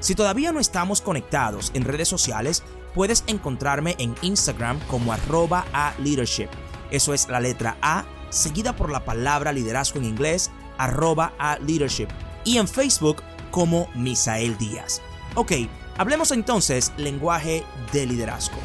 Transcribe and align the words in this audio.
Si 0.00 0.14
todavía 0.14 0.52
no 0.52 0.60
estamos 0.60 1.00
conectados 1.00 1.72
en 1.74 1.84
redes 1.84 2.08
sociales, 2.08 2.62
puedes 2.94 3.24
encontrarme 3.26 3.96
en 3.98 4.14
Instagram 4.22 4.78
como 4.86 5.12
arroba 5.12 5.66
a 5.72 5.92
leadership. 5.98 6.48
Eso 6.90 7.14
es 7.14 7.28
la 7.28 7.40
letra 7.40 7.76
A, 7.82 8.04
seguida 8.30 8.76
por 8.76 8.90
la 8.90 9.04
palabra 9.04 9.52
liderazgo 9.52 9.98
en 9.98 10.04
inglés, 10.04 10.52
arroba 10.78 11.32
a 11.38 11.58
leadership. 11.58 12.08
Y 12.44 12.58
en 12.58 12.68
Facebook 12.68 13.22
como 13.50 13.88
Misael 13.96 14.56
Díaz. 14.56 15.02
Ok, 15.34 15.52
hablemos 15.96 16.30
entonces 16.30 16.92
lenguaje 16.96 17.64
de 17.92 18.06
liderazgo. 18.06 18.58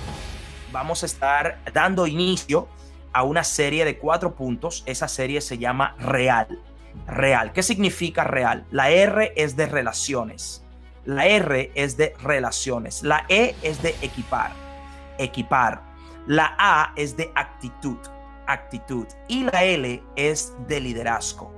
Vamos 0.71 1.01
a 1.01 1.07
estar 1.07 1.61
dando 1.73 2.05
inicio 2.05 2.67
a 3.11 3.23
una 3.23 3.43
serie 3.43 3.85
de 3.85 3.97
cuatro 3.97 4.35
puntos. 4.35 4.83
Esa 4.85 5.07
serie 5.07 5.41
se 5.41 5.57
llama 5.57 5.95
Real. 5.97 6.59
Real. 7.07 7.53
¿Qué 7.53 7.63
significa 7.63 8.23
real? 8.23 8.65
La 8.69 8.91
R 8.91 9.33
es 9.35 9.55
de 9.55 9.65
relaciones. 9.65 10.62
La 11.05 11.25
R 11.25 11.69
es 11.75 11.97
de 11.97 12.15
relaciones. 12.23 13.03
La 13.03 13.25
E 13.27 13.55
es 13.61 13.81
de 13.81 13.89
equipar. 14.01 14.51
Equipar. 15.17 15.81
La 16.27 16.55
A 16.57 16.93
es 16.95 17.17
de 17.17 17.29
actitud. 17.35 17.97
Actitud. 18.47 19.05
Y 19.27 19.43
la 19.43 19.65
L 19.65 20.01
es 20.15 20.53
de 20.67 20.79
liderazgo. 20.79 21.51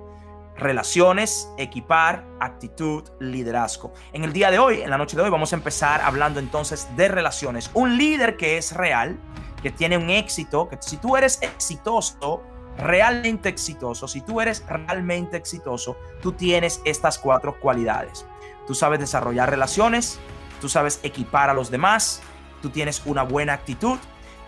Relaciones, 0.58 1.48
equipar, 1.60 2.26
actitud, 2.40 3.04
liderazgo. 3.20 3.94
En 4.14 4.24
el 4.24 4.34
día 4.34 4.50
de 4.50 4.58
hoy, 4.58 4.82
en 4.82 4.90
la 4.90 4.98
noche 4.98 5.16
de 5.16 5.22
hoy, 5.22 5.30
vamos 5.30 5.54
a 5.54 5.58
empezar 5.58 6.02
hablando 6.02 6.40
entonces 6.40 6.88
de 6.96 7.08
relaciones. 7.08 7.70
Un 7.76 7.98
líder 7.98 8.38
que 8.38 8.58
es 8.58 8.72
real, 8.72 9.20
que 9.62 9.70
tiene 9.70 9.96
un 9.98 10.10
éxito, 10.10 10.70
que 10.70 10.78
si 10.80 10.98
tú 10.98 11.18
eres 11.18 11.40
exitoso, 11.44 12.42
realmente 12.78 13.50
exitoso, 13.50 14.08
si 14.08 14.22
tú 14.22 14.42
eres 14.42 14.66
realmente 14.68 15.38
exitoso, 15.38 15.98
tú 16.22 16.32
tienes 16.32 16.82
estas 16.84 17.20
cuatro 17.20 17.60
cualidades 17.60 18.26
tú 18.68 18.76
sabes 18.76 19.00
desarrollar 19.00 19.50
relaciones, 19.50 20.20
tú 20.62 20.70
sabes 20.70 21.00
equipar 21.04 21.50
a 21.50 21.54
los 21.54 21.70
demás, 21.70 22.22
tú 22.62 22.70
tienes 22.70 23.02
una 23.06 23.24
buena 23.24 23.54
actitud 23.54 23.98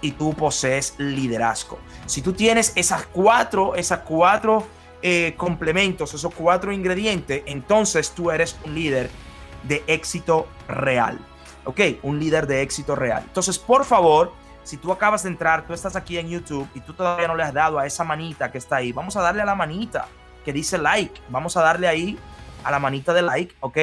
y 0.02 0.12
tú 0.12 0.34
posees 0.34 0.96
liderazgo. 0.98 1.80
Si 2.06 2.22
tú 2.22 2.34
tienes 2.34 2.72
esas 2.76 3.06
cuatro, 3.08 3.76
esas 3.76 4.00
cuatro 4.00 4.66
eh, 5.02 5.34
complementos, 5.38 6.14
esos 6.14 6.34
cuatro 6.34 6.72
ingredientes, 6.72 7.44
entonces 7.46 8.12
tú 8.12 8.32
eres 8.32 8.58
un 8.66 8.76
líder 8.76 9.10
de 9.64 9.84
éxito 9.88 10.48
real. 10.68 11.20
¿Ok? 11.66 11.82
Un 12.04 12.20
líder 12.20 12.48
de 12.48 12.62
éxito 12.62 12.96
real. 12.96 13.24
Entonces, 13.28 13.60
por 13.60 13.84
favor, 13.84 14.32
si 14.64 14.78
tú 14.78 14.92
acabas 14.92 15.24
de 15.24 15.30
entrar, 15.30 15.68
tú 15.68 15.74
estás 15.74 15.96
aquí 15.96 16.18
en 16.18 16.30
YouTube 16.30 16.68
y 16.74 16.80
tú 16.80 16.94
todavía 16.94 17.28
no 17.28 17.36
le 17.36 17.44
has 17.44 17.54
dado 17.54 17.78
a 17.78 17.86
esa 17.86 18.04
manita 18.04 18.52
que 18.52 18.58
está 18.58 18.78
ahí, 18.78 18.92
vamos 18.92 19.18
a 19.18 19.22
darle 19.22 19.42
a 19.42 19.46
la 19.46 19.56
manita 19.56 20.08
que 20.46 20.54
dice 20.54 20.78
like. 20.78 21.22
Vamos 21.30 21.58
a 21.58 21.62
darle 21.62 21.88
ahí 21.88 22.18
a 22.64 22.72
la 22.72 22.80
manita 22.80 23.14
de 23.14 23.22
like, 23.22 23.56
¿ok? 23.60 23.78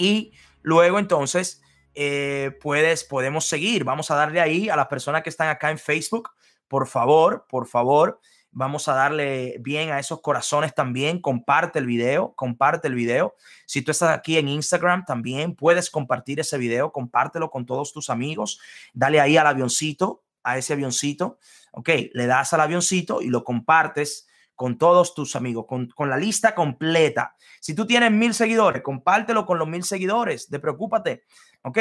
Y 0.00 0.32
luego 0.62 0.98
entonces 0.98 1.60
eh, 1.94 2.56
puedes, 2.62 3.04
podemos 3.04 3.44
seguir. 3.46 3.84
Vamos 3.84 4.10
a 4.10 4.14
darle 4.14 4.40
ahí 4.40 4.70
a 4.70 4.76
las 4.76 4.86
personas 4.86 5.22
que 5.22 5.28
están 5.28 5.48
acá 5.48 5.70
en 5.70 5.78
Facebook. 5.78 6.30
Por 6.68 6.86
favor, 6.86 7.44
por 7.50 7.66
favor, 7.66 8.18
vamos 8.50 8.88
a 8.88 8.94
darle 8.94 9.56
bien 9.60 9.90
a 9.90 9.98
esos 9.98 10.22
corazones 10.22 10.74
también. 10.74 11.20
Comparte 11.20 11.78
el 11.78 11.84
video, 11.84 12.32
comparte 12.34 12.88
el 12.88 12.94
video. 12.94 13.34
Si 13.66 13.82
tú 13.82 13.90
estás 13.90 14.16
aquí 14.16 14.38
en 14.38 14.48
Instagram, 14.48 15.04
también 15.04 15.54
puedes 15.54 15.90
compartir 15.90 16.40
ese 16.40 16.56
video, 16.56 16.92
compártelo 16.92 17.50
con 17.50 17.66
todos 17.66 17.92
tus 17.92 18.08
amigos. 18.08 18.58
Dale 18.94 19.20
ahí 19.20 19.36
al 19.36 19.48
avioncito, 19.48 20.22
a 20.42 20.56
ese 20.56 20.72
avioncito. 20.72 21.38
Ok, 21.72 21.90
le 22.14 22.26
das 22.26 22.54
al 22.54 22.62
avioncito 22.62 23.20
y 23.20 23.28
lo 23.28 23.44
compartes 23.44 24.29
con 24.60 24.76
todos 24.76 25.14
tus 25.14 25.36
amigos, 25.36 25.64
con, 25.66 26.10
la 26.10 26.18
lista 26.18 26.54
completa. 26.54 27.34
Si 27.60 27.74
tú 27.74 27.86
tienes 27.86 28.12
mil 28.12 28.34
seguidores, 28.34 28.82
compártelo 28.82 29.46
con 29.46 29.58
los 29.58 29.66
mil 29.66 29.82
seguidores, 29.84 30.50
de 30.50 30.58
preocúpate, 30.58 31.24
¿ok? 31.62 31.78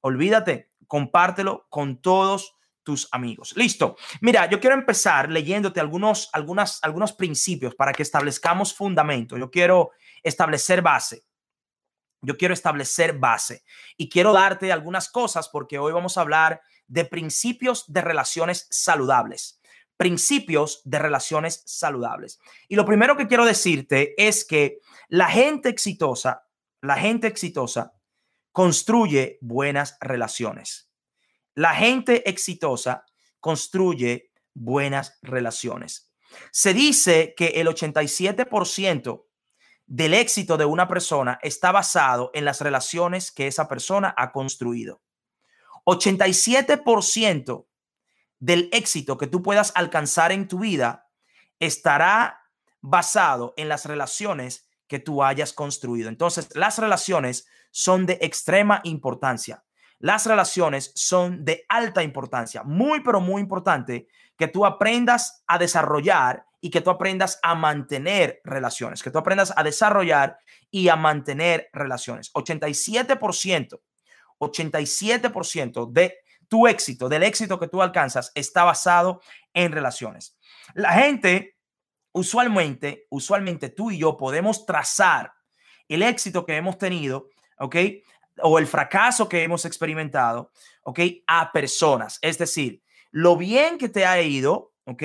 Olvídate, 0.00 0.70
compártelo 0.86 1.66
con 1.68 2.00
todos 2.00 2.56
tus 2.82 3.08
amigos. 3.12 3.52
Listo. 3.58 3.98
Mira, 4.22 4.48
yo 4.48 4.58
quiero 4.58 4.74
empezar 4.74 5.30
leyéndote 5.30 5.80
algunos, 5.80 6.30
algunos 6.32 7.12
principios 7.12 7.74
para 7.74 7.92
que 7.92 8.02
establezcamos 8.02 8.72
fundamento. 8.72 9.36
Yo 9.36 9.50
quiero 9.50 9.90
establecer 10.22 10.80
base. 10.80 11.26
Yo 12.22 12.38
quiero 12.38 12.54
establecer 12.54 13.18
base 13.18 13.64
y 13.98 14.08
quiero 14.08 14.32
darte 14.32 14.72
algunas 14.72 15.10
cosas 15.10 15.50
porque 15.50 15.78
hoy 15.78 15.92
vamos 15.92 16.16
a 16.16 16.22
hablar 16.22 16.62
de 16.86 17.04
principios 17.04 17.84
de 17.92 18.00
relaciones 18.00 18.66
saludables 18.70 19.60
principios 19.96 20.82
de 20.84 20.98
relaciones 20.98 21.62
saludables. 21.66 22.40
Y 22.68 22.76
lo 22.76 22.84
primero 22.84 23.16
que 23.16 23.28
quiero 23.28 23.44
decirte 23.44 24.14
es 24.16 24.44
que 24.44 24.80
la 25.08 25.28
gente 25.28 25.68
exitosa, 25.68 26.46
la 26.80 26.96
gente 26.96 27.26
exitosa 27.26 27.94
construye 28.52 29.38
buenas 29.40 29.96
relaciones. 30.00 30.90
La 31.54 31.74
gente 31.74 32.28
exitosa 32.28 33.04
construye 33.40 34.30
buenas 34.54 35.18
relaciones. 35.22 36.10
Se 36.50 36.74
dice 36.74 37.34
que 37.36 37.46
el 37.46 37.68
87% 37.68 39.26
del 39.86 40.14
éxito 40.14 40.56
de 40.56 40.64
una 40.64 40.88
persona 40.88 41.38
está 41.42 41.70
basado 41.70 42.30
en 42.34 42.44
las 42.44 42.60
relaciones 42.60 43.30
que 43.30 43.46
esa 43.46 43.68
persona 43.68 44.14
ha 44.16 44.32
construido. 44.32 45.02
87% 45.84 47.66
del 48.44 48.68
éxito 48.72 49.16
que 49.16 49.26
tú 49.26 49.42
puedas 49.42 49.72
alcanzar 49.74 50.30
en 50.30 50.48
tu 50.48 50.58
vida 50.58 51.08
estará 51.58 52.42
basado 52.82 53.54
en 53.56 53.70
las 53.70 53.86
relaciones 53.86 54.68
que 54.86 54.98
tú 54.98 55.22
hayas 55.22 55.54
construido. 55.54 56.10
Entonces, 56.10 56.54
las 56.54 56.78
relaciones 56.78 57.46
son 57.70 58.04
de 58.04 58.18
extrema 58.20 58.82
importancia. 58.84 59.64
Las 59.98 60.26
relaciones 60.26 60.92
son 60.94 61.42
de 61.46 61.64
alta 61.70 62.02
importancia. 62.02 62.62
Muy, 62.64 63.00
pero 63.00 63.22
muy 63.22 63.40
importante 63.40 64.08
que 64.36 64.48
tú 64.48 64.66
aprendas 64.66 65.42
a 65.46 65.56
desarrollar 65.56 66.44
y 66.60 66.68
que 66.68 66.82
tú 66.82 66.90
aprendas 66.90 67.38
a 67.42 67.54
mantener 67.54 68.42
relaciones, 68.44 69.02
que 69.02 69.10
tú 69.10 69.16
aprendas 69.16 69.54
a 69.56 69.62
desarrollar 69.62 70.38
y 70.70 70.88
a 70.88 70.96
mantener 70.96 71.70
relaciones. 71.72 72.30
87%, 72.34 73.80
87% 74.38 75.90
de 75.90 76.18
tu 76.54 76.68
éxito, 76.68 77.08
del 77.08 77.24
éxito 77.24 77.58
que 77.58 77.66
tú 77.66 77.82
alcanzas, 77.82 78.30
está 78.36 78.62
basado 78.62 79.20
en 79.54 79.72
relaciones. 79.72 80.38
La 80.74 80.92
gente, 80.92 81.58
usualmente, 82.12 83.08
usualmente 83.10 83.70
tú 83.70 83.90
y 83.90 83.98
yo 83.98 84.16
podemos 84.16 84.64
trazar 84.64 85.32
el 85.88 86.04
éxito 86.04 86.46
que 86.46 86.54
hemos 86.54 86.78
tenido, 86.78 87.28
¿ok? 87.58 87.74
O 88.40 88.60
el 88.60 88.68
fracaso 88.68 89.28
que 89.28 89.42
hemos 89.42 89.64
experimentado, 89.64 90.52
¿ok? 90.84 91.00
A 91.26 91.50
personas. 91.50 92.20
Es 92.22 92.38
decir, 92.38 92.84
lo 93.10 93.36
bien 93.36 93.76
que 93.76 93.88
te 93.88 94.06
ha 94.06 94.22
ido, 94.22 94.74
¿ok? 94.84 95.02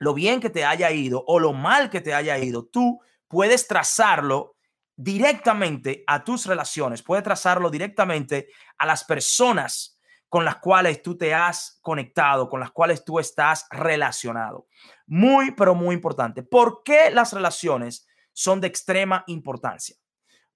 Lo 0.00 0.14
bien 0.14 0.40
que 0.40 0.50
te 0.50 0.64
haya 0.64 0.90
ido 0.90 1.22
o 1.28 1.38
lo 1.38 1.52
mal 1.52 1.90
que 1.90 2.00
te 2.00 2.12
haya 2.12 2.38
ido, 2.38 2.66
tú 2.66 3.00
puedes 3.28 3.68
trazarlo 3.68 4.56
directamente 4.96 6.02
a 6.08 6.24
tus 6.24 6.46
relaciones, 6.46 7.04
puedes 7.04 7.22
trazarlo 7.22 7.70
directamente 7.70 8.48
a 8.78 8.84
las 8.84 9.04
personas 9.04 9.96
con 10.30 10.44
las 10.44 10.56
cuales 10.58 11.02
tú 11.02 11.18
te 11.18 11.34
has 11.34 11.80
conectado, 11.82 12.48
con 12.48 12.60
las 12.60 12.70
cuales 12.70 13.04
tú 13.04 13.18
estás 13.18 13.66
relacionado. 13.68 14.68
Muy, 15.06 15.50
pero 15.50 15.74
muy 15.74 15.92
importante. 15.94 16.44
¿Por 16.44 16.82
qué 16.84 17.10
las 17.10 17.32
relaciones 17.32 18.06
son 18.32 18.60
de 18.60 18.68
extrema 18.68 19.24
importancia? 19.26 19.96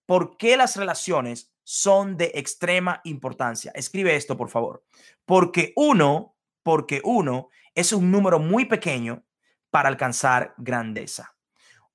¿Por 0.07 0.37
qué 0.37 0.57
las 0.57 0.77
relaciones 0.77 1.53
son 1.65 2.17
de 2.17 2.31
extrema 2.37 3.01
importancia? 3.03 3.73
Escribe 3.75 4.15
esto, 4.15 4.37
por 4.37 4.49
favor. 4.49 4.85
Porque 5.27 5.73
uno, 5.75 6.37
porque 6.63 7.01
uno 7.03 7.49
es 7.75 7.93
un 7.93 8.13
número 8.13 8.39
muy 8.39 8.67
pequeño 8.67 9.25
para 9.71 9.89
alcanzar 9.89 10.55
grandeza. 10.57 11.35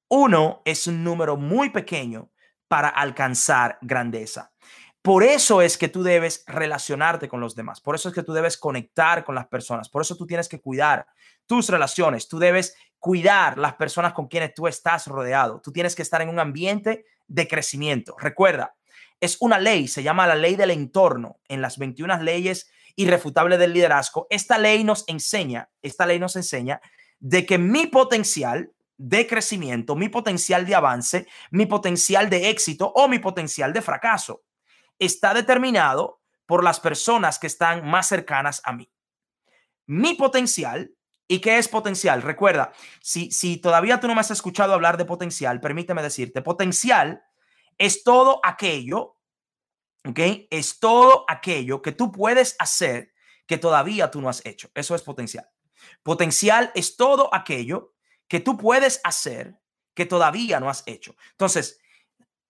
Uno 0.09 0.61
es 0.65 0.85
un 0.85 1.01
número 1.01 1.37
muy 1.37 1.69
pequeño 1.69 2.29
para 2.67 2.89
alcanzar 2.89 3.77
grandeza. 3.81 4.51
Por 5.01 5.23
eso 5.23 5.61
es 5.61 5.77
que 5.77 5.87
tú 5.87 6.03
debes 6.03 6.43
relacionarte 6.45 7.29
con 7.29 7.39
los 7.39 7.55
demás, 7.55 7.79
por 7.79 7.95
eso 7.95 8.09
es 8.09 8.15
que 8.15 8.23
tú 8.23 8.33
debes 8.33 8.57
conectar 8.57 9.23
con 9.23 9.33
las 9.33 9.47
personas, 9.47 9.87
por 9.87 10.01
eso 10.01 10.17
tú 10.17 10.27
tienes 10.27 10.49
que 10.49 10.59
cuidar 10.59 11.07
tus 11.45 11.69
relaciones, 11.69 12.27
tú 12.27 12.37
debes 12.37 12.75
cuidar 12.99 13.57
las 13.57 13.75
personas 13.75 14.11
con 14.11 14.27
quienes 14.27 14.53
tú 14.53 14.67
estás 14.67 15.07
rodeado, 15.07 15.61
tú 15.61 15.71
tienes 15.71 15.95
que 15.95 16.01
estar 16.01 16.21
en 16.21 16.27
un 16.27 16.39
ambiente 16.39 17.05
de 17.27 17.47
crecimiento. 17.47 18.15
Recuerda, 18.19 18.75
es 19.21 19.37
una 19.39 19.57
ley, 19.57 19.87
se 19.87 20.03
llama 20.03 20.27
la 20.27 20.35
ley 20.35 20.57
del 20.57 20.71
entorno 20.71 21.39
en 21.47 21.61
las 21.61 21.77
21 21.77 22.21
leyes 22.21 22.69
irrefutables 22.97 23.57
del 23.57 23.71
liderazgo. 23.71 24.27
Esta 24.29 24.57
ley 24.57 24.83
nos 24.83 25.05
enseña, 25.07 25.69
esta 25.81 26.05
ley 26.05 26.19
nos 26.19 26.35
enseña 26.35 26.81
de 27.19 27.45
que 27.45 27.57
mi 27.57 27.87
potencial 27.87 28.73
de 28.97 29.25
crecimiento, 29.27 29.95
mi 29.95 30.09
potencial 30.09 30.65
de 30.65 30.75
avance, 30.75 31.27
mi 31.51 31.65
potencial 31.65 32.29
de 32.29 32.49
éxito 32.49 32.91
o 32.93 33.07
mi 33.07 33.19
potencial 33.19 33.71
de 33.71 33.81
fracaso 33.81 34.41
está 34.99 35.33
determinado 35.33 36.21
por 36.45 36.63
las 36.63 36.79
personas 36.79 37.39
que 37.39 37.47
están 37.47 37.87
más 37.87 38.07
cercanas 38.07 38.61
a 38.63 38.73
mí. 38.73 38.91
Mi 39.85 40.13
potencial 40.13 40.93
¿Y 41.31 41.41
qué 41.41 41.59
es 41.59 41.67
potencial? 41.67 42.23
Recuerda, 42.23 42.73
si, 43.03 43.29
si 43.29 43.57
todavía 43.57 43.99
tú 43.99 44.07
no 44.07 44.15
me 44.15 44.21
has 44.21 44.31
escuchado 44.31 44.73
hablar 44.73 44.97
de 44.97 45.05
potencial, 45.05 45.61
permíteme 45.61 46.01
decirte, 46.01 46.41
potencial 46.41 47.23
es 47.77 48.03
todo 48.03 48.41
aquello, 48.43 49.17
¿ok? 50.07 50.19
Es 50.49 50.79
todo 50.79 51.25
aquello 51.27 51.83
que 51.83 51.91
tú 51.91 52.11
puedes 52.11 52.55
hacer 52.57 53.13
que 53.45 53.59
todavía 53.59 54.09
tú 54.09 54.21
no 54.21 54.29
has 54.29 54.43
hecho. 54.43 54.71
Eso 54.73 54.95
es 54.95 55.03
potencial. 55.03 55.47
Potencial 56.01 56.71
es 56.73 56.97
todo 56.97 57.31
aquello 57.31 57.93
que 58.27 58.39
tú 58.39 58.57
puedes 58.57 58.99
hacer 59.03 59.59
que 59.93 60.07
todavía 60.07 60.59
no 60.59 60.67
has 60.67 60.81
hecho. 60.87 61.15
Entonces, 61.31 61.79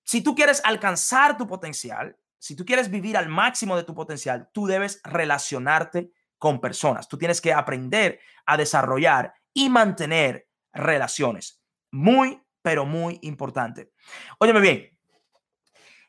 si 0.05 0.21
tú 0.21 0.35
quieres 0.35 0.61
alcanzar 0.63 1.37
tu 1.37 1.47
potencial, 1.47 2.17
si 2.39 2.55
tú 2.55 2.65
quieres 2.65 2.89
vivir 2.89 3.17
al 3.17 3.29
máximo 3.29 3.75
de 3.75 3.83
tu 3.83 3.93
potencial, 3.93 4.49
tú 4.53 4.65
debes 4.65 5.01
relacionarte 5.03 6.11
con 6.37 6.61
personas. 6.61 7.07
Tú 7.07 7.17
tienes 7.17 7.41
que 7.41 7.53
aprender 7.53 8.19
a 8.45 8.57
desarrollar 8.57 9.33
y 9.53 9.69
mantener 9.69 10.47
relaciones. 10.73 11.61
Muy, 11.91 12.41
pero 12.61 12.85
muy 12.85 13.19
importante. 13.23 13.91
Óyeme 14.39 14.61
bien, 14.61 14.97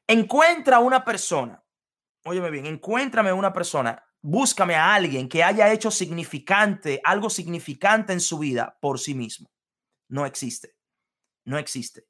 encuentra 0.07 0.79
una 0.79 1.05
persona, 1.05 1.63
óyeme 2.25 2.51
bien, 2.51 2.67
encuéntrame 2.67 3.33
una 3.33 3.53
persona, 3.53 4.03
búscame 4.21 4.75
a 4.75 4.95
alguien 4.95 5.29
que 5.29 5.43
haya 5.43 5.73
hecho 5.73 5.91
significante, 5.91 7.01
algo 7.05 7.31
significante 7.31 8.13
en 8.13 8.21
su 8.21 8.39
vida 8.39 8.79
por 8.81 8.99
sí 8.99 9.15
mismo. 9.15 9.51
No 10.09 10.27
existe. 10.27 10.75
No 11.45 11.59
existe. 11.59 12.10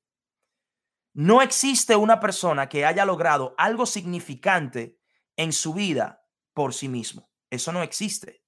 No 1.12 1.42
existe 1.42 1.96
una 1.96 2.20
persona 2.20 2.68
que 2.68 2.84
haya 2.86 3.04
logrado 3.04 3.54
algo 3.58 3.86
significante 3.86 4.98
en 5.36 5.52
su 5.52 5.74
vida 5.74 6.24
por 6.54 6.74
sí 6.74 6.88
mismo. 6.88 7.30
Eso 7.50 7.72
no 7.72 7.82
existe. 7.82 8.44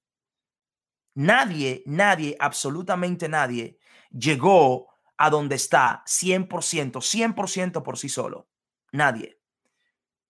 Nadie, 1.15 1.83
nadie, 1.85 2.35
absolutamente 2.39 3.27
nadie 3.27 3.77
llegó 4.11 4.87
a 5.17 5.29
donde 5.29 5.55
está 5.55 6.03
100%, 6.05 6.47
100% 6.91 7.83
por 7.83 7.97
sí 7.97 8.09
solo. 8.09 8.49
Nadie. 8.91 9.39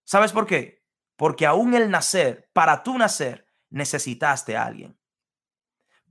¿Sabes 0.03 0.31
por 0.31 0.45
qué? 0.45 0.83
Porque 1.15 1.45
aún 1.45 1.73
el 1.73 1.89
nacer, 1.89 2.49
para 2.53 2.83
tú 2.83 2.97
nacer, 2.97 3.47
necesitaste 3.69 4.57
a 4.57 4.65
alguien. 4.65 4.97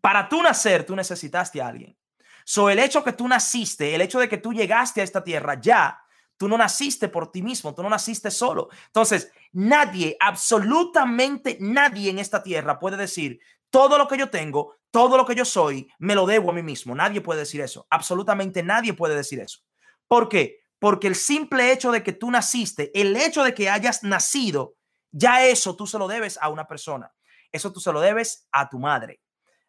Para 0.01 0.29
tú 0.29 0.43
nacer, 0.43 0.85
tú 0.85 0.97
necesitaste 0.97 1.61
a 1.61 1.69
alguien. 1.69 1.99
So, 2.45 2.71
el 2.71 2.79
hecho 2.79 3.05
que 3.05 3.13
tú 3.13 3.29
naciste, 3.29 3.95
el 3.95 4.01
hecho 4.01 4.19
de 4.19 4.29
que 4.29 4.39
tú 4.39 4.53
llegaste 4.53 5.01
a 5.01 5.05
esta 5.05 5.23
tierra, 5.23 5.61
ya 5.61 6.02
Tú 6.43 6.49
no 6.49 6.59
naciste 6.59 7.09
por 7.09 7.31
ti 7.31 7.41
mismo, 7.41 7.73
tú 7.73 7.85
no 7.85 7.89
naciste 7.89 8.29
solo. 8.29 8.69
Entonces, 8.87 9.31
nadie, 9.53 10.17
absolutamente 10.19 11.57
nadie 11.61 12.11
en 12.11 12.19
esta 12.19 12.43
tierra 12.43 12.81
puede 12.81 12.97
decir, 12.97 13.39
todo 13.71 13.97
lo 13.97 14.09
que 14.09 14.19
yo 14.19 14.29
tengo, 14.29 14.75
todo 14.91 15.17
lo 15.17 15.25
que 15.25 15.37
yo 15.37 15.45
soy, 15.45 15.89
me 16.01 16.17
lo 16.17 16.27
debo 16.27 16.51
a 16.51 16.53
mí 16.53 16.65
mismo. 16.65 16.97
Nadie 16.97 17.21
puede 17.21 17.39
decir 17.39 17.61
eso. 17.61 17.87
Absolutamente 17.91 18.65
nadie 18.65 18.93
puede 18.93 19.15
decir 19.15 19.39
eso. 19.39 19.61
¿Por 20.09 20.29
qué? 20.29 20.65
Porque 20.81 21.07
el 21.07 21.15
simple 21.15 21.71
hecho 21.71 21.93
de 21.93 22.03
que 22.03 22.13
tú 22.13 22.29
naciste, 22.29 22.91
el 23.01 23.15
hecho 23.15 23.45
de 23.45 23.55
que 23.55 23.71
hayas 23.71 24.03
nacido, 24.03 24.75
ya 25.13 25.47
eso 25.47 25.77
tú 25.77 25.87
se 25.87 25.97
lo 25.97 26.09
debes 26.09 26.41
a 26.43 26.49
una 26.49 26.67
persona. 26.67 27.15
Eso 27.53 27.73
tú 27.73 27.79
se 27.79 27.93
lo 27.93 28.01
debes 28.01 28.49
a 28.51 28.69
tu 28.69 28.81
madre. 28.81 29.21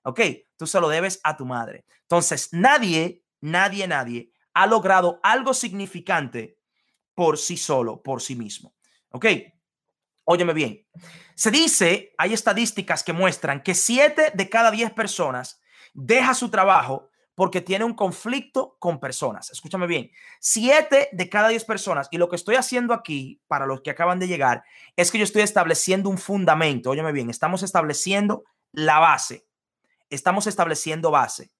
¿Ok? 0.02 0.22
Tú 0.58 0.66
se 0.66 0.82
lo 0.82 0.90
debes 0.90 1.20
a 1.24 1.38
tu 1.38 1.46
madre. 1.46 1.86
Entonces, 2.02 2.50
nadie, 2.52 3.24
nadie, 3.42 3.88
nadie 3.88 4.32
ha 4.56 4.66
logrado 4.66 5.20
algo 5.22 5.54
significante 5.54 6.58
por 7.16 7.38
sí 7.38 7.58
solo, 7.58 8.02
por 8.02 8.22
sí 8.22 8.36
mismo. 8.36 8.74
¿Ok? 9.12 9.26
Óyeme 10.26 10.54
bien. 10.54 10.86
Se 11.36 11.52
dice, 11.52 12.14
hay 12.18 12.34
estadísticas 12.34 13.04
que 13.04 13.14
muestran 13.14 13.62
que 13.62 13.76
siete 13.76 14.32
de 14.34 14.50
cada 14.50 14.72
diez 14.72 14.92
personas 14.92 15.62
deja 15.94 16.34
su 16.34 16.50
trabajo 16.50 17.10
porque 17.36 17.62
tiene 17.62 17.84
un 17.84 17.96
conflicto 17.96 18.78
con 18.80 19.00
personas. 19.00 19.50
Escúchame 19.50 19.88
bien, 19.88 20.12
siete 20.40 21.10
de 21.12 21.30
cada 21.30 21.50
diez 21.50 21.66
personas. 21.66 22.08
Y 22.12 22.18
lo 22.18 22.30
que 22.30 22.36
estoy 22.36 22.56
haciendo 22.56 22.94
aquí, 22.94 23.42
para 23.48 23.66
los 23.66 23.82
que 23.82 23.90
acaban 23.90 24.20
de 24.20 24.28
llegar, 24.28 24.64
es 24.96 25.12
que 25.12 25.18
yo 25.18 25.24
estoy 25.24 25.42
estableciendo 25.42 26.10
un 26.10 26.18
fundamento. 26.18 26.92
Óyeme 26.92 27.12
bien, 27.12 27.30
estamos 27.30 27.64
estableciendo 27.64 28.44
la 28.72 29.00
base. 29.00 29.48
Estamos 30.10 30.46
estableciendo 30.46 31.10
base. 31.10 31.52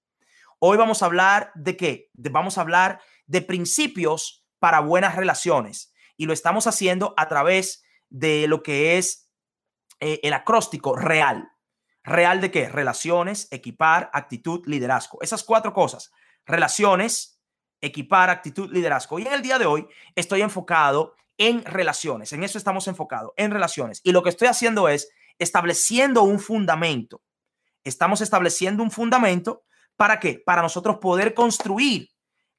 Hoy 0.60 0.76
vamos 0.76 1.02
a 1.02 1.06
hablar 1.06 1.50
de 1.56 1.76
qué? 1.76 2.10
vamos 2.14 2.56
a 2.56 2.60
hablar 2.60 3.00
de 3.26 3.42
principios 3.42 4.43
para 4.64 4.80
buenas 4.80 5.14
relaciones. 5.14 5.92
Y 6.16 6.24
lo 6.24 6.32
estamos 6.32 6.66
haciendo 6.66 7.12
a 7.18 7.28
través 7.28 7.84
de 8.08 8.48
lo 8.48 8.62
que 8.62 8.96
es 8.96 9.30
eh, 10.00 10.20
el 10.22 10.32
acróstico 10.32 10.96
real. 10.96 11.50
¿Real 12.02 12.40
de 12.40 12.50
qué? 12.50 12.70
Relaciones, 12.70 13.46
equipar, 13.50 14.08
actitud, 14.14 14.62
liderazgo. 14.64 15.18
Esas 15.20 15.44
cuatro 15.44 15.74
cosas. 15.74 16.12
Relaciones, 16.46 17.42
equipar, 17.82 18.30
actitud, 18.30 18.72
liderazgo. 18.72 19.18
Y 19.18 19.26
en 19.26 19.34
el 19.34 19.42
día 19.42 19.58
de 19.58 19.66
hoy 19.66 19.86
estoy 20.14 20.40
enfocado 20.40 21.14
en 21.36 21.62
relaciones. 21.66 22.32
En 22.32 22.42
eso 22.42 22.56
estamos 22.56 22.88
enfocados, 22.88 23.32
en 23.36 23.50
relaciones. 23.50 24.00
Y 24.02 24.12
lo 24.12 24.22
que 24.22 24.30
estoy 24.30 24.48
haciendo 24.48 24.88
es 24.88 25.10
estableciendo 25.38 26.22
un 26.22 26.40
fundamento. 26.40 27.20
Estamos 27.84 28.22
estableciendo 28.22 28.82
un 28.82 28.90
fundamento 28.90 29.62
para 29.96 30.20
qué? 30.20 30.42
Para 30.42 30.62
nosotros 30.62 31.00
poder 31.02 31.34
construir 31.34 32.13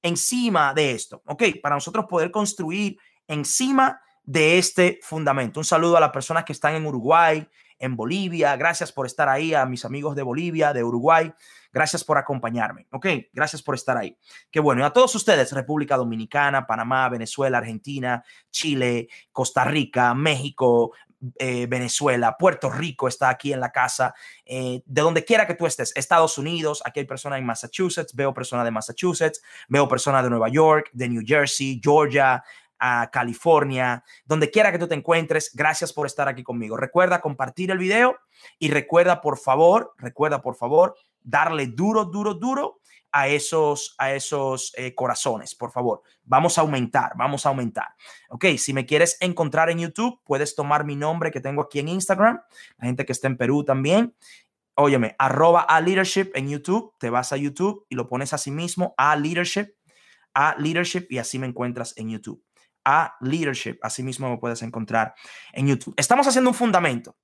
encima 0.06 0.74
de 0.74 0.92
esto, 0.92 1.24
¿ok? 1.26 1.44
Para 1.64 1.76
nosotros 1.76 2.06
poder 2.08 2.30
construir 2.30 2.98
encima 3.28 4.00
de 4.24 4.60
este 4.60 5.00
fundamento. 5.02 5.60
Un 5.60 5.66
saludo 5.66 5.98
a 5.98 6.00
las 6.00 6.12
personas 6.12 6.46
que 6.46 6.54
están 6.54 6.76
en 6.76 6.86
Uruguay, 6.86 7.48
en 7.80 7.96
Bolivia. 7.96 8.56
Gracias 8.56 8.92
por 8.92 9.08
estar 9.08 9.28
ahí, 9.30 9.56
a 9.56 9.66
mis 9.66 9.84
amigos 9.84 10.16
de 10.16 10.22
Bolivia, 10.22 10.74
de 10.74 10.84
Uruguay. 10.84 11.34
Gracias 11.74 12.04
por 12.04 12.18
acompañarme, 12.18 12.88
¿ok? 12.92 13.08
Gracias 13.34 13.62
por 13.62 13.76
estar 13.76 13.98
ahí. 13.98 14.16
Qué 14.50 14.60
bueno. 14.60 14.82
Y 14.82 14.86
a 14.86 14.92
todos 14.92 15.14
ustedes, 15.16 15.52
República 15.52 15.98
Dominicana, 15.98 16.66
Panamá, 16.66 17.10
Venezuela, 17.10 17.58
Argentina, 17.58 18.24
Chile, 18.50 19.10
Costa 19.32 19.66
Rica, 19.66 20.14
México, 20.14 20.94
eh, 21.38 21.68
Venezuela, 21.68 22.36
Puerto 22.38 22.70
Rico 22.70 23.08
está 23.08 23.30
aquí 23.30 23.54
en 23.54 23.60
la 23.60 23.72
casa, 23.72 24.14
eh, 24.46 24.82
de 24.86 25.02
donde 25.02 25.26
quiera 25.26 25.48
que 25.48 25.56
tú 25.56 25.66
estés, 25.66 25.92
Estados 25.96 26.38
Unidos, 26.38 26.82
aquí 26.86 27.00
hay 27.00 27.06
personas 27.06 27.40
en 27.40 27.46
Massachusetts, 27.46 28.14
veo 28.14 28.34
personas 28.34 28.66
de 28.66 28.72
Massachusetts, 28.72 29.42
veo 29.68 29.88
personas 29.88 30.24
de 30.24 30.30
Nueva 30.30 30.50
York, 30.50 30.90
de 30.94 31.10
New 31.10 31.24
Jersey, 31.26 31.80
Georgia, 31.84 32.44
California, 33.12 34.04
donde 34.26 34.52
quiera 34.52 34.72
que 34.72 34.78
tú 34.78 34.88
te 34.88 34.96
encuentres, 34.96 35.52
gracias 35.54 35.92
por 35.92 36.06
estar 36.06 36.28
aquí 36.28 36.44
conmigo. 36.44 36.78
Recuerda 36.78 37.22
compartir 37.22 37.72
el 37.72 37.78
video 37.78 38.18
y 38.60 38.70
recuerda 38.70 39.22
por 39.22 39.40
favor, 39.40 39.94
recuerda 39.98 40.42
por 40.42 40.56
favor 40.56 40.96
darle 41.24 41.68
duro, 41.68 42.06
duro, 42.06 42.36
duro 42.36 42.80
a 43.16 43.30
esos, 43.30 43.96
a 43.98 44.14
esos 44.14 44.74
eh, 44.76 44.94
corazones, 44.94 45.56
por 45.56 45.72
favor. 45.72 46.02
Vamos 46.24 46.58
a 46.58 46.62
aumentar, 46.62 47.14
vamos 47.16 47.46
a 47.46 47.50
aumentar. 47.50 47.96
Ok, 48.28 48.46
si 48.58 48.74
me 48.74 48.86
quieres 48.86 49.16
encontrar 49.22 49.70
en 49.70 49.80
YouTube, 49.80 50.20
puedes 50.26 50.54
tomar 50.54 50.84
mi 50.84 50.98
nombre 50.98 51.32
que 51.32 51.40
tengo 51.40 51.62
aquí 51.62 51.80
en 51.80 51.88
Instagram, 51.88 52.42
la 52.78 52.86
gente 52.86 53.06
que 53.06 53.14
está 53.14 53.28
en 53.28 53.38
Perú 53.38 53.64
también. 53.64 54.14
Óyeme, 54.76 55.16
arroba 55.18 55.62
a 55.62 55.80
leadership 55.80 56.32
en 56.36 56.50
YouTube, 56.50 56.94
te 57.00 57.10
vas 57.10 57.32
a 57.32 57.38
YouTube 57.38 57.86
y 57.88 57.96
lo 57.96 58.10
pones 58.10 58.34
así 58.34 58.52
mismo, 58.52 58.94
a 58.98 59.16
leadership, 59.16 59.68
a 60.34 60.58
leadership 60.60 61.08
y 61.10 61.18
así 61.18 61.40
me 61.40 61.48
encuentras 61.48 61.94
en 61.96 62.10
YouTube. 62.10 62.44
A 62.84 63.16
leadership, 63.22 63.80
así 63.82 64.04
mismo 64.04 64.30
me 64.30 64.40
puedes 64.40 64.62
encontrar 64.62 65.16
en 65.54 65.68
YouTube. 65.68 65.94
Estamos 65.96 66.28
haciendo 66.28 66.50
un 66.50 66.54
fundamento. 66.54 67.16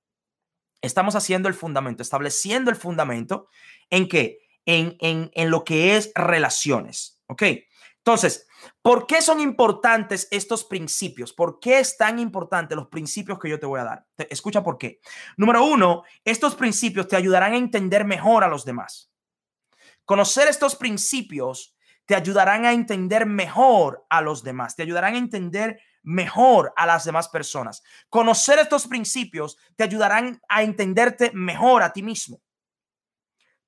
Estamos 0.81 1.15
haciendo 1.15 1.50
el 1.50 1.53
fundamento, 1.53 2.01
estableciendo 2.01 2.71
el 2.71 2.77
fundamento 2.77 3.50
en 3.89 4.07
que 4.07 4.40
en, 4.65 5.50
lo 5.50 5.63
que 5.63 5.96
es 5.96 6.12
relaciones. 6.15 7.22
¿Ok? 7.27 7.44
Entonces, 7.98 8.48
¿por 8.82 9.06
qué 9.06 9.22
son 9.22 9.39
importantes 9.39 10.27
estos 10.32 10.63
principios? 10.63 11.34
¿Por 11.34 11.60
qué 11.60 11.80
es 11.80 11.98
tan 11.98 12.20
importante 12.20 12.75
los 12.75 12.88
principios 12.88 13.38
que 13.39 13.50
yo 13.50 13.60
te 13.60 13.68
voy 13.68 13.80
a 13.80 13.84
dar? 13.84 14.08
escucha 14.30 14.63
por 14.63 14.77
qué. 14.77 15.00
Número 15.38 15.63
uno, 15.63 16.03
estos 16.25 16.56
principios 16.56 17.08
te 17.08 17.15
ayudarán 17.15 17.53
a 17.53 17.58
entender 17.58 18.06
mejor 18.06 18.44
a 18.44 18.48
los 18.48 18.65
demás. 18.65 19.12
Conocer 20.03 20.48
estos 20.48 20.75
principios 20.75 21.75
te 22.06 22.15
ayudarán 22.15 22.65
a 22.65 22.74
entender 22.74 23.25
mejor 23.25 24.06
a 24.10 24.22
los 24.22 24.44
demás, 24.44 24.75
te 24.75 24.82
ayudarán 24.82 25.13
a 25.13 25.20
entender 25.20 25.80
mejor 26.03 26.74
a 26.75 26.88
las 26.88 27.06
demás 27.06 27.30
personas. 27.30 27.84
Conocer 28.10 28.58
estos 28.58 28.88
principios 28.88 29.58
te 29.75 29.84
ayudarán 29.84 30.41
a 30.50 30.63
entenderte 30.63 31.32
mejor 31.34 31.84
a 31.84 31.94
ti 31.94 32.01
mismo 32.01 32.41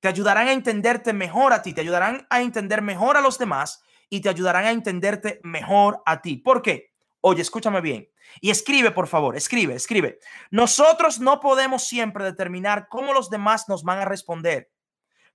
te 0.04 0.08
ayudarán 0.08 0.48
a 0.48 0.52
entenderte 0.52 1.14
mejor 1.14 1.54
a 1.54 1.62
ti, 1.62 1.72
te 1.72 1.80
ayudarán 1.80 2.26
a 2.28 2.42
entender 2.42 2.82
mejor 2.82 3.16
a 3.16 3.22
los 3.22 3.38
demás 3.38 3.82
y 4.10 4.20
te 4.20 4.28
ayudarán 4.28 4.66
a 4.66 4.70
entenderte 4.70 5.40
mejor 5.42 6.02
a 6.04 6.20
ti. 6.20 6.36
¿Por 6.36 6.60
qué? 6.60 6.92
Oye, 7.22 7.40
escúchame 7.40 7.80
bien. 7.80 8.10
Y 8.42 8.50
escribe, 8.50 8.90
por 8.90 9.06
favor, 9.06 9.34
escribe, 9.34 9.74
escribe. 9.74 10.18
Nosotros 10.50 11.20
no 11.20 11.40
podemos 11.40 11.84
siempre 11.84 12.22
determinar 12.22 12.88
cómo 12.90 13.14
los 13.14 13.30
demás 13.30 13.66
nos 13.66 13.82
van 13.82 13.98
a 13.98 14.04
responder, 14.04 14.70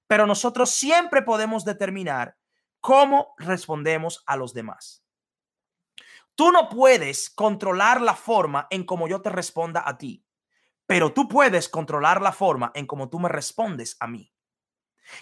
pero 0.05 0.27
nosotros 0.27 0.69
siempre 0.69 1.23
podemos 1.23 1.65
determinar 1.65 2.37
cómo 2.79 3.33
respondemos 3.39 4.21
a 4.27 4.37
los 4.37 4.53
demás. 4.53 5.03
Tú 6.35 6.51
no 6.51 6.69
puedes 6.69 7.31
controlar 7.31 8.01
la 8.01 8.13
forma 8.13 8.67
en 8.69 8.83
cómo 8.83 9.07
yo 9.07 9.23
te 9.23 9.31
responda 9.31 9.81
a 9.83 9.97
ti, 9.97 10.23
pero 10.85 11.11
tú 11.11 11.27
puedes 11.27 11.69
controlar 11.69 12.21
la 12.21 12.33
forma 12.33 12.71
en 12.75 12.85
cómo 12.85 13.09
tú 13.09 13.17
me 13.17 13.29
respondes 13.29 13.97
a 13.99 14.05
mí. 14.05 14.31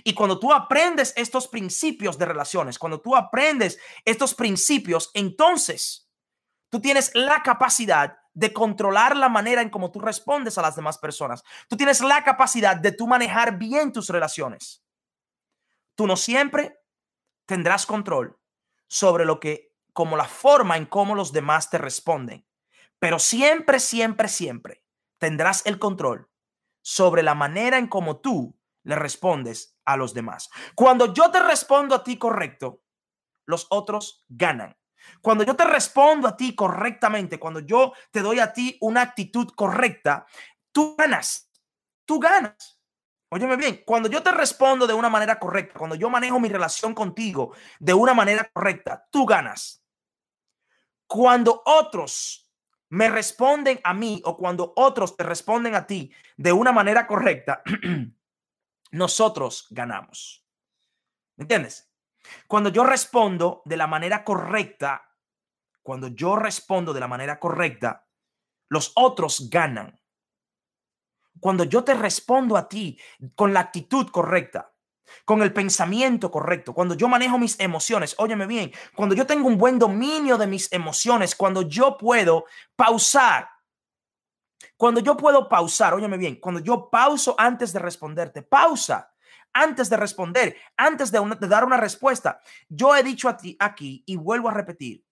Y 0.03 0.13
cuando 0.13 0.39
tú 0.39 0.51
aprendes 0.53 1.13
estos 1.15 1.47
principios 1.47 2.17
de 2.17 2.25
relaciones, 2.25 2.79
cuando 2.79 3.01
tú 3.01 3.15
aprendes 3.15 3.79
estos 4.05 4.33
principios, 4.33 5.11
entonces 5.13 6.09
tú 6.69 6.79
tienes 6.81 7.11
la 7.13 7.43
capacidad 7.43 8.17
de 8.33 8.53
controlar 8.53 9.17
la 9.17 9.29
manera 9.29 9.61
en 9.61 9.69
cómo 9.69 9.91
tú 9.91 9.99
respondes 9.99 10.57
a 10.57 10.61
las 10.61 10.75
demás 10.75 10.99
personas. 10.99 11.43
Tú 11.67 11.75
tienes 11.75 12.01
la 12.01 12.23
capacidad 12.23 12.75
de 12.75 12.91
tú 12.91 13.07
manejar 13.07 13.57
bien 13.57 13.91
tus 13.91 14.09
relaciones. 14.09 14.83
Tú 15.95 16.05
no 16.05 16.15
siempre 16.15 16.79
tendrás 17.47 17.87
control 17.87 18.39
sobre 18.87 19.25
lo 19.25 19.39
que, 19.39 19.73
como 19.91 20.15
la 20.17 20.25
forma 20.25 20.77
en 20.77 20.85
cómo 20.85 21.15
los 21.15 21.33
demás 21.33 21.71
te 21.71 21.79
responden, 21.79 22.45
pero 22.99 23.17
siempre, 23.17 23.79
siempre, 23.79 24.27
siempre 24.27 24.83
tendrás 25.17 25.65
el 25.65 25.79
control 25.79 26.29
sobre 26.81 27.23
la 27.23 27.33
manera 27.33 27.77
en 27.77 27.87
cómo 27.87 28.21
tú 28.21 28.55
le 28.87 28.95
respondes 28.95 29.77
a 29.85 29.97
los 29.97 30.13
demás. 30.13 30.49
Cuando 30.73 31.13
yo 31.13 31.29
te 31.29 31.39
respondo 31.41 31.93
a 31.93 32.03
ti 32.03 32.17
correcto, 32.17 32.81
los 33.45 33.67
otros 33.69 34.25
ganan. 34.29 34.77
Cuando 35.21 35.43
yo 35.43 35.55
te 35.55 35.65
respondo 35.65 36.27
a 36.27 36.37
ti 36.37 36.55
correctamente, 36.55 37.37
cuando 37.37 37.59
yo 37.59 37.93
te 38.11 38.21
doy 38.21 38.39
a 38.39 38.53
ti 38.53 38.77
una 38.79 39.01
actitud 39.01 39.49
correcta, 39.55 40.25
tú 40.71 40.95
ganas. 40.97 41.51
Tú 42.05 42.19
ganas. 42.19 42.79
Óyeme 43.29 43.57
bien, 43.57 43.83
cuando 43.85 44.07
yo 44.07 44.23
te 44.23 44.31
respondo 44.31 44.87
de 44.87 44.93
una 44.93 45.09
manera 45.09 45.37
correcta, 45.37 45.77
cuando 45.77 45.97
yo 45.97 46.09
manejo 46.09 46.39
mi 46.39 46.47
relación 46.47 46.93
contigo 46.93 47.53
de 47.79 47.93
una 47.93 48.13
manera 48.13 48.49
correcta, 48.53 49.05
tú 49.11 49.25
ganas. 49.25 49.83
Cuando 51.07 51.61
otros 51.65 52.49
me 52.89 53.09
responden 53.09 53.81
a 53.83 53.93
mí 53.93 54.21
o 54.23 54.37
cuando 54.37 54.71
otros 54.77 55.17
te 55.17 55.25
responden 55.25 55.75
a 55.75 55.85
ti 55.85 56.09
de 56.37 56.53
una 56.53 56.71
manera 56.71 57.05
correcta, 57.05 57.61
nosotros 58.91 59.67
ganamos. 59.69 60.45
¿Me 61.35 61.43
entiendes? 61.43 61.91
Cuando 62.47 62.69
yo 62.69 62.83
respondo 62.83 63.61
de 63.65 63.77
la 63.77 63.87
manera 63.87 64.23
correcta, 64.23 65.07
cuando 65.81 66.09
yo 66.09 66.35
respondo 66.35 66.93
de 66.93 66.99
la 66.99 67.07
manera 67.07 67.39
correcta, 67.39 68.07
los 68.69 68.91
otros 68.95 69.49
ganan. 69.49 69.99
Cuando 71.39 71.63
yo 71.63 71.83
te 71.83 71.93
respondo 71.93 72.57
a 72.57 72.67
ti 72.67 72.99
con 73.35 73.53
la 73.53 73.61
actitud 73.61 74.09
correcta, 74.09 74.73
con 75.23 75.41
el 75.41 75.53
pensamiento 75.53 76.29
correcto, 76.29 76.73
cuando 76.73 76.95
yo 76.95 77.07
manejo 77.07 77.37
mis 77.37 77.57
emociones, 77.59 78.15
óyeme 78.17 78.45
bien, 78.47 78.73
cuando 78.95 79.15
yo 79.15 79.25
tengo 79.25 79.47
un 79.47 79.57
buen 79.57 79.79
dominio 79.79 80.37
de 80.37 80.47
mis 80.47 80.71
emociones, 80.73 81.35
cuando 81.35 81.61
yo 81.61 81.97
puedo 81.97 82.45
pausar 82.75 83.49
cuando 84.75 84.99
yo 85.01 85.17
puedo 85.17 85.47
pausar, 85.47 85.93
óyeme 85.93 86.17
bien, 86.17 86.39
cuando 86.39 86.61
yo 86.61 86.89
pauso 86.89 87.35
antes 87.37 87.73
de 87.73 87.79
responderte, 87.79 88.41
pausa 88.41 89.11
antes 89.53 89.89
de 89.89 89.97
responder, 89.97 90.55
antes 90.75 91.11
de, 91.11 91.19
dar 91.47 91.65
una 91.65 91.77
respuesta. 91.77 92.39
Yo 92.69 92.95
he 92.95 93.03
dicho 93.03 93.27
a 93.27 93.37
ti 93.37 93.55
aquí 93.59 94.03
y 94.05 94.15
vuelvo 94.15 94.49
a 94.49 94.53
repetir. 94.53 95.03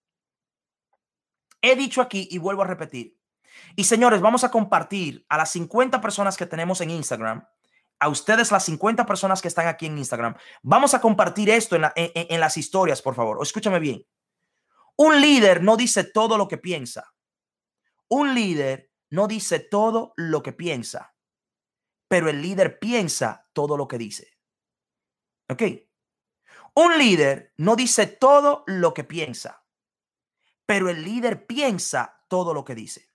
He 1.60 1.74
dicho 1.74 2.00
aquí 2.00 2.28
y 2.30 2.38
vuelvo 2.38 2.62
a 2.62 2.66
repetir. 2.66 3.18
Y 3.74 3.84
señores, 3.84 4.20
vamos 4.20 4.44
a 4.44 4.50
compartir 4.50 5.24
a 5.28 5.36
las 5.36 5.50
50 5.50 6.00
personas 6.00 6.36
que 6.36 6.46
tenemos 6.46 6.80
en 6.80 6.90
Instagram, 6.90 7.44
a 7.98 8.08
ustedes 8.08 8.52
las 8.52 8.64
50 8.64 9.06
personas 9.06 9.40
que 9.40 9.48
están 9.48 9.66
aquí 9.66 9.86
en 9.86 9.96
Instagram, 9.96 10.36
vamos 10.62 10.92
a 10.92 11.00
compartir 11.00 11.48
esto 11.48 11.76
en, 11.76 11.90
en 11.94 12.40
las 12.40 12.56
historias, 12.58 13.00
por 13.00 13.14
favor. 13.14 13.38
Escúchame 13.42 13.78
bien. 13.78 14.06
Un 14.96 15.20
líder 15.20 15.62
no 15.62 15.76
dice 15.76 16.04
todo 16.04 16.36
lo 16.36 16.46
que 16.46 16.58
piensa. 16.58 17.14
Un 18.08 18.34
líder 18.34 18.90
no 19.16 19.26
dice 19.26 19.60
todo 19.60 20.12
lo 20.16 20.42
que 20.42 20.52
piensa, 20.52 21.16
pero 22.06 22.28
el 22.28 22.42
líder 22.42 22.78
piensa 22.78 23.48
todo 23.54 23.78
lo 23.78 23.88
que 23.88 23.96
dice. 23.96 24.28
¿Ok? 25.48 25.62
Un 26.74 26.98
líder 26.98 27.54
no 27.56 27.76
dice 27.76 28.06
todo 28.06 28.62
lo 28.66 28.92
que 28.92 29.04
piensa, 29.04 29.64
pero 30.66 30.90
el 30.90 31.02
líder 31.02 31.46
piensa 31.46 32.24
todo 32.28 32.52
lo 32.52 32.62
que 32.62 32.74
dice. 32.74 33.10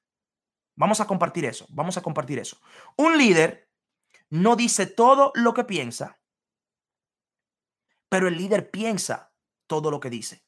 Vamos 0.76 1.00
a 1.02 1.06
compartir 1.06 1.46
eso, 1.46 1.68
vamos 1.70 1.98
a 1.98 2.02
compartir 2.02 2.40
eso. 2.40 2.60
Un 2.98 3.20
líder 3.20 3.70
no 4.32 4.56
dice 4.56 4.88
todo 4.88 5.32
lo 5.36 5.54
que 5.54 5.66
piensa, 5.66 6.20
pero 8.10 8.28
el 8.28 8.38
líder 8.38 8.72
piensa 8.72 9.36
todo 9.68 9.92
lo 9.92 10.00
que 10.00 10.10
dice. 10.10 10.44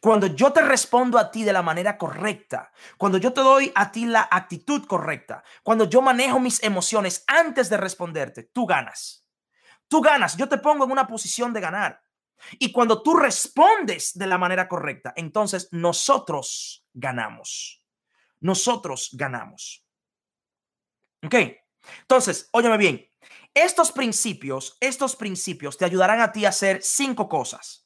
Cuando 0.00 0.26
yo 0.26 0.52
te 0.52 0.62
respondo 0.62 1.18
a 1.18 1.30
ti 1.30 1.44
de 1.44 1.52
la 1.52 1.62
manera 1.62 1.96
correcta, 1.96 2.72
cuando 2.96 3.18
yo 3.18 3.32
te 3.32 3.40
doy 3.40 3.72
a 3.74 3.90
ti 3.90 4.06
la 4.06 4.28
actitud 4.30 4.86
correcta, 4.86 5.42
cuando 5.62 5.88
yo 5.88 6.02
manejo 6.02 6.40
mis 6.40 6.62
emociones 6.62 7.24
antes 7.26 7.68
de 7.68 7.76
responderte, 7.76 8.44
tú 8.44 8.66
ganas. 8.66 9.26
Tú 9.88 10.00
ganas, 10.00 10.36
yo 10.36 10.48
te 10.48 10.58
pongo 10.58 10.84
en 10.84 10.90
una 10.90 11.06
posición 11.06 11.52
de 11.52 11.60
ganar. 11.60 12.00
Y 12.58 12.72
cuando 12.72 13.02
tú 13.02 13.14
respondes 13.14 14.12
de 14.14 14.26
la 14.26 14.38
manera 14.38 14.68
correcta, 14.68 15.12
entonces 15.16 15.68
nosotros 15.70 16.84
ganamos. 16.92 17.84
Nosotros 18.40 19.10
ganamos. 19.12 19.86
¿Ok? 21.24 21.34
Entonces, 22.00 22.48
óyeme 22.52 22.76
bien, 22.78 23.08
estos 23.54 23.92
principios, 23.92 24.76
estos 24.80 25.14
principios 25.14 25.76
te 25.76 25.84
ayudarán 25.84 26.20
a 26.20 26.32
ti 26.32 26.44
a 26.44 26.50
hacer 26.50 26.82
cinco 26.82 27.28
cosas. 27.28 27.81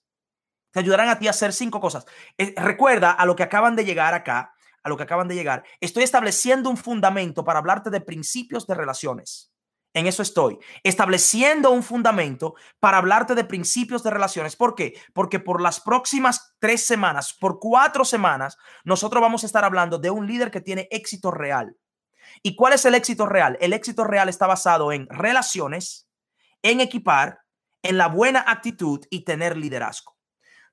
Te 0.76 0.80
ayudarán 0.80 1.08
a 1.08 1.18
ti 1.18 1.26
a 1.26 1.30
hacer 1.30 1.54
cinco 1.54 1.80
cosas. 1.80 2.04
Eh, 2.36 2.52
recuerda 2.54 3.10
a 3.10 3.24
lo 3.24 3.34
que 3.34 3.42
acaban 3.42 3.76
de 3.76 3.84
llegar 3.86 4.12
acá, 4.12 4.52
a 4.82 4.90
lo 4.90 4.98
que 4.98 5.04
acaban 5.04 5.26
de 5.26 5.34
llegar. 5.34 5.64
Estoy 5.80 6.02
estableciendo 6.02 6.68
un 6.68 6.76
fundamento 6.76 7.44
para 7.46 7.60
hablarte 7.60 7.88
de 7.88 8.02
principios 8.02 8.66
de 8.66 8.74
relaciones. 8.74 9.54
En 9.94 10.06
eso 10.06 10.20
estoy, 10.20 10.58
estableciendo 10.82 11.70
un 11.70 11.82
fundamento 11.82 12.56
para 12.78 12.98
hablarte 12.98 13.34
de 13.34 13.44
principios 13.44 14.02
de 14.02 14.10
relaciones. 14.10 14.54
¿Por 14.54 14.74
qué? 14.74 14.92
Porque 15.14 15.40
por 15.40 15.62
las 15.62 15.80
próximas 15.80 16.54
tres 16.58 16.84
semanas, 16.84 17.32
por 17.32 17.58
cuatro 17.58 18.04
semanas, 18.04 18.58
nosotros 18.84 19.22
vamos 19.22 19.44
a 19.44 19.46
estar 19.46 19.64
hablando 19.64 19.96
de 19.96 20.10
un 20.10 20.26
líder 20.26 20.50
que 20.50 20.60
tiene 20.60 20.88
éxito 20.90 21.30
real. 21.30 21.74
¿Y 22.42 22.54
cuál 22.54 22.74
es 22.74 22.84
el 22.84 22.94
éxito 22.94 23.24
real? 23.24 23.56
El 23.62 23.72
éxito 23.72 24.04
real 24.04 24.28
está 24.28 24.46
basado 24.46 24.92
en 24.92 25.08
relaciones, 25.08 26.06
en 26.60 26.82
equipar, 26.82 27.38
en 27.82 27.96
la 27.96 28.08
buena 28.08 28.44
actitud 28.46 29.00
y 29.08 29.24
tener 29.24 29.56
liderazgo. 29.56 30.15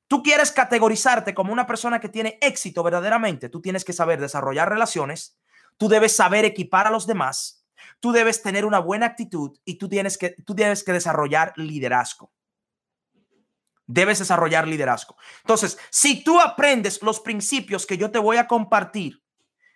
Tú 0.08 0.22
quieres 0.22 0.52
categorizarte 0.52 1.34
como 1.34 1.54
una 1.54 1.66
persona 1.66 2.00
que 2.00 2.10
tiene 2.10 2.38
éxito 2.42 2.84
verdaderamente, 2.84 3.50
tú 3.50 3.62
tienes 3.62 3.86
que 3.86 3.94
saber 3.94 4.20
desarrollar 4.20 4.70
relaciones, 4.70 5.38
tú 5.78 5.88
debes 5.90 6.16
saber 6.16 6.46
equipar 6.46 6.88
a 6.88 6.92
los 6.92 7.08
demás, 7.08 7.66
tú 8.00 8.12
debes 8.12 8.42
tener 8.42 8.66
una 8.66 8.80
buena 8.80 9.08
actitud 9.08 9.58
y 9.66 9.76
tú 9.78 9.90
tienes 9.90 10.18
que, 10.18 10.36
tú 10.46 10.56
que 10.56 10.94
desarrollar 10.94 11.54
liderazgo. 11.56 12.32
Debes 13.86 14.20
desarrollar 14.20 14.68
liderazgo. 14.68 15.18
Entonces, 15.42 15.78
si 15.90 16.24
tú 16.24 16.40
aprendes 16.40 17.02
los 17.02 17.20
principios 17.20 17.86
que 17.86 17.98
yo 17.98 18.12
te 18.12 18.20
voy 18.20 18.38
a 18.38 18.48
compartir, 18.48 19.22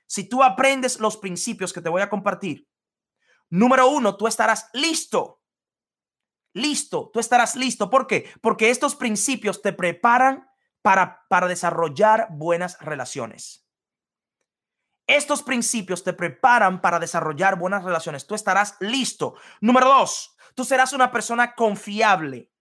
si 0.05 0.23
tú 0.23 0.43
aprendes 0.43 0.99
los 0.99 1.17
principios 1.17 1.73
que 1.73 1.81
te 1.81 1.89
voy 1.89 2.01
a 2.01 2.09
compartir, 2.09 2.67
número 3.49 3.89
uno, 3.89 4.15
tú 4.15 4.27
estarás 4.27 4.69
listo 4.73 5.36
listo, 6.57 7.09
tú 7.13 7.19
estarás 7.19 7.55
listo. 7.55 7.89
¿Por 7.89 8.07
qué? 8.07 8.29
Porque 8.41 8.69
estos 8.69 8.95
principios 8.95 9.61
te 9.61 9.73
preparan 9.73 10.49
para, 10.81 11.25
para 11.29 11.47
desarrollar 11.47 12.27
buenas 12.31 12.79
relaciones. 12.79 13.67
Estos 15.07 15.41
principios 15.41 16.03
te 16.03 16.11
preparan 16.11 16.81
para 16.81 16.99
desarrollar 16.99 17.57
buenas 17.57 17.83
relaciones. 17.83 18.27
Tú 18.27 18.35
estarás 18.35 18.75
listo. 18.81 19.35
Número 19.61 19.87
dos, 19.87 20.35
tú 20.53 20.65
serás 20.65 20.91
una 20.91 21.11
persona 21.11 21.55
confiable. 21.55 22.51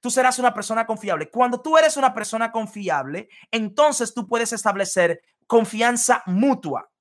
Tú 0.00 0.10
serás 0.10 0.38
una 0.38 0.54
persona 0.54 0.86
confiable. 0.86 1.30
Cuando 1.30 1.60
tú 1.60 1.76
eres 1.76 1.96
una 1.96 2.14
persona 2.14 2.50
confiable, 2.52 3.28
entonces 3.50 4.14
tú 4.14 4.26
puedes 4.26 4.52
establecer 4.52 5.20
confianza 5.46 6.22
mutua. 6.26 6.91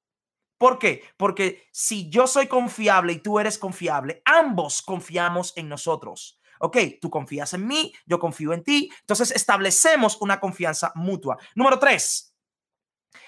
¿Por 0.62 0.77
qué? 0.77 1.01
Porque 1.18 1.68
si 1.72 2.08
yo 2.12 2.27
soy 2.27 2.46
confiable 2.46 3.13
y 3.13 3.18
tú 3.18 3.39
eres 3.39 3.58
confiable, 3.58 4.22
ambos 4.25 4.84
confiamos 4.84 5.53
en 5.56 5.68
nosotros. 5.68 6.39
Ok, 6.60 6.77
tú 7.01 7.10
confías 7.10 7.56
en 7.56 7.65
mí, 7.65 7.91
yo 8.06 8.20
confío 8.20 8.53
en 8.53 8.63
ti. 8.63 8.91
Entonces 9.00 9.32
establecemos 9.32 10.22
una 10.22 10.39
confianza 10.39 10.91
mutua. 10.94 11.39
Número 11.56 11.80
tres, 11.80 12.36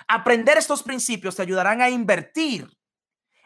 aprender 0.07 0.59
estos 0.59 0.83
principios 0.83 1.35
te 1.35 1.41
ayudarán 1.41 1.81
a 1.81 1.89
invertir 1.89 2.69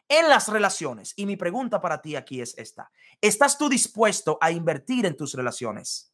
en 0.10 0.27
las 0.27 0.50
relaciones. 0.50 1.13
Y 1.15 1.25
mi 1.25 1.38
pregunta 1.38 1.79
para 1.79 2.01
ti 2.01 2.17
aquí 2.17 2.41
es 2.41 2.58
esta. 2.58 2.91
¿Estás 3.22 3.58
tú 3.58 3.70
dispuesto 3.70 4.38
a 4.41 4.51
invertir 4.51 5.06
en 5.06 5.15
tus 5.15 5.34
relaciones? 5.34 6.12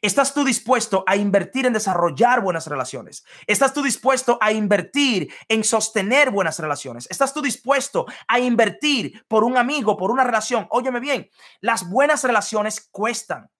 ¿Estás 0.00 0.34
tú 0.34 0.44
dispuesto 0.44 1.04
a 1.06 1.16
invertir 1.16 1.66
en 1.66 1.72
desarrollar 1.72 2.40
buenas 2.40 2.66
relaciones? 2.66 3.24
¿Estás 3.46 3.72
tú 3.72 3.82
dispuesto 3.82 4.38
a 4.40 4.52
invertir 4.52 5.32
en 5.48 5.64
sostener 5.64 6.30
buenas 6.30 6.58
relaciones? 6.58 7.06
¿Estás 7.10 7.32
tú 7.32 7.42
dispuesto 7.42 8.06
a 8.26 8.38
invertir 8.38 9.24
por 9.28 9.44
un 9.44 9.56
amigo, 9.56 9.96
por 9.96 10.10
una 10.10 10.24
relación? 10.24 10.66
Óyeme 10.70 11.00
bien, 11.00 11.30
las 11.60 11.88
buenas 11.88 12.24
relaciones 12.24 12.88
cuestan. 12.90 13.50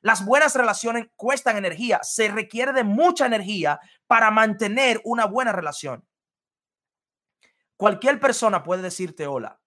Las 0.00 0.24
buenas 0.24 0.54
relaciones 0.54 1.06
cuestan 1.16 1.56
energía. 1.56 2.00
Se 2.02 2.28
requiere 2.28 2.72
de 2.72 2.84
mucha 2.84 3.26
energía 3.26 3.80
para 4.06 4.30
mantener 4.30 5.00
una 5.04 5.24
buena 5.24 5.52
relación. 5.52 6.06
Cualquier 7.76 8.20
persona 8.20 8.62
puede 8.62 8.82
decirte 8.82 9.26
hola 9.26 9.60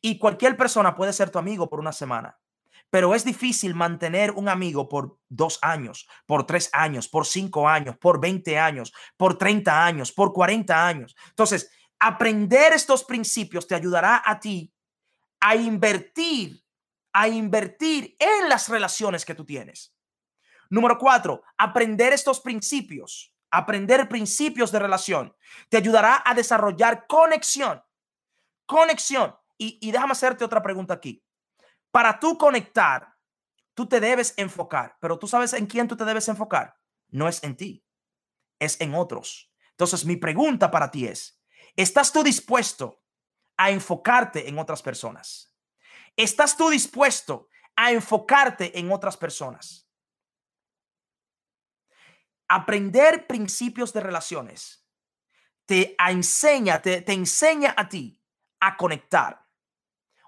y 0.00 0.18
cualquier 0.18 0.56
persona 0.56 0.94
puede 0.94 1.12
ser 1.12 1.30
tu 1.30 1.38
amigo 1.38 1.68
por 1.68 1.80
una 1.80 1.92
semana 1.92 2.38
pero 2.90 3.14
es 3.14 3.24
difícil 3.24 3.74
mantener 3.74 4.30
un 4.32 4.48
amigo 4.48 4.88
por 4.88 5.18
dos 5.28 5.58
años, 5.62 6.08
por 6.26 6.46
tres 6.46 6.70
años, 6.72 7.08
por 7.08 7.26
cinco 7.26 7.68
años, 7.68 7.96
por 7.98 8.20
20 8.20 8.58
años, 8.58 8.92
por 9.16 9.36
30 9.36 9.84
años, 9.84 10.12
por 10.12 10.32
40 10.32 10.86
años. 10.86 11.16
Entonces, 11.28 11.70
aprender 11.98 12.72
estos 12.72 13.04
principios 13.04 13.66
te 13.66 13.74
ayudará 13.74 14.22
a 14.24 14.40
ti 14.40 14.72
a 15.40 15.54
invertir, 15.54 16.64
a 17.12 17.28
invertir 17.28 18.16
en 18.18 18.48
las 18.48 18.68
relaciones 18.68 19.24
que 19.24 19.34
tú 19.34 19.44
tienes. 19.44 19.94
Número 20.70 20.98
cuatro, 20.98 21.42
aprender 21.56 22.12
estos 22.12 22.40
principios, 22.40 23.34
aprender 23.50 24.08
principios 24.08 24.70
de 24.72 24.78
relación, 24.78 25.34
te 25.68 25.76
ayudará 25.76 26.22
a 26.24 26.34
desarrollar 26.34 27.06
conexión. 27.06 27.82
Conexión. 28.66 29.34
Y, 29.56 29.78
y 29.80 29.90
déjame 29.90 30.12
hacerte 30.12 30.44
otra 30.44 30.62
pregunta 30.62 30.94
aquí. 30.94 31.22
Para 31.98 32.20
tú 32.20 32.38
conectar, 32.38 33.16
tú 33.74 33.88
te 33.88 33.98
debes 33.98 34.32
enfocar, 34.36 34.96
pero 35.00 35.18
tú 35.18 35.26
sabes 35.26 35.52
en 35.52 35.66
quién 35.66 35.88
tú 35.88 35.96
te 35.96 36.04
debes 36.04 36.28
enfocar. 36.28 36.76
No 37.08 37.26
es 37.26 37.42
en 37.42 37.56
ti, 37.56 37.84
es 38.60 38.80
en 38.80 38.94
otros. 38.94 39.52
Entonces, 39.70 40.04
mi 40.04 40.14
pregunta 40.14 40.70
para 40.70 40.92
ti 40.92 41.08
es, 41.08 41.42
¿estás 41.74 42.12
tú 42.12 42.22
dispuesto 42.22 43.02
a 43.56 43.72
enfocarte 43.72 44.48
en 44.48 44.60
otras 44.60 44.80
personas? 44.80 45.58
¿Estás 46.14 46.56
tú 46.56 46.70
dispuesto 46.70 47.48
a 47.74 47.90
enfocarte 47.90 48.78
en 48.78 48.92
otras 48.92 49.16
personas? 49.16 49.90
Aprender 52.46 53.26
principios 53.26 53.92
de 53.92 54.02
relaciones 54.02 54.88
te 55.66 55.96
enseña, 55.98 56.80
te, 56.80 57.02
te 57.02 57.12
enseña 57.12 57.74
a 57.76 57.88
ti 57.88 58.22
a 58.60 58.76
conectar. 58.76 59.47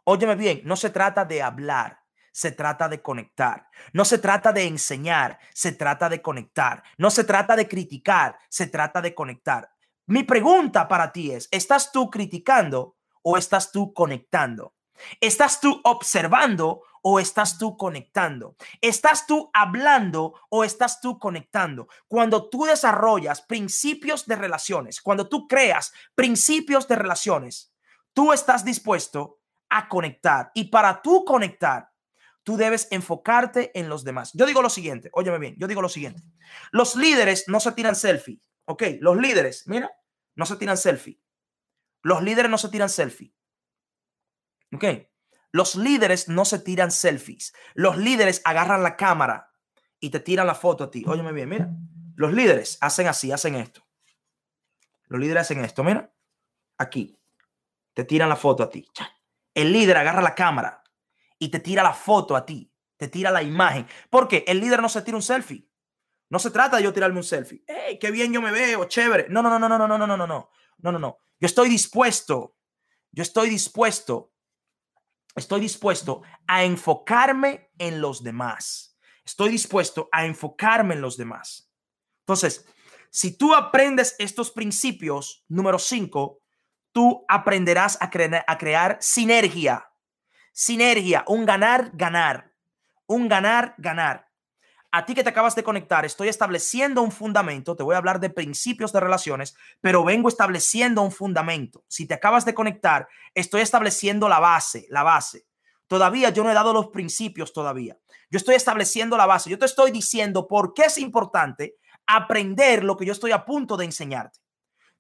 Óyeme 0.05 0.35
bien, 0.35 0.63
no 0.65 0.77
se 0.77 0.91
trata 0.91 1.25
de 1.25 1.43
hablar, 1.43 2.01
se 2.33 2.53
trata 2.53 2.89
de 2.89 3.03
conectar. 3.03 3.69
No 3.93 4.05
se 4.05 4.19
trata 4.19 4.53
de 4.53 4.65
enseñar, 4.65 5.39
se 5.53 5.73
trata 5.73 6.09
de 6.09 6.23
conectar. 6.23 6.83
No 6.99 7.11
se 7.11 7.25
trata 7.25 7.57
de 7.57 7.69
criticar, 7.69 8.39
se 8.49 8.67
trata 8.67 9.01
de 9.01 9.15
conectar. 9.15 9.71
Mi 10.07 10.23
pregunta 10.25 10.89
para 10.89 11.13
ti 11.13 11.33
es, 11.33 11.49
¿estás 11.51 11.93
tú 11.93 12.11
criticando 12.11 12.97
o 13.23 13.37
estás 13.37 13.73
tú 13.73 13.93
conectando? 13.93 14.75
¿Estás 15.21 15.61
tú 15.61 15.81
observando 15.85 16.83
o 17.03 17.21
estás 17.21 17.59
tú 17.59 17.77
conectando? 17.77 18.57
¿Estás 18.81 19.27
tú 19.27 19.51
hablando 19.53 20.35
o 20.51 20.65
estás 20.65 21.01
tú 21.01 21.19
conectando? 21.19 21.89
Cuando 22.07 22.49
tú 22.51 22.65
desarrollas 22.65 23.43
principios 23.43 24.27
de 24.27 24.37
relaciones, 24.37 25.01
cuando 25.01 25.29
tú 25.29 25.47
creas 25.49 25.93
principios 26.15 26.87
de 26.87 26.97
relaciones, 26.97 27.73
tú 28.13 28.33
estás 28.33 28.65
dispuesto 28.65 29.40
a 29.71 29.89
conectar. 29.89 30.51
Y 30.55 30.65
para 30.65 31.01
tú 31.01 31.25
conectar, 31.25 31.91
tú 32.43 32.57
debes 32.57 32.89
enfocarte 32.91 33.71
en 33.79 33.89
los 33.89 34.05
demás. 34.05 34.33
Yo 34.35 34.45
digo 34.45 34.61
lo 34.61 34.71
siguiente, 34.71 35.09
óyeme 35.13 35.39
bien, 35.39 35.55
yo 35.59 35.67
digo 35.67 35.81
lo 35.81 35.89
siguiente. 35.89 36.23
Los 36.73 36.97
líderes 36.97 37.45
no 37.47 37.61
se 37.61 37.73
tiran 37.73 37.95
selfie, 37.95 38.41
¿ok? 38.67 38.83
Los 39.01 39.17
líderes, 39.17 39.67
mira, 39.67 39.91
no 40.35 40.45
se 40.45 40.57
tiran 40.57 40.77
selfie. 40.77 41.21
Los 42.03 42.23
líderes 42.23 42.51
no 42.51 42.59
se 42.59 42.69
tiran 42.69 42.89
selfie. 42.89 43.35
¿Ok? 44.73 44.85
Los 45.53 45.75
líderes 45.75 46.29
no 46.29 46.45
se 46.45 46.59
tiran 46.61 46.91
selfies. 46.91 47.53
Los 47.75 47.99
líderes 47.99 48.41
agarran 48.45 48.83
la 48.83 48.97
cámara 48.97 49.53
y 49.99 50.11
te 50.11 50.21
tiran 50.21 50.47
la 50.47 50.55
foto 50.55 50.85
a 50.85 50.91
ti. 50.91 51.05
Óyeme 51.07 51.33
bien, 51.33 51.49
mira. 51.49 51.69
Los 52.17 52.33
líderes 52.33 52.79
hacen 52.81 53.09
así, 53.09 53.33
hacen 53.33 53.57
esto. 53.57 53.87
Los 55.09 55.21
líderes 55.21 55.43
hacen 55.43 55.65
esto, 55.65 55.83
mira. 55.85 56.13
Aquí. 56.79 57.19
Te 57.93 58.05
tiran 58.05 58.29
la 58.29 58.37
foto 58.37 58.63
a 58.63 58.71
ti 58.71 58.89
el 59.55 59.73
líder 59.73 59.97
agarra 59.97 60.23
la 60.23 60.35
cámara 60.35 60.83
y 61.39 61.49
te 61.49 61.59
tira 61.59 61.83
la 61.83 61.93
foto 61.93 62.37
a 62.37 62.45
ti, 62.45 62.73
te 62.97 63.09
tira 63.09 63.31
la 63.31 63.43
imagen. 63.43 63.87
Porque 64.11 64.45
el 64.47 64.61
líder 64.61 64.83
no 64.83 64.89
se 64.89 65.03
tira 65.03 65.17
un 65.17 65.23
selfie. 65.23 65.69
No 66.29 66.39
se 66.39 66.51
trata 66.51 66.77
de 66.77 66.85
yo 66.85 66.93
tirarme 66.93 67.19
un 67.19 67.25
selfie. 67.25 67.65
¡Hey, 67.67 67.99
qué 68.01 68.11
bien 68.11 68.33
yo 68.33 68.41
me 68.41 68.53
veo! 68.53 68.85
¡Chévere! 68.85 69.27
No, 69.29 69.43
no, 69.43 69.51
no, 69.51 69.59
no, 69.59 69.69
no, 69.69 69.79
no, 69.79 69.89
no, 69.89 70.07
no, 70.07 70.17
no, 70.17 70.27
no, 70.27 70.51
no, 70.79 70.93
no, 70.93 70.99
no. 70.99 71.19
Yo 71.41 71.47
estoy 71.47 71.69
dispuesto, 71.69 72.57
yo 73.11 73.23
estoy 73.23 73.49
dispuesto, 73.49 74.33
estoy 75.35 75.61
dispuesto 75.61 76.23
a 76.47 76.63
enfocarme 76.63 77.73
en 77.79 78.01
los 78.01 78.23
demás. 78.23 78.97
Estoy 79.25 79.51
dispuesto 79.51 80.09
a 80.13 80.25
enfocarme 80.27 80.95
en 80.95 81.01
los 81.01 81.17
demás. 81.17 81.73
Entonces, 82.21 82.67
si 83.11 83.37
tú 83.37 83.55
aprendes 83.55 84.15
estos 84.19 84.53
principios, 84.53 85.45
número 85.49 85.79
cinco, 85.79 86.40
tú 86.93 87.25
aprenderás 87.29 87.99
a, 88.01 88.11
a 88.47 88.59
crear 88.59 88.99
sinergia. 89.01 89.91
Sinergia, 90.53 91.25
un 91.27 91.47
ganar, 91.47 91.91
ganar. 91.95 92.53
Un 93.07 93.29
ganar, 93.29 93.75
ganar. 93.79 94.31
A 94.93 95.07
ti 95.07 95.15
que 95.15 95.23
te 95.23 95.31
acabas 95.31 95.55
de 95.55 95.63
conectar, 95.63 96.05
estoy 96.05 96.29
estableciendo 96.29 97.01
un 97.03 97.13
fundamento. 97.13 97.77
Te 97.77 97.85
voy 97.85 97.95
a 97.95 97.99
hablar 97.99 98.19
de 98.19 98.29
principios 98.29 98.93
de 98.93 98.99
relaciones, 98.99 99.55
pero 99.81 100.03
vengo 100.03 100.29
estableciendo 100.29 101.03
un 101.03 101.13
fundamento. 101.13 101.85
Si 101.87 102.07
te 102.07 102.15
acabas 102.15 102.45
de 102.45 102.55
conectar, 102.55 103.07
estoy 103.35 103.61
estableciendo 103.61 104.29
la 104.29 104.41
base, 104.41 104.87
la 104.91 105.05
base. 105.05 105.47
Todavía 105.87 106.31
yo 106.31 106.43
no 106.43 106.51
he 106.51 106.55
dado 106.55 106.73
los 106.73 106.89
principios 106.89 107.53
todavía. 107.53 107.99
Yo 108.31 108.37
estoy 108.37 108.57
estableciendo 108.57 109.17
la 109.17 109.27
base. 109.27 109.49
Yo 109.49 109.59
te 109.59 109.67
estoy 109.67 109.93
diciendo 109.93 110.49
por 110.49 110.75
qué 110.75 110.83
es 110.87 110.99
importante 110.99 111.77
aprender 112.07 112.83
lo 112.83 112.97
que 112.97 113.07
yo 113.07 113.13
estoy 113.13 113.31
a 113.31 113.45
punto 113.45 113.77
de 113.77 113.85
enseñarte. 113.85 114.41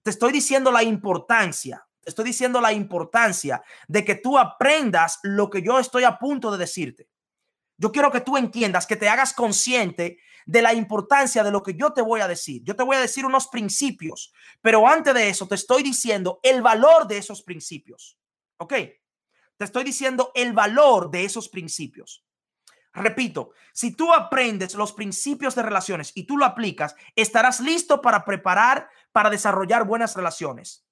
Te 0.02 0.10
estoy 0.10 0.32
diciendo 0.32 0.70
la 0.70 0.82
importancia, 0.82 1.86
te 2.00 2.10
estoy 2.10 2.24
diciendo 2.24 2.60
la 2.60 2.72
importancia 2.72 3.62
de 3.86 4.04
que 4.04 4.14
tú 4.14 4.38
aprendas 4.38 5.18
lo 5.22 5.50
que 5.50 5.62
yo 5.62 5.78
estoy 5.78 6.04
a 6.04 6.18
punto 6.18 6.50
de 6.50 6.58
decirte. 6.58 7.08
Yo 7.76 7.92
quiero 7.92 8.10
que 8.10 8.20
tú 8.20 8.36
entiendas, 8.36 8.86
que 8.86 8.96
te 8.96 9.08
hagas 9.08 9.32
consciente 9.32 10.18
de 10.46 10.62
la 10.62 10.74
importancia 10.74 11.44
de 11.44 11.50
lo 11.50 11.62
que 11.62 11.74
yo 11.74 11.92
te 11.92 12.02
voy 12.02 12.20
a 12.20 12.28
decir. 12.28 12.62
Yo 12.64 12.76
te 12.76 12.82
voy 12.82 12.96
a 12.96 13.00
decir 13.00 13.24
unos 13.24 13.48
principios, 13.48 14.32
pero 14.60 14.86
antes 14.86 15.14
de 15.14 15.28
eso 15.28 15.46
te 15.46 15.54
estoy 15.54 15.82
diciendo 15.82 16.40
el 16.42 16.62
valor 16.62 17.06
de 17.06 17.18
esos 17.18 17.42
principios. 17.42 18.18
¿Ok? 18.58 18.74
Te 19.56 19.64
estoy 19.64 19.84
diciendo 19.84 20.32
el 20.34 20.52
valor 20.52 21.10
de 21.10 21.24
esos 21.24 21.48
principios. 21.48 22.24
Repito, 22.92 23.53
si 23.72 23.94
tú 23.94 24.12
aprendes 24.12 24.74
los 24.74 24.92
principios 24.92 25.55
de 25.55 25.62
relaciones 25.62 26.12
y 26.14 26.24
tú 26.24 26.37
lo 26.37 26.44
aplicas, 26.44 26.96
estarás 27.14 27.61
listo 27.61 28.00
para 28.00 28.24
preparar, 28.24 28.88
para 29.12 29.31
desarrollar 29.31 29.85
buenas 29.85 30.16
relaciones. 30.16 30.85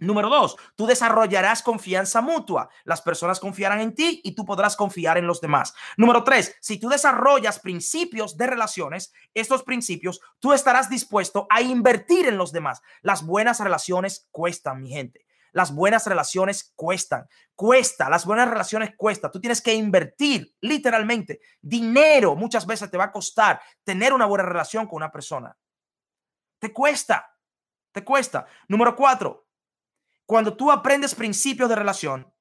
Número 0.00 0.30
dos, 0.30 0.56
tú 0.76 0.86
desarrollarás 0.86 1.62
confianza 1.62 2.22
mutua. 2.22 2.70
Las 2.84 3.02
personas 3.02 3.38
confiarán 3.38 3.80
en 3.80 3.94
ti 3.94 4.22
y 4.24 4.34
tú 4.34 4.46
podrás 4.46 4.74
confiar 4.74 5.18
en 5.18 5.26
los 5.26 5.42
demás. 5.42 5.74
Número 5.98 6.24
tres, 6.24 6.56
si 6.60 6.80
tú 6.80 6.88
desarrollas 6.88 7.60
principios 7.60 8.38
de 8.38 8.46
relaciones, 8.46 9.12
estos 9.34 9.62
principios, 9.62 10.20
tú 10.38 10.54
estarás 10.54 10.88
dispuesto 10.88 11.46
a 11.50 11.60
invertir 11.60 12.26
en 12.26 12.38
los 12.38 12.50
demás. 12.50 12.80
Las 13.02 13.24
buenas 13.26 13.60
relaciones 13.60 14.26
cuestan, 14.30 14.80
mi 14.80 14.88
gente. 14.88 15.26
Las 15.52 15.74
buenas 15.74 16.06
relaciones 16.06 16.72
cuestan, 16.74 17.28
cuesta, 17.54 18.08
las 18.08 18.24
buenas 18.24 18.48
relaciones 18.48 18.94
cuesta. 18.96 19.30
Tú 19.30 19.40
tienes 19.40 19.60
que 19.60 19.74
invertir 19.74 20.54
literalmente 20.60 21.40
dinero. 21.60 22.36
Muchas 22.36 22.66
veces 22.66 22.90
te 22.90 22.98
va 22.98 23.04
a 23.04 23.12
costar 23.12 23.60
tener 23.84 24.12
una 24.12 24.26
buena 24.26 24.44
relación 24.44 24.86
con 24.86 24.96
una 24.96 25.12
persona. 25.12 25.56
Te 26.58 26.72
cuesta, 26.72 27.30
te 27.92 28.04
cuesta. 28.04 28.46
Número 28.68 28.94
cuatro, 28.94 29.46
cuando 30.26 30.56
tú 30.56 30.70
aprendes 30.70 31.14
principios 31.14 31.68
de 31.68 31.76
relación, 31.76 32.32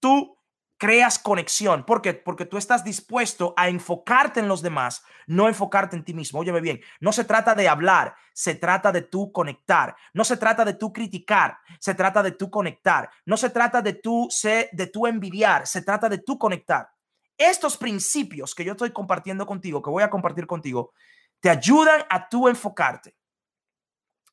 tú 0.00 0.35
creas 0.78 1.18
conexión. 1.18 1.84
¿Por 1.84 2.02
qué? 2.02 2.14
Porque 2.14 2.44
tú 2.44 2.56
estás 2.56 2.84
dispuesto 2.84 3.54
a 3.56 3.68
enfocarte 3.68 4.40
en 4.40 4.48
los 4.48 4.62
demás, 4.62 5.04
no 5.26 5.48
enfocarte 5.48 5.96
en 5.96 6.04
ti 6.04 6.14
mismo. 6.14 6.40
Óyeme 6.40 6.60
bien, 6.60 6.80
no 7.00 7.12
se 7.12 7.24
trata 7.24 7.54
de 7.54 7.68
hablar, 7.68 8.14
se 8.32 8.54
trata 8.54 8.92
de 8.92 9.02
tú 9.02 9.32
conectar. 9.32 9.96
No 10.12 10.24
se 10.24 10.36
trata 10.36 10.64
de 10.64 10.74
tú 10.74 10.92
criticar, 10.92 11.58
se 11.78 11.94
trata 11.94 12.22
de 12.22 12.32
tú 12.32 12.50
conectar. 12.50 13.10
No 13.24 13.36
se 13.36 13.50
trata 13.50 13.82
de 13.82 13.94
tú, 13.94 14.28
de 14.72 14.86
tú 14.86 15.06
envidiar, 15.06 15.66
se 15.66 15.82
trata 15.82 16.08
de 16.08 16.18
tú 16.18 16.38
conectar. 16.38 16.90
Estos 17.38 17.76
principios 17.76 18.54
que 18.54 18.64
yo 18.64 18.72
estoy 18.72 18.92
compartiendo 18.92 19.46
contigo, 19.46 19.82
que 19.82 19.90
voy 19.90 20.02
a 20.02 20.10
compartir 20.10 20.46
contigo, 20.46 20.92
te 21.40 21.50
ayudan 21.50 22.02
a 22.08 22.28
tú 22.28 22.48
enfocarte. 22.48 23.14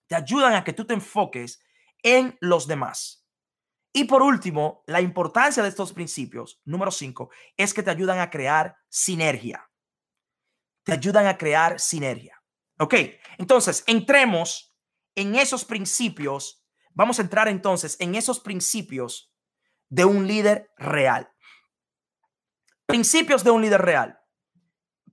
Te 0.07 0.15
ayudan 0.15 0.53
a 0.53 0.63
que 0.63 0.73
tú 0.73 0.85
te 0.85 0.93
enfoques 0.93 1.61
en 2.01 2.37
los 2.39 2.67
demás. 2.67 3.22
Y 3.93 4.05
por 4.05 4.23
último, 4.23 4.83
la 4.87 5.01
importancia 5.01 5.61
de 5.61 5.69
estos 5.69 5.93
principios, 5.93 6.59
número 6.65 6.89
cinco, 6.89 7.29
es 7.55 7.73
que 7.73 7.83
te 7.83 7.91
ayudan 7.91 8.19
a 8.19 8.29
crear 8.29 8.75
sinergia. 8.89 9.69
te 10.83 10.91
ayudan 10.91 11.27
a 11.27 11.37
crear 11.37 11.79
sinergia. 11.79 12.43
Ok, 12.77 12.95
entonces 13.37 13.85
entremos 13.87 14.75
en 15.15 15.35
esos 15.35 15.63
principios. 15.63 16.65
Vamos 16.91 17.19
a 17.19 17.21
entrar 17.21 17.47
entonces 17.47 17.95
en 18.01 18.15
esos 18.15 18.41
principios 18.41 19.33
de 19.87 20.03
un 20.03 20.27
líder 20.27 20.71
real. 20.77 21.31
Principios 22.85 23.45
de 23.45 23.51
un 23.51 23.61
líder 23.61 23.81
real 23.81 24.19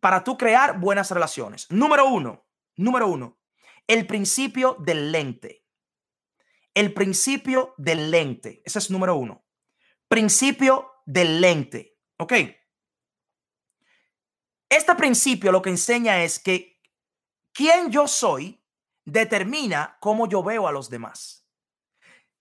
para 0.01 0.25
tú 0.25 0.37
crear 0.37 0.81
buenas 0.81 1.11
relaciones. 1.11 1.71
Número 1.71 2.09
uno, 2.09 2.47
número 2.77 3.07
uno, 3.07 3.39
el 3.87 4.07
principio 4.07 4.77
del 4.81 5.13
lente. 5.13 5.60
El 6.75 6.95
principio 6.95 7.75
del 7.77 8.11
lente. 8.11 8.63
Ese 8.65 8.79
es 8.79 8.91
número 8.91 9.17
uno. 9.17 9.45
Principio 10.09 10.93
del 11.07 11.41
lente. 11.41 11.99
Ok. 12.19 12.33
Este 14.69 14.95
principio 14.95 15.51
lo 15.51 15.63
que 15.63 15.71
enseña 15.71 16.23
es 16.23 16.39
que 16.39 16.81
quien 17.53 17.91
yo 17.91 18.07
soy 18.07 18.63
determina 19.05 19.99
cómo 20.01 20.29
yo 20.29 20.43
veo 20.43 20.69
a 20.69 20.73
los 20.73 20.89
demás. 20.89 21.47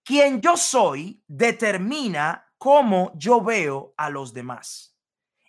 Quien 0.04 0.42
yo 0.42 0.56
soy 0.58 1.24
determina 1.28 2.54
cómo 2.58 3.12
yo 3.16 3.42
veo 3.42 3.94
a 3.98 4.10
los 4.10 4.34
demás. 4.34 4.98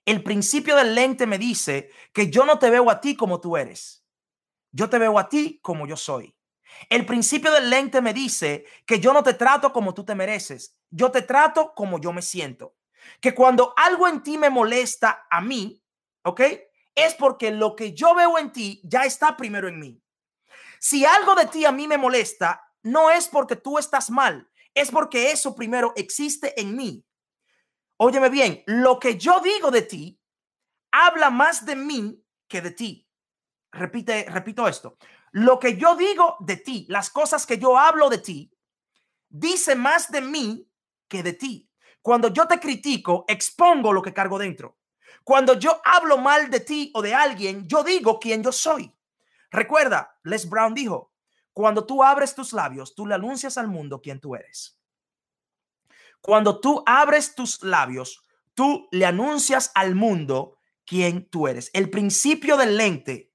El 0.06 0.22
principio 0.22 0.76
del 0.76 0.94
lente 0.94 1.26
me 1.26 1.38
dice 1.38 1.90
que 2.12 2.30
yo 2.30 2.44
no 2.46 2.58
te 2.58 2.70
veo 2.70 2.90
a 2.90 3.00
ti 3.00 3.14
como 3.14 3.40
tú 3.40 3.56
eres. 3.56 4.06
Yo 4.72 4.88
te 4.88 4.98
veo 4.98 5.18
a 5.18 5.28
ti 5.28 5.60
como 5.62 5.86
yo 5.86 5.96
soy. 5.96 6.34
El 6.88 7.06
principio 7.06 7.52
del 7.52 7.70
lente 7.70 8.00
me 8.00 8.14
dice 8.14 8.64
que 8.86 9.00
yo 9.00 9.12
no 9.12 9.22
te 9.22 9.34
trato 9.34 9.72
como 9.72 9.94
tú 9.94 10.04
te 10.04 10.14
mereces. 10.14 10.76
Yo 10.90 11.10
te 11.10 11.22
trato 11.22 11.72
como 11.74 12.00
yo 12.00 12.12
me 12.12 12.22
siento. 12.22 12.76
Que 13.20 13.34
cuando 13.34 13.72
algo 13.76 14.08
en 14.08 14.22
ti 14.22 14.38
me 14.38 14.50
molesta 14.50 15.26
a 15.30 15.40
mí, 15.40 15.82
¿ok? 16.24 16.40
es 16.94 17.14
porque 17.14 17.50
lo 17.50 17.76
que 17.76 17.94
yo 17.94 18.14
veo 18.14 18.38
en 18.38 18.52
ti 18.52 18.80
ya 18.84 19.04
está 19.04 19.36
primero 19.36 19.68
en 19.68 19.78
mí. 19.78 20.02
Si 20.78 21.04
algo 21.04 21.34
de 21.34 21.46
ti 21.46 21.64
a 21.64 21.72
mí 21.72 21.86
me 21.86 21.98
molesta, 21.98 22.62
no 22.82 23.10
es 23.10 23.28
porque 23.28 23.56
tú 23.56 23.78
estás 23.78 24.10
mal, 24.10 24.50
es 24.74 24.90
porque 24.90 25.30
eso 25.30 25.54
primero 25.54 25.92
existe 25.96 26.58
en 26.60 26.76
mí. 26.76 27.04
Óyeme 27.96 28.30
bien, 28.30 28.62
lo 28.66 28.98
que 28.98 29.18
yo 29.18 29.40
digo 29.40 29.70
de 29.70 29.82
ti 29.82 30.20
habla 30.90 31.30
más 31.30 31.66
de 31.66 31.76
mí 31.76 32.24
que 32.48 32.62
de 32.62 32.70
ti. 32.70 33.06
Repite, 33.72 34.26
repito 34.28 34.66
esto. 34.66 34.96
Lo 35.32 35.58
que 35.58 35.76
yo 35.76 35.96
digo 35.96 36.36
de 36.40 36.56
ti, 36.56 36.86
las 36.88 37.10
cosas 37.10 37.46
que 37.46 37.58
yo 37.58 37.78
hablo 37.78 38.08
de 38.08 38.18
ti, 38.18 38.52
dice 39.28 39.76
más 39.76 40.10
de 40.10 40.20
mí 40.20 40.68
que 41.08 41.22
de 41.22 41.34
ti. 41.34 41.70
Cuando 42.02 42.28
yo 42.28 42.48
te 42.48 42.58
critico, 42.58 43.24
expongo 43.28 43.92
lo 43.92 44.02
que 44.02 44.12
cargo 44.12 44.38
dentro. 44.38 44.78
Cuando 45.24 45.54
yo 45.54 45.80
hablo 45.84 46.18
mal 46.18 46.50
de 46.50 46.60
ti 46.60 46.90
o 46.94 47.02
de 47.02 47.14
alguien, 47.14 47.68
yo 47.68 47.84
digo 47.84 48.18
quién 48.18 48.42
yo 48.42 48.52
soy. 48.52 48.92
Recuerda, 49.50 50.18
Les 50.22 50.48
Brown 50.48 50.74
dijo, 50.74 51.12
cuando 51.52 51.84
tú 51.84 52.02
abres 52.02 52.34
tus 52.34 52.52
labios, 52.52 52.94
tú 52.94 53.06
le 53.06 53.14
anuncias 53.14 53.58
al 53.58 53.68
mundo 53.68 54.00
quién 54.00 54.20
tú 54.20 54.34
eres. 54.34 54.80
Cuando 56.20 56.60
tú 56.60 56.82
abres 56.86 57.34
tus 57.34 57.62
labios, 57.62 58.24
tú 58.54 58.88
le 58.90 59.06
anuncias 59.06 59.70
al 59.74 59.94
mundo 59.94 60.58
quién 60.84 61.28
tú 61.28 61.48
eres. 61.48 61.70
El 61.72 61.90
principio 61.90 62.56
del 62.56 62.76
lente, 62.76 63.29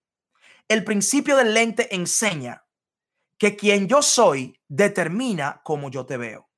el 0.68 0.84
principio 0.84 1.36
del 1.36 1.54
lente 1.54 1.94
enseña 1.96 2.66
que 3.38 3.56
quien 3.56 3.88
yo 3.88 4.02
soy 4.02 4.60
determina 4.68 5.62
cómo 5.64 5.90
yo 5.90 6.06
te 6.06 6.18
veo. 6.18 6.50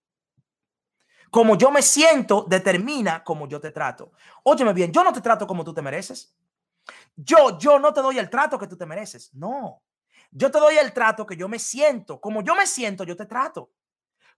Como 1.30 1.58
yo 1.58 1.72
me 1.72 1.82
siento 1.82 2.46
determina 2.48 3.24
cómo 3.24 3.48
yo 3.48 3.60
te 3.60 3.72
trato. 3.72 4.12
Óyeme 4.44 4.74
bien, 4.74 4.92
yo 4.92 5.04
no 5.04 5.12
te 5.12 5.22
trato 5.22 5.46
como 5.46 5.64
tú 5.64 5.74
te 5.74 5.82
mereces. 5.82 6.36
Yo, 7.16 7.58
yo 7.60 7.80
no 7.80 7.94
te 7.94 8.02
doy 8.02 8.18
el 8.18 8.30
trato 8.30 8.58
que 8.58 8.68
tú 8.68 8.78
te 8.78 8.86
mereces. 8.86 9.34
No. 9.34 9.84
Yo 10.32 10.52
te 10.52 10.60
doy 10.60 10.78
el 10.78 10.94
trato 10.94 11.26
que 11.26 11.36
yo 11.36 11.48
me 11.50 11.60
siento. 11.60 12.22
Como 12.22 12.42
yo 12.44 12.56
me 12.56 12.66
siento, 12.66 13.04
yo 13.04 13.18
te 13.18 13.26
trato. 13.26 13.72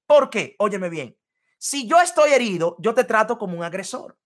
¿Por 0.07 0.29
qué? 0.29 0.55
Óyeme 0.57 0.89
bien. 0.89 1.15
Si 1.59 1.87
yo 1.87 1.99
estoy 1.99 2.31
herido, 2.31 2.75
yo 2.79 2.93
te 2.93 3.03
trato 3.03 3.37
como 3.37 3.57
un 3.57 3.63
agresor. 3.63 4.17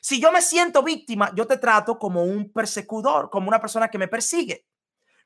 Si 0.00 0.20
yo 0.20 0.30
me 0.32 0.42
siento 0.42 0.82
víctima, 0.82 1.32
yo 1.34 1.46
te 1.46 1.58
trato 1.58 1.98
como 1.98 2.22
un 2.22 2.52
persecutor, 2.52 3.30
como 3.30 3.48
una 3.48 3.60
persona 3.60 3.88
que 3.88 3.98
me 3.98 4.08
persigue, 4.08 4.66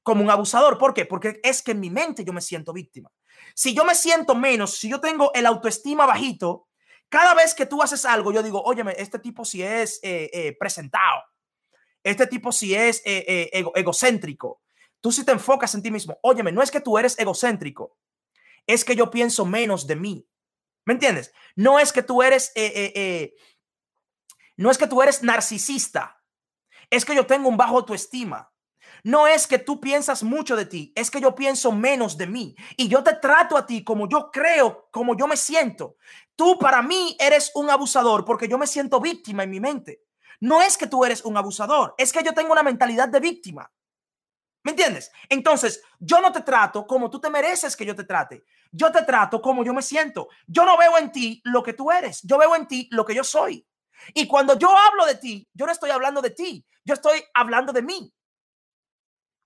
como 0.03 0.23
un 0.23 0.31
abusador. 0.31 0.79
¿Por 0.79 0.95
qué? 0.95 1.07
Porque 1.07 1.41
es 1.43 1.63
que 1.63 1.73
en 1.73 1.81
mi 1.81 1.91
mente 1.91 2.25
yo 2.25 2.33
me 2.33 2.41
siento 2.41 2.73
víctima. 2.73 3.11
Si 3.55 3.75
yo 3.75 3.85
me 3.85 3.95
siento 3.95 4.35
menos, 4.35 4.77
si 4.77 4.89
yo 4.89 5.01
tengo 5.01 5.33
el 5.35 5.47
autoestima 5.47 6.07
bajito, 6.07 6.69
cada 7.09 7.35
vez 7.35 7.55
que 7.55 7.67
tú 7.67 7.83
haces 7.83 8.05
algo, 8.05 8.33
yo 8.33 8.43
digo, 8.43 8.63
óyeme, 8.63 8.95
este 8.97 9.19
tipo 9.19 9.45
sí 9.45 9.63
es 9.63 10.01
eh, 10.03 10.31
eh, 10.33 10.57
presentado. 10.59 11.23
Este 12.03 12.27
tipo 12.27 12.51
sí 12.53 12.75
es 12.75 13.03
eh, 13.05 13.51
egocéntrico. 13.75 14.63
Tú 15.01 15.13
sí 15.13 15.25
te 15.25 15.33
enfocas 15.33 15.75
en 15.75 15.83
ti 15.83 15.91
mismo. 15.91 16.19
Óyeme, 16.23 16.53
no 16.53 16.63
es 16.63 16.71
que 16.71 16.81
tú 16.81 16.99
eres 16.99 17.19
egocéntrico. 17.19 17.97
Es 18.67 18.85
que 18.85 18.97
yo 18.97 19.11
pienso 19.11 19.45
menos 19.45 19.87
de 19.87 19.97
mí. 19.97 20.29
¿Me 20.85 20.95
entiendes? 20.95 21.33
No 21.55 21.79
es 21.79 21.93
que 21.93 22.03
tú 22.03 22.23
eres, 22.23 22.53
no 24.57 24.71
es 24.71 24.79
que 24.79 24.87
tú 24.87 25.03
eres 25.03 25.23
narcisista. 25.23 26.25
Es 26.91 27.05
que 27.05 27.15
yo 27.15 27.27
tengo 27.27 27.49
un 27.49 27.57
bajo 27.57 27.77
autoestima. 27.77 28.52
No 29.05 29.27
es 29.27 29.47
que 29.47 29.59
tú 29.59 29.81
piensas 29.81 30.23
mucho 30.23 30.55
de 30.55 30.67
ti, 30.67 30.93
es 30.95 31.11
que 31.11 31.21
yo 31.21 31.35
pienso 31.35 31.73
menos 31.73 32.17
de 32.17 32.29
mí 32.29 32.55
y 32.77 32.89
yo 32.89 33.03
te 33.03 33.15
trato 33.15 33.57
a 33.57 33.67
ti 33.67 33.83
como 33.83 34.09
yo 34.09 34.31
creo, 34.31 34.89
como 34.93 35.17
yo 35.17 35.27
me 35.27 35.37
siento. 35.37 35.97
Tú 36.37 36.59
para 36.59 36.83
mí 36.83 37.17
eres 37.19 37.51
un 37.55 37.69
abusador 37.69 38.25
porque 38.25 38.47
yo 38.47 38.59
me 38.59 38.67
siento 38.67 39.01
víctima 39.01 39.43
en 39.43 39.51
mi 39.51 39.61
mente. 39.61 40.03
No 40.41 40.63
es 40.63 40.77
que 40.77 40.87
tú 40.87 41.05
eres 41.05 41.25
un 41.25 41.37
abusador, 41.37 41.95
es 41.99 42.13
que 42.13 42.23
yo 42.23 42.33
tengo 42.33 42.53
una 42.53 42.63
mentalidad 42.63 43.09
de 43.09 43.21
víctima. 43.21 43.71
¿Me 44.65 44.71
entiendes? 44.71 45.11
Entonces, 45.29 45.83
yo 45.99 46.21
no 46.21 46.31
te 46.31 46.43
trato 46.43 46.87
como 46.87 47.11
tú 47.11 47.21
te 47.21 47.31
mereces 47.31 47.77
que 47.77 47.85
yo 47.85 47.97
te 47.97 48.05
trate. 48.05 48.45
Yo 48.71 48.93
te 48.93 49.03
trato 49.03 49.43
como 49.43 49.65
yo 49.65 49.75
me 49.75 49.83
siento. 49.83 50.29
Yo 50.47 50.65
no 50.65 50.79
veo 50.79 50.99
en 50.99 51.11
ti 51.11 51.41
lo 51.45 51.63
que 51.65 51.73
tú 51.73 51.91
eres. 51.91 52.23
Yo 52.23 52.39
veo 52.39 52.55
en 52.55 52.69
ti 52.69 52.89
lo 52.93 53.05
que 53.05 53.15
yo 53.15 53.25
soy. 53.25 53.67
Y 54.15 54.29
cuando 54.29 54.57
yo 54.57 54.71
hablo 54.77 55.05
de 55.05 55.17
ti, 55.17 55.49
yo 55.53 55.67
no 55.67 55.73
estoy 55.73 55.91
hablando 55.91 56.23
de 56.23 56.31
ti. 56.31 56.65
Yo 56.85 56.95
estoy 56.95 57.25
hablando 57.35 57.73
de 57.73 57.83
mí. 57.83 58.15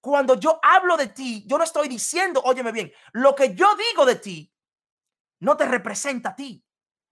Cuando 0.07 0.38
yo 0.38 0.61
hablo 0.62 0.97
de 0.97 1.09
ti, 1.09 1.42
yo 1.49 1.59
no 1.59 1.64
estoy 1.64 1.88
diciendo, 1.88 2.40
óyeme 2.45 2.71
bien, 2.71 2.92
lo 3.11 3.35
que 3.35 3.57
yo 3.57 3.66
digo 3.75 4.07
de 4.07 4.14
ti 4.14 4.55
no 5.40 5.57
te 5.57 5.66
representa 5.66 6.29
a 6.29 6.37
ti, 6.37 6.64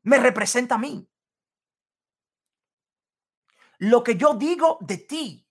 me 0.04 0.16
representa 0.18 0.76
a 0.76 0.78
mí. 0.78 1.10
Lo 3.78 4.04
que 4.04 4.14
yo 4.14 4.34
digo 4.34 4.78
de 4.80 4.98
ti 4.98 5.44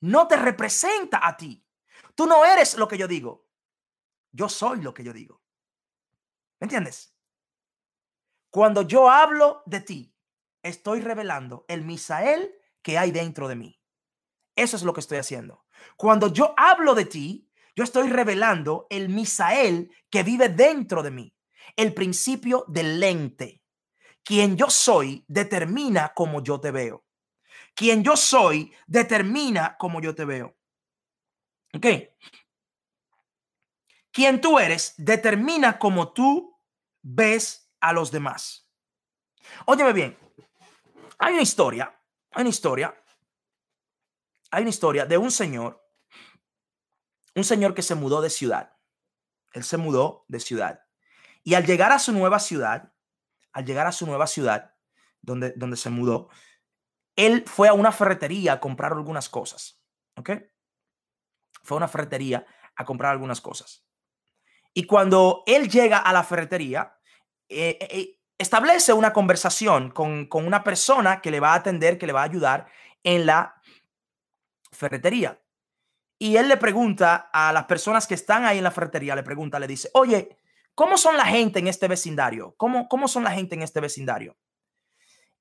no 0.00 0.26
te 0.26 0.36
representa 0.36 1.20
a 1.22 1.36
ti. 1.36 1.62
Tú 2.14 2.24
no 2.26 2.42
eres 2.42 2.78
lo 2.78 2.88
que 2.88 2.96
yo 2.96 3.06
digo. 3.06 3.46
Yo 4.30 4.48
soy 4.48 4.80
lo 4.80 4.94
que 4.94 5.04
yo 5.04 5.12
digo. 5.12 5.42
¿Me 6.58 6.64
entiendes? 6.64 7.14
Cuando 8.48 8.80
yo 8.80 9.10
hablo 9.10 9.62
de 9.66 9.80
ti, 9.82 10.16
estoy 10.62 11.02
revelando 11.02 11.66
el 11.68 11.82
Misael 11.82 12.50
que 12.80 12.96
hay 12.96 13.10
dentro 13.10 13.46
de 13.46 13.56
mí. 13.56 13.81
Eso 14.56 14.76
es 14.76 14.82
lo 14.82 14.92
que 14.92 15.00
estoy 15.00 15.18
haciendo. 15.18 15.64
Cuando 15.96 16.32
yo 16.32 16.54
hablo 16.56 16.94
de 16.94 17.06
ti, 17.06 17.48
yo 17.74 17.84
estoy 17.84 18.08
revelando 18.08 18.86
el 18.90 19.08
Misael 19.08 19.90
que 20.10 20.22
vive 20.22 20.48
dentro 20.48 21.02
de 21.02 21.10
mí. 21.10 21.34
El 21.76 21.94
principio 21.94 22.64
del 22.68 23.00
lente. 23.00 23.62
Quien 24.22 24.56
yo 24.56 24.68
soy 24.68 25.24
determina 25.26 26.12
cómo 26.14 26.42
yo 26.42 26.60
te 26.60 26.70
veo. 26.70 27.04
Quien 27.74 28.04
yo 28.04 28.16
soy 28.16 28.72
determina 28.86 29.76
cómo 29.78 30.00
yo 30.00 30.14
te 30.14 30.24
veo. 30.24 30.56
¿Ok? 31.74 31.86
Quien 34.12 34.40
tú 34.40 34.58
eres 34.58 34.94
determina 34.98 35.78
cómo 35.78 36.12
tú 36.12 36.58
ves 37.00 37.70
a 37.80 37.94
los 37.94 38.10
demás. 38.10 38.68
Óyeme 39.66 39.92
bien. 39.94 40.18
Hay 41.18 41.32
una 41.32 41.42
historia, 41.42 41.98
hay 42.32 42.42
una 42.42 42.50
historia 42.50 43.01
hay 44.52 44.62
una 44.62 44.70
historia 44.70 45.06
de 45.06 45.16
un 45.16 45.30
señor, 45.30 45.82
un 47.34 47.42
señor 47.42 47.74
que 47.74 47.82
se 47.82 47.94
mudó 47.94 48.20
de 48.20 48.28
ciudad. 48.28 48.76
Él 49.52 49.64
se 49.64 49.78
mudó 49.78 50.26
de 50.28 50.40
ciudad. 50.40 50.84
Y 51.42 51.54
al 51.54 51.64
llegar 51.64 51.90
a 51.90 51.98
su 51.98 52.12
nueva 52.12 52.38
ciudad, 52.38 52.92
al 53.52 53.64
llegar 53.64 53.86
a 53.86 53.92
su 53.92 54.06
nueva 54.06 54.26
ciudad, 54.26 54.74
donde, 55.22 55.54
donde 55.56 55.76
se 55.78 55.88
mudó, 55.88 56.28
él 57.16 57.44
fue 57.46 57.68
a 57.68 57.72
una 57.72 57.92
ferretería 57.92 58.54
a 58.54 58.60
comprar 58.60 58.92
algunas 58.92 59.30
cosas. 59.30 59.82
¿Ok? 60.16 60.30
Fue 61.62 61.76
a 61.76 61.78
una 61.78 61.88
ferretería 61.88 62.46
a 62.76 62.84
comprar 62.84 63.12
algunas 63.12 63.40
cosas. 63.40 63.86
Y 64.74 64.84
cuando 64.84 65.44
él 65.46 65.70
llega 65.70 65.98
a 65.98 66.12
la 66.12 66.24
ferretería, 66.24 66.98
eh, 67.48 67.78
eh, 67.80 67.88
eh, 67.90 68.20
establece 68.36 68.92
una 68.92 69.14
conversación 69.14 69.90
con, 69.90 70.26
con, 70.26 70.46
una 70.46 70.62
persona 70.62 71.22
que 71.22 71.30
le 71.30 71.40
va 71.40 71.52
a 71.52 71.56
atender, 71.56 71.98
que 71.98 72.06
le 72.06 72.12
va 72.12 72.20
a 72.20 72.24
ayudar 72.24 72.66
en 73.02 73.26
la 73.26 73.61
ferretería. 74.72 75.40
Y 76.18 76.36
él 76.36 76.48
le 76.48 76.56
pregunta 76.56 77.30
a 77.32 77.52
las 77.52 77.64
personas 77.64 78.06
que 78.06 78.14
están 78.14 78.44
ahí 78.44 78.58
en 78.58 78.64
la 78.64 78.70
ferretería, 78.70 79.14
le 79.14 79.22
pregunta, 79.22 79.58
le 79.58 79.66
dice, 79.66 79.90
oye, 79.94 80.36
¿cómo 80.74 80.96
son 80.96 81.16
la 81.16 81.24
gente 81.26 81.58
en 81.58 81.68
este 81.68 81.88
vecindario? 81.88 82.54
¿Cómo, 82.56 82.88
cómo 82.88 83.08
son 83.08 83.24
la 83.24 83.32
gente 83.32 83.54
en 83.54 83.62
este 83.62 83.80
vecindario? 83.80 84.36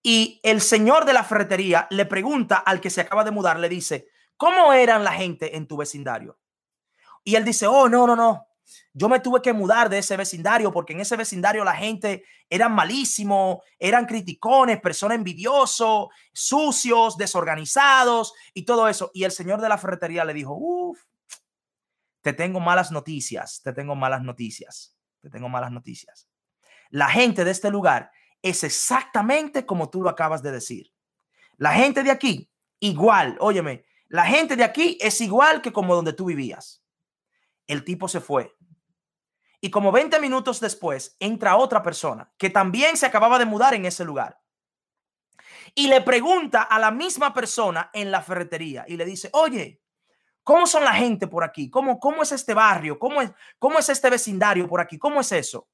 Y 0.03 0.39
el 0.43 0.61
señor 0.61 1.05
de 1.05 1.13
la 1.13 1.23
ferretería 1.23 1.87
le 1.91 2.05
pregunta 2.05 2.57
al 2.57 2.81
que 2.81 2.89
se 2.89 3.01
acaba 3.01 3.23
de 3.23 3.31
mudar, 3.31 3.59
le 3.59 3.69
dice, 3.69 4.07
¿cómo 4.37 4.73
eran 4.73 5.03
la 5.03 5.13
gente 5.13 5.55
en 5.55 5.67
tu 5.67 5.77
vecindario? 5.77 6.39
Y 7.23 7.35
él 7.35 7.45
dice, 7.45 7.67
oh, 7.67 7.87
no, 7.87 8.07
no, 8.07 8.15
no. 8.15 8.47
Yo 8.93 9.09
me 9.09 9.19
tuve 9.19 9.41
que 9.41 9.53
mudar 9.53 9.89
de 9.89 9.97
ese 9.97 10.17
vecindario 10.17 10.71
porque 10.71 10.93
en 10.93 11.01
ese 11.01 11.15
vecindario 11.15 11.63
la 11.63 11.73
gente 11.73 12.23
eran 12.49 12.73
malísimos, 12.73 13.59
eran 13.79 14.05
criticones, 14.05 14.81
personas 14.81 15.17
envidiosos, 15.17 16.09
sucios, 16.33 17.17
desorganizados 17.17 18.33
y 18.53 18.63
todo 18.63 18.87
eso. 18.87 19.11
Y 19.13 19.23
el 19.23 19.31
señor 19.31 19.61
de 19.61 19.69
la 19.69 19.77
ferretería 19.77 20.25
le 20.25 20.33
dijo, 20.33 20.55
uff, 20.55 20.99
te 22.21 22.33
tengo 22.33 22.59
malas 22.59 22.91
noticias, 22.91 23.61
te 23.63 23.73
tengo 23.73 23.95
malas 23.95 24.21
noticias, 24.21 24.95
te 25.21 25.29
tengo 25.29 25.49
malas 25.49 25.71
noticias. 25.71 26.27
La 26.89 27.09
gente 27.09 27.43
de 27.43 27.51
este 27.51 27.71
lugar 27.71 28.11
es 28.41 28.63
exactamente 28.63 29.65
como 29.65 29.89
tú 29.89 30.01
lo 30.01 30.09
acabas 30.09 30.41
de 30.43 30.51
decir. 30.51 30.91
La 31.57 31.73
gente 31.73 32.03
de 32.03 32.11
aquí, 32.11 32.51
igual, 32.79 33.37
óyeme, 33.39 33.85
la 34.07 34.25
gente 34.25 34.55
de 34.55 34.63
aquí 34.63 34.97
es 34.99 35.21
igual 35.21 35.61
que 35.61 35.71
como 35.71 35.95
donde 35.95 36.11
tú 36.13 36.25
vivías. 36.25 36.83
El 37.65 37.85
tipo 37.85 38.09
se 38.09 38.19
fue. 38.19 38.53
Y 39.61 39.69
como 39.69 39.91
20 39.91 40.19
minutos 40.19 40.59
después 40.59 41.15
entra 41.19 41.55
otra 41.55 41.83
persona 41.83 42.33
que 42.37 42.49
también 42.49 42.97
se 42.97 43.05
acababa 43.05 43.37
de 43.37 43.45
mudar 43.45 43.75
en 43.75 43.85
ese 43.85 44.03
lugar. 44.03 44.41
Y 45.75 45.87
le 45.87 46.01
pregunta 46.01 46.63
a 46.63 46.79
la 46.79 46.89
misma 46.89 47.33
persona 47.33 47.91
en 47.93 48.11
la 48.11 48.21
ferretería 48.21 48.83
y 48.87 48.97
le 48.97 49.05
dice, 49.05 49.29
oye, 49.33 49.81
¿cómo 50.43 50.65
son 50.65 50.83
la 50.83 50.93
gente 50.93 51.27
por 51.27 51.43
aquí? 51.43 51.69
¿Cómo, 51.69 51.99
cómo 51.99 52.23
es 52.23 52.31
este 52.31 52.55
barrio? 52.55 52.97
¿Cómo 52.97 53.21
es, 53.21 53.31
¿Cómo 53.59 53.77
es 53.77 53.87
este 53.87 54.09
vecindario 54.09 54.67
por 54.67 54.81
aquí? 54.81 54.97
¿Cómo 54.97 55.21
es 55.21 55.31
eso? 55.31 55.69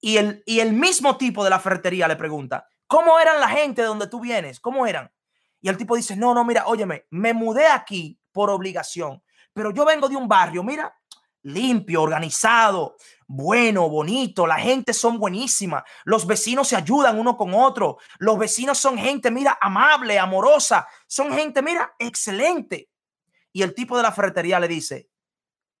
Y 0.00 0.16
el, 0.16 0.42
y 0.46 0.60
el 0.60 0.72
mismo 0.72 1.16
tipo 1.16 1.42
de 1.44 1.50
la 1.50 1.58
ferretería 1.58 2.08
le 2.08 2.16
pregunta, 2.16 2.68
¿cómo 2.86 3.18
eran 3.18 3.40
la 3.40 3.48
gente 3.48 3.82
de 3.82 3.88
donde 3.88 4.06
tú 4.06 4.20
vienes? 4.20 4.60
¿Cómo 4.60 4.86
eran? 4.86 5.12
Y 5.60 5.68
el 5.68 5.76
tipo 5.76 5.96
dice, 5.96 6.16
no, 6.16 6.34
no, 6.34 6.44
mira, 6.44 6.66
óyeme, 6.66 7.06
me 7.10 7.34
mudé 7.34 7.66
aquí 7.66 8.18
por 8.32 8.48
obligación, 8.50 9.22
pero 9.52 9.70
yo 9.72 9.84
vengo 9.84 10.08
de 10.08 10.16
un 10.16 10.26
barrio, 10.26 10.62
mira, 10.62 10.94
limpio, 11.42 12.02
organizado, 12.02 12.96
bueno, 13.26 13.88
bonito, 13.88 14.46
la 14.46 14.56
gente 14.56 14.92
son 14.92 15.18
buenísima, 15.18 15.84
los 16.04 16.26
vecinos 16.26 16.68
se 16.68 16.76
ayudan 16.76 17.18
uno 17.18 17.36
con 17.36 17.54
otro, 17.54 17.98
los 18.18 18.38
vecinos 18.38 18.78
son 18.78 18.98
gente, 18.98 19.30
mira, 19.30 19.58
amable, 19.60 20.18
amorosa, 20.18 20.86
son 21.06 21.32
gente, 21.32 21.62
mira, 21.62 21.94
excelente. 21.98 22.90
Y 23.52 23.62
el 23.62 23.74
tipo 23.74 23.96
de 23.96 24.02
la 24.02 24.12
ferretería 24.12 24.60
le 24.60 24.68
dice, 24.68 25.10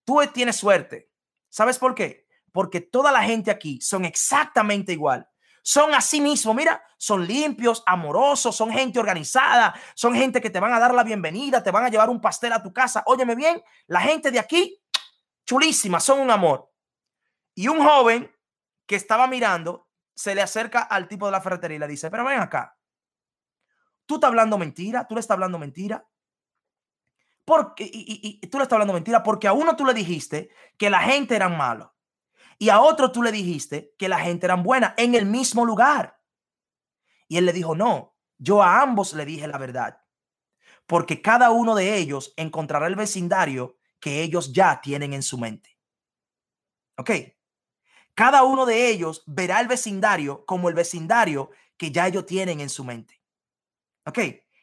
tú 0.04 0.20
tienes 0.32 0.56
suerte. 0.56 1.10
¿Sabes 1.48 1.78
por 1.78 1.94
qué? 1.94 2.22
porque 2.52 2.80
toda 2.80 3.10
la 3.10 3.22
gente 3.22 3.50
aquí 3.50 3.80
son 3.80 4.04
exactamente 4.04 4.92
igual. 4.92 5.26
Son 5.64 5.94
así 5.94 6.20
mismo, 6.20 6.54
mira, 6.54 6.82
son 6.98 7.26
limpios, 7.26 7.82
amorosos, 7.86 8.54
son 8.54 8.70
gente 8.72 8.98
organizada, 8.98 9.74
son 9.94 10.14
gente 10.14 10.40
que 10.40 10.50
te 10.50 10.60
van 10.60 10.72
a 10.72 10.80
dar 10.80 10.92
la 10.92 11.04
bienvenida, 11.04 11.62
te 11.62 11.70
van 11.70 11.84
a 11.84 11.88
llevar 11.88 12.10
un 12.10 12.20
pastel 12.20 12.52
a 12.52 12.62
tu 12.62 12.72
casa. 12.72 13.02
Óyeme 13.06 13.34
bien, 13.36 13.62
la 13.86 14.00
gente 14.00 14.30
de 14.30 14.40
aquí, 14.40 14.81
chulísima, 15.44 16.00
son 16.00 16.20
un 16.20 16.30
amor. 16.30 16.70
Y 17.54 17.68
un 17.68 17.84
joven 17.84 18.30
que 18.86 18.96
estaba 18.96 19.26
mirando 19.26 19.88
se 20.14 20.34
le 20.34 20.42
acerca 20.42 20.82
al 20.82 21.08
tipo 21.08 21.26
de 21.26 21.32
la 21.32 21.40
ferretería 21.40 21.76
y 21.76 21.80
le 21.80 21.88
dice, 21.88 22.10
pero 22.10 22.24
ven 22.24 22.40
acá, 22.40 22.78
tú 24.06 24.16
estás 24.16 24.28
hablando 24.28 24.58
mentira, 24.58 25.06
tú 25.06 25.14
le 25.14 25.20
estás 25.20 25.34
hablando 25.34 25.58
mentira. 25.58 26.06
Porque, 27.44 27.90
y, 27.92 28.40
tú 28.46 28.58
le 28.58 28.64
estás 28.64 28.76
hablando 28.76 28.94
mentira 28.94 29.22
porque 29.22 29.48
a 29.48 29.52
uno 29.52 29.74
tú 29.74 29.84
le 29.84 29.94
dijiste 29.94 30.50
que 30.78 30.90
la 30.90 31.00
gente 31.00 31.34
era 31.34 31.48
malo 31.48 31.96
y 32.58 32.68
a 32.68 32.80
otro 32.80 33.10
tú 33.10 33.22
le 33.22 33.32
dijiste 33.32 33.94
que 33.98 34.08
la 34.08 34.20
gente 34.20 34.46
era 34.46 34.54
buena 34.54 34.94
en 34.96 35.16
el 35.16 35.26
mismo 35.26 35.64
lugar. 35.64 36.20
Y 37.26 37.36
él 37.38 37.46
le 37.46 37.52
dijo, 37.52 37.74
no, 37.74 38.16
yo 38.38 38.62
a 38.62 38.80
ambos 38.80 39.14
le 39.14 39.24
dije 39.24 39.48
la 39.48 39.58
verdad, 39.58 40.00
porque 40.86 41.20
cada 41.20 41.50
uno 41.50 41.74
de 41.74 41.96
ellos 41.96 42.32
encontrará 42.36 42.86
el 42.86 42.94
vecindario 42.94 43.78
que 44.02 44.20
ellos 44.20 44.52
ya 44.52 44.80
tienen 44.80 45.12
en 45.12 45.22
su 45.22 45.38
mente. 45.38 45.78
¿Ok? 46.98 47.10
Cada 48.14 48.42
uno 48.42 48.66
de 48.66 48.88
ellos 48.88 49.22
verá 49.26 49.60
el 49.60 49.68
vecindario 49.68 50.44
como 50.44 50.68
el 50.68 50.74
vecindario 50.74 51.50
que 51.76 51.92
ya 51.92 52.08
ellos 52.08 52.26
tienen 52.26 52.60
en 52.60 52.68
su 52.68 52.84
mente. 52.84 53.22
¿Ok? 54.04 54.18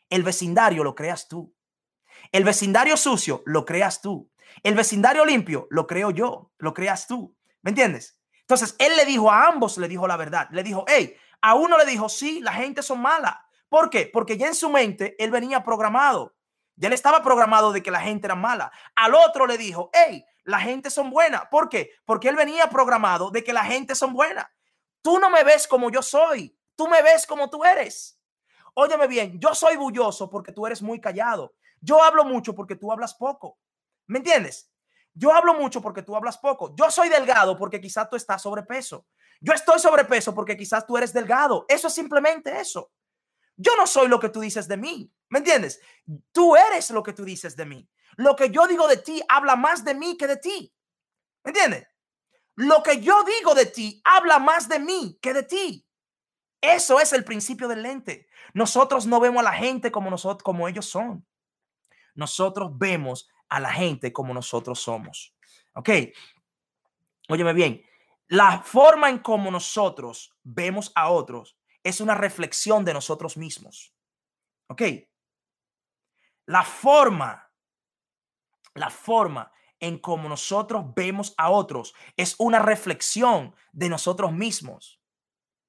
El 0.10 0.24
vecindario 0.24 0.84
lo 0.84 0.94
creas 0.94 1.30
tú. 1.30 1.56
El 2.34 2.44
vecindario 2.44 2.98
sucio 2.98 3.42
lo 3.46 3.66
creas 3.66 4.02
tú. 4.02 4.30
El 4.62 4.76
vecindario 4.76 5.24
limpio 5.26 5.68
lo 5.70 5.88
creo 5.88 6.12
yo, 6.12 6.52
lo 6.58 6.74
creas 6.74 7.08
tú. 7.08 7.34
¿Me 7.62 7.70
entiendes? 7.72 8.20
Entonces, 8.42 8.76
él 8.78 8.98
le 8.98 9.06
dijo 9.06 9.32
a 9.32 9.48
ambos, 9.48 9.78
le 9.78 9.88
dijo 9.88 10.06
la 10.06 10.18
verdad. 10.18 10.50
Le 10.52 10.64
dijo, 10.64 10.84
hey, 10.88 11.16
a 11.42 11.56
uno 11.56 11.78
le 11.78 11.86
dijo, 11.86 12.10
sí, 12.10 12.42
la 12.42 12.52
gente 12.52 12.84
son 12.84 13.00
mala. 13.00 13.46
¿Por 13.70 13.90
qué? 13.90 14.10
Porque 14.12 14.38
ya 14.38 14.48
en 14.48 14.56
su 14.56 14.70
mente 14.70 15.16
él 15.18 15.32
venía 15.32 15.64
programado. 15.64 16.36
Ya 16.80 16.88
él 16.88 16.94
estaba 16.94 17.22
programado 17.22 17.74
de 17.74 17.84
que 17.84 17.92
la 17.92 18.00
gente 18.00 18.26
era 18.26 18.36
mala. 18.36 18.72
Al 18.96 19.14
otro 19.14 19.46
le 19.46 19.58
dijo, 19.58 19.90
hey, 19.92 20.26
la 20.46 20.62
gente 20.62 20.90
son 20.90 21.12
buena. 21.12 21.50
¿Por 21.50 21.68
qué? 21.68 21.92
Porque 22.06 22.30
él 22.30 22.38
venía 22.38 22.70
programado 22.70 23.32
de 23.32 23.44
que 23.44 23.52
la 23.52 23.66
gente 23.66 23.96
son 23.96 24.14
buena. 24.14 24.50
Tú 25.02 25.20
no 25.20 25.30
me 25.30 25.44
ves 25.44 25.68
como 25.68 25.92
yo 25.92 26.02
soy. 26.02 26.58
Tú 26.78 26.88
me 26.88 27.02
ves 27.02 27.28
como 27.28 27.50
tú 27.50 27.66
eres. 27.66 28.18
Óyeme 28.76 29.08
bien, 29.08 29.38
yo 29.42 29.54
soy 29.54 29.76
bulloso 29.76 30.30
porque 30.30 30.54
tú 30.54 30.66
eres 30.66 30.82
muy 30.82 31.02
callado. 31.02 31.54
Yo 31.82 32.02
hablo 32.02 32.24
mucho 32.24 32.56
porque 32.56 32.78
tú 32.78 32.94
hablas 32.94 33.14
poco. 33.14 33.60
¿Me 34.08 34.20
entiendes? 34.20 34.72
Yo 35.14 35.34
hablo 35.34 35.56
mucho 35.56 35.82
porque 35.82 36.02
tú 36.02 36.16
hablas 36.16 36.38
poco. 36.38 36.74
Yo 36.78 36.90
soy 36.90 37.10
delgado 37.10 37.58
porque 37.58 37.82
quizás 37.82 38.10
tú 38.10 38.16
estás 38.16 38.42
sobrepeso. 38.42 39.06
Yo 39.42 39.52
estoy 39.52 39.80
sobrepeso 39.80 40.34
porque 40.34 40.56
quizás 40.56 40.88
tú 40.88 40.96
eres 40.96 41.12
delgado. 41.12 41.66
Eso 41.68 41.88
es 41.90 41.94
simplemente 41.94 42.58
eso. 42.58 42.90
Yo 43.62 43.76
no 43.76 43.86
soy 43.86 44.08
lo 44.08 44.22
que 44.22 44.30
tú 44.30 44.40
dices 44.40 44.70
de 44.70 44.78
mí. 44.78 45.14
¿Me 45.28 45.40
entiendes? 45.40 45.82
Tú 46.32 46.56
eres 46.56 46.90
lo 46.92 47.04
que 47.04 47.12
tú 47.12 47.26
dices 47.26 47.58
de 47.58 47.66
mí. 47.66 47.90
Lo 48.16 48.38
que 48.38 48.50
yo 48.52 48.68
digo 48.68 48.88
de 48.88 48.96
ti 48.96 49.22
habla 49.28 49.58
más 49.58 49.84
de 49.84 49.94
mí 49.94 50.18
que 50.18 50.28
de 50.28 50.38
ti. 50.38 50.74
¿Me 51.44 51.50
entiendes? 51.50 51.86
Lo 52.56 52.82
que 52.82 53.02
yo 53.02 53.22
digo 53.26 53.54
de 53.56 53.66
ti 53.66 54.02
habla 54.06 54.40
más 54.40 54.70
de 54.70 54.80
mí 54.80 55.20
que 55.22 55.34
de 55.34 55.44
ti. 55.44 55.86
Eso 56.62 57.02
es 57.02 57.12
el 57.12 57.26
principio 57.26 57.68
del 57.68 57.84
lente. 57.84 58.30
Nosotros 58.54 59.06
no 59.06 59.20
vemos 59.20 59.42
a 59.42 59.52
la 59.52 59.54
gente 59.54 59.92
como 59.92 60.10
nosotros 60.10 60.42
como 60.42 60.70
ellos 60.70 60.86
son. 60.86 61.28
Nosotros 62.16 62.72
vemos 62.78 63.30
a 63.50 63.60
la 63.60 63.74
gente 63.74 64.14
como 64.14 64.34
nosotros 64.34 64.80
somos. 64.80 65.36
¿Ok? 65.74 65.90
Óyeme 67.28 67.52
bien, 67.52 67.84
la 68.28 68.62
forma 68.62 69.10
en 69.10 69.20
como 69.20 69.52
nosotros 69.52 70.34
vemos 70.44 70.94
a 70.96 71.10
otros 71.10 71.59
es 71.84 72.02
una 72.02 72.16
reflexión 72.16 72.86
de 72.86 72.94
nosotros 72.94 73.38
mismos. 73.38 73.96
¿Ok? 74.68 74.82
La 76.46 76.64
forma, 76.64 77.52
la 78.74 78.90
forma 78.90 79.52
en 79.80 80.00
como 80.00 80.28
nosotros 80.30 80.94
vemos 80.96 81.34
a 81.38 81.50
otros 81.50 81.94
es 82.18 82.36
una 82.38 82.60
reflexión 82.60 83.56
de 83.72 83.90
nosotros 83.90 84.32
mismos. 84.32 85.02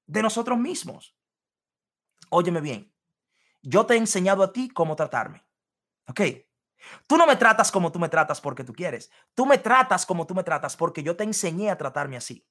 De 0.05 0.21
nosotros 0.21 0.57
mismos. 0.57 1.15
Óyeme 2.29 2.61
bien, 2.61 2.93
yo 3.61 3.85
te 3.85 3.93
he 3.93 3.97
enseñado 3.97 4.43
a 4.43 4.51
ti 4.51 4.69
cómo 4.69 4.95
tratarme. 4.95 5.45
¿Ok? 6.07 6.21
Tú 7.07 7.17
no 7.17 7.27
me 7.27 7.35
tratas 7.35 7.71
como 7.71 7.91
tú 7.91 7.99
me 7.99 8.09
tratas 8.09 8.41
porque 8.41 8.63
tú 8.63 8.73
quieres. 8.73 9.11
Tú 9.35 9.45
me 9.45 9.57
tratas 9.57 10.05
como 10.05 10.25
tú 10.25 10.33
me 10.33 10.43
tratas 10.43 10.75
porque 10.75 11.03
yo 11.03 11.15
te 11.15 11.23
enseñé 11.23 11.69
a 11.69 11.77
tratarme 11.77 12.17
así. 12.17 12.45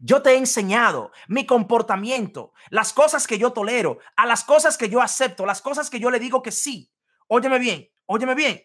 Yo 0.00 0.22
te 0.22 0.30
he 0.30 0.36
enseñado 0.36 1.12
mi 1.28 1.46
comportamiento, 1.46 2.52
las 2.70 2.92
cosas 2.92 3.26
que 3.26 3.38
yo 3.38 3.52
tolero, 3.52 3.98
a 4.16 4.26
las 4.26 4.44
cosas 4.44 4.76
que 4.76 4.88
yo 4.88 5.00
acepto, 5.00 5.46
las 5.46 5.62
cosas 5.62 5.90
que 5.90 6.00
yo 6.00 6.10
le 6.10 6.18
digo 6.18 6.42
que 6.42 6.52
sí. 6.52 6.92
Óyeme 7.28 7.58
bien, 7.58 7.88
óyeme 8.06 8.34
bien. 8.34 8.62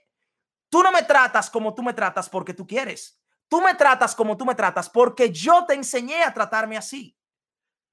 Tú 0.69 0.83
no 0.83 0.91
me 0.91 1.03
tratas 1.03 1.49
como 1.49 1.73
tú 1.73 1.83
me 1.83 1.93
tratas 1.93 2.29
porque 2.29 2.53
tú 2.53 2.65
quieres. 2.65 3.21
Tú 3.47 3.61
me 3.61 3.75
tratas 3.75 4.15
como 4.15 4.37
tú 4.37 4.45
me 4.45 4.55
tratas 4.55 4.89
porque 4.89 5.31
yo 5.31 5.65
te 5.65 5.73
enseñé 5.73 6.23
a 6.23 6.33
tratarme 6.33 6.77
así. 6.77 7.17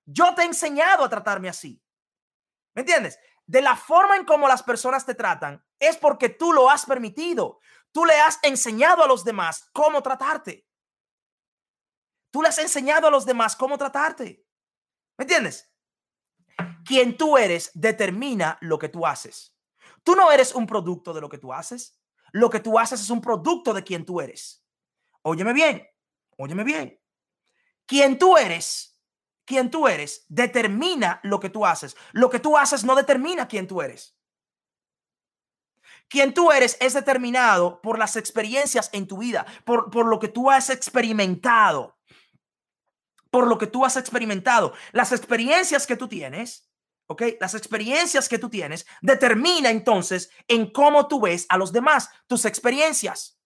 Yo 0.05 0.35
te 0.35 0.43
he 0.43 0.45
enseñado 0.47 1.05
a 1.05 1.09
tratarme 1.09 1.49
así. 1.49 1.83
¿Me 2.75 2.83
entiendes? 2.83 3.19
de 3.49 3.63
la 3.63 3.77
forma 3.77 4.15
en 4.17 4.27
cómo 4.27 4.47
las 4.47 4.63
personas 4.63 5.07
te 5.07 5.15
tratan 5.15 5.65
es 5.81 5.97
porque 5.97 6.29
tú 6.29 6.53
lo 6.53 6.71
has 6.71 6.85
permitido. 6.85 7.61
Tú 7.93 8.05
le 8.05 8.15
has 8.21 8.39
enseñado 8.43 9.03
a 9.03 9.09
los 9.09 9.25
demás 9.25 9.71
cómo 9.73 10.03
tratarte. 10.03 10.68
Tú 12.31 12.43
le 12.43 12.49
has 12.49 12.59
enseñado 12.59 13.09
a 13.09 13.11
los 13.11 13.25
demás 13.25 13.57
cómo 13.57 13.79
tratarte. 13.79 14.45
¿Me 15.17 15.25
entiendes? 15.25 15.73
Quien 16.85 17.17
tú 17.17 17.37
eres 17.37 17.71
determina 17.75 18.59
lo 18.61 18.79
que 18.79 18.89
tú 18.89 19.07
haces. 19.07 19.57
Tú 20.03 20.15
no 20.15 20.31
eres 20.31 20.55
un 20.55 20.67
producto 20.67 21.13
de 21.13 21.21
lo 21.21 21.29
que 21.29 21.39
tú 21.39 21.53
haces. 21.53 22.01
Lo 22.33 22.51
que 22.51 22.61
tú 22.61 22.79
haces 22.79 23.01
es 23.01 23.11
un 23.11 23.21
producto 23.21 23.73
de 23.73 23.85
quien 23.85 24.05
tú 24.05 24.21
eres. 24.21 24.65
Óyeme 25.23 25.53
bien, 25.53 25.87
óyeme 26.37 26.65
bien. 26.65 27.01
Quien 27.87 28.19
tú 28.19 28.37
eres 28.37 28.99
quién 29.49 29.71
tú 29.71 29.89
eres 29.89 30.27
determina 30.29 31.21
lo 31.23 31.41
que 31.41 31.49
tú 31.49 31.65
haces. 31.65 31.97
Lo 32.13 32.29
que 32.29 32.39
tú 32.39 32.59
haces 32.59 32.85
no 32.85 32.95
determina 32.95 33.49
quién 33.49 33.67
tú 33.67 33.81
eres. 33.81 34.15
Quién 36.07 36.35
tú 36.35 36.53
eres 36.53 36.77
es 36.81 36.93
determinado 36.93 37.81
por 37.81 37.99
las 37.99 38.17
experiencias 38.17 38.91
en 38.93 39.09
tu 39.09 39.19
vida, 39.19 39.47
por, 39.65 39.91
por 39.91 40.07
lo 40.07 40.19
que 40.19 40.29
tú 40.29 40.51
has 40.51 40.69
experimentado. 40.69 41.98
Por 43.31 43.47
lo 43.47 43.59
que 43.59 43.67
tú 43.67 43.85
has 43.85 43.97
experimentado. 43.97 44.73
Las 44.93 45.13
experiencias 45.13 45.87
que 45.87 45.97
tú 45.97 46.09
tienes 46.09 46.69
¿ok? 47.09 47.23
Las 47.41 47.55
experiencias 47.55 48.29
que 48.29 48.39
tú 48.39 48.49
tienes 48.49 48.87
determina 49.01 49.71
entonces 49.71 50.31
en 50.47 50.71
cómo 50.71 51.09
tú 51.09 51.23
ves 51.23 51.47
a 51.49 51.57
los 51.57 51.73
demás, 51.73 52.11
tus 52.27 52.45
experiencias. 52.45 53.41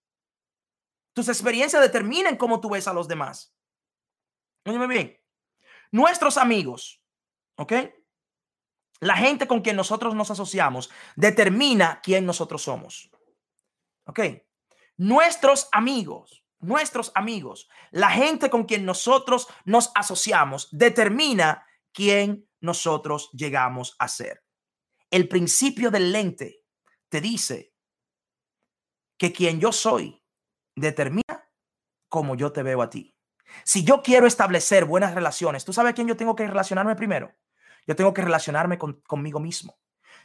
Tus 1.15 1.29
experiencias 1.29 1.81
determinan 1.81 2.37
cómo 2.37 2.61
tú 2.61 2.71
ves 2.71 2.89
a 2.89 2.93
los 2.93 3.09
demás. 3.09 3.55
Óyeme 4.67 4.87
bien. 4.87 5.19
Nuestros 5.91 6.37
amigos, 6.39 7.03
¿ok? 7.57 7.73
La 9.01 9.17
gente 9.17 9.47
con 9.47 9.61
quien 9.63 9.77
nosotros 9.77 10.15
nos 10.15 10.31
asociamos 10.31 10.91
determina 11.17 12.01
quién 12.03 12.25
nosotros 12.25 12.63
somos. 12.63 13.11
¿Ok? 14.07 14.21
Nuestros 14.97 15.69
amigos, 15.73 16.42
nuestros 16.63 17.13
amigos, 17.15 17.69
la 17.91 18.11
gente 18.11 18.51
con 18.51 18.65
quien 18.65 18.85
nosotros 18.85 19.49
nos 19.65 19.91
asociamos 19.95 20.69
determina 20.71 21.67
quién 21.93 22.49
nosotros 22.61 23.31
llegamos 23.33 23.97
a 23.99 24.09
ser. 24.09 24.43
El 25.11 25.29
principio 25.29 25.91
del 25.91 26.13
lente 26.13 26.63
te 27.09 27.21
dice 27.21 27.75
que 29.19 29.33
quien 29.33 29.61
yo 29.61 29.73
soy 29.73 30.25
determina 30.75 31.51
cómo 32.09 32.35
yo 32.35 32.53
te 32.53 32.63
veo 32.63 32.83
a 32.83 32.91
ti. 32.91 33.15
Si 33.65 33.85
yo 33.85 34.03
quiero 34.03 34.27
establecer 34.27 34.85
buenas 34.85 35.15
relaciones, 35.15 35.65
¿tú 35.65 35.73
sabes 35.73 35.91
a 35.91 35.95
quién 35.95 36.09
yo 36.09 36.17
tengo 36.17 36.35
que 36.35 36.47
relacionarme 36.47 36.97
primero? 36.97 37.35
Yo 37.87 37.97
tengo 37.97 38.15
que 38.15 38.23
relacionarme 38.23 38.79
conmigo 38.79 39.41
mismo. 39.41 39.79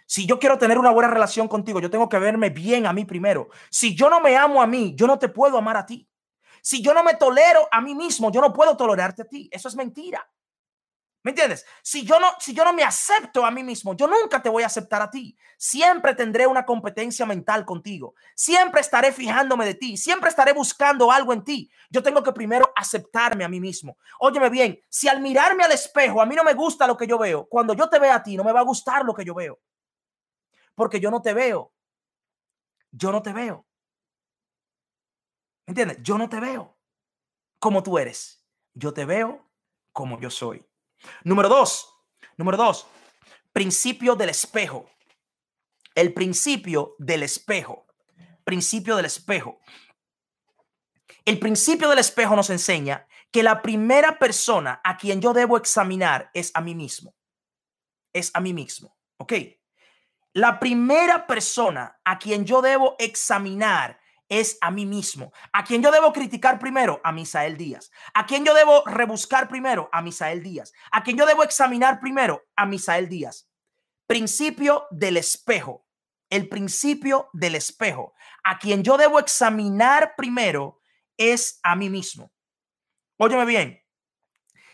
Si 0.05 0.25
yo 0.25 0.39
quiero 0.39 0.57
tener 0.57 0.77
una 0.77 0.91
buena 0.91 1.09
relación 1.09 1.47
contigo, 1.47 1.81
yo 1.81 1.89
tengo 1.89 2.07
que 2.07 2.19
verme 2.19 2.49
bien 2.49 2.85
a 2.85 2.93
mí 2.93 3.03
primero. 3.03 3.49
Si 3.69 3.95
yo 3.95 4.09
no 4.09 4.21
me 4.21 4.37
amo 4.37 4.61
a 4.61 4.67
mí, 4.67 4.95
yo 4.95 5.05
no 5.07 5.19
te 5.19 5.27
puedo 5.27 5.57
amar 5.57 5.75
a 5.75 5.85
ti. 5.85 6.07
Si 6.61 6.81
yo 6.81 6.93
no 6.93 7.03
me 7.03 7.15
tolero 7.15 7.67
a 7.71 7.81
mí 7.81 7.95
mismo, 7.95 8.31
yo 8.31 8.41
no 8.41 8.53
puedo 8.53 8.75
tolerarte 8.75 9.23
a 9.23 9.25
ti. 9.25 9.49
Eso 9.51 9.67
es 9.67 9.75
mentira. 9.75 10.27
¿Me 11.27 11.31
entiendes? 11.31 11.65
Si 11.81 12.05
yo 12.05 12.21
no, 12.21 12.27
si 12.39 12.53
yo 12.53 12.63
no 12.63 12.71
me 12.71 12.83
acepto 12.83 13.45
a 13.45 13.51
mí 13.51 13.61
mismo, 13.61 13.93
yo 13.97 14.07
nunca 14.07 14.41
te 14.41 14.47
voy 14.47 14.63
a 14.63 14.67
aceptar 14.67 15.01
a 15.01 15.09
ti. 15.09 15.37
Siempre 15.57 16.15
tendré 16.15 16.47
una 16.47 16.65
competencia 16.65 17.25
mental 17.25 17.65
contigo. 17.65 18.15
Siempre 18.33 18.79
estaré 18.79 19.11
fijándome 19.11 19.65
de 19.65 19.73
ti. 19.73 19.97
Siempre 19.97 20.29
estaré 20.29 20.53
buscando 20.53 21.11
algo 21.11 21.33
en 21.33 21.43
ti. 21.43 21.69
Yo 21.89 22.01
tengo 22.01 22.23
que 22.23 22.31
primero 22.31 22.71
aceptarme 22.73 23.43
a 23.43 23.49
mí 23.49 23.59
mismo. 23.59 23.97
Óyeme 24.19 24.49
bien, 24.49 24.79
si 24.87 25.09
al 25.09 25.19
mirarme 25.19 25.65
al 25.65 25.73
espejo 25.73 26.21
a 26.21 26.25
mí 26.25 26.33
no 26.33 26.45
me 26.45 26.53
gusta 26.53 26.87
lo 26.87 26.95
que 26.95 27.07
yo 27.07 27.17
veo, 27.17 27.45
cuando 27.49 27.73
yo 27.73 27.89
te 27.89 27.99
vea 27.99 28.15
a 28.15 28.23
ti 28.23 28.37
no 28.37 28.45
me 28.45 28.53
va 28.53 28.61
a 28.61 28.63
gustar 28.63 29.03
lo 29.03 29.13
que 29.13 29.25
yo 29.25 29.35
veo. 29.35 29.59
Porque 30.75 31.01
yo 31.01 31.11
no 31.11 31.21
te 31.21 31.33
veo. 31.33 31.73
Yo 32.91 33.11
no 33.11 33.21
te 33.21 33.33
veo. 33.33 33.65
¿Me 35.67 35.71
entiendes? 35.71 35.97
Yo 36.01 36.17
no 36.17 36.29
te 36.29 36.39
veo 36.39 36.77
como 37.59 37.83
tú 37.83 37.97
eres. 37.97 38.45
Yo 38.73 38.93
te 38.93 39.03
veo 39.03 39.45
como 39.91 40.19
yo 40.19 40.29
soy. 40.29 40.65
Número 41.23 41.49
dos, 41.49 41.93
número 42.37 42.57
dos, 42.57 42.87
principio 43.51 44.15
del 44.15 44.29
espejo. 44.29 44.89
El 45.93 46.13
principio 46.13 46.95
del 46.99 47.23
espejo. 47.23 47.85
Principio 48.45 48.95
del 48.95 49.05
espejo. 49.05 49.59
El 51.25 51.37
principio 51.37 51.89
del 51.89 51.99
espejo 51.99 52.35
nos 52.37 52.49
enseña 52.49 53.05
que 53.31 53.43
la 53.43 53.61
primera 53.61 54.17
persona 54.17 54.79
a 54.85 54.95
quien 54.95 55.19
yo 55.19 55.33
debo 55.33 55.57
examinar 55.57 56.31
es 56.33 56.51
a 56.53 56.61
mí 56.61 56.75
mismo. 56.75 57.13
Es 58.13 58.31
a 58.33 58.39
mí 58.39 58.53
mismo. 58.53 58.95
¿Ok? 59.17 59.33
La 60.31 60.59
primera 60.59 61.27
persona 61.27 61.99
a 62.05 62.19
quien 62.19 62.45
yo 62.45 62.61
debo 62.61 62.95
examinar 62.99 63.99
es 64.29 64.57
a 64.61 64.71
mí 64.71 64.85
mismo. 64.85 65.31
¿A 65.53 65.63
quien 65.63 65.81
yo 65.81 65.91
debo 65.91 66.11
criticar 66.11 66.59
primero? 66.59 66.99
A 67.03 67.11
Misael 67.11 67.57
Díaz. 67.57 67.91
¿A 68.13 68.25
quien 68.25 68.45
yo 68.45 68.53
debo 68.53 68.83
rebuscar 68.85 69.47
primero? 69.47 69.89
A 69.91 70.01
Misael 70.01 70.43
Díaz. 70.43 70.73
¿A 70.91 71.03
quien 71.03 71.17
yo 71.17 71.25
debo 71.25 71.43
examinar 71.43 71.99
primero? 71.99 72.43
A 72.55 72.65
Misael 72.65 73.09
Díaz. 73.09 73.49
Principio 74.05 74.87
del 74.91 75.17
espejo. 75.17 75.85
El 76.29 76.49
principio 76.49 77.29
del 77.33 77.55
espejo. 77.55 78.13
A 78.43 78.59
quien 78.59 78.83
yo 78.83 78.97
debo 78.97 79.19
examinar 79.19 80.13
primero 80.17 80.81
es 81.15 81.59
a 81.63 81.75
mí 81.75 81.89
mismo. 81.89 82.31
Óyeme 83.17 83.45
bien. 83.45 83.81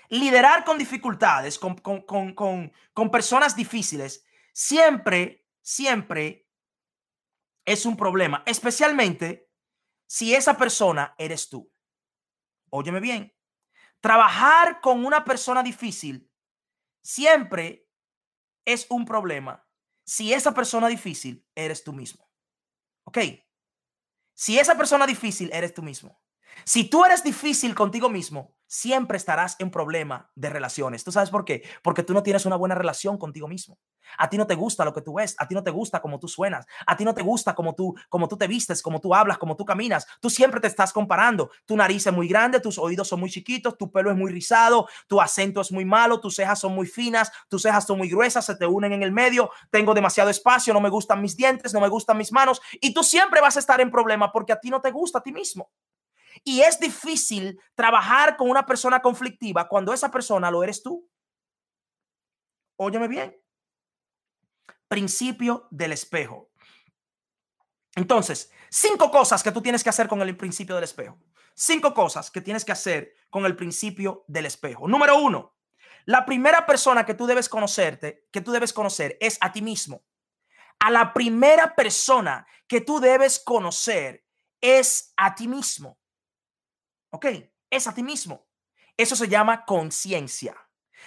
Liderar 0.10 0.64
con 0.66 0.78
dificultades, 0.78 1.58
con, 1.58 1.76
con, 1.76 2.34
con 2.34 3.12
personas 3.12 3.56
difíciles, 3.56 4.26
siempre, 4.52 5.48
siempre 5.62 6.43
es 7.66 7.86
un 7.86 7.98
problema, 7.98 8.44
especialmente 8.46 9.50
si 10.08 10.36
esa 10.36 10.58
persona 10.58 11.16
eres 11.18 11.50
tú. 11.50 11.72
Óyeme 12.70 13.00
bien, 13.00 13.36
trabajar 14.00 14.82
con 14.82 15.06
una 15.06 15.24
persona 15.24 15.64
difícil 15.64 16.30
siempre 17.02 17.88
es 18.66 18.86
un 18.90 19.06
problema 19.06 19.68
si 20.06 20.34
esa 20.34 20.54
persona 20.54 20.88
difícil 20.88 21.48
eres 21.56 21.84
tú 21.84 21.94
mismo. 21.94 22.30
¿Ok? 23.06 23.20
Si 24.34 24.60
esa 24.60 24.76
persona 24.76 25.06
difícil 25.06 25.50
eres 25.54 25.74
tú 25.74 25.82
mismo. 25.84 26.22
Si 26.66 26.90
tú 26.90 27.06
eres 27.06 27.24
difícil 27.24 27.74
contigo 27.76 28.10
mismo, 28.10 28.58
siempre 28.74 29.18
estarás 29.18 29.56
en 29.60 29.70
problema 29.70 30.32
de 30.34 30.50
relaciones. 30.50 31.04
¿Tú 31.04 31.12
sabes 31.12 31.30
por 31.30 31.46
qué? 31.46 31.62
Porque 31.84 32.02
tú 32.02 32.12
no 32.12 32.24
tienes 32.24 32.48
una 32.48 32.56
buena 32.56 32.74
relación 32.74 33.20
contigo 33.20 33.48
mismo. 33.48 33.78
A 34.18 34.30
ti 34.30 34.38
no 34.38 34.48
te 34.48 34.56
gusta 34.56 34.84
lo 34.84 34.94
que 34.94 35.02
tú 35.02 35.14
ves, 35.14 35.36
a 35.38 35.48
ti 35.48 35.54
no 35.54 35.64
te 35.64 35.70
gusta 35.70 36.02
cómo 36.02 36.20
tú 36.20 36.28
suenas, 36.28 36.66
a 36.88 36.98
ti 36.98 37.06
no 37.06 37.14
te 37.14 37.22
gusta 37.22 37.54
cómo 37.54 37.76
tú, 37.76 37.96
cómo 38.10 38.28
tú 38.28 38.36
te 38.36 38.48
vistes, 38.48 38.82
cómo 38.82 39.00
tú 39.00 39.14
hablas, 39.14 39.38
cómo 39.38 39.56
tú 39.56 39.64
caminas. 39.64 40.08
Tú 40.20 40.28
siempre 40.32 40.60
te 40.60 40.66
estás 40.66 40.92
comparando. 40.92 41.52
Tu 41.68 41.78
nariz 41.78 42.08
es 42.08 42.14
muy 42.14 42.28
grande, 42.28 42.60
tus 42.60 42.80
oídos 42.80 43.08
son 43.08 43.20
muy 43.20 43.30
chiquitos, 43.30 43.78
tu 43.78 43.92
pelo 43.92 44.10
es 44.10 44.18
muy 44.18 44.32
rizado, 44.32 44.88
tu 45.08 45.22
acento 45.22 45.62
es 45.62 45.72
muy 45.72 45.86
malo, 45.86 46.20
tus 46.20 46.36
cejas 46.36 46.60
son 46.60 46.74
muy 46.74 46.88
finas, 46.88 47.32
tus 47.50 47.62
cejas 47.62 47.86
son 47.86 48.00
muy 48.00 48.10
gruesas, 48.10 48.44
se 48.44 48.56
te 48.56 48.66
unen 48.66 48.92
en 48.92 49.04
el 49.04 49.12
medio, 49.12 49.52
tengo 49.70 49.94
demasiado 49.94 50.32
espacio, 50.32 50.74
no 50.74 50.82
me 50.82 50.90
gustan 50.90 51.22
mis 51.22 51.38
dientes, 51.38 51.76
no 51.76 51.80
me 51.80 51.90
gustan 51.90 52.18
mis 52.18 52.32
manos 52.32 52.60
y 52.82 52.92
tú 52.92 53.04
siempre 53.04 53.40
vas 53.40 53.56
a 53.56 53.60
estar 53.60 53.80
en 53.82 53.92
problema 53.92 54.32
porque 54.32 54.52
a 54.52 54.60
ti 54.60 54.72
no 54.72 54.82
te 54.82 54.90
gusta 54.90 55.20
a 55.20 55.22
ti 55.22 55.32
mismo. 55.32 55.70
Y 56.44 56.62
es 56.62 56.80
difícil 56.80 57.60
trabajar 57.76 58.36
con 58.36 58.50
una 58.50 58.66
persona 58.66 59.02
conflictiva 59.02 59.68
cuando 59.68 59.94
esa 59.94 60.12
persona 60.12 60.52
lo 60.52 60.64
eres 60.64 60.84
tú. 60.84 61.10
Óyeme 62.76 63.08
bien. 63.08 63.36
Principio 64.88 65.68
del 65.72 65.94
espejo. 65.94 66.50
Entonces, 67.96 68.52
cinco 68.70 69.12
cosas 69.12 69.44
que 69.44 69.52
tú 69.52 69.62
tienes 69.62 69.84
que 69.84 69.90
hacer 69.90 70.08
con 70.08 70.22
el 70.22 70.36
principio 70.36 70.76
del 70.76 70.84
espejo. 70.84 71.18
Cinco 71.54 71.94
cosas 71.94 72.32
que 72.32 72.42
tienes 72.42 72.66
que 72.66 72.72
hacer 72.72 73.14
con 73.30 73.46
el 73.46 73.56
principio 73.56 74.26
del 74.28 74.48
espejo. 74.48 74.88
Número 74.88 75.18
uno, 75.18 75.56
la 76.06 76.26
primera 76.26 76.66
persona 76.66 77.06
que 77.06 77.14
tú 77.14 77.26
debes 77.28 77.48
conocerte, 77.48 78.28
que 78.32 78.42
tú 78.42 78.52
debes 78.52 78.74
conocer 78.74 79.18
es 79.22 79.38
a 79.40 79.52
ti 79.52 79.62
mismo. 79.62 80.04
A 80.80 80.90
la 80.92 81.14
primera 81.14 81.76
persona 81.76 82.46
que 82.68 82.82
tú 82.82 83.00
debes 83.00 83.40
conocer 83.40 84.26
es 84.60 85.14
a 85.16 85.36
ti 85.36 85.48
mismo. 85.48 86.00
¿Ok? 87.14 87.28
Es 87.70 87.86
a 87.86 87.94
ti 87.94 88.02
mismo. 88.02 88.48
Eso 88.98 89.16
se 89.16 89.28
llama 89.28 89.66
conciencia. 89.66 90.56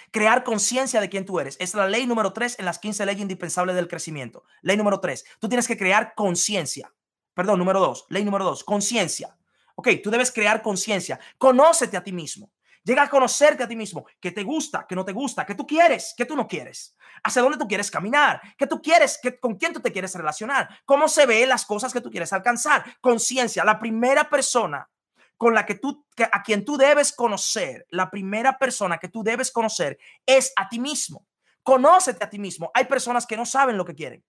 Crear 0.09 0.45
conciencia 0.45 1.01
de 1.01 1.09
quién 1.09 1.25
tú 1.25 1.37
eres. 1.37 1.57
Es 1.59 1.73
la 1.73 1.85
ley 1.85 2.07
número 2.07 2.31
tres 2.31 2.57
en 2.59 2.65
las 2.65 2.79
15 2.79 3.05
leyes 3.05 3.21
indispensables 3.21 3.75
del 3.75 3.89
crecimiento. 3.89 4.45
Ley 4.61 4.77
número 4.77 5.01
tres. 5.01 5.25
Tú 5.41 5.49
tienes 5.49 5.67
que 5.67 5.77
crear 5.77 6.15
conciencia. 6.15 6.93
Perdón, 7.33 7.59
número 7.59 7.81
dos. 7.81 8.05
Ley 8.07 8.23
número 8.23 8.45
dos. 8.45 8.63
Conciencia. 8.63 9.37
Ok, 9.75 9.89
tú 10.01 10.09
debes 10.09 10.31
crear 10.31 10.61
conciencia. 10.61 11.19
Conócete 11.37 11.97
a 11.97 12.03
ti 12.03 12.13
mismo. 12.13 12.53
Llega 12.85 13.03
a 13.03 13.09
conocerte 13.09 13.63
a 13.63 13.67
ti 13.67 13.75
mismo. 13.75 14.05
¿Qué 14.21 14.31
te 14.31 14.43
gusta? 14.43 14.85
¿Qué 14.87 14.95
no 14.95 15.03
te 15.03 15.11
gusta? 15.11 15.45
¿Qué 15.45 15.55
tú 15.55 15.67
quieres? 15.67 16.13
¿Qué 16.15 16.23
tú 16.23 16.37
no 16.37 16.47
quieres? 16.47 16.95
¿Hacia 17.21 17.41
dónde 17.41 17.57
tú 17.57 17.67
quieres 17.67 17.91
caminar? 17.91 18.41
¿Qué 18.57 18.65
tú 18.65 18.81
quieres? 18.81 19.19
¿Qué, 19.21 19.37
¿Con 19.37 19.55
quién 19.55 19.73
tú 19.73 19.81
te 19.81 19.91
quieres 19.91 20.15
relacionar? 20.15 20.69
¿Cómo 20.85 21.09
se 21.09 21.25
ve 21.25 21.45
las 21.45 21.65
cosas 21.65 21.91
que 21.91 21.99
tú 21.99 22.09
quieres 22.09 22.31
alcanzar? 22.31 22.85
Conciencia. 23.01 23.65
La 23.65 23.77
primera 23.77 24.29
persona 24.29 24.89
con 25.37 25.53
la 25.53 25.65
que 25.65 25.75
tú, 25.75 26.05
a 26.31 26.43
quien 26.43 26.65
tú 26.65 26.77
debes 26.77 27.13
conocer, 27.13 27.85
la 27.89 28.09
primera 28.09 28.57
persona 28.57 28.97
que 28.97 29.07
tú 29.07 29.23
debes 29.23 29.51
conocer 29.51 29.97
es 30.25 30.51
a 30.55 30.67
ti 30.67 30.79
mismo. 30.79 31.27
Conócete 31.63 32.23
a 32.23 32.29
ti 32.29 32.39
mismo. 32.39 32.71
Hay 32.73 32.85
personas 32.85 33.25
que 33.25 33.37
no 33.37 33.45
saben 33.45 33.77
lo 33.77 33.85
que 33.85 33.93
quieren. 33.93 34.23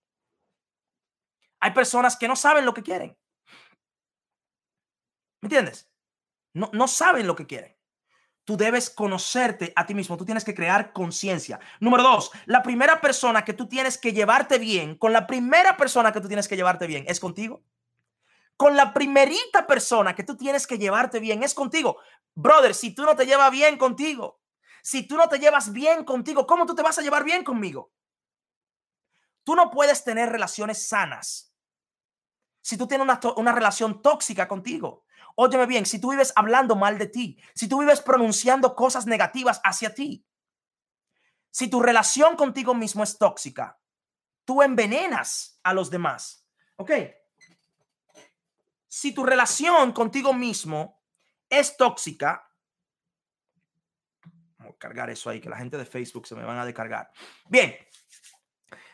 Hay 1.61 1.71
personas 1.71 2.15
que 2.15 2.27
no 2.27 2.35
saben 2.35 2.65
lo 2.65 2.73
que 2.73 2.83
quieren. 2.83 3.17
¿Me 5.41 5.47
entiendes? 5.47 5.89
No, 6.53 6.69
no 6.73 6.87
saben 6.87 7.27
lo 7.27 7.35
que 7.35 7.47
quieren. 7.47 7.75
Tú 8.45 8.57
debes 8.57 8.89
conocerte 8.89 9.73
a 9.75 9.85
ti 9.85 9.93
mismo. 9.93 10.17
Tú 10.17 10.25
tienes 10.25 10.43
que 10.43 10.55
crear 10.55 10.91
conciencia. 10.91 11.59
Número 11.79 12.03
dos, 12.03 12.31
la 12.45 12.61
primera 12.61 12.99
persona 13.01 13.45
que 13.45 13.53
tú 13.53 13.67
tienes 13.67 13.97
que 13.97 14.11
llevarte 14.11 14.57
bien, 14.57 14.95
con 14.95 15.13
la 15.13 15.27
primera 15.27 15.77
persona 15.77 16.11
que 16.11 16.21
tú 16.21 16.27
tienes 16.27 16.47
que 16.47 16.55
llevarte 16.55 16.87
bien, 16.87 17.05
es 17.07 17.19
contigo 17.19 17.63
con 18.59 18.75
la 18.75 18.93
primerita 18.93 19.65
persona 19.65 20.13
que 20.13 20.25
tú 20.25 20.35
tienes 20.35 20.67
que 20.67 20.77
llevarte 20.77 21.21
bien 21.21 21.43
es 21.43 21.53
contigo. 21.53 21.95
Brother, 22.35 22.75
si 22.75 22.93
tú 22.93 23.03
no 23.03 23.15
te 23.15 23.25
llevas 23.25 23.49
bien 23.51 23.77
contigo, 23.77 24.41
si 24.83 25.07
tú 25.07 25.15
no 25.15 25.29
te 25.29 25.39
llevas 25.39 25.71
bien 25.71 26.03
contigo, 26.03 26.45
¿cómo 26.45 26.65
tú 26.65 26.75
te 26.75 26.81
vas 26.81 26.99
a 26.99 27.01
llevar 27.01 27.23
bien 27.23 27.45
conmigo? 27.45 27.93
Tú 29.45 29.55
no 29.55 29.71
puedes 29.71 30.03
tener 30.03 30.27
relaciones 30.27 30.85
sanas 30.89 31.55
si 32.59 32.77
tú 32.77 32.85
tienes 32.85 33.05
una, 33.05 33.21
una 33.37 33.53
relación 33.53 34.01
tóxica 34.01 34.49
contigo. 34.49 35.05
Óyeme 35.35 35.65
bien, 35.65 35.85
si 35.85 36.01
tú 36.01 36.11
vives 36.11 36.33
hablando 36.35 36.75
mal 36.75 36.97
de 36.97 37.07
ti, 37.07 37.41
si 37.55 37.69
tú 37.69 37.79
vives 37.79 38.01
pronunciando 38.01 38.75
cosas 38.75 39.05
negativas 39.05 39.61
hacia 39.63 39.95
ti, 39.95 40.25
Si 41.49 41.69
tu 41.69 41.81
relación 41.81 42.35
contigo 42.35 42.73
mismo 42.75 43.03
es 43.03 43.17
tóxica, 43.17 43.79
tú 44.43 44.61
envenenas 44.61 45.61
a 45.63 45.73
los 45.73 45.89
demás. 45.89 46.45
¿Ok? 46.75 46.91
Si 48.89 49.13
tu 49.13 49.23
relación 49.23 49.91
contigo 49.91 50.33
mismo 50.33 50.99
es 51.47 51.77
tóxica, 51.77 52.51
vamos 54.57 54.75
a 54.75 54.79
cargar 54.79 55.11
eso 55.11 55.29
ahí, 55.29 55.39
que 55.39 55.49
la 55.49 55.57
gente 55.57 55.77
de 55.77 55.85
Facebook 55.85 56.25
se 56.25 56.35
me 56.35 56.43
van 56.43 56.57
a 56.57 56.65
descargar. 56.65 57.11
Bien, 57.47 57.75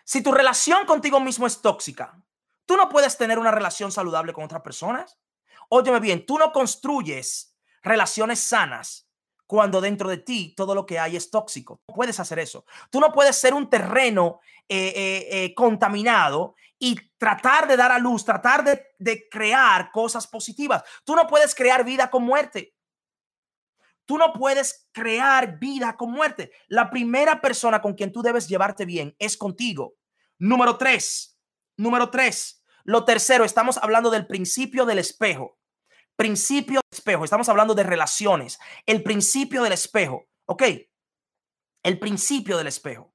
si 0.03 0.21
tu 0.21 0.33
relación 0.33 0.85
contigo 0.85 1.21
mismo 1.21 1.47
es 1.47 1.61
tóxica, 1.61 2.21
tú 2.65 2.75
no 2.75 2.89
puedes 2.89 3.17
tener 3.17 3.39
una 3.39 3.51
relación 3.51 3.89
saludable 3.89 4.33
con 4.33 4.43
otras 4.43 4.61
personas. 4.61 5.17
Óyeme 5.69 6.01
bien, 6.01 6.25
tú 6.25 6.37
no 6.37 6.51
construyes 6.51 7.57
relaciones 7.81 8.41
sanas 8.41 9.09
cuando 9.47 9.79
dentro 9.79 10.09
de 10.09 10.17
ti 10.17 10.53
todo 10.57 10.75
lo 10.75 10.85
que 10.85 10.99
hay 10.99 11.15
es 11.15 11.31
tóxico. 11.31 11.79
No 11.87 11.95
puedes 11.95 12.19
hacer 12.19 12.39
eso. 12.39 12.65
Tú 12.89 12.99
no 12.99 13.13
puedes 13.13 13.37
ser 13.37 13.53
un 13.53 13.69
terreno 13.69 14.41
eh, 14.67 14.93
eh, 14.95 15.27
eh, 15.31 15.55
contaminado 15.55 16.55
y 16.79 16.95
tratar 17.17 17.67
de 17.67 17.77
dar 17.77 17.91
a 17.91 17.99
luz, 17.99 18.25
tratar 18.25 18.63
de, 18.63 19.27
crear 19.29 19.91
cosas 19.91 20.27
positivas. 20.27 20.83
Tú 21.03 21.15
no 21.15 21.27
puedes 21.27 21.55
crear 21.55 21.85
vida 21.85 22.09
con 22.09 22.23
muerte. 22.23 22.75
Tú 24.05 24.17
no 24.17 24.33
puedes 24.33 24.87
crear 24.91 25.57
vida 25.57 25.95
con 25.97 26.11
muerte. 26.11 26.51
La 26.67 26.89
primera 26.89 27.41
persona 27.41 27.81
con 27.81 27.95
quien 27.95 28.11
tú 28.11 28.21
debes 28.21 28.47
llevarte 28.47 28.85
bien 28.85 29.15
es 29.17 29.35
contigo. 29.37 29.95
Número 30.37 30.77
tres. 30.77 31.39
Número 31.77 32.09
tres. 32.11 32.63
Lo 32.83 33.03
tercero, 33.03 33.45
estamos 33.45 33.77
hablando 33.77 34.11
del 34.11 34.27
principio 34.27 34.85
del 34.85 34.99
espejo. 34.99 35.57
Principio 36.15 36.81
del 36.81 36.97
espejo. 36.97 37.23
Estamos 37.23 37.49
hablando 37.49 37.73
de 37.73 37.83
relaciones. 37.83 38.59
El 38.85 39.01
principio 39.01 39.63
del 39.63 39.73
espejo. 39.73 40.27
¿Ok? 40.45 40.63
El 41.83 41.99
principio 41.99 42.57
del 42.57 42.67
espejo. 42.67 43.14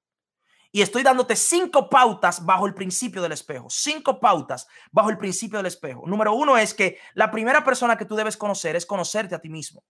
Y 0.73 0.83
estoy 0.83 1.03
dándote 1.03 1.35
cinco 1.35 1.89
pautas 1.89 2.45
bajo 2.45 2.66
el 2.66 2.75
principio 2.75 3.21
del 3.23 3.33
espejo. 3.33 3.68
Cinco 3.71 4.21
pautas 4.21 4.68
bajo 4.93 5.11
el 5.11 5.18
principio 5.18 5.59
del 5.59 5.66
espejo. 5.66 6.05
Número 6.07 6.33
uno 6.33 6.57
es 6.57 6.75
que 6.75 6.99
la 7.14 7.31
primera 7.31 7.64
persona 7.64 7.97
que 7.97 8.05
tú 8.05 8.14
debes 8.14 8.37
conocer 8.37 8.77
es 8.77 8.87
conocerte 8.87 9.35
a 9.35 9.41
ti 9.41 9.49
mismo. 9.49 9.85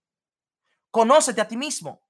Conócete 0.89 1.39
a 1.39 1.47
ti 1.47 1.55
mismo. 1.55 2.01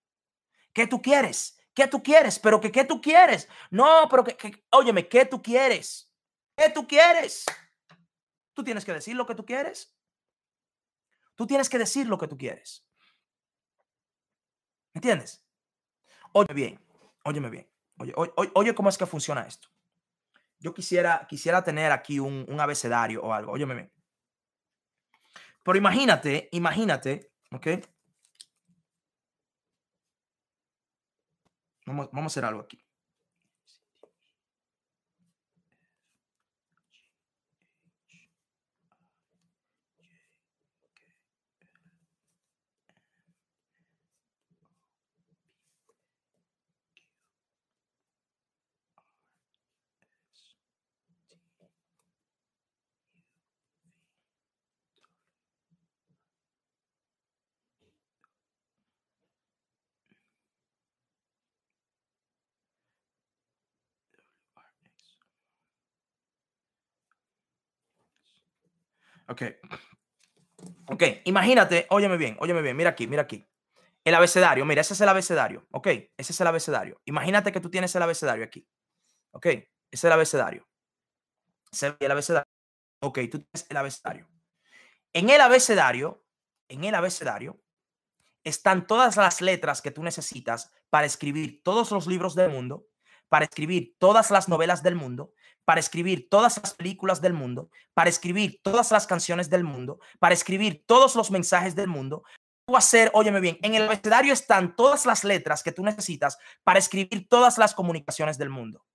¿Qué 0.72 0.88
tú 0.88 1.02
quieres? 1.02 1.60
¿Qué 1.74 1.88
tú 1.88 2.02
quieres? 2.02 2.40
Pero 2.40 2.62
que 2.62 2.72
qué 2.72 2.86
tú 2.86 3.02
quieres? 3.02 3.50
No, 3.70 4.08
pero 4.10 4.24
que, 4.24 4.38
que 4.38 4.66
óyeme, 4.72 5.08
¿qué 5.08 5.26
tú 5.26 5.42
quieres? 5.42 6.12
¿Qué 6.56 6.70
tú 6.70 6.88
quieres? 6.88 7.46
Tú 8.54 8.64
tienes 8.64 8.86
que 8.86 8.94
decir 8.94 9.16
lo 9.16 9.26
que 9.26 9.36
tú 9.36 9.46
quieres. 9.46 9.96
Tú 11.36 11.48
tienes 11.48 11.70
que 11.70 11.78
decir 11.78 12.08
lo 12.08 12.18
que 12.18 12.28
tú 12.28 12.38
quieres. 12.38 12.86
¿Me 14.94 15.00
entiendes? 15.00 15.44
Oye 16.34 16.54
bien, 16.54 16.80
óyeme 17.24 17.50
bien. 17.50 17.71
Oye, 18.02 18.14
oye, 18.16 18.52
oye, 18.56 18.76
cómo 18.76 18.90
es 18.90 18.98
que 18.98 19.06
funciona 19.06 19.42
esto. 19.44 19.70
Yo 20.60 20.74
quisiera, 20.74 21.26
quisiera 21.28 21.64
tener 21.64 21.92
aquí 21.92 22.20
un, 22.20 22.60
abecedario 22.60 23.22
o 23.24 23.34
algo. 23.34 23.52
Óyeme 23.52 23.76
bien. 23.76 23.92
Pero 25.64 25.78
imagínate, 25.78 26.50
imagínate, 26.52 27.32
¿ok? 27.52 27.68
Vamos, 31.86 32.10
vamos 32.12 32.32
a 32.32 32.34
hacer 32.34 32.46
algo 32.46 32.62
aquí. 32.62 32.84
Ok. 69.32 69.44
Ok, 70.88 71.04
imagínate, 71.24 71.88
óyeme 71.90 72.18
bien, 72.18 72.36
óyeme 72.40 72.62
bien, 72.62 72.76
mira 72.76 72.90
aquí, 72.90 73.08
mira 73.08 73.22
aquí. 73.22 73.48
El 74.04 74.14
abecedario, 74.14 74.66
mira, 74.66 74.82
ese 74.82 74.94
es 74.94 75.02
el 75.02 75.10
abecedario, 75.10 75.66
ok, 75.72 75.88
ese 76.18 76.34
es 76.34 76.42
el 76.42 76.48
abecedario. 76.48 77.02
Imagínate 77.06 77.52
que 77.52 77.62
tú 77.62 77.70
tienes 77.70 77.96
el 77.96 78.02
abecedario 78.02 78.44
aquí, 78.44 78.68
ok, 79.32 79.46
ese 79.46 79.70
es 79.92 80.04
el 80.04 80.12
abecedario. 80.12 80.68
Ese 81.72 81.96
el 81.98 82.12
abecedario, 82.12 82.50
ok, 83.00 83.20
tú 83.32 83.40
tienes 83.40 83.66
el 83.70 83.78
abecedario. 83.78 84.28
En 85.14 85.30
el 85.30 85.40
abecedario, 85.40 86.26
en 86.68 86.84
el 86.84 86.94
abecedario, 86.94 87.62
están 88.44 88.86
todas 88.86 89.16
las 89.16 89.40
letras 89.40 89.82
que 89.82 89.92
tú 89.92 90.04
necesitas 90.04 90.74
para 90.90 91.06
escribir 91.06 91.64
todos 91.64 91.92
los 91.92 92.06
libros 92.06 92.36
del 92.36 92.52
mundo, 92.52 92.86
para 93.30 93.46
escribir 93.46 93.96
todas 93.98 94.30
las 94.30 94.50
novelas 94.50 94.84
del 94.84 94.96
mundo, 94.96 95.34
para 95.66 95.80
escribir 95.80 96.30
todas 96.30 96.58
las 96.58 96.74
películas 96.74 97.22
del 97.22 97.34
mundo, 97.34 97.70
para 97.94 98.10
escribir 98.10 98.60
todas 98.64 98.92
las 98.92 99.08
canciones 99.08 99.50
del 99.50 99.64
mundo, 99.64 100.00
para 100.20 100.34
escribir 100.34 100.84
todos 100.86 101.16
los 101.16 101.32
mensajes 101.32 101.76
del 101.76 101.88
mundo. 101.88 102.24
Tú 102.66 102.78
hacer, 102.78 103.12
óyeme 103.14 103.40
bien, 103.40 103.58
en 103.62 103.76
el 103.76 103.84
abecedario 103.84 104.34
están 104.34 104.76
todas 104.76 105.06
las 105.06 105.24
letras 105.24 105.64
que 105.64 105.72
tú 105.72 105.84
necesitas 105.84 106.38
para 106.64 106.80
escribir 106.80 107.28
todas 107.28 107.58
las 107.58 107.74
comunicaciones 107.74 108.38
del 108.38 108.50
mundo. 108.50 108.86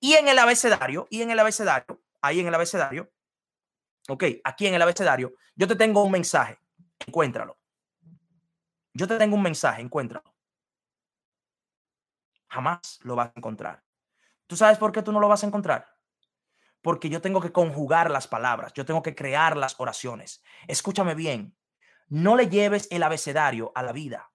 Y 0.00 0.14
en 0.14 0.28
el 0.28 0.38
abecedario, 0.38 1.06
y 1.10 1.22
en 1.22 1.30
el 1.30 1.38
abecedario, 1.38 2.00
ahí 2.20 2.40
en 2.40 2.46
el 2.46 2.54
abecedario, 2.54 3.10
ok, 4.08 4.24
aquí 4.44 4.66
en 4.66 4.74
el 4.74 4.82
abecedario, 4.82 5.34
yo 5.56 5.66
te 5.66 5.76
tengo 5.76 6.02
un 6.02 6.12
mensaje, 6.12 6.58
encuéntralo. 7.06 7.58
Yo 8.92 9.08
te 9.08 9.18
tengo 9.18 9.36
un 9.36 9.42
mensaje, 9.42 9.82
encuéntralo. 9.82 10.34
Jamás 12.48 13.00
lo 13.02 13.16
vas 13.16 13.28
a 13.28 13.32
encontrar. 13.36 13.82
¿Tú 14.46 14.56
sabes 14.56 14.78
por 14.78 14.92
qué 14.92 15.02
tú 15.02 15.10
no 15.10 15.20
lo 15.20 15.28
vas 15.28 15.42
a 15.42 15.46
encontrar? 15.46 15.93
Porque 16.84 17.08
yo 17.08 17.22
tengo 17.22 17.40
que 17.40 17.50
conjugar 17.50 18.10
las 18.10 18.28
palabras, 18.28 18.74
yo 18.74 18.84
tengo 18.84 19.02
que 19.02 19.14
crear 19.14 19.56
las 19.56 19.80
oraciones. 19.80 20.44
Escúchame 20.68 21.14
bien, 21.14 21.56
no 22.08 22.36
le 22.36 22.50
lleves 22.50 22.88
el 22.90 23.02
abecedario 23.02 23.72
a 23.74 23.82
la 23.82 23.92
vida. 23.92 24.30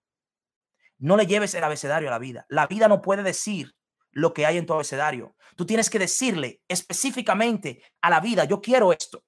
No 0.98 1.16
le 1.16 1.28
lleves 1.28 1.54
el 1.54 1.64
abecedario 1.64 2.10
a 2.10 2.12
la 2.12 2.18
vida. 2.18 2.48
La 2.50 2.66
vida 2.66 2.88
no 2.88 3.04
puede 3.04 3.22
decir 3.22 3.76
lo 4.10 4.34
que 4.34 4.48
hay 4.48 4.58
en 4.58 4.66
tu 4.66 4.74
abecedario. 4.74 5.36
Tú 5.56 5.68
tienes 5.68 5.92
que 5.92 6.00
decirle 6.00 6.64
específicamente 6.68 7.84
a 8.02 8.10
la 8.10 8.20
vida, 8.20 8.46
yo 8.46 8.60
quiero 8.60 8.92
esto. 8.94 9.24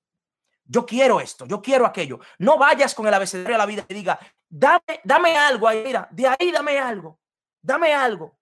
Yo 0.66 0.88
quiero 0.88 1.20
esto, 1.20 1.46
yo 1.46 1.62
quiero 1.62 1.86
aquello. 1.86 2.20
No 2.40 2.58
vayas 2.58 2.96
con 2.96 3.06
el 3.06 3.14
abecedario 3.14 3.54
a 3.54 3.60
la 3.60 3.66
vida 3.68 3.86
y 3.88 3.94
diga, 3.94 4.20
dame, 4.50 5.00
dame 5.04 5.38
algo 5.38 5.68
ahí, 5.68 5.94
de 6.10 6.28
ahí 6.28 6.52
dame 6.52 6.80
algo, 6.80 7.20
dame 7.62 7.94
algo. 7.94 8.40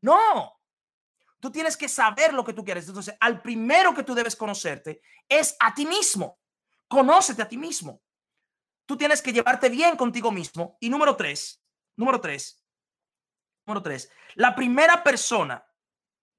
No, 0.00 0.57
Tú 1.40 1.50
tienes 1.52 1.76
que 1.76 1.88
saber 1.88 2.34
lo 2.34 2.44
que 2.44 2.52
tú 2.52 2.64
quieres. 2.64 2.88
Entonces, 2.88 3.16
al 3.20 3.40
primero 3.40 3.94
que 3.94 4.02
tú 4.02 4.14
debes 4.14 4.34
conocerte 4.34 5.00
es 5.28 5.56
a 5.60 5.74
ti 5.74 5.86
mismo. 5.86 6.38
Conócete 6.88 7.42
a 7.42 7.48
ti 7.48 7.56
mismo. 7.56 8.02
Tú 8.86 8.96
tienes 8.96 9.22
que 9.22 9.32
llevarte 9.32 9.68
bien 9.68 9.96
contigo 9.96 10.32
mismo. 10.32 10.76
Y 10.80 10.88
número 10.88 11.14
tres, 11.14 11.62
número 11.96 12.20
tres, 12.20 12.64
número 13.66 13.82
tres, 13.82 14.10
la 14.34 14.54
primera 14.54 15.04
persona, 15.04 15.64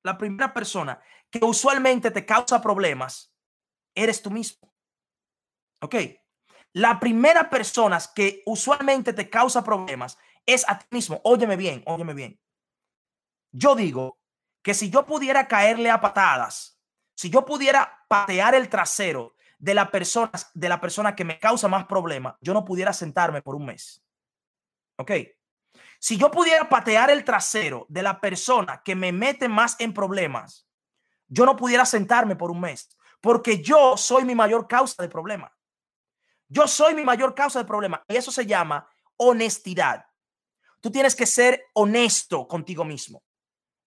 la 0.04 0.18
primera 0.18 0.54
persona 0.54 1.02
que 1.30 1.40
usualmente 1.44 2.12
te 2.12 2.26
causa 2.26 2.62
problemas, 2.62 3.34
eres 3.96 4.22
tú 4.22 4.32
mismo. 4.32 4.74
¿Ok? 5.82 5.96
La 6.74 7.00
primera 7.00 7.50
persona 7.50 8.00
que 8.14 8.44
usualmente 8.46 9.14
te 9.14 9.30
causa 9.30 9.64
problemas 9.64 10.18
es 10.46 10.68
a 10.68 10.78
ti 10.80 10.86
mismo. 10.92 11.22
Óyeme 11.24 11.56
bien, 11.56 11.84
óyeme 11.86 12.14
bien. 12.14 12.40
Yo 13.52 13.76
digo 13.76 14.19
que 14.70 14.76
si 14.76 14.92
yo 14.92 15.04
pudiera 15.04 15.48
caerle 15.48 15.90
a 15.90 16.00
patadas, 16.00 16.80
si 17.16 17.32
yo 17.32 17.44
pudiera 17.44 18.06
patear 18.08 18.54
el 18.54 18.70
trasero 18.70 19.36
de 19.58 19.74
la 19.74 19.90
persona, 19.90 20.30
de 20.54 20.70
la 20.70 20.80
persona 20.80 21.16
que 21.16 21.26
me 21.26 21.40
causa 21.40 21.68
más 21.68 21.88
problema, 21.88 22.38
yo 22.40 22.54
no 22.54 22.64
pudiera 22.64 22.94
sentarme 22.94 23.42
por 23.42 23.56
un 23.56 23.66
mes. 23.66 24.06
¿Ok? 24.98 25.12
Si 25.98 26.18
yo 26.18 26.30
pudiera 26.30 26.70
patear 26.70 27.10
el 27.10 27.24
trasero 27.24 27.88
de 27.90 28.04
la 28.04 28.22
persona 28.22 28.84
que 28.86 28.94
me 28.94 29.12
mete 29.12 29.50
más 29.50 29.76
en 29.80 29.92
problemas, 29.92 30.68
yo 31.28 31.48
no 31.48 31.56
pudiera 31.56 31.84
sentarme 31.84 32.36
por 32.36 32.52
un 32.52 32.62
mes, 32.62 32.96
porque 33.22 33.64
yo 33.64 33.98
soy 33.98 34.24
mi 34.24 34.36
mayor 34.36 34.68
causa 34.68 35.02
de 35.02 35.10
problema. 35.10 35.52
Yo 36.48 36.68
soy 36.68 36.94
mi 36.94 37.04
mayor 37.04 37.34
causa 37.34 37.58
de 37.58 37.66
problema 37.66 38.04
y 38.08 38.18
eso 38.18 38.32
se 38.32 38.46
llama 38.46 38.88
honestidad. 39.18 40.06
Tú 40.80 40.92
tienes 40.92 41.16
que 41.16 41.26
ser 41.26 41.60
honesto 41.74 42.48
contigo 42.48 42.86
mismo. 42.86 43.24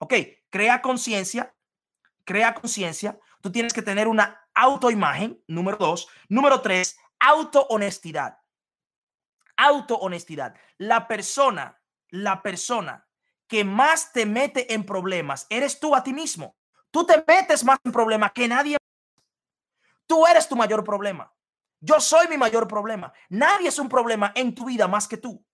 Ok, 0.02 0.14
crea 0.50 0.82
conciencia, 0.82 1.54
crea 2.24 2.54
conciencia. 2.54 3.20
Tú 3.40 3.52
tienes 3.52 3.72
que 3.72 3.82
tener 3.82 4.08
una 4.08 4.48
autoimagen, 4.52 5.40
número 5.46 5.76
dos. 5.76 6.08
Número 6.28 6.60
tres, 6.60 6.98
autohonestidad. 7.20 8.36
Autohonestidad. 9.56 10.56
La 10.76 11.06
persona, 11.06 11.80
la 12.08 12.42
persona 12.42 13.06
que 13.46 13.62
más 13.62 14.12
te 14.12 14.26
mete 14.26 14.74
en 14.74 14.84
problemas 14.84 15.46
eres 15.48 15.78
tú 15.78 15.94
a 15.94 16.02
ti 16.02 16.12
mismo. 16.12 16.56
Tú 16.90 17.06
te 17.06 17.22
metes 17.24 17.62
más 17.62 17.78
en 17.84 17.92
problemas 17.92 18.32
que 18.32 18.48
nadie. 18.48 18.78
Tú 20.08 20.26
eres 20.26 20.48
tu 20.48 20.56
mayor 20.56 20.82
problema. 20.82 21.32
Yo 21.78 22.00
soy 22.00 22.26
mi 22.26 22.36
mayor 22.36 22.66
problema. 22.66 23.12
Nadie 23.28 23.68
es 23.68 23.78
un 23.78 23.88
problema 23.88 24.32
en 24.34 24.52
tu 24.52 24.64
vida 24.64 24.88
más 24.88 25.06
que 25.06 25.18
tú. 25.18 25.46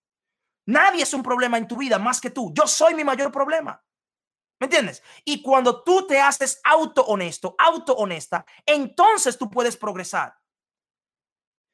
Nadie 0.65 1.03
es 1.03 1.13
un 1.13 1.21
problema 1.21 1.59
en 1.59 1.67
tu 1.67 1.77
vida 1.77 1.99
más 1.99 2.19
que 2.19 2.31
tú. 2.31 2.51
Yo 2.55 2.65
soy 2.65 2.95
mi 2.95 3.03
mayor 3.03 3.31
problema. 3.31 3.79
¿Me 4.59 4.65
entiendes? 4.65 5.01
Y 5.23 5.41
cuando 5.41 5.83
tú 5.83 6.05
te 6.05 6.19
haces 6.19 6.59
auto 6.63 7.05
honesto, 7.05 7.55
auto 7.57 7.93
honesta, 7.93 8.45
entonces 8.65 9.37
tú 9.37 9.49
puedes 9.49 9.77
progresar. 9.77 10.35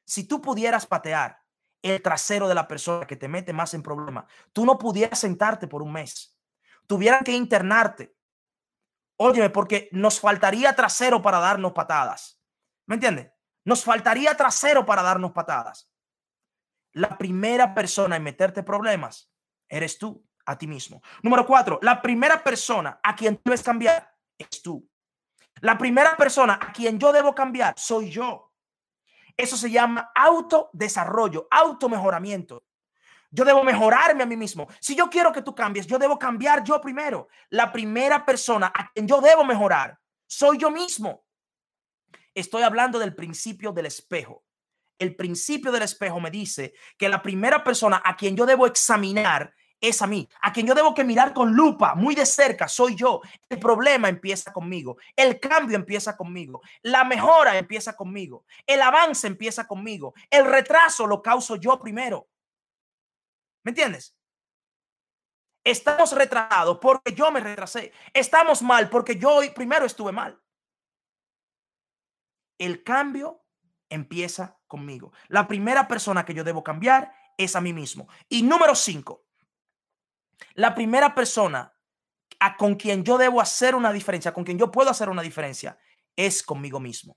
Si 0.06 0.24
tú 0.24 0.40
pudieras 0.40 0.86
patear 0.86 1.42
el 1.82 2.00
trasero 2.00 2.46
de 2.46 2.54
la 2.54 2.68
persona 2.68 3.06
que 3.06 3.16
te 3.16 3.28
mete 3.28 3.52
más 3.52 3.74
en 3.74 3.82
problema, 3.82 4.26
tú 4.52 4.64
no 4.64 4.78
pudieras 4.78 5.18
sentarte 5.18 5.66
por 5.66 5.82
un 5.82 5.92
mes. 5.92 6.38
Tuvieran 6.86 7.24
que 7.24 7.32
internarte. 7.32 8.16
Óyeme, 9.16 9.50
porque 9.50 9.88
nos 9.92 10.20
faltaría 10.20 10.76
trasero 10.76 11.20
para 11.22 11.40
darnos 11.40 11.72
patadas. 11.72 12.40
¿Me 12.86 12.94
entiendes? 12.94 13.32
Nos 13.64 13.82
faltaría 13.82 14.36
trasero 14.36 14.86
para 14.86 15.02
darnos 15.02 15.32
patadas. 15.32 15.90
La 16.92 17.18
primera 17.18 17.74
persona 17.74 18.16
en 18.16 18.22
meterte 18.22 18.62
problemas 18.62 19.32
eres 19.68 19.98
tú 19.98 20.25
a 20.46 20.56
ti 20.56 20.66
mismo. 20.66 21.02
Número 21.22 21.44
cuatro, 21.44 21.78
la 21.82 22.00
primera 22.00 22.42
persona 22.42 23.00
a 23.02 23.14
quien 23.14 23.40
debes 23.44 23.62
cambiar 23.62 24.14
es 24.38 24.62
tú. 24.62 24.88
La 25.60 25.76
primera 25.76 26.16
persona 26.16 26.58
a 26.60 26.72
quien 26.72 26.98
yo 26.98 27.12
debo 27.12 27.34
cambiar 27.34 27.74
soy 27.76 28.10
yo. 28.10 28.52
Eso 29.36 29.56
se 29.56 29.70
llama 29.70 30.10
autodesarrollo, 30.14 31.46
automejoramiento. 31.50 32.64
Yo 33.30 33.44
debo 33.44 33.64
mejorarme 33.64 34.22
a 34.22 34.26
mí 34.26 34.36
mismo. 34.36 34.66
Si 34.80 34.94
yo 34.94 35.10
quiero 35.10 35.32
que 35.32 35.42
tú 35.42 35.54
cambies, 35.54 35.86
yo 35.86 35.98
debo 35.98 36.18
cambiar 36.18 36.62
yo 36.64 36.80
primero. 36.80 37.28
La 37.50 37.70
primera 37.72 38.24
persona 38.24 38.72
a 38.74 38.90
quien 38.92 39.06
yo 39.06 39.20
debo 39.20 39.44
mejorar 39.44 39.98
soy 40.26 40.58
yo 40.58 40.70
mismo. 40.70 41.24
Estoy 42.34 42.62
hablando 42.62 42.98
del 42.98 43.14
principio 43.14 43.72
del 43.72 43.86
espejo. 43.86 44.44
El 44.98 45.16
principio 45.16 45.70
del 45.72 45.82
espejo 45.82 46.20
me 46.20 46.30
dice 46.30 46.72
que 46.96 47.08
la 47.08 47.22
primera 47.22 47.62
persona 47.62 48.00
a 48.04 48.16
quien 48.16 48.36
yo 48.36 48.46
debo 48.46 48.66
examinar 48.66 49.54
es 49.80 50.02
a 50.02 50.06
mí. 50.06 50.28
A 50.42 50.52
quien 50.52 50.66
yo 50.66 50.74
debo 50.74 50.94
que 50.94 51.04
mirar 51.04 51.32
con 51.32 51.54
lupa 51.54 51.94
muy 51.94 52.14
de 52.14 52.26
cerca 52.26 52.68
soy 52.68 52.94
yo. 52.94 53.20
El 53.48 53.58
problema 53.58 54.08
empieza 54.08 54.52
conmigo. 54.52 54.96
El 55.14 55.38
cambio 55.40 55.76
empieza 55.76 56.16
conmigo. 56.16 56.62
La 56.82 57.04
mejora 57.04 57.56
empieza 57.58 57.94
conmigo. 57.94 58.44
El 58.66 58.82
avance 58.82 59.26
empieza 59.26 59.66
conmigo. 59.66 60.14
El 60.30 60.46
retraso 60.46 61.06
lo 61.06 61.22
causo 61.22 61.56
yo 61.56 61.78
primero. 61.78 62.28
¿Me 63.64 63.70
entiendes? 63.70 64.16
Estamos 65.64 66.12
retrasados 66.12 66.78
porque 66.80 67.12
yo 67.12 67.30
me 67.32 67.40
retrasé. 67.40 67.92
Estamos 68.14 68.62
mal 68.62 68.88
porque 68.88 69.16
yo 69.16 69.40
primero 69.54 69.84
estuve 69.84 70.12
mal. 70.12 70.40
El 72.58 72.84
cambio 72.84 73.44
empieza 73.88 74.58
conmigo. 74.66 75.12
La 75.28 75.46
primera 75.48 75.88
persona 75.88 76.24
que 76.24 76.34
yo 76.34 76.44
debo 76.44 76.62
cambiar 76.62 77.12
es 77.36 77.56
a 77.56 77.60
mí 77.60 77.72
mismo. 77.72 78.08
Y 78.28 78.42
número 78.42 78.74
cinco, 78.74 79.25
la 80.54 80.74
primera 80.74 81.14
persona 81.14 81.72
a, 82.40 82.56
con 82.56 82.74
quien 82.74 83.04
yo 83.04 83.18
debo 83.18 83.40
hacer 83.40 83.74
una 83.74 83.92
diferencia, 83.92 84.32
con 84.32 84.44
quien 84.44 84.58
yo 84.58 84.70
puedo 84.70 84.90
hacer 84.90 85.08
una 85.08 85.22
diferencia, 85.22 85.78
es 86.14 86.42
conmigo 86.42 86.80
mismo. 86.80 87.16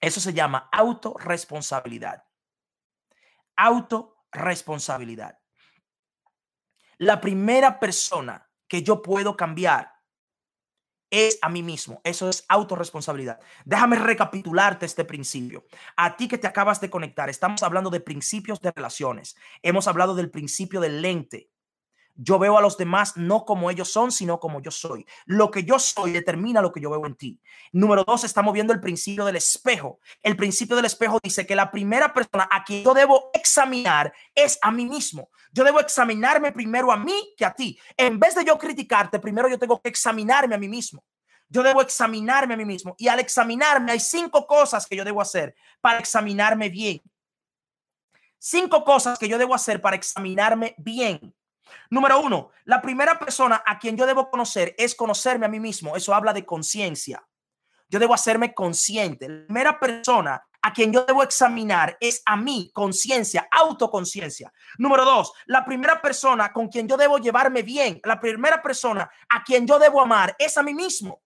Eso 0.00 0.20
se 0.20 0.34
llama 0.34 0.68
autorresponsabilidad. 0.72 2.24
Autorresponsabilidad. 3.56 5.38
La 6.98 7.20
primera 7.20 7.80
persona 7.80 8.50
que 8.68 8.82
yo 8.82 9.02
puedo 9.02 9.36
cambiar 9.36 9.94
es 11.10 11.38
a 11.42 11.48
mí 11.48 11.62
mismo. 11.62 12.00
Eso 12.04 12.28
es 12.28 12.44
autorresponsabilidad. 12.48 13.40
Déjame 13.64 13.96
recapitularte 13.96 14.84
este 14.84 15.04
principio. 15.04 15.64
A 15.96 16.16
ti 16.16 16.26
que 16.26 16.38
te 16.38 16.48
acabas 16.48 16.80
de 16.80 16.90
conectar, 16.90 17.30
estamos 17.30 17.62
hablando 17.62 17.88
de 17.90 18.00
principios 18.00 18.60
de 18.60 18.72
relaciones. 18.72 19.36
Hemos 19.62 19.86
hablado 19.86 20.14
del 20.14 20.30
principio 20.30 20.80
del 20.80 21.02
lente. 21.02 21.50
Yo 22.16 22.38
veo 22.38 22.56
a 22.56 22.60
los 22.60 22.76
demás 22.76 23.16
no 23.16 23.44
como 23.44 23.70
ellos 23.70 23.90
son, 23.90 24.12
sino 24.12 24.38
como 24.38 24.62
yo 24.62 24.70
soy. 24.70 25.04
Lo 25.26 25.50
que 25.50 25.64
yo 25.64 25.78
soy 25.78 26.12
determina 26.12 26.62
lo 26.62 26.72
que 26.72 26.80
yo 26.80 26.90
veo 26.90 27.04
en 27.06 27.16
ti. 27.16 27.40
Número 27.72 28.04
dos, 28.04 28.22
estamos 28.22 28.54
viendo 28.54 28.72
el 28.72 28.80
principio 28.80 29.24
del 29.24 29.36
espejo. 29.36 29.98
El 30.22 30.36
principio 30.36 30.76
del 30.76 30.84
espejo 30.84 31.18
dice 31.22 31.44
que 31.44 31.56
la 31.56 31.72
primera 31.72 32.14
persona 32.14 32.48
a 32.50 32.62
quien 32.62 32.84
yo 32.84 32.94
debo 32.94 33.30
examinar 33.34 34.12
es 34.34 34.58
a 34.62 34.70
mí 34.70 34.86
mismo. 34.86 35.30
Yo 35.50 35.64
debo 35.64 35.80
examinarme 35.80 36.52
primero 36.52 36.92
a 36.92 36.96
mí 36.96 37.34
que 37.36 37.44
a 37.44 37.54
ti. 37.54 37.78
En 37.96 38.20
vez 38.20 38.36
de 38.36 38.44
yo 38.44 38.58
criticarte, 38.58 39.18
primero 39.18 39.48
yo 39.48 39.58
tengo 39.58 39.80
que 39.80 39.88
examinarme 39.88 40.54
a 40.54 40.58
mí 40.58 40.68
mismo. 40.68 41.04
Yo 41.48 41.62
debo 41.62 41.82
examinarme 41.82 42.54
a 42.54 42.56
mí 42.56 42.64
mismo. 42.64 42.94
Y 42.96 43.08
al 43.08 43.18
examinarme 43.18 43.92
hay 43.92 44.00
cinco 44.00 44.46
cosas 44.46 44.86
que 44.86 44.96
yo 44.96 45.04
debo 45.04 45.20
hacer 45.20 45.54
para 45.80 45.98
examinarme 45.98 46.68
bien. 46.68 47.02
Cinco 48.38 48.84
cosas 48.84 49.18
que 49.18 49.28
yo 49.28 49.38
debo 49.38 49.54
hacer 49.54 49.80
para 49.80 49.96
examinarme 49.96 50.74
bien. 50.78 51.34
Número 51.90 52.20
uno, 52.20 52.50
la 52.64 52.80
primera 52.80 53.18
persona 53.18 53.62
a 53.64 53.78
quien 53.78 53.96
yo 53.96 54.06
debo 54.06 54.30
conocer 54.30 54.74
es 54.78 54.94
conocerme 54.94 55.46
a 55.46 55.48
mí 55.48 55.60
mismo. 55.60 55.96
Eso 55.96 56.14
habla 56.14 56.32
de 56.32 56.44
conciencia. 56.44 57.24
Yo 57.88 57.98
debo 57.98 58.14
hacerme 58.14 58.54
consciente. 58.54 59.28
La 59.28 59.46
primera 59.46 59.78
persona 59.78 60.42
a 60.62 60.72
quien 60.72 60.92
yo 60.92 61.04
debo 61.04 61.22
examinar 61.22 61.96
es 62.00 62.22
a 62.24 62.36
mí, 62.36 62.70
conciencia, 62.72 63.46
autoconciencia. 63.50 64.52
Número 64.78 65.04
dos, 65.04 65.32
la 65.44 65.64
primera 65.64 66.00
persona 66.00 66.52
con 66.52 66.68
quien 66.68 66.88
yo 66.88 66.96
debo 66.96 67.18
llevarme 67.18 67.62
bien, 67.62 68.00
la 68.02 68.18
primera 68.18 68.62
persona 68.62 69.10
a 69.28 69.44
quien 69.44 69.66
yo 69.66 69.78
debo 69.78 70.00
amar 70.00 70.34
es 70.38 70.56
a 70.56 70.62
mí 70.62 70.72
mismo. 70.72 71.22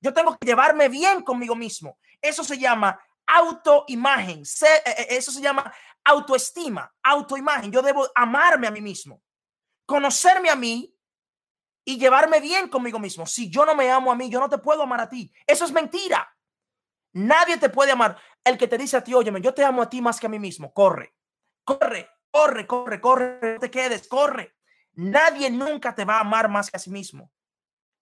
Yo 0.00 0.14
tengo 0.14 0.36
que 0.38 0.46
llevarme 0.46 0.88
bien 0.88 1.20
conmigo 1.22 1.54
mismo. 1.54 1.98
Eso 2.20 2.42
se 2.42 2.56
llama 2.56 2.98
autoimagen. 3.26 4.40
Eh, 4.40 4.82
eh, 4.86 5.06
eso 5.10 5.30
se 5.30 5.42
llama 5.42 5.70
autoestima, 6.02 6.90
autoimagen. 7.02 7.70
Yo 7.70 7.82
debo 7.82 8.08
amarme 8.14 8.68
a 8.68 8.70
mí 8.70 8.80
mismo 8.80 9.20
conocerme 9.88 10.50
a 10.50 10.54
mí 10.54 10.94
y 11.82 11.98
llevarme 11.98 12.40
bien 12.40 12.68
conmigo 12.68 12.98
mismo. 12.98 13.24
Si 13.24 13.48
yo 13.48 13.64
no 13.64 13.74
me 13.74 13.90
amo 13.90 14.12
a 14.12 14.14
mí, 14.14 14.28
yo 14.28 14.38
no 14.38 14.48
te 14.50 14.58
puedo 14.58 14.82
amar 14.82 15.00
a 15.00 15.08
ti. 15.08 15.32
Eso 15.46 15.64
es 15.64 15.72
mentira. 15.72 16.28
Nadie 17.14 17.56
te 17.56 17.70
puede 17.70 17.92
amar. 17.92 18.20
El 18.44 18.58
que 18.58 18.68
te 18.68 18.76
dice 18.76 18.98
a 18.98 19.02
ti, 19.02 19.14
óyeme, 19.14 19.40
yo 19.40 19.54
te 19.54 19.64
amo 19.64 19.80
a 19.80 19.88
ti 19.88 20.02
más 20.02 20.20
que 20.20 20.26
a 20.26 20.28
mí 20.28 20.38
mismo. 20.38 20.74
Corre, 20.74 21.14
corre, 21.64 22.06
corre, 22.30 22.66
corre, 22.66 23.00
corre, 23.00 23.54
no 23.54 23.60
te 23.60 23.70
quedes, 23.70 24.06
corre. 24.08 24.56
Nadie 24.92 25.50
nunca 25.50 25.94
te 25.94 26.04
va 26.04 26.18
a 26.18 26.20
amar 26.20 26.50
más 26.50 26.70
que 26.70 26.76
a 26.76 26.80
sí 26.80 26.90
mismo. 26.90 27.32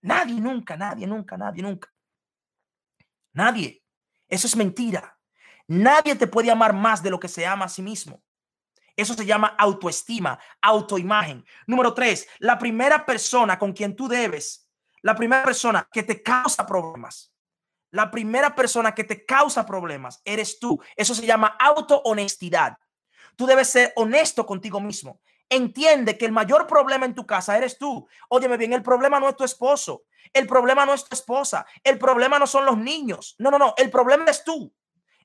Nadie 0.02 0.40
nunca, 0.40 0.76
nadie 0.76 1.06
nunca, 1.06 1.36
nadie 1.36 1.62
nunca. 1.62 1.94
Nadie. 3.32 3.84
Eso 4.26 4.48
es 4.48 4.56
mentira. 4.56 5.20
Nadie 5.68 6.16
te 6.16 6.26
puede 6.26 6.50
amar 6.50 6.72
más 6.72 7.00
de 7.00 7.10
lo 7.10 7.20
que 7.20 7.28
se 7.28 7.46
ama 7.46 7.66
a 7.66 7.68
sí 7.68 7.80
mismo. 7.80 8.24
Eso 8.96 9.14
se 9.14 9.26
llama 9.26 9.54
autoestima, 9.58 10.38
autoimagen. 10.62 11.44
Número 11.66 11.92
tres, 11.92 12.26
la 12.38 12.58
primera 12.58 13.04
persona 13.04 13.58
con 13.58 13.72
quien 13.72 13.94
tú 13.94 14.08
debes, 14.08 14.70
la 15.02 15.14
primera 15.14 15.44
persona 15.44 15.86
que 15.92 16.02
te 16.02 16.22
causa 16.22 16.66
problemas, 16.66 17.32
la 17.90 18.10
primera 18.10 18.54
persona 18.54 18.94
que 18.94 19.04
te 19.04 19.24
causa 19.24 19.66
problemas 19.66 20.20
eres 20.24 20.58
tú. 20.58 20.80
Eso 20.96 21.14
se 21.14 21.26
llama 21.26 21.56
autohonestidad. 21.58 22.76
Tú 23.36 23.46
debes 23.46 23.68
ser 23.68 23.92
honesto 23.96 24.46
contigo 24.46 24.80
mismo. 24.80 25.20
Entiende 25.48 26.18
que 26.18 26.26
el 26.26 26.32
mayor 26.32 26.66
problema 26.66 27.06
en 27.06 27.14
tu 27.14 27.26
casa 27.26 27.56
eres 27.56 27.78
tú. 27.78 28.08
Óyeme 28.28 28.56
bien, 28.56 28.72
el 28.72 28.82
problema 28.82 29.20
no 29.20 29.28
es 29.28 29.36
tu 29.36 29.44
esposo. 29.44 30.04
El 30.32 30.46
problema 30.46 30.84
no 30.84 30.94
es 30.94 31.04
tu 31.04 31.14
esposa. 31.14 31.66
El 31.84 31.98
problema 31.98 32.38
no 32.38 32.46
son 32.46 32.64
los 32.64 32.76
niños. 32.76 33.36
No, 33.38 33.50
no, 33.50 33.58
no. 33.58 33.74
El 33.76 33.90
problema 33.90 34.24
es 34.26 34.42
tú. 34.42 34.74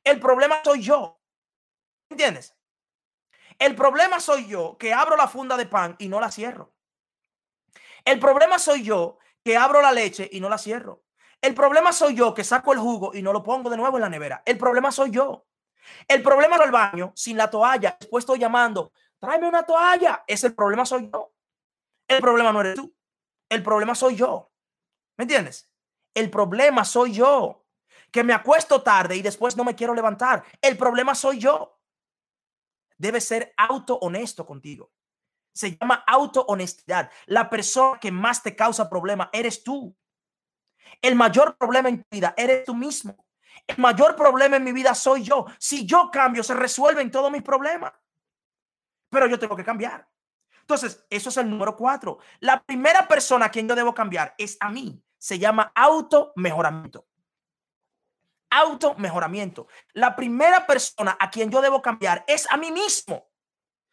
El 0.04 0.20
problema 0.20 0.62
soy 0.64 0.84
yo. 0.84 1.20
¿Entiendes? 2.10 2.56
El 3.62 3.76
problema 3.76 4.20
soy 4.20 4.47
yo 4.47 4.76
que 4.80 4.91
abro 4.91 5.16
la 5.16 5.28
funda 5.28 5.55
de 5.55 5.68
pan 5.68 5.95
y 5.99 6.07
no 6.07 6.20
la 6.20 6.32
cierro. 6.32 6.74
El 8.03 8.20
problema 8.20 8.57
soy 8.57 8.82
yo 8.82 9.20
que 9.43 9.55
abro 9.55 9.84
la 9.84 9.91
leche 9.91 10.28
y 10.32 10.39
no 10.39 10.49
la 10.49 10.57
cierro. 10.57 11.03
El 11.39 11.53
problema 11.53 11.93
soy 11.93 12.16
yo 12.16 12.34
que 12.34 12.43
saco 12.43 12.74
el 12.74 12.80
jugo 12.80 13.12
y 13.14 13.22
no 13.22 13.32
lo 13.32 13.43
pongo 13.43 13.70
de 13.70 13.78
nuevo 13.78 13.97
en 13.97 14.01
la 14.01 14.09
nevera. 14.09 14.41
El 14.47 14.57
problema 14.57 14.91
soy 14.91 15.12
yo. 15.12 15.45
El 16.07 16.24
problema 16.24 16.55
es 16.55 16.62
el 16.64 16.72
baño 16.72 17.14
sin 17.16 17.38
la 17.38 17.51
toalla. 17.51 17.97
Después 17.99 18.24
estoy 18.24 18.39
llamando, 18.39 18.93
tráeme 19.20 19.47
una 19.47 19.62
toalla. 19.62 20.24
Ese 20.26 20.47
el 20.47 20.55
problema 20.55 20.84
soy 20.84 21.12
yo. 21.14 21.32
El 22.07 22.20
problema 22.20 22.51
no 22.51 22.62
eres 22.62 22.74
tú. 22.74 22.91
El 23.47 23.62
problema 23.62 23.93
soy 23.93 24.16
yo. 24.16 24.51
¿Me 25.18 25.26
entiendes? 25.26 25.72
El 26.16 26.32
problema 26.32 26.84
soy 26.84 27.14
yo. 27.14 27.64
Que 28.09 28.24
me 28.24 28.34
acuesto 28.34 28.82
tarde 28.82 29.18
y 29.18 29.22
después 29.22 29.55
no 29.55 29.64
me 29.64 29.76
quiero 29.76 29.93
levantar. 29.93 30.43
El 30.64 30.78
problema 30.78 31.14
soy 31.14 31.38
yo 31.38 31.78
debe 33.02 33.20
ser 33.20 33.54
auto 33.58 33.97
honesto 33.97 34.45
contigo. 34.45 34.91
Se 35.54 35.76
llama 35.76 36.04
auto 36.08 36.45
honestidad. 36.47 37.12
La 37.26 37.49
persona 37.49 37.99
que 37.99 38.12
más 38.12 38.43
te 38.43 38.56
causa 38.56 38.89
problema 38.89 39.30
eres 39.34 39.64
tú. 39.64 39.97
El 41.02 41.16
mayor 41.16 41.58
problema 41.58 41.89
en 41.89 42.04
tu 42.04 42.08
vida 42.12 42.34
eres 42.38 42.64
tú 42.64 42.76
mismo. 42.76 43.26
El 43.68 43.78
mayor 43.80 44.16
problema 44.16 44.58
en 44.58 44.64
mi 44.64 44.72
vida 44.72 44.93
soy 44.93 45.24
yo. 45.24 45.45
Si 45.58 45.86
yo 45.86 46.10
cambio, 46.12 46.43
se 46.43 46.54
resuelven 46.54 47.12
todos 47.12 47.32
mis 47.32 47.41
problemas. 47.41 47.91
Pero 49.10 49.28
yo 49.28 49.39
tengo 49.39 49.56
que 49.56 49.66
cambiar. 49.66 50.08
Entonces, 50.62 51.06
eso 51.10 51.30
es 51.30 51.38
el 51.38 51.49
número 51.49 51.76
cuatro. 51.76 52.20
La 52.39 52.64
primera 52.64 53.08
persona 53.08 53.47
a 53.47 53.52
quien 53.52 53.68
yo 53.68 53.76
debo 53.76 53.93
cambiar 53.93 54.36
es 54.38 54.58
a 54.60 54.70
mí. 54.70 55.04
Se 55.18 55.39
llama 55.39 55.72
auto 55.76 56.34
mejoramiento. 56.36 57.08
Auto 58.52 58.95
mejoramiento. 58.95 59.68
La 59.93 60.16
primera 60.16 60.68
persona 60.68 61.18
a 61.20 61.32
quien 61.32 61.49
yo 61.49 61.62
debo 61.62 61.82
cambiar 61.82 62.24
es 62.28 62.45
a 62.52 62.58
mí 62.58 62.72
mismo. 62.72 63.32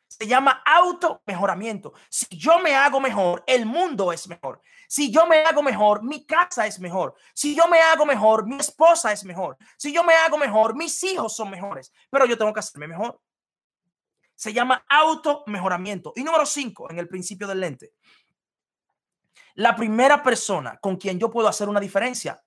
Se 0.08 0.26
llama 0.26 0.62
auto 0.64 1.22
mejoramiento. 1.26 1.92
Si 2.08 2.26
yo 2.36 2.58
me 2.58 2.74
hago 2.74 2.98
mejor, 2.98 3.44
el 3.46 3.66
mundo 3.66 4.12
es 4.12 4.26
mejor. 4.26 4.60
Si 4.88 5.12
yo 5.12 5.26
me 5.26 5.42
hago 5.44 5.62
mejor, 5.62 6.02
mi 6.02 6.24
casa 6.24 6.66
es 6.66 6.80
mejor. 6.80 7.14
Si 7.34 7.54
yo 7.54 7.68
me 7.68 7.78
hago 7.78 8.06
mejor, 8.06 8.46
mi 8.46 8.56
esposa 8.56 9.12
es 9.12 9.22
mejor. 9.24 9.58
Si 9.76 9.92
yo 9.92 10.02
me 10.02 10.14
hago 10.14 10.38
mejor, 10.38 10.74
mis 10.74 11.04
hijos 11.04 11.36
son 11.36 11.50
mejores. 11.50 11.92
Pero 12.10 12.24
yo 12.24 12.38
tengo 12.38 12.52
que 12.54 12.60
hacerme 12.60 12.88
mejor. 12.88 13.20
Se 14.34 14.52
llama 14.52 14.84
auto 14.88 15.44
mejoramiento. 15.46 16.12
Y 16.16 16.24
número 16.24 16.46
cinco, 16.46 16.90
en 16.90 16.98
el 16.98 17.06
principio 17.06 17.46
del 17.46 17.60
lente. 17.60 17.92
La 19.54 19.76
primera 19.76 20.22
persona 20.22 20.78
con 20.78 20.96
quien 20.96 21.18
yo 21.18 21.30
puedo 21.30 21.48
hacer 21.48 21.68
una 21.68 21.80
diferencia, 21.80 22.42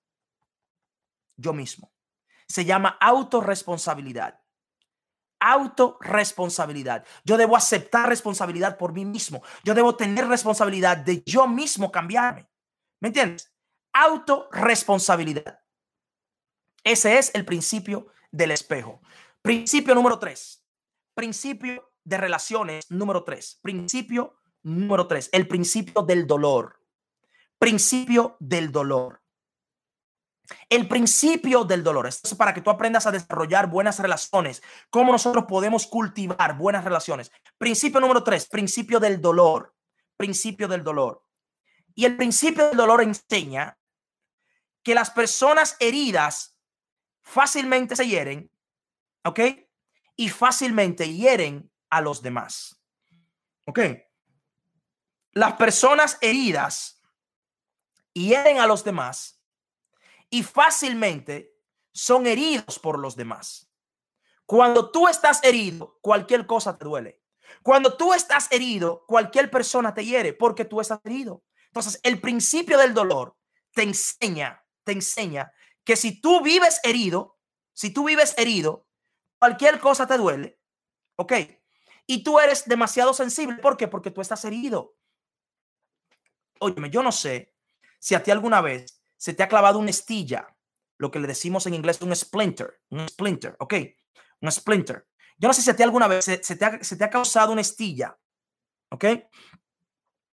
yo 1.36 1.54
mismo. 1.54 1.92
Se 2.52 2.66
llama 2.66 2.98
autorresponsabilidad 3.00 4.42
autorresponsabilidad. 5.42 7.04
Yo 7.26 7.36
debo 7.36 7.58
aceptar 7.58 8.08
responsabilidad 8.08 8.78
por 8.78 8.94
mí 8.94 9.04
mismo. 9.06 9.42
Yo 9.64 9.74
debo 9.74 9.96
tener 9.96 10.28
responsabilidad 10.28 10.98
de 10.98 11.24
yo 11.26 11.48
mismo 11.48 11.92
cambiarme. 11.92 12.48
¿Me 13.02 13.08
entiendes? 13.08 13.52
Autorresponsabilidad. 13.92 15.60
Ese 16.84 17.18
es 17.18 17.32
el 17.34 17.44
principio 17.44 18.08
del 18.32 18.52
espejo. 18.52 19.02
Principio 19.42 19.96
número 19.96 20.20
tres. 20.20 20.64
Principio 21.16 21.92
de 22.04 22.18
relaciones 22.18 22.90
número 22.90 23.24
tres. 23.24 23.60
Principio 23.62 24.38
número 24.62 25.08
tres. 25.08 25.28
El 25.32 25.48
principio 25.48 26.04
del 26.04 26.28
dolor. 26.28 26.80
Principio 27.58 28.38
del 28.40 28.72
dolor. 28.72 29.22
El 30.70 30.88
principio 30.88 31.64
del 31.64 31.84
dolor. 31.84 32.08
Esto 32.08 32.30
es 32.30 32.36
para 32.36 32.54
que 32.54 32.62
tú 32.62 32.70
aprendas 32.70 33.06
a 33.06 33.12
desarrollar 33.12 33.70
buenas 33.70 34.00
relaciones. 34.00 34.62
Cómo 34.90 35.12
nosotros 35.12 35.46
podemos 35.48 35.88
cultivar 35.88 36.58
buenas 36.58 36.84
relaciones. 36.84 37.32
Principio 37.58 38.00
número 38.00 38.24
tres, 38.24 38.48
principio 38.48 39.00
del 39.00 39.22
dolor. 39.22 39.74
Principio 40.18 40.68
del 40.68 40.84
dolor. 40.84 41.24
Y 41.96 42.06
el 42.06 42.16
principio 42.18 42.68
del 42.68 42.78
dolor 42.78 43.02
enseña 43.02 43.78
que 44.84 44.96
las 44.96 45.10
personas 45.12 45.76
heridas 45.80 46.58
fácilmente 47.22 47.96
se 47.96 48.08
hieren, 48.08 48.52
¿ok? 49.24 49.40
Y 50.16 50.30
fácilmente 50.30 51.14
hieren 51.14 51.72
a 51.90 52.02
los 52.02 52.22
demás. 52.22 52.82
¿Ok? 53.66 53.80
Las 55.34 55.54
personas 55.54 56.18
heridas 56.22 57.02
hieren 58.14 58.60
a 58.60 58.68
los 58.68 58.84
demás 58.84 59.41
y 60.32 60.42
fácilmente 60.44 61.54
son 61.94 62.26
heridos 62.26 62.80
por 62.80 62.98
los 62.98 63.16
demás. 63.16 63.70
Cuando 64.46 64.90
tú 64.90 65.08
estás 65.08 65.44
herido, 65.44 66.00
cualquier 66.02 66.48
cosa 66.48 66.78
te 66.78 66.86
duele. 66.86 67.22
Cuando 67.62 67.96
tú 67.96 68.14
estás 68.14 68.52
herido, 68.52 69.06
cualquier 69.08 69.52
persona 69.52 69.94
te 69.94 70.06
hiere 70.06 70.34
porque 70.34 70.66
tú 70.66 70.82
estás 70.82 71.02
herido. 71.04 71.44
Entonces, 71.68 72.00
el 72.04 72.20
principio 72.20 72.78
del 72.78 72.94
dolor 72.94 73.38
te 73.74 73.84
enseña, 73.84 74.66
te 74.84 74.94
enseña 74.94 75.52
que 75.84 75.96
si 75.96 76.22
tú 76.22 76.42
vives 76.42 76.80
herido, 76.84 77.38
si 77.74 77.92
tú 77.92 78.06
vives 78.06 78.34
herido, 78.38 78.88
cualquier 79.38 79.80
cosa 79.80 80.08
te 80.08 80.18
duele, 80.18 80.60
¿ok? 81.18 81.34
Y 82.08 82.24
tú 82.24 82.40
eres 82.40 82.66
demasiado 82.66 83.14
sensible. 83.14 83.58
¿Por 83.58 83.76
qué? 83.78 83.88
Porque 83.88 84.12
tú 84.12 84.22
estás 84.22 84.46
herido. 84.46 84.96
Óyeme, 86.60 86.90
yo 86.90 87.04
no 87.04 87.12
sé 87.12 87.54
si 88.00 88.16
a 88.16 88.24
ti 88.24 88.32
alguna 88.32 88.62
vez 88.62 89.01
se 89.22 89.36
te 89.36 89.44
ha 89.44 89.48
clavado 89.48 89.78
una 89.78 89.92
estilla, 89.92 90.48
lo 90.98 91.12
que 91.12 91.20
le 91.20 91.28
decimos 91.28 91.68
en 91.68 91.76
inglés 91.76 92.02
un 92.02 92.16
splinter, 92.16 92.82
un 92.90 93.08
splinter, 93.08 93.56
¿ok? 93.60 93.76
Un 94.42 94.52
splinter. 94.52 95.08
Yo 95.38 95.48
no 95.48 95.54
sé 95.54 95.62
si 95.62 95.70
a 95.70 95.76
ti 95.76 95.84
alguna 95.84 96.08
vez 96.08 96.26
se, 96.26 96.40
te, 96.40 96.66
ha, 96.66 96.84
se 96.84 96.96
te 96.96 97.04
ha 97.04 97.10
causado 97.12 97.52
una 97.52 97.62
estilla, 97.62 98.18
¿ok? 98.90 99.06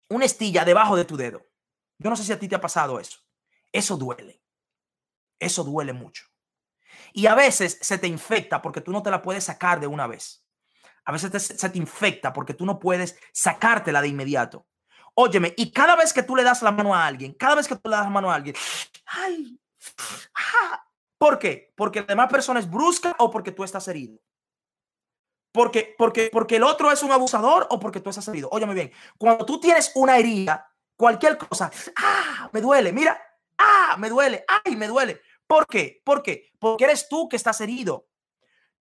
Una 0.09 0.25
estilla 0.25 0.63
debajo 0.63 0.95
de 0.95 1.03
tu 1.03 1.17
dedo. 1.17 1.47
Yo 1.97 2.11
no 2.11 2.15
sé 2.15 2.23
si 2.25 2.31
a 2.31 2.37
ti 2.37 2.47
te 2.47 2.53
ha 2.53 2.61
pasado 2.61 2.99
eso. 2.99 3.17
Eso 3.71 3.97
duele. 3.97 4.43
Eso 5.39 5.63
duele 5.63 5.91
mucho. 5.91 6.25
Y 7.11 7.25
a 7.25 7.33
veces 7.33 7.79
se 7.81 7.97
te 7.97 8.05
infecta 8.05 8.61
porque 8.61 8.81
tú 8.81 8.91
no 8.91 9.01
te 9.01 9.09
la 9.09 9.23
puedes 9.23 9.45
sacar 9.45 9.79
de 9.79 9.87
una 9.87 10.05
vez. 10.05 10.45
A 11.05 11.11
veces 11.11 11.43
se 11.43 11.69
te 11.71 11.77
infecta 11.79 12.31
porque 12.33 12.53
tú 12.53 12.67
no 12.67 12.77
puedes 12.77 13.17
sacártela 13.33 14.03
de 14.03 14.09
inmediato. 14.09 14.67
Óyeme, 15.17 15.53
y 15.55 15.71
cada 15.71 15.95
vez 15.95 16.11
que 16.11 16.23
tú 16.23 16.35
le 16.35 16.43
das 16.43 16.61
la 16.61 16.71
mano 16.71 16.93
a 16.93 17.05
alguien, 17.05 17.33
cada 17.33 17.55
vez 17.55 17.67
que 17.67 17.75
tú 17.75 17.89
le 17.89 17.95
das 17.95 18.05
la 18.05 18.11
mano 18.11 18.29
a 18.29 18.35
alguien, 18.35 18.55
ay, 19.05 19.57
¿por 21.17 21.39
qué? 21.39 21.73
Porque 21.75 22.01
la 22.01 22.07
demás 22.07 22.29
persona 22.29 22.59
es 22.59 22.69
brusca 22.69 23.15
o 23.19 23.31
porque 23.31 23.51
tú 23.51 23.63
estás 23.63 23.87
herido. 23.87 24.19
Porque, 25.53 25.95
porque, 25.97 26.29
porque 26.33 26.57
el 26.57 26.63
otro 26.63 26.91
es 26.91 27.01
un 27.01 27.13
abusador 27.13 27.65
o 27.69 27.79
porque 27.79 28.01
tú 28.01 28.09
estás 28.09 28.27
herido. 28.27 28.49
Óyeme 28.51 28.73
bien, 28.73 28.91
cuando 29.17 29.45
tú 29.45 29.57
tienes 29.57 29.89
una 29.95 30.17
herida, 30.17 30.69
cualquier 30.97 31.37
cosa, 31.37 31.71
ah, 31.95 32.49
me 32.51 32.59
duele, 32.59 32.91
mira, 32.91 33.17
ah, 33.57 33.95
me 33.97 34.09
duele, 34.09 34.43
ay, 34.65 34.75
me 34.75 34.87
duele. 34.87 35.21
¿Por 35.47 35.65
qué? 35.65 36.01
¿Por 36.03 36.21
qué? 36.21 36.51
Porque 36.59 36.83
eres 36.83 37.07
tú 37.07 37.29
que 37.29 37.37
estás 37.37 37.61
herido. 37.61 38.07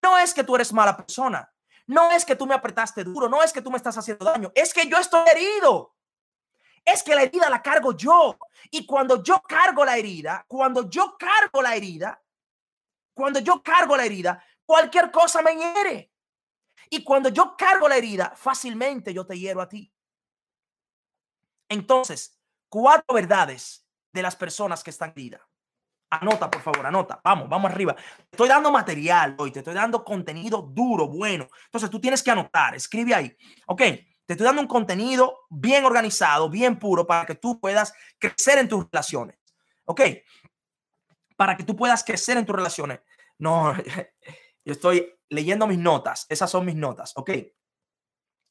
No 0.02 0.18
es 0.18 0.34
que 0.34 0.42
tú 0.42 0.56
eres 0.56 0.72
mala 0.72 0.96
persona. 0.96 1.48
No 1.86 2.10
es 2.10 2.24
que 2.24 2.34
tú 2.34 2.46
me 2.46 2.54
apretaste 2.54 3.04
duro. 3.04 3.28
No 3.28 3.42
es 3.42 3.52
que 3.52 3.62
tú 3.62 3.70
me 3.70 3.76
estás 3.76 3.96
haciendo 3.96 4.24
daño. 4.24 4.50
Es 4.54 4.72
que 4.74 4.88
yo 4.88 4.98
estoy 4.98 5.28
herido 5.28 5.94
es 6.84 7.02
que 7.02 7.14
la 7.14 7.22
herida 7.22 7.48
la 7.48 7.62
cargo 7.62 7.96
yo. 7.96 8.36
Y 8.70 8.86
cuando 8.86 9.22
yo 9.22 9.40
cargo 9.42 9.84
la 9.84 9.96
herida, 9.96 10.44
cuando 10.48 10.88
yo 10.88 11.16
cargo 11.18 11.62
la 11.62 11.74
herida, 11.74 12.22
cuando 13.14 13.40
yo 13.40 13.62
cargo 13.62 13.96
la 13.96 14.04
herida, 14.04 14.44
cualquier 14.66 15.10
cosa 15.10 15.42
me 15.42 15.56
hiere. 15.56 16.12
Y 16.90 17.02
cuando 17.02 17.28
yo 17.28 17.56
cargo 17.56 17.88
la 17.88 17.96
herida, 17.96 18.34
fácilmente 18.36 19.14
yo 19.14 19.26
te 19.26 19.38
hiero 19.38 19.60
a 19.60 19.68
ti. 19.68 19.92
Entonces, 21.68 22.38
cuatro 22.68 23.14
verdades 23.14 23.86
de 24.12 24.22
las 24.22 24.36
personas 24.36 24.84
que 24.84 24.90
están 24.90 25.10
heridas. 25.10 25.40
Anota, 26.10 26.50
por 26.50 26.60
favor, 26.60 26.86
anota. 26.86 27.20
Vamos, 27.24 27.48
vamos 27.48 27.70
arriba. 27.70 27.96
estoy 28.30 28.48
dando 28.48 28.70
material 28.70 29.34
hoy, 29.38 29.50
te 29.50 29.60
estoy 29.60 29.74
dando 29.74 30.04
contenido 30.04 30.62
duro, 30.62 31.08
bueno. 31.08 31.48
Entonces 31.64 31.90
tú 31.90 32.00
tienes 32.00 32.22
que 32.22 32.30
anotar, 32.30 32.74
escribe 32.74 33.14
ahí. 33.14 33.36
Ok, 33.66 33.82
te 34.26 34.34
estoy 34.34 34.46
dando 34.46 34.62
un 34.62 34.68
contenido 34.68 35.40
bien 35.50 35.84
organizado, 35.84 36.48
bien 36.48 36.78
puro, 36.78 37.06
para 37.06 37.26
que 37.26 37.34
tú 37.34 37.60
puedas 37.60 37.92
crecer 38.18 38.58
en 38.58 38.68
tus 38.68 38.86
relaciones. 38.90 39.36
¿Ok? 39.84 40.00
Para 41.36 41.56
que 41.56 41.64
tú 41.64 41.76
puedas 41.76 42.04
crecer 42.04 42.36
en 42.38 42.46
tus 42.46 42.56
relaciones. 42.56 43.00
No, 43.38 43.74
yo 44.64 44.72
estoy 44.72 45.14
leyendo 45.28 45.66
mis 45.66 45.78
notas. 45.78 46.26
Esas 46.28 46.50
son 46.50 46.64
mis 46.64 46.76
notas. 46.76 47.12
¿Ok? 47.16 47.30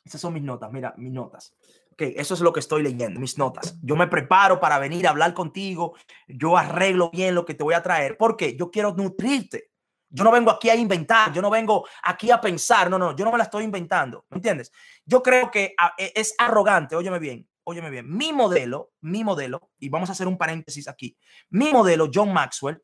Esas 0.04 0.22
son 0.22 0.34
mis 0.34 0.44
notas. 0.44 0.72
Mira, 0.72 0.94
mis 0.98 1.12
notas. 1.12 1.56
Ok, 1.94 2.02
eso 2.16 2.34
es 2.34 2.42
lo 2.42 2.52
que 2.52 2.60
estoy 2.60 2.82
leyendo, 2.82 3.20
mis 3.20 3.38
notas. 3.38 3.78
Yo 3.84 3.96
me 3.96 4.08
preparo 4.08 4.60
para 4.60 4.80
venir 4.80 5.06
a 5.06 5.12
hablar 5.12 5.36
contigo. 5.36 5.94
Yo 6.28 6.58
arreglo 6.58 7.12
bien 7.12 7.36
lo 7.36 7.46
que 7.46 7.54
te 7.54 7.64
voy 7.64 7.76
a 7.76 7.84
traer. 7.84 8.18
porque 8.18 8.56
Yo 8.56 8.72
quiero 8.72 8.94
nutrirte. 8.94 9.73
Yo 10.16 10.24
no 10.24 10.32
vengo 10.32 10.52
aquí 10.52 10.70
a 10.70 10.76
inventar, 10.76 11.34
yo 11.34 11.42
no 11.42 11.50
vengo 11.50 11.88
aquí 12.04 12.30
a 12.30 12.40
pensar, 12.40 12.88
no, 12.88 13.00
no, 13.00 13.16
yo 13.16 13.26
no 13.26 13.32
me 13.32 13.38
la 13.40 13.46
estoy 13.46 13.64
inventando, 13.64 14.28
¿me 14.30 14.36
entiendes? 14.36 14.72
Yo 15.04 15.24
creo 15.24 15.50
que 15.50 15.74
ah, 15.76 15.96
e, 15.98 16.14
es 16.16 16.36
arrogante, 16.38 16.96
óyeme 16.96 17.18
bien, 17.18 17.50
óyeme 17.64 17.90
bien, 17.90 18.08
mi 18.08 18.32
modelo, 18.32 18.92
mi 19.02 19.24
modelo, 19.24 19.72
y 19.80 19.90
vamos 19.90 20.10
a 20.10 20.12
hacer 20.12 20.28
un 20.28 20.38
paréntesis 20.38 20.88
aquí, 20.88 21.18
mi 21.50 21.74
modelo 21.74 22.12
John 22.14 22.32
Maxwell, 22.32 22.80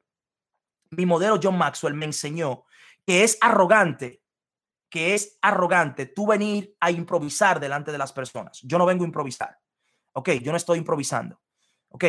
mi 0.90 1.06
modelo 1.06 1.40
John 1.42 1.56
Maxwell 1.56 1.94
me 1.94 2.06
enseñó 2.06 2.66
que 3.06 3.24
es 3.24 3.38
arrogante, 3.42 4.24
que 4.90 5.14
es 5.14 5.38
arrogante 5.44 6.08
tú 6.08 6.26
venir 6.26 6.76
a 6.80 6.90
improvisar 6.90 7.60
delante 7.60 7.92
de 7.92 8.00
las 8.00 8.12
personas. 8.12 8.60
Yo 8.64 8.80
no 8.80 8.88
vengo 8.88 9.04
a 9.04 9.08
improvisar, 9.08 9.56
¿ok? 10.14 10.30
Yo 10.42 10.52
no 10.52 10.58
estoy 10.58 10.80
improvisando, 10.80 11.40
¿ok? 11.90 12.06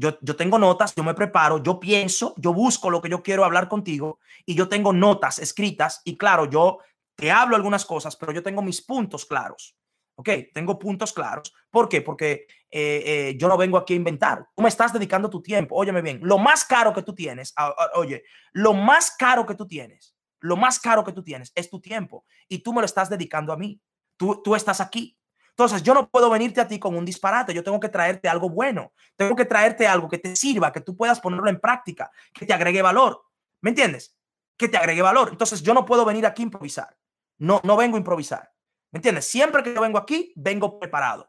Yo, 0.00 0.36
tengo 0.36 0.60
notas, 0.60 0.94
yo 0.94 1.02
me 1.02 1.12
preparo, 1.12 1.60
yo 1.60 1.80
pienso, 1.80 2.32
yo 2.36 2.54
busco 2.54 2.88
lo 2.88 3.02
que 3.02 3.08
yo 3.08 3.20
quiero 3.20 3.44
hablar 3.44 3.68
contigo 3.68 4.20
y 4.46 4.54
yo 4.54 4.68
tengo 4.68 4.92
notas 4.92 5.40
escritas 5.40 6.02
y 6.04 6.16
claro, 6.16 6.48
yo 6.48 6.78
te 7.16 7.32
hablo 7.32 7.56
algunas 7.56 7.84
cosas, 7.84 8.14
pero 8.14 8.30
yo 8.30 8.40
tengo 8.40 8.62
mis 8.62 8.80
puntos 8.80 9.26
claros. 9.26 9.76
Ok, 10.14 10.28
tengo 10.54 10.78
puntos 10.78 11.12
claros. 11.12 11.52
¿Por 11.68 11.88
qué? 11.88 12.00
Porque 12.00 12.46
eh, 12.70 13.02
eh, 13.06 13.36
yo 13.36 13.48
no 13.48 13.56
vengo 13.56 13.76
aquí 13.76 13.94
a 13.94 13.96
inventar. 13.96 14.46
Tú 14.54 14.62
me 14.62 14.68
estás 14.68 14.92
dedicando 14.92 15.28
tu 15.28 15.42
tiempo. 15.42 15.74
Óyeme 15.74 16.00
bien, 16.00 16.20
lo 16.22 16.38
más 16.38 16.64
caro 16.64 16.94
que 16.94 17.02
tú 17.02 17.12
tienes, 17.12 17.52
oye, 17.96 18.22
lo 18.52 18.74
más 18.74 19.10
caro 19.16 19.44
que 19.46 19.56
tú 19.56 19.66
tienes, 19.66 20.14
lo 20.38 20.56
más 20.56 20.78
caro 20.78 21.02
que 21.02 21.12
tú 21.12 21.24
tienes 21.24 21.50
es 21.56 21.68
tu 21.68 21.80
tiempo 21.80 22.24
y 22.46 22.60
tú 22.60 22.72
me 22.72 22.80
lo 22.80 22.84
estás 22.84 23.10
dedicando 23.10 23.52
a 23.52 23.56
mí. 23.56 23.80
Tú, 24.16 24.42
tú 24.44 24.54
estás 24.54 24.80
aquí. 24.80 25.17
Entonces, 25.58 25.82
yo 25.82 25.92
no 25.92 26.08
puedo 26.08 26.30
venirte 26.30 26.60
a 26.60 26.68
ti 26.68 26.78
con 26.78 26.96
un 26.96 27.04
disparate, 27.04 27.52
yo 27.52 27.64
tengo 27.64 27.80
que 27.80 27.88
traerte 27.88 28.28
algo 28.28 28.48
bueno, 28.48 28.92
tengo 29.16 29.34
que 29.34 29.44
traerte 29.44 29.88
algo 29.88 30.08
que 30.08 30.18
te 30.18 30.36
sirva, 30.36 30.72
que 30.72 30.80
tú 30.80 30.96
puedas 30.96 31.18
ponerlo 31.18 31.50
en 31.50 31.58
práctica, 31.58 32.12
que 32.32 32.46
te 32.46 32.54
agregue 32.54 32.80
valor. 32.80 33.24
¿Me 33.60 33.70
entiendes? 33.70 34.16
Que 34.56 34.68
te 34.68 34.76
agregue 34.76 35.02
valor. 35.02 35.30
Entonces, 35.32 35.60
yo 35.60 35.74
no 35.74 35.84
puedo 35.84 36.04
venir 36.04 36.26
aquí 36.26 36.42
a 36.42 36.44
improvisar. 36.44 36.96
No, 37.38 37.60
no 37.64 37.76
vengo 37.76 37.96
a 37.96 37.98
improvisar. 37.98 38.52
¿Me 38.92 38.98
entiendes? 38.98 39.24
Siempre 39.26 39.64
que 39.64 39.74
yo 39.74 39.80
vengo 39.80 39.98
aquí, 39.98 40.32
vengo 40.36 40.78
preparado. 40.78 41.28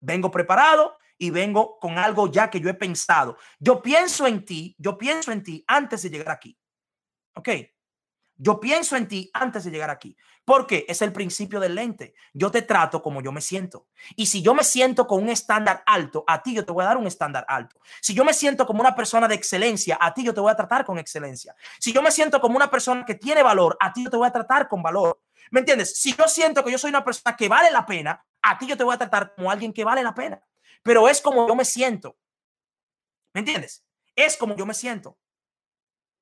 Vengo 0.00 0.32
preparado 0.32 0.98
y 1.16 1.30
vengo 1.30 1.78
con 1.78 1.96
algo 1.96 2.26
ya 2.26 2.50
que 2.50 2.58
yo 2.58 2.70
he 2.70 2.74
pensado. 2.74 3.36
Yo 3.60 3.80
pienso 3.82 4.26
en 4.26 4.44
ti, 4.44 4.74
yo 4.80 4.98
pienso 4.98 5.30
en 5.30 5.44
ti 5.44 5.62
antes 5.68 6.02
de 6.02 6.10
llegar 6.10 6.30
aquí. 6.32 6.58
¿Ok? 7.36 7.50
Yo 8.42 8.58
pienso 8.58 8.96
en 8.96 9.06
ti 9.06 9.30
antes 9.34 9.64
de 9.64 9.70
llegar 9.70 9.90
aquí. 9.90 10.16
Porque 10.46 10.86
es 10.88 11.02
el 11.02 11.12
principio 11.12 11.60
del 11.60 11.74
lente. 11.74 12.14
Yo 12.32 12.50
te 12.50 12.62
trato 12.62 13.02
como 13.02 13.20
yo 13.20 13.32
me 13.32 13.42
siento. 13.42 13.88
Y 14.16 14.26
si 14.26 14.40
yo 14.40 14.54
me 14.54 14.64
siento 14.64 15.06
con 15.06 15.22
un 15.22 15.28
estándar 15.28 15.82
alto, 15.84 16.24
a 16.26 16.42
ti 16.42 16.54
yo 16.54 16.64
te 16.64 16.72
voy 16.72 16.82
a 16.82 16.88
dar 16.88 16.96
un 16.96 17.06
estándar 17.06 17.44
alto. 17.46 17.78
Si 18.00 18.14
yo 18.14 18.24
me 18.24 18.32
siento 18.32 18.66
como 18.66 18.80
una 18.80 18.94
persona 18.94 19.28
de 19.28 19.34
excelencia, 19.34 19.98
a 20.00 20.14
ti 20.14 20.24
yo 20.24 20.32
te 20.32 20.40
voy 20.40 20.50
a 20.50 20.56
tratar 20.56 20.86
con 20.86 20.98
excelencia. 20.98 21.54
Si 21.78 21.92
yo 21.92 22.00
me 22.00 22.10
siento 22.10 22.40
como 22.40 22.56
una 22.56 22.70
persona 22.70 23.04
que 23.04 23.14
tiene 23.14 23.42
valor, 23.42 23.76
a 23.78 23.92
ti 23.92 24.04
yo 24.04 24.10
te 24.10 24.16
voy 24.16 24.28
a 24.28 24.32
tratar 24.32 24.68
con 24.68 24.82
valor. 24.82 25.20
¿Me 25.50 25.60
entiendes? 25.60 26.00
Si 26.00 26.14
yo 26.16 26.26
siento 26.26 26.64
que 26.64 26.72
yo 26.72 26.78
soy 26.78 26.88
una 26.88 27.04
persona 27.04 27.36
que 27.36 27.46
vale 27.46 27.70
la 27.70 27.84
pena, 27.84 28.24
a 28.40 28.56
ti 28.56 28.66
yo 28.66 28.76
te 28.76 28.84
voy 28.84 28.94
a 28.94 28.98
tratar 28.98 29.34
como 29.34 29.50
alguien 29.50 29.74
que 29.74 29.84
vale 29.84 30.02
la 30.02 30.14
pena. 30.14 30.42
Pero 30.82 31.10
es 31.10 31.20
como 31.20 31.46
yo 31.46 31.54
me 31.54 31.66
siento. 31.66 32.16
¿Me 33.34 33.40
entiendes? 33.40 33.84
Es 34.16 34.38
como 34.38 34.56
yo 34.56 34.64
me 34.64 34.72
siento. 34.72 35.18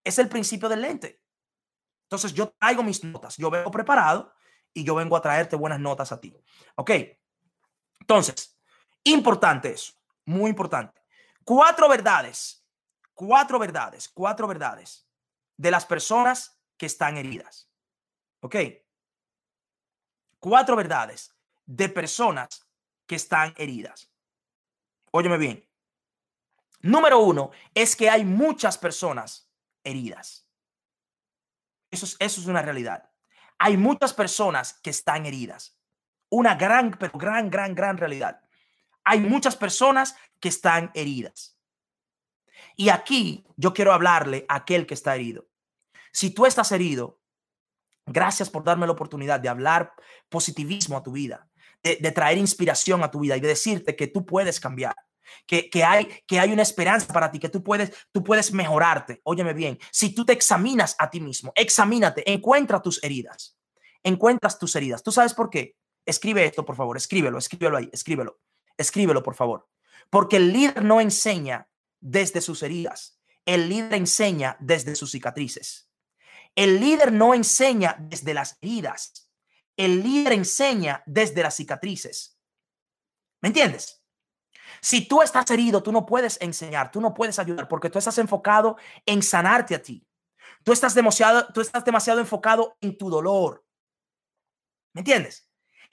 Es 0.03 0.19
el 0.19 0.29
principio 0.29 0.69
del 0.69 0.83
lente. 0.83 1.21
Entonces 2.09 2.33
yo 2.33 2.55
traigo 2.59 2.83
mis 2.83 3.05
notas, 3.05 3.37
yo 3.37 3.51
vengo 3.51 3.71
preparado 3.71 4.33
y 4.73 4.83
yo 4.83 4.95
vengo 4.95 5.15
a 5.15 5.21
traerte 5.21 5.57
buenas 5.57 5.79
notas 5.79 6.11
a 6.11 6.19
ti. 6.19 6.35
¿Ok? 6.77 6.91
Entonces, 8.01 8.59
importante 9.05 9.71
eso, 9.71 9.93
muy 10.25 10.49
importante. 10.49 11.03
Cuatro 11.45 11.87
verdades, 11.87 12.67
cuatro 13.13 13.59
verdades, 13.59 14.09
cuatro 14.09 14.49
verdades 14.49 15.07
de 15.59 15.71
las 15.71 15.85
personas 15.85 16.59
que 16.79 16.87
están 16.87 17.19
heridas. 17.19 17.71
¿Ok? 18.41 18.57
Cuatro 20.39 20.77
verdades 20.77 21.37
de 21.67 21.91
personas 21.91 22.67
que 23.07 23.17
están 23.17 23.53
heridas. 23.59 24.11
Óyeme 25.11 25.37
bien. 25.37 25.69
Número 26.81 27.19
uno 27.19 27.51
es 27.75 27.95
que 27.95 28.09
hay 28.09 28.25
muchas 28.25 28.79
personas 28.79 29.53
heridas. 29.85 30.48
Eso 31.91 32.07
es, 32.07 32.17
eso 32.19 32.41
es 32.41 32.47
una 32.47 32.63
realidad. 32.63 33.11
Hay 33.59 33.77
muchas 33.77 34.13
personas 34.13 34.79
que 34.83 34.91
están 34.91 35.27
heridas. 35.27 35.79
Una 36.31 36.55
gran, 36.55 36.93
pero 36.93 37.19
gran, 37.19 37.51
gran, 37.51 37.75
gran 37.75 37.97
realidad. 37.97 38.41
Hay 39.05 39.21
muchas 39.21 39.57
personas 39.57 40.15
que 40.41 40.49
están 40.49 40.91
heridas. 40.95 41.59
Y 42.77 42.91
aquí 42.91 43.47
yo 43.57 43.73
quiero 43.73 43.93
hablarle 43.93 44.45
a 44.49 44.57
aquel 44.57 44.87
que 44.87 44.95
está 44.95 45.15
herido. 45.15 45.49
Si 46.13 46.31
tú 46.31 46.47
estás 46.47 46.71
herido, 46.73 47.21
gracias 48.07 48.51
por 48.51 48.65
darme 48.65 48.87
la 48.87 48.93
oportunidad 48.93 49.41
de 49.41 49.49
hablar 49.49 49.93
positivismo 50.29 50.97
a 50.97 51.03
tu 51.03 51.13
vida, 51.13 51.51
de, 51.83 51.97
de 51.97 52.13
traer 52.13 52.39
inspiración 52.39 53.03
a 53.03 53.11
tu 53.11 53.21
vida 53.21 53.37
y 53.37 53.41
de 53.41 53.49
decirte 53.49 53.97
que 53.97 54.07
tú 54.07 54.27
puedes 54.27 54.61
cambiar 54.61 54.95
que, 55.47 55.85
hay, 55.85 56.07
que 56.27 56.39
hay 56.39 56.53
una 56.53 56.63
esperanza 56.63 57.13
para 57.13 57.31
ti, 57.31 57.39
que 57.39 57.49
tú 57.49 57.63
puedes, 57.63 57.93
tú 58.13 58.23
puedes 58.23 58.53
mejorarte. 58.53 59.21
Óyeme 59.25 59.55
bien, 59.55 59.79
si 59.91 60.15
tú 60.15 60.25
te 60.25 60.33
examinas 60.33 60.95
a 60.99 61.11
ti 61.11 61.21
mismo, 61.21 61.53
examínate, 61.55 62.31
encuentra 62.31 62.83
tus 62.83 63.03
heridas, 63.03 63.57
encuentras 64.03 64.59
tus 64.59 64.75
heridas. 64.77 65.03
¿Tú 65.03 65.13
sabes 65.13 65.35
por 65.35 65.51
qué? 65.51 65.77
Escribe 66.05 66.45
esto, 66.45 66.65
por 66.65 66.77
favor, 66.77 66.97
escríbelo, 66.97 67.39
escríbelo 67.39 67.77
ahí, 67.77 67.91
escríbelo, 67.93 68.39
escríbelo, 68.77 69.23
por 69.23 69.35
favor. 69.35 69.69
Porque 70.11 70.37
el 70.37 70.53
líder 70.53 70.85
no 70.85 71.01
enseña 71.01 71.69
desde 72.01 72.41
sus 72.41 72.63
heridas, 72.63 73.21
el 73.45 73.69
líder 73.69 73.95
enseña 73.95 74.57
desde 74.61 74.95
sus 74.95 75.11
cicatrices. 75.11 75.91
El 76.55 76.81
líder 76.81 77.13
no 77.13 77.35
enseña 77.35 77.97
desde 77.99 78.35
las 78.35 78.59
heridas, 78.61 79.31
el 79.77 80.03
líder 80.03 80.33
enseña 80.33 81.03
desde 81.07 81.43
las 81.43 81.57
cicatrices. 81.57 82.39
¿Me 83.41 83.49
entiendes? 83.49 84.03
Si 84.81 85.07
tú 85.07 85.23
estás 85.23 85.51
herido, 85.51 85.83
tú 85.83 85.93
no 85.93 86.07
puedes 86.07 86.41
enseñar, 86.41 86.91
tú 86.91 87.01
no 87.01 87.15
puedes 87.15 87.39
ayudar 87.39 87.69
porque 87.69 87.91
tú 87.91 87.99
estás 87.99 88.19
enfocado 88.19 88.77
en 89.07 89.23
sanarte 89.23 89.75
a 89.75 89.83
ti. 89.83 90.07
Tú 90.65 90.73
estás 90.73 90.95
demasiado, 90.95 91.47
tú 91.53 91.61
estás 91.61 91.85
demasiado 91.85 92.21
enfocado 92.21 92.77
en 92.81 92.97
tu 92.97 93.11
dolor. 93.11 93.65
¿Me 94.93 95.01
entiendes? 95.01 95.49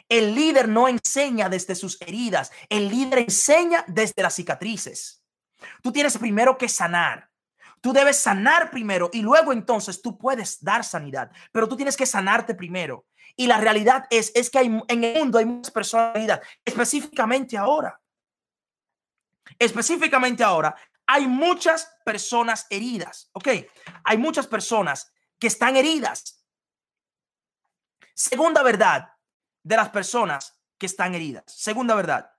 El 0.07 0.35
líder 0.35 0.67
no 0.67 0.87
enseña 0.87 1.49
desde 1.49 1.75
sus 1.75 1.99
heridas, 2.01 2.51
el 2.69 2.89
líder 2.89 3.19
enseña 3.19 3.83
desde 3.87 4.21
las 4.21 4.35
cicatrices. 4.35 5.23
Tú 5.81 5.91
tienes 5.91 6.17
primero 6.17 6.57
que 6.57 6.69
sanar. 6.69 7.29
Tú 7.81 7.93
debes 7.93 8.17
sanar 8.17 8.71
primero 8.71 9.09
y 9.13 9.21
luego 9.21 9.53
entonces 9.53 10.01
tú 10.01 10.17
puedes 10.17 10.63
dar 10.63 10.83
sanidad, 10.83 11.31
pero 11.51 11.67
tú 11.67 11.75
tienes 11.75 11.95
que 11.95 12.05
sanarte 12.05 12.55
primero. 12.55 13.05
Y 13.35 13.47
la 13.47 13.57
realidad 13.59 14.05
es, 14.09 14.31
es 14.33 14.49
que 14.49 14.59
hay, 14.59 14.81
en 14.87 15.03
el 15.03 15.19
mundo 15.19 15.37
hay 15.37 15.45
muchas 15.45 15.71
personas 15.71 16.39
específicamente 16.63 17.57
ahora. 17.57 17.99
Específicamente 19.59 20.43
ahora, 20.43 20.75
hay 21.07 21.27
muchas 21.27 21.91
personas 22.03 22.65
heridas, 22.69 23.29
¿ok? 23.33 23.47
Hay 24.03 24.17
muchas 24.17 24.47
personas 24.47 25.11
que 25.39 25.47
están 25.47 25.75
heridas. 25.75 26.43
Segunda 28.13 28.63
verdad 28.63 29.13
de 29.63 29.75
las 29.75 29.89
personas 29.89 30.59
que 30.77 30.85
están 30.85 31.15
heridas. 31.15 31.43
Segunda 31.47 31.95
verdad. 31.95 32.31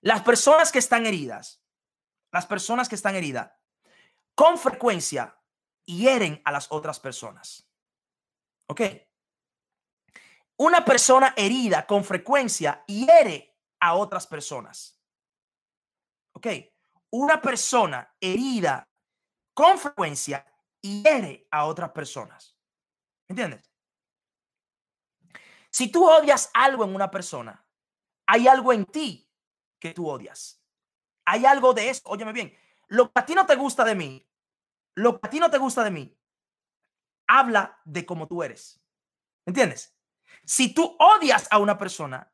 Las 0.00 0.22
personas 0.22 0.72
que 0.72 0.78
están 0.78 1.06
heridas, 1.06 1.62
las 2.32 2.46
personas 2.46 2.88
que 2.88 2.94
están 2.94 3.14
heridas, 3.14 3.52
con 4.34 4.58
frecuencia 4.58 5.38
hieren 5.84 6.42
a 6.44 6.52
las 6.52 6.70
otras 6.70 7.00
personas. 7.00 7.68
¿Ok? 8.68 8.80
Una 10.58 10.84
persona 10.84 11.34
herida 11.36 11.86
con 11.86 12.04
frecuencia 12.04 12.84
hiere 12.86 13.58
a 13.80 13.94
otras 13.94 14.26
personas. 14.26 14.95
Ok, 16.36 16.48
una 17.12 17.40
persona 17.40 18.14
herida 18.20 18.86
con 19.54 19.78
frecuencia 19.78 20.44
hiere 20.82 21.48
a 21.50 21.64
otras 21.64 21.92
personas. 21.92 22.58
¿Entiendes? 23.26 23.72
Si 25.70 25.90
tú 25.90 26.06
odias 26.06 26.50
algo 26.52 26.84
en 26.84 26.94
una 26.94 27.10
persona, 27.10 27.66
hay 28.26 28.48
algo 28.48 28.74
en 28.74 28.84
ti 28.84 29.32
que 29.80 29.94
tú 29.94 30.10
odias. 30.10 30.62
Hay 31.24 31.46
algo 31.46 31.72
de 31.72 31.88
eso. 31.88 32.02
Óyeme 32.04 32.34
bien, 32.34 32.54
lo 32.88 33.10
que 33.10 33.18
a 33.18 33.24
ti 33.24 33.34
no 33.34 33.46
te 33.46 33.56
gusta 33.56 33.82
de 33.86 33.94
mí, 33.94 34.28
lo 34.94 35.18
que 35.18 35.26
a 35.28 35.30
ti 35.30 35.40
no 35.40 35.50
te 35.50 35.56
gusta 35.56 35.82
de 35.84 35.90
mí, 35.90 36.20
habla 37.26 37.80
de 37.86 38.04
cómo 38.04 38.28
tú 38.28 38.42
eres. 38.42 38.78
¿Entiendes? 39.46 39.96
Si 40.44 40.74
tú 40.74 40.98
odias 40.98 41.48
a 41.50 41.56
una 41.56 41.78
persona, 41.78 42.30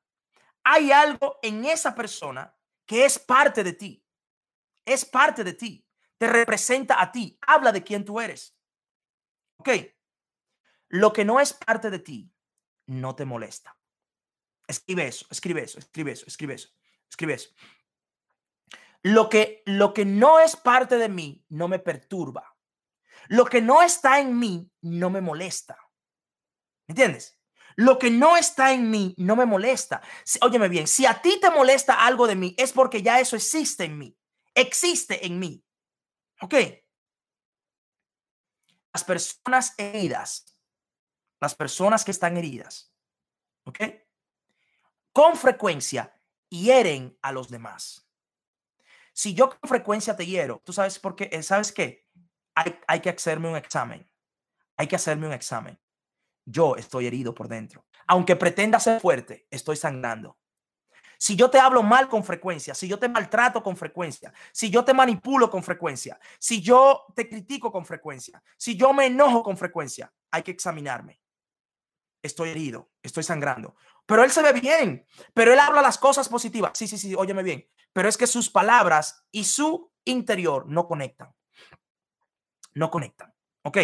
hay 0.65 0.91
algo 0.91 1.39
en 1.43 1.65
esa 1.67 1.95
persona 1.95 2.53
que 2.93 3.07
es 3.07 3.19
parte 3.19 3.65
de 3.65 3.73
ti. 3.73 4.05
Es 4.85 5.07
parte 5.07 5.43
de 5.43 5.55
ti. 5.55 5.89
Te 6.19 6.27
representa 6.27 7.01
a 7.01 7.11
ti. 7.11 7.39
Habla 7.41 7.73
de 7.73 7.83
quién 7.83 8.05
tú 8.05 8.21
eres. 8.21 8.55
Ok. 9.57 9.71
Lo 10.91 11.11
que 11.11 11.25
no 11.25 11.41
es 11.41 11.55
parte 11.55 11.89
de 11.89 12.01
ti 12.01 12.31
no 12.85 13.17
te 13.17 13.25
molesta. 13.25 13.79
Escribe 14.67 15.07
eso, 15.07 15.27
escribe 15.31 15.63
eso, 15.63 15.79
escribe 15.79 16.13
eso, 16.13 16.27
escribe 16.27 16.53
eso, 16.53 16.69
escribe 17.09 17.33
eso. 17.33 17.49
Lo 19.01 19.31
que, 19.31 19.63
lo 19.65 19.95
que 19.95 20.05
no 20.05 20.39
es 20.39 20.55
parte 20.55 20.99
de 20.99 21.09
mí 21.09 21.47
no 21.49 21.69
me 21.69 21.79
perturba. 21.79 22.55
Lo 23.29 23.47
que 23.47 23.63
no 23.63 23.81
está 23.81 24.21
en 24.21 24.39
mí 24.39 24.71
no 24.83 25.09
me 25.09 25.23
molesta. 25.23 25.79
¿Entiendes? 26.87 27.42
Lo 27.77 27.99
que 27.99 28.11
no 28.11 28.37
está 28.37 28.73
en 28.73 28.91
mí 28.91 29.15
no 29.19 29.37
me 29.37 29.47
molesta. 29.47 30.03
Óyeme 30.41 30.69
bien, 30.69 30.87
si 30.87 31.07
a 31.07 31.21
ti 31.21 31.39
te 31.41 31.51
molesta 31.51 32.05
algo 32.05 32.27
de 32.27 32.37
mí, 32.37 32.55
es 32.59 32.73
porque 32.73 33.03
ya 33.03 33.21
eso 33.21 33.37
existe 33.37 33.85
en 33.85 33.99
mí. 33.99 34.17
Existe 34.55 35.27
en 35.27 35.39
mí. 35.39 35.65
¿Ok? 36.41 36.55
Las 38.93 39.05
personas 39.05 39.75
heridas, 39.79 40.57
las 41.41 41.55
personas 41.55 42.05
que 42.05 42.11
están 42.11 42.37
heridas, 42.37 42.93
¿ok? 43.65 43.81
Con 45.13 45.37
frecuencia 45.37 46.15
hieren 46.51 47.19
a 47.23 47.33
los 47.33 47.49
demás. 47.49 48.07
Si 49.15 49.35
yo 49.35 49.49
con 49.49 49.69
frecuencia 49.69 50.15
te 50.15 50.27
hiero, 50.27 50.61
tú 50.65 50.75
sabes 50.75 50.99
por 50.99 51.17
qué, 51.17 51.31
eh, 51.33 51.43
¿sabes 51.43 51.73
qué? 51.73 52.07
Hay 52.87 53.01
que 53.01 53.09
hacerme 53.09 53.49
un 53.49 53.57
examen. 53.57 54.11
Hay 54.77 54.89
que 54.89 54.97
hacerme 54.97 55.27
un 55.27 55.33
examen 55.33 55.82
yo 56.45 56.77
estoy 56.77 57.07
herido 57.07 57.35
por 57.35 57.49
dentro. 57.49 57.87
Aunque 58.07 58.37
pretenda 58.37 58.81
ser 58.81 59.01
fuerte, 59.01 59.47
estoy 59.51 59.77
sangrando. 59.77 60.39
Si 61.19 61.37
yo 61.37 61.49
te 61.51 61.61
hablo 61.61 61.85
mal 61.85 62.09
con 62.09 62.25
frecuencia, 62.25 62.75
si 62.75 62.89
yo 62.89 62.99
te 62.99 63.09
maltrato 63.09 63.63
con 63.63 63.77
frecuencia, 63.77 64.33
si 64.53 64.71
yo 64.71 64.85
te 64.85 64.93
manipulo 64.93 65.49
con 65.49 65.63
frecuencia, 65.63 66.19
si 66.41 66.61
yo 66.61 67.05
te 67.15 67.29
critico 67.29 67.71
con 67.71 67.87
frecuencia, 67.87 68.43
si 68.57 68.77
yo 68.77 68.93
me 68.93 69.07
enojo 69.07 69.45
con 69.45 69.57
frecuencia, 69.57 70.13
hay 70.33 70.43
que 70.43 70.51
examinarme. 70.51 71.21
Estoy 72.23 72.49
herido, 72.51 72.91
estoy 73.05 73.23
sangrando. 73.23 73.77
Pero 74.05 74.25
él 74.25 74.33
se 74.33 74.43
ve 74.43 74.53
bien, 74.53 75.07
pero 75.33 75.53
él 75.53 75.61
habla 75.61 75.81
las 75.81 75.97
cosas 75.97 76.29
positivas. 76.29 76.73
Sí, 76.75 76.89
sí, 76.89 76.99
sí, 76.99 77.15
óyeme 77.15 77.45
bien. 77.45 77.69
Pero 77.93 78.09
es 78.09 78.17
que 78.17 78.27
sus 78.27 78.51
palabras 78.51 79.25
y 79.31 79.45
su 79.45 79.93
interior 80.05 80.67
no 80.67 80.89
conectan. 80.89 81.33
No 82.75 82.91
conectan. 82.91 83.33
¿Ok? 83.63 83.79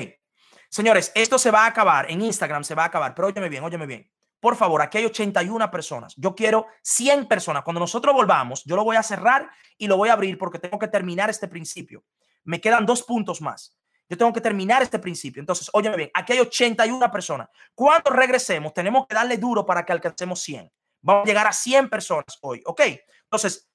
Señores, 0.69 1.13
esto 1.15 1.39
se 1.39 1.51
va 1.51 1.65
a 1.65 1.67
acabar. 1.67 2.11
En 2.11 2.21
Instagram 2.21 2.65
se 2.65 2.75
va 2.75 2.85
a 2.85 2.87
acabar. 2.87 3.15
Pero 3.15 3.29
óyeme 3.29 3.49
bien, 3.49 3.65
óyeme 3.65 3.87
bien. 3.87 4.11
por 4.41 4.55
favor, 4.55 4.81
aquí 4.83 4.99
hay 4.99 5.05
81 5.05 5.69
personas. 5.71 6.15
Yo 6.17 6.35
quiero 6.35 6.67
100 6.83 7.27
personas. 7.27 7.65
Cuando 7.65 7.81
nosotros 7.81 8.15
volvamos, 8.15 8.63
yo 8.65 8.77
lo 8.77 8.85
voy 8.85 8.97
a 8.97 9.03
cerrar 9.03 9.51
y 9.77 9.89
lo 9.89 9.97
voy 9.97 10.11
a 10.11 10.13
abrir 10.13 10.39
porque 10.39 10.61
tengo 10.61 10.79
que 10.79 10.87
terminar 10.87 11.29
este 11.29 11.49
principio. 11.49 12.05
Me 12.45 12.61
quedan 12.61 12.87
dos 12.87 13.03
puntos 13.03 13.41
más. 13.41 13.77
Yo 14.09 14.17
tengo 14.17 14.33
que 14.33 14.41
terminar 14.41 14.83
este 14.83 14.99
principio. 14.99 15.41
Entonces, 15.41 15.69
óyeme 15.73 15.97
bien, 15.97 16.11
aquí 16.15 16.33
hay 16.33 16.41
81 16.41 17.11
personas. 17.11 17.49
Cuando 17.75 18.11
regresemos, 18.11 18.73
tenemos 18.73 19.07
que 19.07 19.15
darle 19.15 19.37
duro 19.37 19.67
para 19.67 19.85
que 19.85 19.93
alcancemos 19.93 20.41
100. 20.41 20.71
Vamos 21.03 21.25
a 21.25 21.27
llegar 21.27 21.47
a 21.47 21.53
100 21.53 21.91
personas 21.91 22.39
hoy, 22.41 22.63
¿ok? 22.65 22.81
Entonces, 23.25 23.68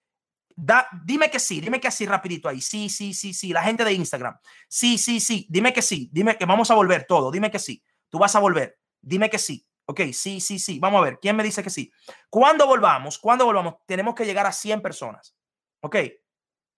da, 0.56 0.88
dime 1.06 1.30
que 1.30 1.40
sí, 1.40 1.62
dime 1.62 1.80
que 1.80 1.92
sí 1.92 2.06
rapidito 2.06 2.50
ahí. 2.50 2.62
Sí, 2.62 2.90
sí, 2.90 3.14
sí, 3.14 3.34
sí. 3.34 3.54
La 3.54 3.64
gente 3.64 3.84
de 3.84 3.94
Instagram. 3.94 4.38
Sí, 4.68 4.98
sí, 4.98 5.20
sí. 5.20 5.48
Dime 5.50 5.74
que 5.74 5.82
sí. 5.82 6.10
Dime 6.12 6.38
que 6.38 6.46
vamos 6.46 6.72
a 6.72 6.76
volver 6.76 7.06
todo. 7.08 7.32
Dime 7.32 7.52
que 7.52 7.60
sí. 7.60 7.84
Tú 8.10 8.20
vas 8.20 8.36
a 8.36 8.40
volver. 8.40 8.80
Dime 9.02 9.30
que 9.30 9.40
sí. 9.40 9.66
Ok, 9.86 10.02
sí, 10.14 10.40
sí, 10.40 10.60
sí. 10.60 10.80
Vamos 10.80 11.02
a 11.02 11.04
ver. 11.06 11.20
¿Quién 11.22 11.36
me 11.36 11.44
dice 11.44 11.64
que 11.64 11.70
sí? 11.70 11.92
Cuando 12.30 12.68
volvamos, 12.68 13.20
cuando 13.20 13.46
volvamos, 13.46 13.76
tenemos 13.86 14.16
que 14.16 14.26
llegar 14.26 14.46
a 14.46 14.52
100 14.52 14.82
personas. 14.82 15.36
Ok. 15.82 15.98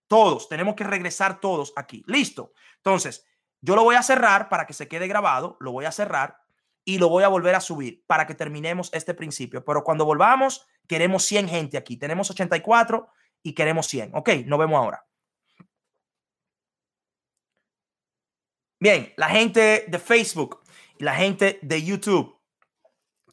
Todos. 0.08 0.50
Tenemos 0.50 0.76
que 0.76 0.84
regresar 0.84 1.40
todos 1.40 1.74
aquí. 1.76 2.04
Listo. 2.08 2.54
Entonces, 2.78 3.26
yo 3.62 3.76
lo 3.76 3.84
voy 3.84 3.96
a 3.96 4.04
cerrar 4.04 4.50
para 4.50 4.68
que 4.68 4.74
se 4.74 4.88
quede 4.88 5.08
grabado, 5.08 5.58
lo 5.60 5.72
voy 5.72 5.86
a 5.86 5.92
cerrar 5.92 6.38
y 6.84 7.00
lo 7.00 7.10
voy 7.10 7.24
a 7.24 7.28
volver 7.28 7.56
a 7.56 7.60
subir 7.60 8.04
para 8.06 8.28
que 8.28 8.36
terminemos 8.36 8.92
este 8.94 9.16
principio. 9.16 9.66
Pero 9.66 9.84
cuando 9.84 10.06
volvamos, 10.06 10.68
queremos 10.88 11.24
100 11.26 11.50
gente 11.50 11.78
aquí. 11.78 11.98
Tenemos 11.98 12.30
84 12.30 13.08
y 13.46 13.54
queremos 13.54 13.86
100. 13.86 14.16
Ok, 14.16 14.30
nos 14.48 14.58
vemos 14.58 14.76
ahora. 14.76 15.06
Bien, 18.80 19.14
la 19.18 19.30
gente 19.30 19.86
de 19.88 20.00
Facebook 20.00 20.64
y 20.98 21.04
la 21.04 21.14
gente 21.14 21.60
de 21.62 21.84
YouTube. 21.84 22.42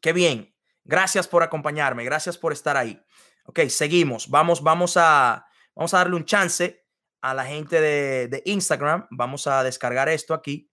Qué 0.02 0.12
bien. 0.12 0.54
Gracias 0.84 1.26
por 1.26 1.42
acompañarme. 1.42 2.04
Gracias 2.04 2.36
por 2.36 2.52
estar 2.52 2.76
ahí. 2.76 3.02
Ok, 3.46 3.60
seguimos. 3.68 4.28
Vamos, 4.28 4.62
vamos 4.62 4.98
a, 4.98 5.46
vamos 5.74 5.94
a 5.94 5.98
darle 5.98 6.16
un 6.16 6.26
chance 6.26 6.84
a 7.22 7.32
la 7.32 7.46
gente 7.46 7.80
de, 7.80 8.42
Instagram. 8.44 9.06
Vamos 9.10 9.46
a 9.46 9.64
descargar 9.64 10.10
esto 10.10 10.34
aquí. 10.34 10.70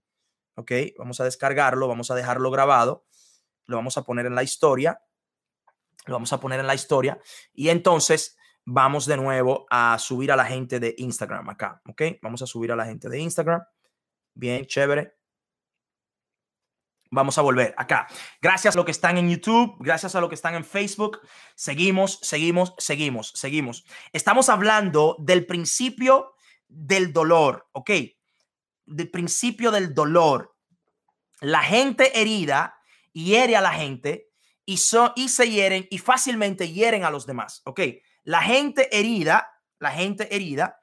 Ok, 0.55 0.73
vamos 0.97 1.21
a 1.21 1.23
descargarlo, 1.23 1.87
vamos 1.87 2.11
a 2.11 2.15
dejarlo 2.15 2.51
grabado. 2.51 3.05
Lo 3.67 3.77
vamos 3.77 3.97
a 3.97 4.03
poner 4.03 4.25
en 4.25 4.35
la 4.35 4.43
historia. 4.43 5.01
Lo 6.07 6.15
vamos 6.15 6.33
a 6.33 6.41
poner 6.41 6.59
en 6.59 6.67
la 6.67 6.75
historia. 6.75 7.21
Y 7.53 7.69
entonces 7.69 8.35
vamos 8.71 9.07
de 9.07 9.17
nuevo 9.17 9.65
a 9.69 9.97
subir 9.97 10.31
a 10.31 10.35
la 10.35 10.45
gente 10.45 10.79
de 10.79 10.93
Instagram 10.99 11.49
acá. 11.49 11.81
Ok, 11.87 12.03
vamos 12.21 12.43
a 12.43 12.45
subir 12.45 12.71
a 12.71 12.75
la 12.75 12.85
gente 12.85 13.09
de 13.09 13.19
Instagram. 13.19 13.63
Bien, 14.35 14.65
chévere. 14.65 15.15
Vamos 17.09 17.39
a 17.39 17.41
volver 17.41 17.73
acá. 17.77 18.07
Gracias 18.39 18.75
a 18.75 18.77
lo 18.77 18.85
que 18.85 18.91
están 18.91 19.17
en 19.17 19.27
YouTube, 19.27 19.75
gracias 19.79 20.13
a 20.13 20.21
lo 20.21 20.29
que 20.29 20.35
están 20.35 20.53
en 20.53 20.63
Facebook. 20.63 21.19
Seguimos, 21.55 22.19
seguimos, 22.21 22.75
seguimos, 22.77 23.31
seguimos. 23.33 23.85
Estamos 24.13 24.49
hablando 24.49 25.15
del 25.17 25.47
principio 25.47 26.35
del 26.67 27.11
dolor, 27.11 27.67
¿ok? 27.71 27.89
Del 28.85 29.09
principio 29.09 29.71
del 29.71 29.95
dolor. 29.95 30.55
La 31.41 31.63
gente 31.63 32.21
herida 32.21 32.75
hiere 33.13 33.55
a 33.55 33.61
la 33.61 33.71
gente 33.71 34.29
y, 34.63 34.77
so, 34.77 35.13
y 35.15 35.29
se 35.29 35.49
hieren 35.49 35.87
y 35.89 35.97
fácilmente 35.97 36.71
hieren 36.71 37.03
a 37.03 37.09
los 37.09 37.25
demás, 37.25 37.63
¿ok? 37.65 37.81
La 38.29 38.43
gente 38.43 38.95
herida, 38.95 39.49
la 39.79 39.89
gente 39.89 40.35
herida 40.35 40.79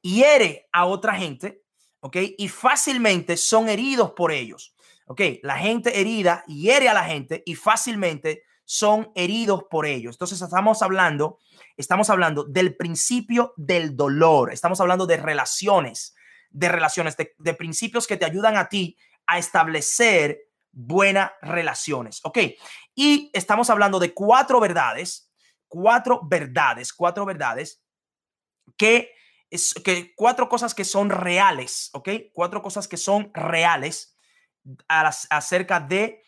hiere 0.00 0.68
a 0.70 0.86
otra 0.86 1.16
gente, 1.16 1.64
¿ok? 1.98 2.18
Y 2.38 2.46
fácilmente 2.46 3.36
son 3.36 3.68
heridos 3.68 4.12
por 4.12 4.30
ellos, 4.30 4.76
¿ok? 5.08 5.20
La 5.42 5.58
gente 5.58 6.00
herida 6.00 6.44
hiere 6.46 6.88
a 6.88 6.94
la 6.94 7.02
gente 7.02 7.42
y 7.44 7.56
fácilmente 7.56 8.44
son 8.64 9.10
heridos 9.16 9.64
por 9.68 9.86
ellos. 9.86 10.14
Entonces 10.14 10.40
estamos 10.40 10.82
hablando 10.82 11.40
estamos 11.76 12.08
hablando 12.10 12.44
del 12.44 12.76
principio 12.76 13.52
del 13.56 13.96
dolor, 13.96 14.52
estamos 14.52 14.80
hablando 14.80 15.06
de 15.06 15.16
relaciones, 15.16 16.14
de 16.48 16.68
relaciones, 16.68 17.16
de, 17.16 17.54
principios 17.54 18.06
que 18.06 18.16
te 18.16 18.24
ayudan 18.24 18.56
a 18.56 18.68
ti 18.68 18.96
a 19.26 19.38
establecer 19.38 20.42
buenas 20.70 21.32
relaciones, 21.42 22.20
¿ok? 22.22 22.38
Y 22.94 23.32
estamos 23.32 23.68
hablando 23.68 23.98
de 23.98 24.14
cuatro 24.14 24.60
verdades, 24.60 25.28
cuatro 25.74 26.20
verdades, 26.22 26.92
cuatro 26.92 27.26
verdades 27.26 27.82
que, 28.76 29.10
es, 29.50 29.74
que 29.74 30.14
cuatro 30.14 30.48
cosas 30.48 30.72
que 30.72 30.84
son 30.84 31.10
reales, 31.10 31.90
¿ok? 31.92 32.08
Cuatro 32.32 32.62
cosas 32.62 32.86
que 32.86 32.96
son 32.96 33.32
reales 33.34 34.16
acerca 34.88 35.80
de 35.80 36.22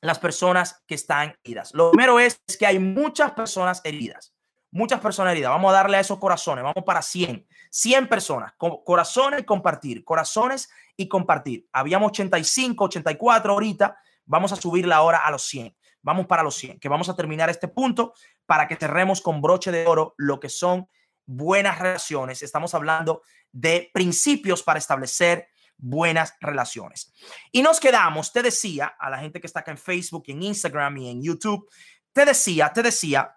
las 0.00 0.18
personas 0.18 0.82
que 0.86 0.94
están 0.94 1.36
heridas. 1.44 1.74
Lo 1.74 1.90
primero 1.90 2.18
es 2.18 2.40
que 2.58 2.66
hay 2.66 2.78
muchas 2.78 3.32
personas 3.32 3.82
heridas 3.84 4.32
muchas 4.70 5.00
personas 5.00 5.32
heridas. 5.32 5.50
Vamos 5.50 5.70
a 5.70 5.74
darle 5.74 5.96
a 5.96 6.00
esos 6.00 6.18
corazones. 6.18 6.64
Vamos 6.64 6.84
para 6.84 7.02
100. 7.02 7.46
100 7.70 8.08
personas. 8.08 8.52
corazones 8.56 9.40
y 9.40 9.44
compartir. 9.44 10.04
Corazones 10.04 10.68
y 10.96 11.08
compartir. 11.08 11.66
Habíamos 11.72 12.10
85, 12.10 12.84
84 12.84 13.52
ahorita. 13.52 13.98
Vamos 14.24 14.52
a 14.52 14.56
subir 14.56 14.86
la 14.86 15.02
hora 15.02 15.18
a 15.18 15.30
los 15.30 15.42
100. 15.44 15.74
Vamos 16.02 16.26
para 16.26 16.42
los 16.42 16.56
100. 16.56 16.80
Que 16.80 16.88
vamos 16.88 17.08
a 17.08 17.16
terminar 17.16 17.50
este 17.50 17.68
punto 17.68 18.14
para 18.46 18.68
que 18.68 18.76
cerremos 18.76 19.20
con 19.20 19.40
broche 19.40 19.70
de 19.70 19.86
oro 19.86 20.14
lo 20.16 20.40
que 20.40 20.48
son 20.48 20.88
buenas 21.26 21.78
relaciones. 21.78 22.42
Estamos 22.42 22.74
hablando 22.74 23.22
de 23.52 23.90
principios 23.92 24.62
para 24.62 24.78
establecer 24.78 25.48
buenas 25.76 26.34
relaciones. 26.40 27.12
Y 27.52 27.62
nos 27.62 27.80
quedamos, 27.80 28.32
te 28.32 28.42
decía, 28.42 28.96
a 28.98 29.10
la 29.10 29.18
gente 29.18 29.40
que 29.40 29.46
está 29.46 29.60
acá 29.60 29.70
en 29.70 29.78
Facebook, 29.78 30.24
en 30.26 30.42
Instagram 30.42 30.96
y 30.98 31.10
en 31.10 31.22
YouTube, 31.22 31.68
te 32.12 32.24
decía, 32.24 32.72
te 32.72 32.82
decía 32.82 33.34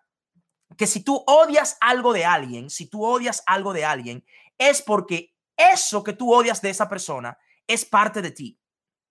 que 0.78 0.88
si 0.88 1.03
tú 1.03 1.24
odias 1.28 1.78
algo 1.82 2.14
de 2.14 2.26
alguien, 2.26 2.70
si 2.70 2.89
tú 2.89 3.05
odias 3.05 3.43
algo 3.45 3.74
de 3.74 3.86
alguien, 3.86 4.26
es 4.57 4.82
porque 4.82 5.36
eso 5.55 6.03
que 6.03 6.14
tú 6.14 6.34
odias 6.34 6.62
de 6.62 6.70
esa 6.70 6.89
persona 6.89 7.38
es 7.68 7.86
parte 7.86 8.22
de 8.22 8.32
ti. 8.32 8.59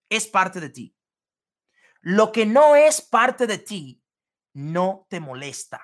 Es 0.08 0.26
parte 0.26 0.60
de 0.60 0.70
ti. 0.70 0.94
Lo 2.00 2.32
que 2.32 2.46
no 2.46 2.76
es 2.76 3.00
parte 3.00 3.46
de 3.46 3.58
ti 3.58 4.02
no 4.52 5.06
te 5.08 5.20
molesta. 5.20 5.80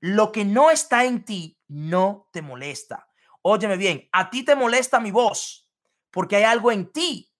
Lo 0.00 0.32
que 0.32 0.44
no 0.44 0.70
está 0.70 1.04
en 1.04 1.24
ti 1.24 1.58
no 1.68 2.28
te 2.32 2.42
molesta. 2.42 3.08
Óyeme 3.42 3.76
bien, 3.76 4.08
a 4.12 4.30
ti 4.30 4.44
te 4.44 4.54
molesta 4.54 5.00
mi 5.00 5.10
voz 5.10 5.70
porque 6.10 6.36
hay 6.36 6.44
algo 6.44 6.70
en 6.70 6.92
ti 6.92 7.32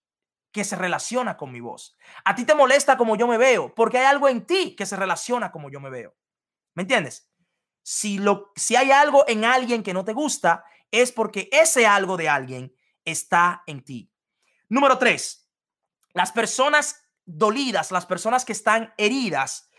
que 0.51 0.63
se 0.63 0.75
relaciona 0.75 1.37
con 1.37 1.51
mi 1.51 1.59
voz. 1.59 1.97
A 2.25 2.35
ti 2.35 2.45
te 2.45 2.55
molesta 2.55 2.97
como 2.97 3.15
yo 3.15 3.27
me 3.27 3.37
veo 3.37 3.73
porque 3.73 3.99
hay 3.99 4.05
algo 4.05 4.29
en 4.29 4.45
ti 4.45 4.75
que 4.75 4.85
se 4.85 4.95
relaciona 4.95 5.51
como 5.51 5.69
yo 5.69 5.79
me 5.79 5.89
veo. 5.89 6.15
¿Me 6.73 6.83
entiendes? 6.83 7.31
Si, 7.81 8.17
lo, 8.17 8.51
si 8.55 8.75
hay 8.75 8.91
algo 8.91 9.25
en 9.27 9.45
alguien 9.45 9.83
que 9.83 9.93
no 9.93 10.05
te 10.05 10.13
gusta, 10.13 10.65
es 10.89 11.11
porque 11.11 11.49
ese 11.51 11.85
algo 11.85 12.17
de 12.17 12.29
alguien 12.29 12.75
está 13.03 13.63
en 13.67 13.83
ti. 13.83 14.11
Número 14.69 14.97
tres, 14.97 15.49
las 16.13 16.31
personas 16.31 17.02
dolidas, 17.25 17.91
las 17.91 18.05
personas 18.05 18.45
que 18.45 18.53
están 18.53 18.93
heridas, 18.97 19.69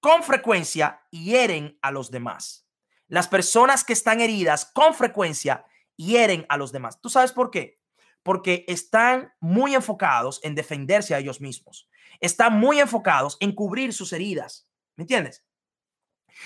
con 0.00 0.22
frecuencia 0.22 1.02
hieren 1.10 1.78
a 1.80 1.90
los 1.90 2.10
demás. 2.10 2.66
Las 3.08 3.28
personas 3.28 3.84
que 3.84 3.92
están 3.92 4.20
heridas 4.20 4.64
con 4.64 4.94
frecuencia 4.94 5.64
hieren 5.96 6.46
a 6.48 6.56
los 6.56 6.72
demás. 6.72 7.00
¿Tú 7.00 7.08
sabes 7.08 7.32
por 7.32 7.50
qué? 7.50 7.80
Porque 8.22 8.64
están 8.68 9.32
muy 9.40 9.74
enfocados 9.74 10.40
en 10.42 10.54
defenderse 10.54 11.14
a 11.14 11.18
ellos 11.18 11.40
mismos. 11.40 11.88
Están 12.20 12.58
muy 12.58 12.80
enfocados 12.80 13.36
en 13.40 13.54
cubrir 13.54 13.92
sus 13.92 14.12
heridas. 14.12 14.68
¿Me 14.96 15.02
entiendes? 15.02 15.44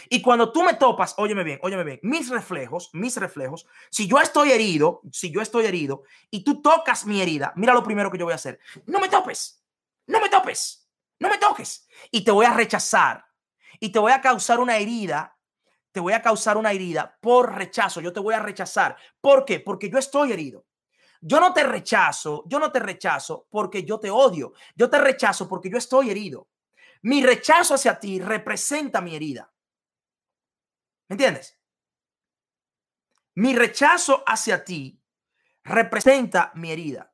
Y 0.08 0.22
cuando 0.22 0.52
tú 0.52 0.62
me 0.62 0.74
topas, 0.74 1.14
óyeme 1.16 1.44
bien, 1.44 1.58
óyeme 1.62 1.84
bien, 1.84 2.00
mis 2.02 2.28
reflejos, 2.28 2.90
mis 2.92 3.16
reflejos, 3.16 3.66
si 3.90 4.06
yo 4.06 4.20
estoy 4.20 4.50
herido, 4.50 5.00
si 5.12 5.30
yo 5.30 5.40
estoy 5.40 5.66
herido 5.66 6.02
y 6.30 6.44
tú 6.44 6.60
tocas 6.60 7.06
mi 7.06 7.20
herida, 7.22 7.52
mira 7.56 7.72
lo 7.72 7.82
primero 7.82 8.10
que 8.10 8.18
yo 8.18 8.24
voy 8.24 8.32
a 8.32 8.36
hacer. 8.36 8.58
No 8.86 9.00
me 9.00 9.08
topes, 9.08 9.64
no 10.06 10.20
me 10.20 10.28
topes, 10.28 10.88
no 11.20 11.28
me 11.28 11.38
toques. 11.38 11.88
Y 12.10 12.24
te 12.24 12.30
voy 12.30 12.46
a 12.46 12.52
rechazar 12.52 13.24
y 13.80 13.90
te 13.90 13.98
voy 13.98 14.12
a 14.12 14.20
causar 14.20 14.60
una 14.60 14.76
herida, 14.76 15.38
te 15.92 16.00
voy 16.00 16.12
a 16.12 16.22
causar 16.22 16.56
una 16.56 16.72
herida 16.72 17.18
por 17.20 17.54
rechazo, 17.54 18.00
yo 18.00 18.12
te 18.12 18.20
voy 18.20 18.34
a 18.34 18.40
rechazar. 18.40 18.96
¿Por 19.20 19.44
qué? 19.44 19.60
Porque 19.60 19.90
yo 19.90 19.98
estoy 19.98 20.32
herido. 20.32 20.66
Yo 21.20 21.40
no 21.40 21.52
te 21.52 21.64
rechazo, 21.64 22.44
yo 22.46 22.58
no 22.58 22.70
te 22.70 22.78
rechazo 22.78 23.48
porque 23.50 23.84
yo 23.84 23.98
te 23.98 24.10
odio, 24.10 24.52
yo 24.74 24.90
te 24.90 24.98
rechazo 24.98 25.48
porque 25.48 25.70
yo 25.70 25.78
estoy 25.78 26.10
herido. 26.10 26.48
Mi 27.02 27.22
rechazo 27.22 27.74
hacia 27.74 27.98
ti 27.98 28.20
representa 28.20 29.00
mi 29.00 29.16
herida. 29.16 29.52
¿Me 31.08 31.14
entiendes? 31.14 31.58
Mi 33.34 33.54
rechazo 33.54 34.22
hacia 34.26 34.64
ti 34.64 35.00
representa 35.64 36.52
mi 36.54 36.70
herida. 36.70 37.12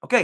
¿Ok? 0.00 0.14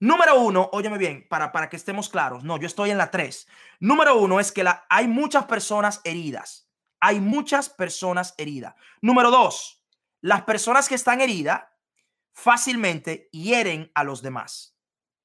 Número 0.00 0.40
uno, 0.40 0.70
óyeme 0.72 0.96
bien, 0.96 1.26
para, 1.28 1.52
para 1.52 1.68
que 1.68 1.76
estemos 1.76 2.08
claros. 2.08 2.42
No, 2.42 2.56
yo 2.58 2.66
estoy 2.66 2.90
en 2.90 2.96
la 2.96 3.10
tres. 3.10 3.46
Número 3.80 4.16
uno 4.16 4.40
es 4.40 4.50
que 4.50 4.64
la, 4.64 4.86
hay 4.88 5.06
muchas 5.06 5.44
personas 5.44 6.00
heridas. 6.04 6.70
Hay 7.00 7.20
muchas 7.20 7.68
personas 7.68 8.34
heridas. 8.38 8.74
Número 9.02 9.30
dos, 9.30 9.84
las 10.22 10.42
personas 10.42 10.88
que 10.88 10.94
están 10.94 11.20
heridas 11.20 11.64
fácilmente 12.32 13.28
hieren 13.32 13.92
a 13.94 14.02
los 14.04 14.22
demás. 14.22 14.74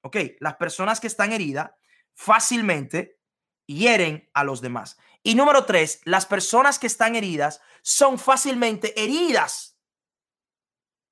¿Ok? 0.02 0.18
Las 0.40 0.56
personas 0.56 1.00
que 1.00 1.08
están 1.08 1.32
heridas 1.32 1.72
fácilmente 2.14 3.22
hieren 3.68 4.30
a 4.34 4.44
los 4.44 4.62
demás. 4.62 4.98
Y 5.24 5.36
número 5.36 5.66
tres, 5.66 6.02
las 6.04 6.26
personas 6.26 6.80
que 6.80 6.88
están 6.88 7.16
heridas 7.16 7.62
son 7.82 8.20
fácilmente 8.20 9.02
heridas 9.02 9.80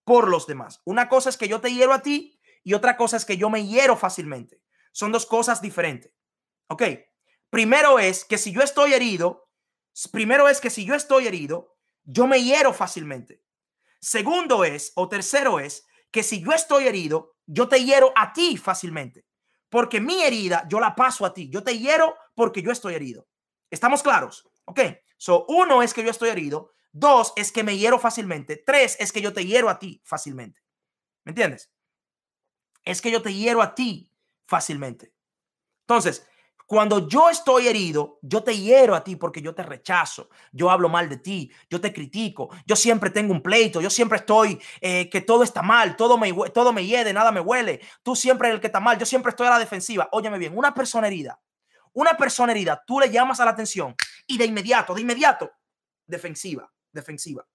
por 0.04 0.28
los 0.28 0.48
demás. 0.48 0.82
Una 0.84 1.08
cosa 1.08 1.30
es 1.30 1.38
que 1.38 1.48
yo 1.48 1.62
te 1.62 1.74
hiero 1.74 1.94
a 1.94 2.02
ti 2.02 2.40
y 2.64 2.74
otra 2.74 2.98
cosa 2.98 3.18
es 3.18 3.26
que 3.26 3.38
yo 3.38 3.50
me 3.50 3.68
hiero 3.68 3.98
fácilmente. 3.98 4.62
Son 4.92 5.12
dos 5.12 5.26
cosas 5.26 5.62
diferentes. 5.62 6.12
Ok. 6.68 6.84
Primero 7.50 8.00
es 8.00 8.26
que 8.26 8.38
si 8.38 8.52
yo 8.52 8.62
estoy 8.62 8.94
herido, 8.94 9.50
primero 10.12 10.48
es 10.48 10.60
que 10.60 10.70
si 10.70 10.86
yo 10.86 10.96
estoy 10.96 11.28
herido, 11.28 11.78
yo 12.04 12.26
me 12.26 12.42
hiero 12.44 12.74
fácilmente. 12.74 13.44
Segundo 14.00 14.64
es, 14.64 14.92
o 14.96 15.08
tercero 15.08 15.60
es, 15.60 15.86
que 16.12 16.24
si 16.24 16.42
yo 16.42 16.52
estoy 16.52 16.88
herido, 16.88 17.36
yo 17.46 17.68
te 17.68 17.84
hiero 17.84 18.12
a 18.16 18.34
ti 18.34 18.58
fácilmente. 18.58 19.26
Porque 19.70 20.00
mi 20.00 20.22
herida 20.22 20.68
yo 20.70 20.80
la 20.80 20.96
paso 20.96 21.26
a 21.26 21.34
ti. 21.34 21.50
Yo 21.50 21.64
te 21.64 21.78
hiero 21.78 22.16
porque 22.36 22.62
yo 22.62 22.72
estoy 22.72 22.96
herido. 22.96 23.28
¿Estamos 23.70 24.04
claros? 24.04 24.48
Ok. 24.66 24.80
So, 25.18 25.46
uno 25.48 25.82
es 25.82 25.94
que 25.94 26.04
yo 26.04 26.12
estoy 26.12 26.30
herido. 26.30 26.72
Dos 26.92 27.34
es 27.36 27.52
que 27.52 27.64
me 27.64 27.78
hiero 27.78 27.98
fácilmente. 27.98 28.58
Tres 28.58 28.96
es 29.00 29.12
que 29.12 29.22
yo 29.22 29.34
te 29.34 29.46
hiero 29.46 29.70
a 29.70 29.80
ti 29.80 30.02
fácilmente. 30.06 30.62
¿Me 31.24 31.32
entiendes? 31.32 31.72
Es 32.84 33.02
que 33.02 33.12
yo 33.12 33.22
te 33.22 33.34
hiero 33.34 33.62
a 33.62 33.76
ti 33.76 34.12
fácilmente. 34.46 35.14
Entonces, 35.82 36.28
cuando 36.66 37.08
yo 37.08 37.30
estoy 37.30 37.68
herido, 37.68 38.20
yo 38.22 38.42
te 38.44 38.58
hiero 38.58 38.96
a 38.96 39.04
ti 39.04 39.16
porque 39.16 39.42
yo 39.42 39.54
te 39.54 39.64
rechazo, 39.64 40.30
yo 40.52 40.72
hablo 40.72 40.90
mal 40.90 41.10
de 41.10 41.18
ti, 41.18 41.52
yo 41.70 41.80
te 41.80 41.94
critico, 41.94 42.50
yo 42.66 42.76
siempre 42.76 43.10
tengo 43.10 43.34
un 43.34 43.42
pleito, 43.42 43.82
yo 43.82 43.90
siempre 43.90 44.20
estoy 44.20 44.60
eh, 44.80 45.10
que 45.10 45.22
todo 45.22 45.44
está 45.44 45.62
mal, 45.62 45.96
todo 45.96 46.18
me, 46.18 46.34
todo 46.52 46.72
me 46.72 46.84
nada 47.14 47.32
me 47.32 47.42
huele, 47.42 47.82
tú 48.02 48.16
siempre 48.16 48.48
eres 48.48 48.56
el 48.56 48.62
que 48.62 48.68
está 48.68 48.80
mal, 48.80 48.98
yo 48.98 49.06
siempre 49.06 49.30
estoy 49.32 49.48
a 49.48 49.52
la 49.52 49.60
defensiva. 49.60 50.08
Óyeme 50.14 50.38
bien, 50.38 50.58
una 50.58 50.74
persona 50.74 51.08
herida, 51.08 51.40
una 51.92 52.16
persona 52.18 52.54
herida, 52.54 52.82
tú 52.88 53.00
le 53.00 53.12
llamas 53.12 53.40
a 53.40 53.46
la 53.46 53.52
atención 53.52 53.96
y 54.26 54.38
de 54.38 54.46
inmediato, 54.46 54.96
de 54.96 55.02
inmediato, 55.02 55.52
defensiva, 56.08 56.72
defensiva. 56.92 57.46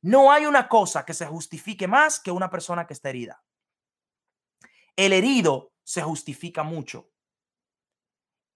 No 0.00 0.32
hay 0.32 0.46
una 0.46 0.68
cosa 0.68 1.04
que 1.04 1.14
se 1.14 1.26
justifique 1.26 1.86
más 1.86 2.18
que 2.18 2.32
una 2.32 2.50
persona 2.50 2.86
que 2.86 2.94
está 2.94 3.10
herida. 3.10 3.40
El 4.96 5.12
herido 5.12 5.72
se 5.84 6.02
justifica 6.02 6.62
mucho 6.62 7.12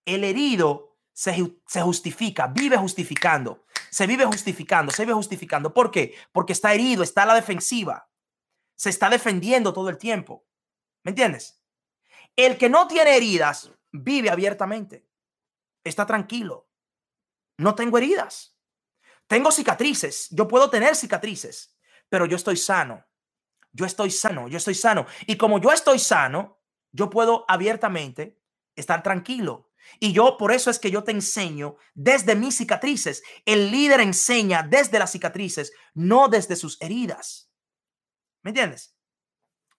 el 0.07 0.24
herido 0.24 0.97
se, 1.12 1.34
justifica, 1.82 2.47
vive 2.47 2.76
justificando, 2.76 3.66
se 3.91 4.07
vive 4.07 4.24
justificando, 4.24 4.93
se 4.93 5.03
vive 5.03 5.14
justificando. 5.14 5.74
¿Por 5.74 5.91
qué? 5.91 6.14
Porque 6.32 6.53
está 6.53 6.72
herido, 6.72 7.03
está 7.03 7.24
a 7.24 7.26
la 7.26 7.34
defensiva, 7.34 8.09
se 8.76 8.89
está 8.89 9.11
defendiendo 9.11 9.72
todo 9.72 9.91
el 9.91 9.99
tiempo. 9.99 10.47
¿Me 11.03 11.11
entiendes? 11.11 11.61
El 12.37 12.57
que 12.57 12.68
no 12.68 12.87
tiene 12.87 13.16
heridas 13.16 13.70
vive 13.93 14.30
abiertamente, 14.30 15.09
está 15.84 16.07
tranquilo. 16.07 16.68
No 17.59 17.74
tengo 17.74 17.99
heridas, 17.99 18.57
tengo 19.26 19.51
cicatrices, 19.51 20.28
yo 20.30 20.47
puedo 20.47 20.70
tener 20.70 20.95
cicatrices, 20.95 21.74
pero 22.09 22.26
yo 22.26 22.37
estoy 22.37 22.57
sano. 22.57 23.05
Yo 23.77 23.85
estoy 23.85 24.11
sano, 24.11 24.49
yo 24.49 24.57
estoy 24.57 24.74
sano. 24.74 25.07
Y 25.27 25.37
como 25.37 25.61
yo 25.61 25.70
estoy 25.70 25.99
sano, 25.99 26.62
yo 26.93 27.11
puedo 27.11 27.45
abiertamente 27.47 28.41
estar 28.74 29.03
tranquilo. 29.03 29.70
Y 30.01 30.12
yo, 30.12 30.39
por 30.39 30.51
eso 30.51 30.70
es 30.70 30.79
que 30.79 30.91
yo 30.91 31.05
te 31.05 31.12
enseño 31.12 31.77
desde 31.95 32.35
mis 32.35 32.57
cicatrices. 32.57 33.22
El 33.45 33.70
líder 33.70 34.01
enseña 34.01 34.62
desde 34.62 34.99
las 34.99 35.12
cicatrices, 35.12 35.72
no 35.93 36.29
desde 36.29 36.57
sus 36.57 36.81
heridas. 36.81 37.53
¿Me 38.43 38.51
entiendes? 38.51 38.97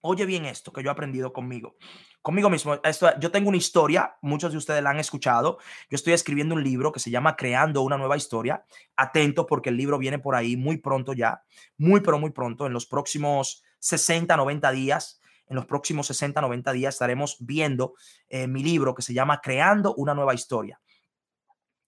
Oye 0.02 0.26
bien 0.28 0.45
esto 0.45 0.72
que 0.72 0.84
yo 0.84 0.89
he 0.89 0.91
aprendido 0.91 1.34
conmigo. 1.34 1.76
Conmigo 2.22 2.52
mismo, 2.52 2.80
esto, 2.84 3.10
yo 3.20 3.32
tengo 3.32 3.50
una 3.50 3.58
historia, 3.58 4.16
muchos 4.22 4.52
de 4.52 4.60
ustedes 4.60 4.84
la 4.84 4.91
han 4.91 5.00
escuchado. 5.00 5.58
Yo 5.89 5.95
estoy 5.95 6.14
escribiendo 6.14 6.54
un 6.54 6.64
libro 6.64 6.91
que 6.91 7.00
se 7.00 7.10
llama 7.10 7.36
Creando 7.36 7.82
una 7.82 7.98
nueva 7.98 8.16
historia. 8.16 8.64
Atento 8.95 9.48
porque 9.48 9.70
el 9.70 9.78
libro 9.78 9.98
viene 9.98 10.20
por 10.20 10.36
ahí 10.36 10.56
muy 10.56 10.78
pronto 10.78 11.14
ya, 11.14 11.41
muy 11.78 12.02
pero 12.02 12.20
muy 12.20 12.30
pronto, 12.30 12.68
en 12.68 12.74
los 12.74 12.86
próximos 12.86 13.64
60, 13.80 14.36
90 14.36 14.72
días 14.72 15.22
en 15.48 15.56
los 15.56 15.66
próximos 15.66 16.08
60, 16.08 16.42
90 16.42 16.72
días 16.74 16.96
estaremos 16.96 17.38
viendo 17.40 17.96
eh, 18.28 18.48
mi 18.48 18.64
libro 18.64 18.94
que 18.94 19.02
se 19.02 19.14
llama 19.14 19.40
Creando 19.42 19.96
una 19.96 20.14
nueva 20.14 20.34
historia. 20.34 20.80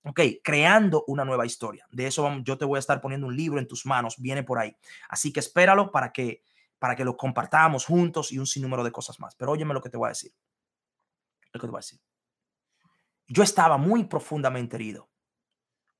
Ok, 0.04 0.22
creando 0.42 1.04
una 1.08 1.26
nueva 1.26 1.46
historia. 1.46 1.86
De 1.92 2.08
eso 2.08 2.40
yo 2.42 2.58
te 2.58 2.64
voy 2.64 2.78
a 2.78 2.80
estar 2.80 3.02
poniendo 3.02 3.28
un 3.28 3.36
libro 3.36 3.60
en 3.60 3.68
tus 3.68 3.86
manos, 3.86 4.16
viene 4.18 4.44
por 4.44 4.60
ahí. 4.60 4.76
Así 5.10 5.34
que 5.34 5.42
espéralo 5.42 5.92
para 5.92 6.14
que, 6.14 6.42
para 6.80 6.96
que 6.96 7.04
lo 7.04 7.18
compartamos 7.18 7.86
juntos 7.86 8.32
y 8.32 8.40
un 8.40 8.48
sinnúmero 8.48 8.84
de 8.84 8.94
cosas 8.94 9.20
más. 9.20 9.36
Pero 9.36 9.52
óyeme 9.52 9.74
lo 9.74 9.82
que 9.82 9.90
te 9.90 9.98
voy 9.98 10.08
a 10.08 10.10
decir. 10.10 10.34
Lo 11.52 11.60
que 11.60 11.68
te 11.68 11.72
voy 11.72 11.80
a 11.80 11.86
decir. 11.86 12.00
Yo 13.28 13.44
estaba 13.44 13.78
muy 13.78 14.06
profundamente 14.06 14.78
herido. 14.78 15.10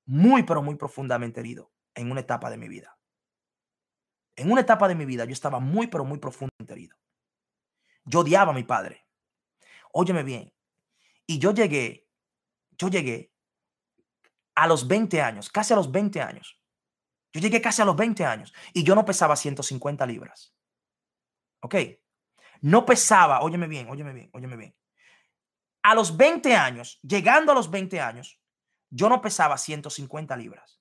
Muy, 0.06 0.44
pero 0.44 0.62
muy 0.62 0.76
profundamente 0.76 1.40
herido 1.40 1.70
en 1.94 2.10
una 2.10 2.20
etapa 2.20 2.48
de 2.50 2.56
mi 2.56 2.68
vida. 2.68 2.96
En 4.36 4.50
una 4.50 4.62
etapa 4.62 4.88
de 4.88 4.94
mi 4.94 5.04
vida 5.04 5.24
yo 5.24 5.32
estaba 5.32 5.60
muy, 5.60 5.86
pero 5.86 6.04
muy 6.04 6.18
profundamente 6.18 6.72
herido. 6.72 6.96
Yo 8.04 8.20
odiaba 8.20 8.52
a 8.52 8.54
mi 8.54 8.64
padre. 8.64 9.06
Óyeme 9.92 10.22
bien. 10.22 10.52
Y 11.26 11.38
yo 11.38 11.52
llegué, 11.52 12.08
yo 12.78 12.88
llegué 12.88 13.32
a 14.54 14.66
los 14.66 14.86
20 14.86 15.20
años, 15.22 15.48
casi 15.48 15.72
a 15.72 15.76
los 15.76 15.90
20 15.90 16.20
años. 16.20 16.60
Yo 17.32 17.40
llegué 17.40 17.60
casi 17.60 17.82
a 17.82 17.84
los 17.84 17.96
20 17.96 18.24
años 18.24 18.52
y 18.72 18.82
yo 18.82 18.94
no 18.94 19.04
pesaba 19.04 19.36
150 19.36 20.04
libras. 20.06 20.54
¿Ok? 21.60 21.76
No 22.60 22.84
pesaba, 22.84 23.42
óyeme 23.42 23.68
bien, 23.68 23.88
óyeme 23.88 24.12
bien, 24.12 24.30
óyeme 24.32 24.56
bien. 24.56 24.76
A 25.82 25.94
los 25.94 26.16
20 26.16 26.54
años, 26.54 26.98
llegando 27.02 27.52
a 27.52 27.54
los 27.54 27.70
20 27.70 28.00
años, 28.00 28.40
yo 28.90 29.08
no 29.08 29.22
pesaba 29.22 29.56
150 29.56 30.36
libras. 30.36 30.80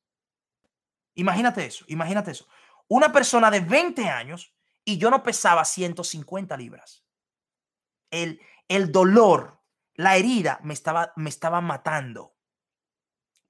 Imagínate 1.15 1.65
eso, 1.65 1.85
imagínate 1.87 2.31
eso. 2.31 2.47
Una 2.89 3.11
persona 3.11 3.49
de 3.49 3.61
20 3.61 4.09
años 4.09 4.53
y 4.83 4.97
yo 4.97 5.09
no 5.09 5.23
pesaba 5.23 5.63
150 5.63 6.57
libras 6.57 7.05
el, 8.11 8.41
el 8.67 8.91
dolor, 8.91 9.61
la 9.95 10.15
herida 10.15 10.59
me 10.63 10.73
estaba, 10.73 11.13
me 11.15 11.29
estaba 11.29 11.61
matando. 11.61 12.35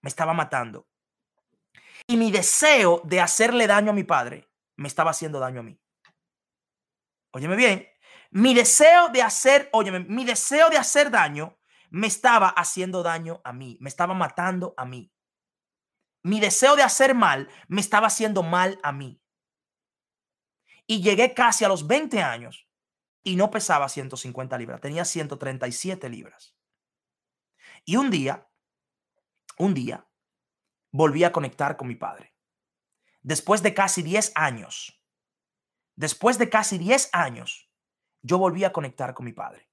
Me 0.01 0.09
estaba 0.09 0.33
matando. 0.33 0.87
Y 2.07 2.17
mi 2.17 2.31
deseo 2.31 3.01
de 3.03 3.21
hacerle 3.21 3.67
daño 3.67 3.91
a 3.91 3.93
mi 3.95 4.03
padre 4.03 4.49
me 4.77 4.87
estaba 4.87 5.11
haciendo 5.11 5.39
daño 5.39 5.59
a 5.59 5.63
mí. 5.63 5.79
Óyeme 7.31 7.55
bien, 7.55 7.87
mi 8.31 8.53
deseo 8.53 9.09
de 9.09 9.21
hacer, 9.21 9.69
mi 10.07 10.25
deseo 10.25 10.69
de 10.69 10.77
hacer 10.77 11.11
daño 11.11 11.59
me 11.91 12.07
estaba 12.07 12.49
haciendo 12.49 13.03
daño 13.03 13.41
a 13.43 13.53
mí, 13.53 13.77
me 13.81 13.89
estaba 13.89 14.13
matando 14.13 14.73
a 14.77 14.85
mí. 14.85 15.11
Mi 16.23 16.39
deseo 16.39 16.75
de 16.75 16.83
hacer 16.83 17.13
mal 17.13 17.49
me 17.67 17.81
estaba 17.81 18.07
haciendo 18.07 18.41
mal 18.41 18.79
a 18.83 18.91
mí. 18.91 19.18
Y 20.89 21.03
llegué 21.03 21.35
casi 21.35 21.63
a 21.63 21.67
los 21.67 21.85
20 21.85 22.19
años 22.23 22.67
y 23.21 23.35
no 23.35 23.51
pesaba 23.51 23.87
150 23.87 24.57
libras, 24.57 24.81
tenía 24.81 25.05
137 25.05 26.09
libras. 26.09 26.55
Y 27.85 27.95
un 27.97 28.09
día, 28.09 28.49
un 29.59 29.75
día, 29.75 30.09
volví 30.91 31.23
a 31.23 31.31
conectar 31.31 31.77
con 31.77 31.87
mi 31.87 31.93
padre. 31.93 32.33
Después 33.21 33.61
de 33.61 33.75
casi 33.75 34.01
10 34.01 34.31
años, 34.33 34.99
después 35.95 36.39
de 36.39 36.49
casi 36.49 36.79
10 36.79 37.09
años, 37.13 37.69
yo 38.23 38.39
volví 38.39 38.63
a 38.63 38.73
conectar 38.73 39.13
con 39.13 39.27
mi 39.27 39.33
padre. 39.33 39.69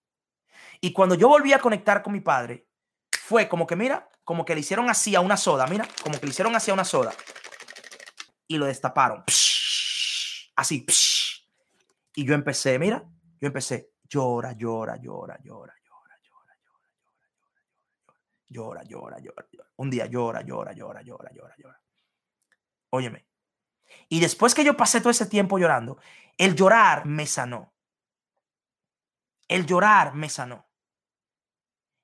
Y 0.82 0.92
cuando 0.92 1.14
yo 1.14 1.28
volví 1.28 1.54
a 1.54 1.60
conectar 1.60 2.02
con 2.02 2.12
mi 2.12 2.20
padre, 2.20 2.68
fue 3.10 3.48
como 3.48 3.66
que, 3.66 3.74
mira, 3.74 4.10
como 4.22 4.44
que 4.44 4.54
le 4.54 4.60
hicieron 4.60 4.90
así 4.90 5.14
a 5.14 5.20
una 5.20 5.38
soda, 5.38 5.66
mira, 5.66 5.88
como 6.02 6.20
que 6.20 6.26
le 6.26 6.32
hicieron 6.32 6.54
así 6.54 6.70
a 6.70 6.74
una 6.74 6.84
soda. 6.84 7.14
Y 8.46 8.58
lo 8.58 8.66
destaparon. 8.66 9.24
Así. 10.56 10.84
Y 12.14 12.24
yo 12.24 12.34
empecé, 12.34 12.78
mira, 12.78 13.04
yo 13.40 13.46
empecé, 13.46 13.92
llora, 14.08 14.52
llora, 14.52 14.96
llora, 14.96 15.38
llora, 15.42 15.74
llora, 15.84 16.14
llora, 16.18 16.56
llora, 18.48 18.82
llora, 18.82 18.82
llora, 18.82 18.84
llora, 18.84 19.18
llora, 19.20 19.48
llora. 19.52 19.70
Un 19.76 19.90
día 19.90 20.06
llora, 20.06 20.42
llora, 20.42 20.72
llora, 20.72 21.02
llora, 21.02 21.30
llora, 21.32 21.54
llora. 21.58 21.82
Óyeme. 22.90 23.26
Y 24.08 24.20
después 24.20 24.54
que 24.54 24.64
yo 24.64 24.76
pasé 24.76 25.00
todo 25.00 25.10
ese 25.10 25.26
tiempo 25.26 25.58
llorando, 25.58 25.98
el 26.38 26.54
llorar 26.54 27.06
me 27.06 27.26
sanó. 27.26 27.74
El 29.48 29.66
llorar 29.66 30.14
me 30.14 30.28
sanó. 30.28 30.66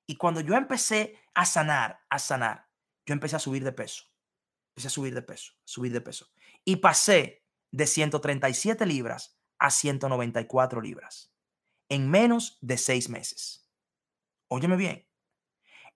Y 0.06 0.16
cuando 0.16 0.40
yo 0.40 0.54
empecé 0.54 1.18
a 1.34 1.46
sanar, 1.46 2.00
a 2.08 2.18
sanar, 2.18 2.68
yo 3.06 3.14
empecé 3.14 3.36
a 3.36 3.38
subir 3.38 3.64
de 3.64 3.72
peso. 3.72 4.04
Empecé 4.70 4.88
a 4.88 4.90
subir 4.90 5.14
de 5.14 5.22
peso, 5.22 5.52
subir 5.64 5.92
de 5.92 6.00
peso. 6.00 6.28
Y 6.64 6.76
pasé 6.76 7.41
de 7.72 7.86
137 7.86 8.86
libras 8.86 9.36
a 9.58 9.70
194 9.70 10.80
libras 10.80 11.32
en 11.92 12.08
menos 12.08 12.56
de 12.62 12.78
seis 12.78 13.10
meses. 13.10 13.68
Óyeme 14.48 14.76
bien, 14.76 15.06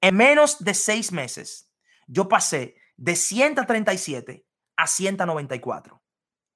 en 0.02 0.14
menos 0.14 0.62
de 0.62 0.74
seis 0.74 1.10
meses 1.10 1.72
yo 2.06 2.28
pasé 2.28 2.76
de 2.98 3.16
137 3.16 4.46
a 4.76 4.86
194. 4.86 6.02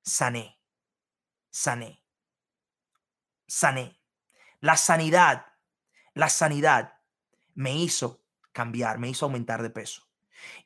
Sané, 0.02 0.60
sané, 1.50 2.04
sané. 3.46 3.98
La 4.60 4.76
sanidad, 4.76 5.46
la 6.12 6.28
sanidad 6.28 6.98
me 7.54 7.74
hizo 7.74 8.22
cambiar, 8.52 8.98
me 8.98 9.08
hizo 9.08 9.24
aumentar 9.24 9.62
de 9.62 9.70
peso. 9.70 10.02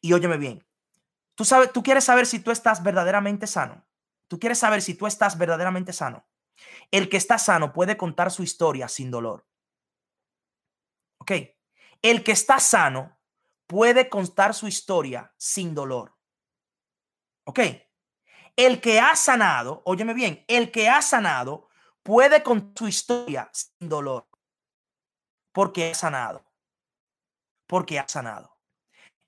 Y 0.00 0.14
óyeme 0.14 0.36
bien, 0.36 0.66
tú 1.36 1.44
sabes, 1.44 1.72
tú 1.72 1.84
quieres 1.84 2.02
saber 2.02 2.26
si 2.26 2.40
tú 2.40 2.50
estás 2.50 2.82
verdaderamente 2.82 3.46
sano. 3.46 3.86
Tú 4.28 4.38
quieres 4.38 4.58
saber 4.58 4.82
si 4.82 4.94
tú 4.94 5.06
estás 5.06 5.38
verdaderamente 5.38 5.92
sano. 5.92 6.26
El 6.90 7.08
que 7.08 7.16
está 7.16 7.38
sano 7.38 7.72
puede 7.72 7.96
contar 7.96 8.30
su 8.30 8.42
historia 8.42 8.88
sin 8.88 9.10
dolor. 9.10 9.46
¿Ok? 11.18 11.32
El 12.02 12.22
que 12.22 12.32
está 12.32 12.60
sano 12.60 13.18
puede 13.66 14.08
contar 14.08 14.54
su 14.54 14.68
historia 14.68 15.32
sin 15.36 15.74
dolor. 15.74 16.14
¿Ok? 17.44 17.60
El 18.56 18.80
que 18.80 19.00
ha 19.00 19.16
sanado, 19.16 19.82
óyeme 19.84 20.14
bien, 20.14 20.44
el 20.48 20.70
que 20.70 20.88
ha 20.88 21.02
sanado 21.02 21.68
puede 22.02 22.42
contar 22.42 22.74
su 22.76 22.88
historia 22.88 23.50
sin 23.52 23.88
dolor. 23.88 24.28
Porque 25.52 25.90
ha 25.90 25.94
sanado. 25.94 26.44
Porque 27.66 27.98
ha 27.98 28.06
sanado. 28.06 28.58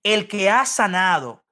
El 0.03 0.28
que 0.28 0.51
ha 0.51 0.64
sanado 0.66 1.45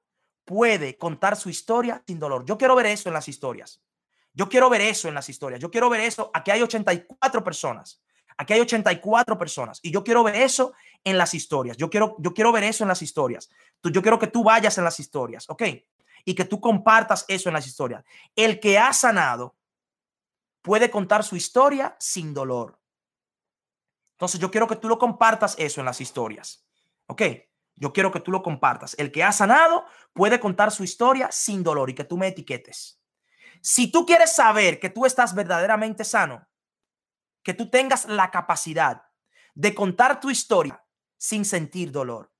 puede 0.45 0.97
contar 0.97 1.35
su 1.35 1.49
historia 1.49 2.01
sin 2.07 2.19
dolor. 2.19 2.45
Yo 2.45 2.57
quiero 2.57 2.75
ver 2.75 2.85
eso 2.85 3.09
en 3.09 3.13
las 3.13 3.27
historias. 3.27 3.81
Yo 4.33 4.47
quiero 4.47 4.69
ver 4.69 4.81
eso 4.81 5.07
en 5.07 5.15
las 5.15 5.27
historias. 5.27 5.59
Yo 5.59 5.71
quiero 5.71 5.89
ver 5.89 6.01
eso. 6.01 6.29
Aquí 6.33 6.51
hay 6.51 6.61
84 6.61 7.43
personas. 7.43 8.01
Aquí 8.37 8.53
hay 8.53 8.59
84 8.59 9.37
personas 9.37 9.79
y 9.81 9.91
yo 9.91 10.03
quiero 10.03 10.23
ver 10.23 10.35
eso 10.35 10.73
en 11.03 11.17
las 11.17 11.33
historias. 11.33 11.77
Yo 11.77 11.89
quiero, 11.89 12.15
yo 12.19 12.33
quiero 12.33 12.51
ver 12.51 12.63
eso 12.63 12.83
en 12.83 12.89
las 12.89 13.01
historias. 13.01 13.49
Yo 13.83 14.01
quiero 14.01 14.19
que 14.19 14.27
tú 14.27 14.43
vayas 14.43 14.77
en 14.77 14.83
las 14.83 14.99
historias, 14.99 15.49
¿ok? 15.49 15.63
Y 16.25 16.35
que 16.35 16.43
tú 16.43 16.59
compartas 16.59 17.23
eso 17.29 17.49
en 17.49 17.53
las 17.53 17.65
historias. 17.65 18.03
El 18.35 18.59
que 18.59 18.77
ha 18.77 18.91
sanado 18.91 19.55
puede 20.61 20.89
contar 20.91 21.23
su 21.23 21.35
historia 21.35 21.95
sin 21.99 22.33
dolor. 22.33 22.77
Entonces 24.15 24.39
yo 24.39 24.51
quiero 24.51 24.67
que 24.67 24.75
tú 24.75 24.89
lo 24.89 24.97
compartas 24.97 25.55
eso 25.57 25.79
en 25.79 25.85
las 25.85 26.01
historias, 26.01 26.65
¿ok? 27.07 27.21
Yo 27.75 27.91
quiero 27.91 28.11
que 28.11 28.19
tú 28.19 28.31
lo 28.31 28.41
compartas. 28.41 28.95
El 28.97 29.11
que 29.11 29.23
ha 29.23 29.31
sanado 29.31 29.85
puede 30.13 30.39
contar 30.39 30.71
su 30.71 30.83
historia 30.83 31.29
sin 31.31 31.63
dolor 31.63 31.89
y 31.89 31.95
que 31.95 32.05
tú 32.05 32.17
me 32.17 32.27
etiquetes. 32.27 33.01
Si 33.61 33.91
tú 33.91 34.05
quieres 34.05 34.35
saber 34.35 34.79
que 34.79 34.89
tú 34.89 35.05
estás 35.05 35.35
verdaderamente 35.35 36.03
sano, 36.03 36.47
que 37.43 37.53
tú 37.53 37.69
tengas 37.69 38.05
la 38.05 38.31
capacidad 38.31 39.03
de 39.53 39.75
contar 39.75 40.19
tu 40.19 40.29
historia 40.29 40.83
sin 41.17 41.45
sentir 41.45 41.91
dolor. 41.91 42.31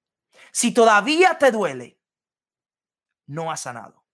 Si 0.51 0.73
todavía 0.73 1.37
te 1.37 1.51
duele, 1.51 1.99
no 3.27 3.51
has 3.51 3.61
sanado. 3.61 4.05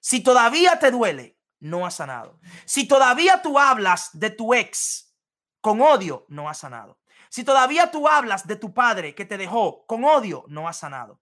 Si 0.00 0.22
todavía 0.22 0.78
te 0.78 0.90
duele, 0.90 1.38
no 1.60 1.86
has 1.86 1.94
sanado. 1.94 2.38
Si 2.64 2.86
todavía 2.86 3.42
tú 3.42 3.58
hablas 3.58 4.10
de 4.12 4.30
tu 4.30 4.54
ex 4.54 5.14
con 5.60 5.80
odio, 5.80 6.26
no 6.28 6.48
has 6.48 6.58
sanado. 6.58 7.00
Si 7.36 7.44
todavía 7.44 7.90
tú 7.90 8.08
hablas 8.08 8.46
de 8.46 8.56
tu 8.56 8.72
padre 8.72 9.14
que 9.14 9.26
te 9.26 9.36
dejó 9.36 9.84
con 9.84 10.04
odio, 10.04 10.46
no 10.48 10.68
has 10.68 10.78
sanado. 10.78 11.20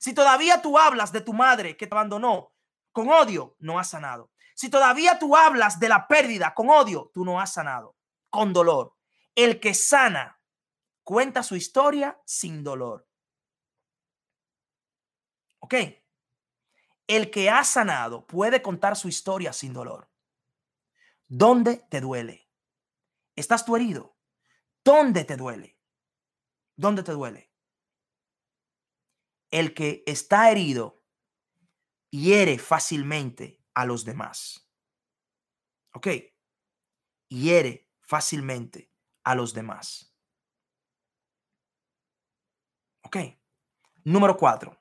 Si 0.00 0.12
todavía 0.12 0.60
tú 0.60 0.80
hablas 0.80 1.12
de 1.12 1.20
tu 1.20 1.32
madre 1.32 1.76
que 1.76 1.86
te 1.86 1.94
abandonó 1.94 2.52
con 2.90 3.08
odio, 3.08 3.54
no 3.60 3.78
has 3.78 3.90
sanado. 3.90 4.32
Si 4.56 4.68
todavía 4.68 5.16
tú 5.20 5.36
hablas 5.36 5.78
de 5.78 5.88
la 5.88 6.08
pérdida 6.08 6.54
con 6.54 6.70
odio, 6.70 7.12
tú 7.14 7.24
no 7.24 7.40
has 7.40 7.52
sanado, 7.52 7.96
con 8.30 8.52
dolor. 8.52 8.96
El 9.36 9.60
que 9.60 9.74
sana 9.74 10.40
cuenta 11.04 11.44
su 11.44 11.54
historia 11.54 12.20
sin 12.26 12.64
dolor. 12.64 13.06
¿Ok? 15.60 15.74
El 17.06 17.30
que 17.30 17.48
ha 17.48 17.62
sanado 17.62 18.26
puede 18.26 18.60
contar 18.60 18.96
su 18.96 19.06
historia 19.06 19.52
sin 19.52 19.72
dolor. 19.72 20.10
¿Dónde 21.28 21.86
te 21.90 22.00
duele? 22.00 22.50
¿Estás 23.36 23.64
tú 23.64 23.76
herido? 23.76 24.13
¿Dónde 24.84 25.24
te 25.24 25.36
duele? 25.36 25.78
¿Dónde 26.76 27.02
te 27.02 27.12
duele? 27.12 27.50
El 29.50 29.72
que 29.72 30.02
está 30.06 30.50
herido 30.50 31.02
hiere 32.10 32.58
fácilmente 32.58 33.64
a 33.72 33.86
los 33.86 34.04
demás. 34.04 34.68
¿Ok? 35.94 36.08
Hiere 37.28 37.90
fácilmente 38.02 38.92
a 39.24 39.34
los 39.34 39.54
demás. 39.54 40.14
¿Ok? 43.04 43.16
Número 44.04 44.36
cuatro. 44.36 44.78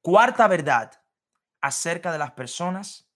Cuarta 0.00 0.46
verdad 0.46 0.92
acerca 1.60 2.12
de 2.12 2.18
las 2.18 2.32
personas, 2.32 3.10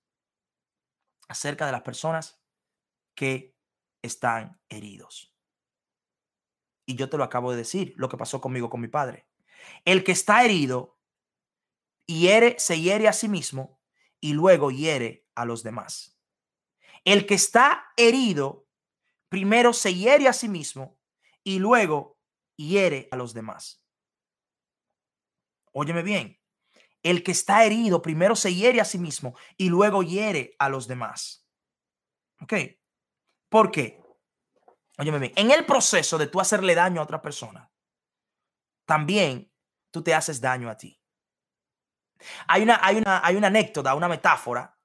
acerca 1.28 1.66
de 1.66 1.72
las 1.72 1.82
personas 1.82 2.42
que 3.14 3.56
están 4.02 4.60
heridos. 4.68 5.37
Y 6.88 6.94
yo 6.94 7.10
te 7.10 7.18
lo 7.18 7.24
acabo 7.24 7.50
de 7.50 7.58
decir, 7.58 7.92
lo 7.98 8.08
que 8.08 8.16
pasó 8.16 8.40
conmigo 8.40 8.70
con 8.70 8.80
mi 8.80 8.88
padre. 8.88 9.26
El 9.84 10.04
que 10.04 10.12
está 10.12 10.42
herido 10.42 10.98
hiere, 12.06 12.58
se 12.58 12.80
hiere 12.80 13.08
a 13.08 13.12
sí 13.12 13.28
mismo 13.28 13.78
y 14.20 14.32
luego 14.32 14.70
hiere 14.70 15.26
a 15.34 15.44
los 15.44 15.62
demás. 15.62 16.18
El 17.04 17.26
que 17.26 17.34
está 17.34 17.92
herido, 17.98 18.66
primero 19.28 19.74
se 19.74 19.94
hiere 19.94 20.28
a 20.28 20.32
sí 20.32 20.48
mismo 20.48 20.98
y 21.44 21.58
luego 21.58 22.18
hiere 22.56 23.08
a 23.10 23.16
los 23.16 23.34
demás. 23.34 23.84
Óyeme 25.72 26.02
bien, 26.02 26.40
el 27.02 27.22
que 27.22 27.32
está 27.32 27.66
herido 27.66 28.00
primero 28.00 28.34
se 28.34 28.54
hiere 28.54 28.80
a 28.80 28.86
sí 28.86 28.98
mismo 28.98 29.36
y 29.58 29.68
luego 29.68 30.02
hiere 30.02 30.56
a 30.58 30.70
los 30.70 30.88
demás. 30.88 31.46
¿Ok? 32.40 32.54
¿Por 33.50 33.70
qué? 33.70 34.00
Óyeme 34.98 35.20
bien, 35.20 35.32
en 35.36 35.50
el 35.52 35.64
proceso 35.64 36.18
de 36.18 36.26
tú 36.26 36.40
hacerle 36.40 36.74
daño 36.74 37.00
a 37.00 37.04
otra 37.04 37.22
persona, 37.22 37.70
también 38.84 39.52
tú 39.90 40.02
te 40.02 40.12
haces 40.12 40.40
daño 40.40 40.68
a 40.68 40.76
ti. 40.76 41.00
Hay 42.48 42.62
una, 42.62 42.80
hay 42.82 42.96
una, 42.96 43.24
hay 43.24 43.36
una 43.36 43.46
anécdota, 43.46 43.94
una 43.94 44.08
metáfora 44.08 44.76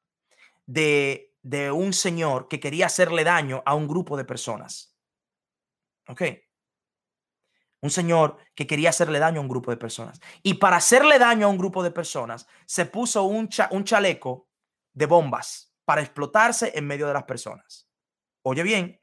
de, 0.65 1.35
de 1.41 1.71
un 1.71 1.93
señor 1.93 2.47
que 2.47 2.59
quería 2.59 2.85
hacerle 2.85 3.23
daño 3.23 3.63
a 3.65 3.73
un 3.73 3.87
grupo 3.87 4.15
de 4.15 4.25
personas. 4.25 4.95
¿Ok? 6.07 6.21
Un 7.81 7.89
señor 7.89 8.37
que 8.53 8.67
quería 8.67 8.91
hacerle 8.91 9.17
daño 9.17 9.39
a 9.39 9.41
un 9.41 9.49
grupo 9.49 9.71
de 9.71 9.77
personas. 9.77 10.21
Y 10.43 10.55
para 10.55 10.77
hacerle 10.77 11.17
daño 11.17 11.47
a 11.47 11.49
un 11.49 11.57
grupo 11.57 11.81
de 11.81 11.91
personas, 11.91 12.47
se 12.65 12.85
puso 12.85 13.23
un, 13.23 13.49
un 13.71 13.83
chaleco 13.83 14.47
de 14.93 15.07
bombas 15.07 15.73
para 15.85 16.01
explotarse 16.01 16.71
en 16.75 16.85
medio 16.85 17.07
de 17.07 17.13
las 17.13 17.23
personas. 17.23 17.89
Oye 18.43 18.63
bien, 18.63 19.02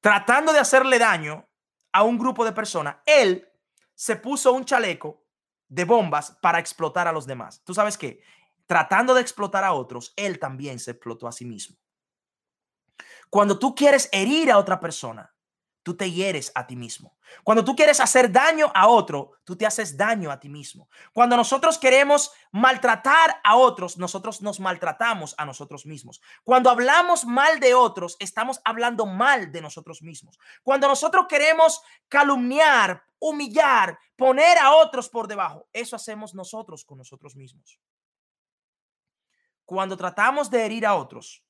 tratando 0.00 0.52
de 0.52 0.60
hacerle 0.60 0.98
daño 0.98 1.48
a 1.92 2.02
un 2.02 2.18
grupo 2.18 2.44
de 2.44 2.52
personas, 2.52 2.96
él 3.06 3.48
se 3.94 4.16
puso 4.16 4.52
un 4.52 4.64
chaleco 4.64 5.24
de 5.68 5.84
bombas 5.84 6.38
para 6.40 6.58
explotar 6.58 7.08
a 7.08 7.12
los 7.12 7.26
demás. 7.26 7.62
¿Tú 7.64 7.74
sabes 7.74 7.98
qué? 7.98 8.22
Tratando 8.66 9.14
de 9.14 9.20
explotar 9.20 9.64
a 9.64 9.72
otros, 9.72 10.12
él 10.16 10.38
también 10.38 10.78
se 10.78 10.92
explotó 10.92 11.26
a 11.26 11.32
sí 11.32 11.44
mismo. 11.44 11.76
Cuando 13.30 13.58
tú 13.58 13.74
quieres 13.74 14.08
herir 14.12 14.50
a 14.50 14.58
otra 14.58 14.80
persona, 14.80 15.34
tú 15.88 15.96
te 15.96 16.12
hieres 16.12 16.52
a 16.54 16.66
ti 16.66 16.76
mismo. 16.76 17.16
Cuando 17.42 17.64
tú 17.64 17.74
quieres 17.74 17.98
hacer 17.98 18.30
daño 18.30 18.70
a 18.74 18.88
otro, 18.88 19.30
tú 19.42 19.56
te 19.56 19.64
haces 19.64 19.96
daño 19.96 20.30
a 20.30 20.38
ti 20.38 20.50
mismo. 20.50 20.90
Cuando 21.14 21.34
nosotros 21.34 21.78
queremos 21.78 22.30
maltratar 22.52 23.40
a 23.42 23.56
otros, 23.56 23.96
nosotros 23.96 24.42
nos 24.42 24.60
maltratamos 24.60 25.34
a 25.38 25.46
nosotros 25.46 25.86
mismos. 25.86 26.20
Cuando 26.44 26.68
hablamos 26.68 27.24
mal 27.24 27.58
de 27.58 27.72
otros, 27.72 28.18
estamos 28.20 28.60
hablando 28.66 29.06
mal 29.06 29.50
de 29.50 29.62
nosotros 29.62 30.02
mismos. 30.02 30.38
Cuando 30.62 30.88
nosotros 30.88 31.24
queremos 31.26 31.80
calumniar, 32.06 33.02
humillar, 33.18 33.98
poner 34.14 34.58
a 34.58 34.74
otros 34.74 35.08
por 35.08 35.26
debajo, 35.26 35.70
eso 35.72 35.96
hacemos 35.96 36.34
nosotros 36.34 36.84
con 36.84 36.98
nosotros 36.98 37.34
mismos. 37.34 37.80
Cuando 39.64 39.96
tratamos 39.96 40.50
de 40.50 40.66
herir 40.66 40.84
a 40.84 40.96
otros, 40.96 41.42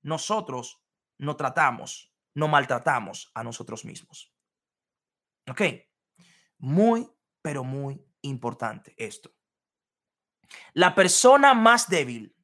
nosotros 0.00 0.80
no 1.18 1.36
tratamos 1.36 2.10
no 2.36 2.48
maltratamos 2.48 3.30
a 3.34 3.42
nosotros 3.42 3.84
mismos. 3.86 4.30
¿Ok? 5.48 5.62
Muy, 6.58 7.10
pero 7.40 7.64
muy 7.64 8.04
importante 8.20 8.94
esto. 8.98 9.34
La 10.74 10.94
persona 10.94 11.54
más 11.54 11.88
débil 11.88 12.36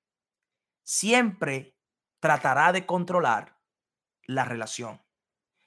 siempre 0.82 1.76
tratará 2.20 2.72
de 2.72 2.86
controlar 2.86 3.60
la 4.24 4.46
relación. 4.46 5.04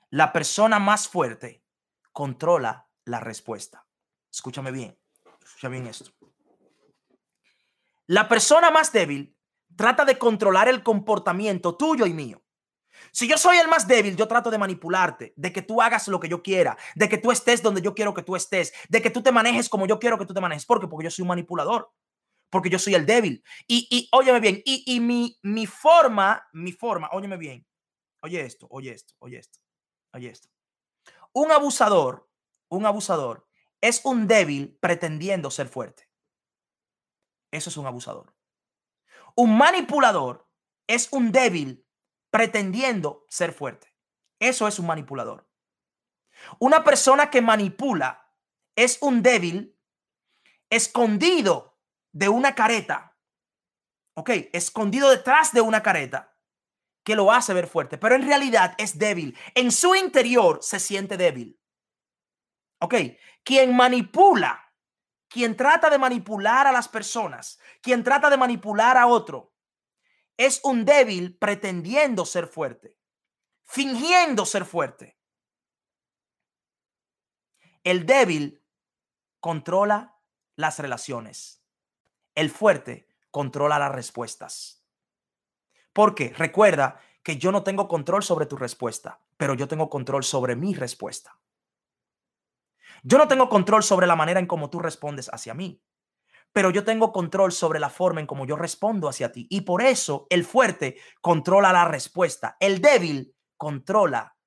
La 0.10 0.34
persona 0.34 0.80
más 0.80 1.08
fuerte 1.08 1.64
controla 2.12 2.90
la 3.04 3.20
respuesta. 3.20 3.86
Escúchame 4.32 4.72
bien, 4.72 5.00
escucha 5.44 5.70
bien 5.70 5.86
esto. 5.86 6.12
La 8.08 8.28
persona 8.28 8.72
más 8.72 8.92
débil 8.92 9.38
trata 9.76 10.04
de 10.04 10.18
controlar 10.18 10.68
el 10.68 10.82
comportamiento 10.82 11.76
tuyo 11.76 12.08
y 12.08 12.14
mío. 12.14 12.45
Si 13.12 13.28
yo 13.28 13.38
soy 13.38 13.58
el 13.58 13.68
más 13.68 13.88
débil, 13.88 14.16
yo 14.16 14.28
trato 14.28 14.50
de 14.52 14.58
manipularte, 14.58 15.34
de 15.36 15.52
que 15.52 15.62
tú 15.62 15.82
hagas 15.82 16.08
lo 16.08 16.20
que 16.20 16.30
yo 16.30 16.42
quiera, 16.44 16.78
de 16.96 17.10
que 17.10 17.18
tú 17.18 17.32
estés 17.32 17.62
donde 17.62 17.82
yo 17.82 17.94
quiero 17.94 18.14
que 18.14 18.24
tú 18.24 18.36
estés, 18.36 18.74
de 18.90 19.02
que 19.02 19.10
tú 19.10 19.22
te 19.22 19.32
manejes 19.32 19.70
como 19.70 19.88
yo 19.88 20.00
quiero 20.00 20.18
que 20.18 20.26
tú 20.26 20.34
te 20.34 20.42
manejes. 20.42 20.66
¿Por 20.66 20.80
qué? 20.80 20.88
Porque 20.88 21.06
yo 21.06 21.12
soy 21.12 21.24
un 21.24 21.30
manipulador, 21.30 21.92
porque 22.50 22.70
yo 22.70 22.80
soy 22.80 22.96
el 22.96 23.06
débil. 23.06 23.44
Y, 23.68 23.88
y 23.90 24.10
óyeme 24.12 24.40
bien, 24.40 24.62
y, 24.66 24.84
y 24.86 25.00
mi, 25.00 25.38
mi 25.44 25.66
forma, 25.66 26.48
mi 26.54 26.72
forma, 26.72 27.10
óyeme 27.12 27.38
bien, 27.38 27.66
oye 28.22 28.42
esto, 28.42 28.68
oye 28.70 28.92
esto, 28.92 29.14
oye 29.20 29.38
esto, 29.38 29.60
oye 30.14 30.30
esto. 30.30 30.50
Un 31.34 31.52
abusador 31.52 32.30
un 32.70 32.86
abusador 32.86 33.48
es 33.82 34.04
un 34.06 34.28
débil 34.28 34.78
pretendiendo 34.82 35.52
ser 35.52 35.68
fuerte. 35.68 36.10
Eso 37.52 37.70
es 37.70 37.78
un 37.78 37.86
abusador. 37.86 38.36
Un 39.36 39.58
manipulador 39.58 40.48
es 40.88 41.12
un 41.12 41.32
débil 41.32 41.85
pretendiendo 42.36 43.26
ser 43.30 43.54
fuerte. 43.54 43.96
Eso 44.42 44.68
es 44.68 44.78
un 44.78 44.88
manipulador. 44.88 45.48
Una 46.60 46.84
persona 46.84 47.30
que 47.30 47.42
manipula 47.42 48.30
es 48.76 48.98
un 49.00 49.24
débil 49.24 49.80
escondido 50.70 51.80
de 52.12 52.28
una 52.28 52.54
careta. 52.54 53.18
Ok, 54.16 54.32
escondido 54.52 55.10
detrás 55.12 55.54
de 55.54 55.62
una 55.62 55.82
careta 55.82 56.38
que 57.06 57.16
lo 57.16 57.32
hace 57.32 57.54
ver 57.54 57.68
fuerte, 57.68 57.98
pero 57.98 58.16
en 58.16 58.28
realidad 58.28 58.76
es 58.80 58.98
débil. 58.98 59.38
En 59.54 59.72
su 59.72 59.96
interior 59.96 60.60
se 60.62 60.82
siente 60.82 61.16
débil. 61.16 61.58
Ok, 62.82 62.96
quien 63.46 63.74
manipula, 63.74 64.74
quien 65.30 65.56
trata 65.56 65.90
de 65.90 66.00
manipular 66.00 66.68
a 66.68 66.74
las 66.74 66.90
personas, 66.90 67.62
quien 67.80 68.04
trata 68.04 68.30
de 68.30 68.36
manipular 68.36 68.98
a 68.98 69.08
otro, 69.08 69.55
es 70.38 70.60
un 70.64 70.86
débil 70.86 71.38
pretendiendo 71.38 72.26
ser 72.26 72.48
fuerte, 72.48 72.98
fingiendo 73.64 74.46
ser 74.46 74.66
fuerte. 74.66 75.18
El 77.84 78.06
débil 78.06 78.64
controla 79.40 80.18
las 80.56 80.80
relaciones. 80.80 81.64
El 82.34 82.50
fuerte 82.50 83.08
controla 83.32 83.80
las 83.80 83.92
respuestas. 83.92 84.84
Porque 85.94 86.34
recuerda 86.38 87.00
que 87.24 87.38
yo 87.38 87.52
no 87.52 87.64
tengo 87.64 87.88
control 87.88 88.24
sobre 88.24 88.46
tu 88.46 88.58
respuesta, 88.58 89.20
pero 89.38 89.54
yo 89.54 89.68
tengo 89.68 89.90
control 89.90 90.24
sobre 90.24 90.56
mi 90.56 90.74
respuesta. 90.74 91.40
Yo 93.04 93.18
no 93.18 93.28
tengo 93.28 93.50
control 93.50 93.84
sobre 93.84 94.08
la 94.08 94.16
manera 94.16 94.40
en 94.40 94.48
cómo 94.48 94.70
tú 94.70 94.80
respondes 94.80 95.30
hacia 95.32 95.54
mí, 95.54 95.82
pero 96.56 96.70
yo 96.70 96.86
tengo 96.86 97.12
control 97.12 97.52
sobre 97.52 97.82
la 97.82 97.90
forma 97.90 98.22
en 98.22 98.28
cómo 98.28 98.46
yo 98.46 98.56
respondo 98.56 99.10
hacia 99.10 99.34
ti. 99.34 99.46
Y 99.50 99.62
por 99.62 99.82
eso 99.82 100.26
el 100.30 100.46
fuerte 100.46 100.96
controla 101.20 101.74
la 101.74 101.84
respuesta. 101.84 102.56
El 102.62 102.80
débil 102.80 103.36
controla 103.58 104.38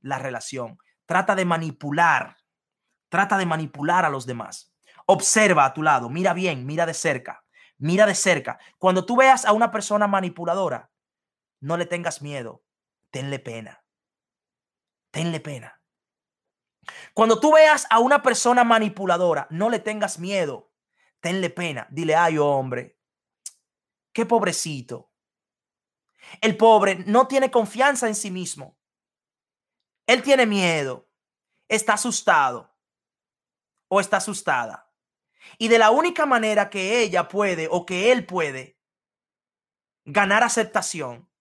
la 0.00 0.18
relación. 0.18 0.78
Trata 1.06 1.36
de 1.36 1.44
manipular. 1.44 2.38
Trata 3.08 3.38
de 3.38 3.46
manipular 3.46 4.04
a 4.04 4.10
los 4.10 4.26
demás. 4.26 4.74
Observa 5.06 5.64
a 5.64 5.72
tu 5.72 5.84
lado. 5.84 6.10
Mira 6.10 6.32
bien, 6.32 6.66
mira 6.66 6.86
de 6.86 6.94
cerca. 6.94 7.44
Mira 7.78 8.04
de 8.04 8.16
cerca. 8.16 8.58
Cuando 8.76 9.06
tú 9.06 9.14
veas 9.14 9.44
a 9.44 9.52
una 9.52 9.70
persona 9.70 10.08
manipuladora, 10.08 10.90
no 11.60 11.76
le 11.76 11.86
tengas 11.86 12.20
miedo. 12.20 12.64
Tenle 13.12 13.38
pena. 13.38 13.84
Tenle 15.12 15.38
pena. 15.38 15.80
Cuando 17.12 17.38
tú 17.38 17.52
veas 17.52 17.86
a 17.90 18.00
una 18.00 18.22
persona 18.22 18.64
manipuladora, 18.64 19.46
no 19.50 19.70
le 19.70 19.78
tengas 19.78 20.18
miedo. 20.18 20.73
Tenle 21.24 21.48
pena. 21.48 21.88
Dile, 21.90 22.14
ay, 22.14 22.36
hombre, 22.36 23.00
qué 24.12 24.26
pobrecito. 24.26 25.10
El 26.42 26.54
pobre 26.58 26.96
no 27.06 27.26
tiene 27.26 27.50
confianza 27.50 28.08
en 28.08 28.14
sí 28.14 28.30
mismo. 28.30 28.78
Él 30.06 30.22
tiene 30.22 30.44
miedo. 30.44 31.10
Está 31.66 31.94
asustado 31.94 32.76
o 33.88 34.00
está 34.00 34.18
asustada. 34.18 34.92
Y 35.56 35.68
de 35.68 35.78
la 35.78 35.90
única 35.90 36.26
manera 36.26 36.68
que 36.68 37.00
ella 37.00 37.26
puede 37.26 37.68
o 37.70 37.86
que 37.86 38.12
él 38.12 38.26
puede 38.26 38.78
ganar 40.04 40.42
aceptación 40.42 41.32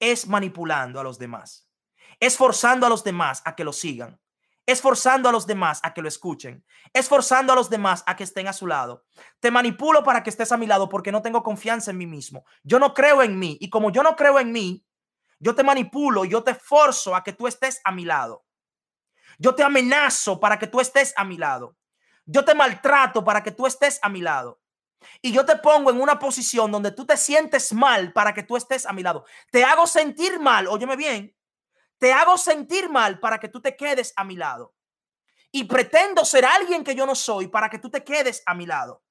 es 0.00 0.26
manipulando 0.26 0.98
a 0.98 1.04
los 1.04 1.18
demás, 1.18 1.70
es 2.18 2.38
forzando 2.38 2.86
a 2.86 2.88
los 2.88 3.04
demás 3.04 3.42
a 3.44 3.56
que 3.56 3.64
lo 3.64 3.74
sigan, 3.74 4.21
es 4.66 4.80
forzando 4.80 5.28
a 5.28 5.32
los 5.32 5.46
demás 5.46 5.80
a 5.82 5.92
que 5.92 6.02
lo 6.02 6.08
escuchen, 6.08 6.64
es 6.92 7.08
forzando 7.08 7.52
a 7.52 7.56
los 7.56 7.68
demás 7.68 8.04
a 8.06 8.16
que 8.16 8.24
estén 8.24 8.46
a 8.48 8.52
su 8.52 8.66
lado. 8.66 9.04
Te 9.40 9.50
manipulo 9.50 10.04
para 10.04 10.22
que 10.22 10.30
estés 10.30 10.52
a 10.52 10.56
mi 10.56 10.66
lado 10.66 10.88
porque 10.88 11.12
no 11.12 11.22
tengo 11.22 11.42
confianza 11.42 11.90
en 11.90 11.98
mí 11.98 12.06
mismo. 12.06 12.44
Yo 12.62 12.78
no 12.78 12.94
creo 12.94 13.22
en 13.22 13.38
mí 13.38 13.58
y 13.60 13.70
como 13.70 13.90
yo 13.90 14.02
no 14.02 14.14
creo 14.14 14.38
en 14.38 14.52
mí, 14.52 14.84
yo 15.38 15.54
te 15.54 15.64
manipulo, 15.64 16.24
yo 16.24 16.44
te 16.44 16.54
forzo 16.54 17.16
a 17.16 17.24
que 17.24 17.32
tú 17.32 17.48
estés 17.48 17.80
a 17.84 17.90
mi 17.90 18.04
lado. 18.04 18.44
Yo 19.38 19.54
te 19.54 19.64
amenazo 19.64 20.38
para 20.38 20.58
que 20.58 20.68
tú 20.68 20.80
estés 20.80 21.12
a 21.16 21.24
mi 21.24 21.36
lado. 21.36 21.76
Yo 22.24 22.44
te 22.44 22.54
maltrato 22.54 23.24
para 23.24 23.42
que 23.42 23.50
tú 23.50 23.66
estés 23.66 23.98
a 24.02 24.08
mi 24.08 24.20
lado. 24.20 24.60
Y 25.20 25.32
yo 25.32 25.44
te 25.44 25.56
pongo 25.56 25.90
en 25.90 26.00
una 26.00 26.20
posición 26.20 26.70
donde 26.70 26.92
tú 26.92 27.04
te 27.04 27.16
sientes 27.16 27.72
mal 27.72 28.12
para 28.12 28.32
que 28.32 28.44
tú 28.44 28.56
estés 28.56 28.86
a 28.86 28.92
mi 28.92 29.02
lado. 29.02 29.24
Te 29.50 29.64
hago 29.64 29.88
sentir 29.88 30.38
mal, 30.38 30.68
óyeme 30.68 30.94
bien. 30.94 31.34
Te 32.02 32.12
hago 32.12 32.36
sentir 32.36 32.90
mal 32.90 33.20
para 33.20 33.38
que 33.38 33.48
tú 33.48 33.62
te 33.62 33.76
quedes 33.76 34.12
a 34.16 34.24
mi 34.24 34.34
lado. 34.34 34.74
Y 35.52 35.62
pretendo 35.62 36.24
ser 36.24 36.44
alguien 36.44 36.82
que 36.82 36.96
yo 36.96 37.06
no 37.06 37.14
soy 37.14 37.46
para 37.46 37.70
que 37.70 37.78
tú 37.78 37.90
te 37.90 38.02
quedes 38.02 38.42
a 38.44 38.54
mi 38.54 38.66
lado. 38.66 39.04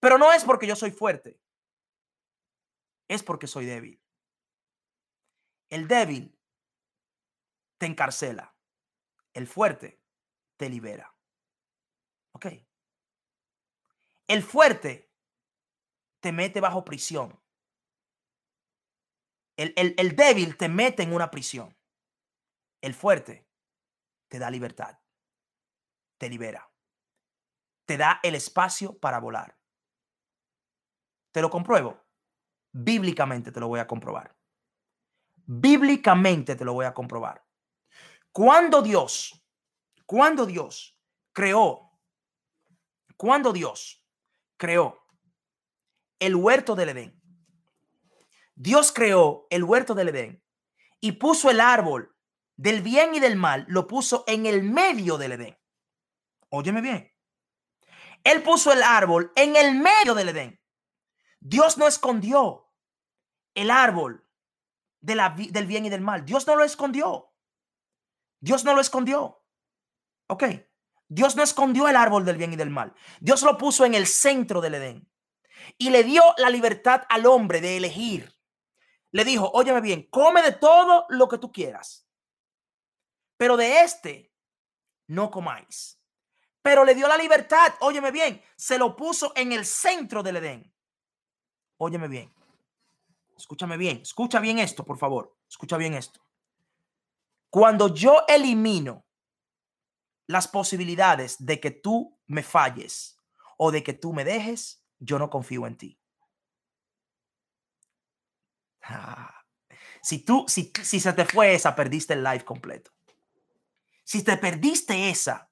Pero 0.00 0.16
no 0.16 0.32
es 0.32 0.42
porque 0.42 0.66
yo 0.66 0.74
soy 0.74 0.90
fuerte. 0.90 1.38
Es 3.08 3.22
porque 3.22 3.46
soy 3.46 3.66
débil. 3.66 4.02
El 5.68 5.86
débil 5.86 6.34
te 7.76 7.84
encarcela. 7.84 8.56
El 9.34 9.46
fuerte 9.46 10.00
te 10.56 10.70
libera. 10.70 11.14
Ok. 12.32 12.46
El 14.28 14.42
fuerte 14.42 15.12
te 16.20 16.32
mete 16.32 16.62
bajo 16.62 16.86
prisión. 16.86 17.38
El, 19.58 19.74
el, 19.76 20.16
débil 20.16 20.56
te 20.56 20.70
mete 20.70 21.02
en 21.02 21.12
una 21.12 21.30
prisión. 21.30 21.76
El 22.84 22.92
fuerte 22.92 23.48
te 24.28 24.38
da 24.38 24.50
libertad. 24.50 24.98
Te 26.18 26.28
libera. 26.28 26.70
Te 27.86 27.96
da 27.96 28.20
el 28.22 28.34
espacio 28.34 28.98
para 28.98 29.20
volar. 29.20 29.56
Te 31.32 31.40
lo 31.40 31.48
compruebo. 31.48 32.04
Bíblicamente 32.72 33.50
te 33.52 33.58
lo 33.58 33.68
voy 33.68 33.80
a 33.80 33.86
comprobar. 33.86 34.36
Bíblicamente 35.46 36.56
te 36.56 36.64
lo 36.66 36.74
voy 36.74 36.84
a 36.84 36.92
comprobar. 36.92 37.42
Cuando 38.30 38.82
Dios, 38.82 39.42
cuando 40.04 40.44
Dios 40.44 41.00
creó 41.32 41.90
cuando 43.16 43.54
Dios 43.54 44.04
creó 44.58 45.06
el 46.18 46.36
huerto 46.36 46.74
del 46.74 46.90
Edén, 46.90 47.22
Dios 48.54 48.92
creó 48.92 49.46
el 49.48 49.64
huerto 49.64 49.94
del 49.94 50.10
Edén 50.10 50.44
y 51.00 51.12
puso 51.12 51.50
el 51.50 51.60
árbol 51.60 52.13
del 52.56 52.82
bien 52.82 53.14
y 53.14 53.20
del 53.20 53.36
mal, 53.36 53.64
lo 53.68 53.86
puso 53.86 54.24
en 54.26 54.46
el 54.46 54.62
medio 54.62 55.18
del 55.18 55.32
Edén. 55.32 55.58
Óyeme 56.50 56.80
bien. 56.80 57.12
Él 58.22 58.42
puso 58.42 58.72
el 58.72 58.82
árbol 58.82 59.32
en 59.36 59.56
el 59.56 59.74
medio 59.74 60.14
del 60.14 60.30
Edén. 60.30 60.60
Dios 61.40 61.76
no 61.76 61.86
escondió 61.86 62.72
el 63.54 63.70
árbol 63.70 64.26
del 65.00 65.66
bien 65.66 65.84
y 65.84 65.90
del 65.90 66.00
mal. 66.00 66.24
Dios 66.24 66.46
no 66.46 66.56
lo 66.56 66.64
escondió. 66.64 67.32
Dios 68.40 68.64
no 68.64 68.74
lo 68.74 68.80
escondió. 68.80 69.44
Ok. 70.28 70.44
Dios 71.08 71.36
no 71.36 71.42
escondió 71.42 71.88
el 71.88 71.96
árbol 71.96 72.24
del 72.24 72.36
bien 72.36 72.52
y 72.52 72.56
del 72.56 72.70
mal. 72.70 72.94
Dios 73.20 73.42
lo 73.42 73.58
puso 73.58 73.84
en 73.84 73.94
el 73.94 74.06
centro 74.06 74.60
del 74.60 74.76
Edén 74.76 75.10
y 75.78 75.90
le 75.90 76.02
dio 76.04 76.22
la 76.38 76.50
libertad 76.50 77.02
al 77.08 77.26
hombre 77.26 77.60
de 77.60 77.76
elegir. 77.76 78.34
Le 79.10 79.24
dijo, 79.24 79.50
óyeme 79.52 79.80
bien, 79.80 80.08
come 80.10 80.42
de 80.42 80.52
todo 80.52 81.06
lo 81.08 81.28
que 81.28 81.38
tú 81.38 81.52
quieras, 81.52 82.03
pero 83.36 83.56
de 83.56 83.80
este 83.82 84.32
no 85.06 85.30
comáis. 85.30 86.00
Pero 86.62 86.84
le 86.84 86.94
dio 86.94 87.06
la 87.08 87.16
libertad, 87.16 87.74
óyeme 87.80 88.10
bien, 88.10 88.42
se 88.56 88.78
lo 88.78 88.96
puso 88.96 89.32
en 89.36 89.52
el 89.52 89.66
centro 89.66 90.22
del 90.22 90.36
Edén. 90.36 90.74
Óyeme 91.76 92.08
bien, 92.08 92.32
escúchame 93.36 93.76
bien, 93.76 93.98
escucha 93.98 94.40
bien 94.40 94.58
esto, 94.58 94.84
por 94.84 94.96
favor, 94.96 95.36
escucha 95.48 95.76
bien 95.76 95.94
esto. 95.94 96.24
Cuando 97.50 97.94
yo 97.94 98.24
elimino 98.26 99.04
las 100.26 100.48
posibilidades 100.48 101.36
de 101.38 101.60
que 101.60 101.70
tú 101.70 102.18
me 102.26 102.42
falles 102.42 103.18
o 103.58 103.70
de 103.70 103.82
que 103.82 103.92
tú 103.92 104.12
me 104.12 104.24
dejes, 104.24 104.84
yo 104.98 105.18
no 105.18 105.28
confío 105.28 105.66
en 105.66 105.76
ti. 105.76 106.00
Ah, 108.82 109.42
si 110.02 110.24
tú, 110.24 110.44
si, 110.48 110.72
si 110.82 111.00
se 111.00 111.12
te 111.12 111.24
fue 111.24 111.54
esa, 111.54 111.74
perdiste 111.74 112.14
el 112.14 112.24
live 112.24 112.44
completo. 112.44 112.93
Si 114.04 114.22
te 114.22 114.36
perdiste 114.36 115.10
esa, 115.10 115.50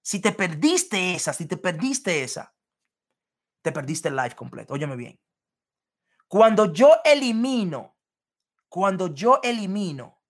si 0.00 0.20
te 0.20 0.32
perdiste 0.32 1.14
esa, 1.14 1.32
si 1.32 1.46
te 1.46 1.56
perdiste 1.56 2.22
esa, 2.22 2.54
te 3.62 3.72
perdiste 3.72 4.08
el 4.08 4.16
live 4.16 4.34
completo. 4.34 4.74
Óyeme 4.74 4.96
bien. 4.96 5.20
Cuando 6.28 6.72
yo 6.72 6.96
elimino, 7.04 7.96
cuando 8.68 9.08
yo 9.14 9.40
elimino 9.42 10.22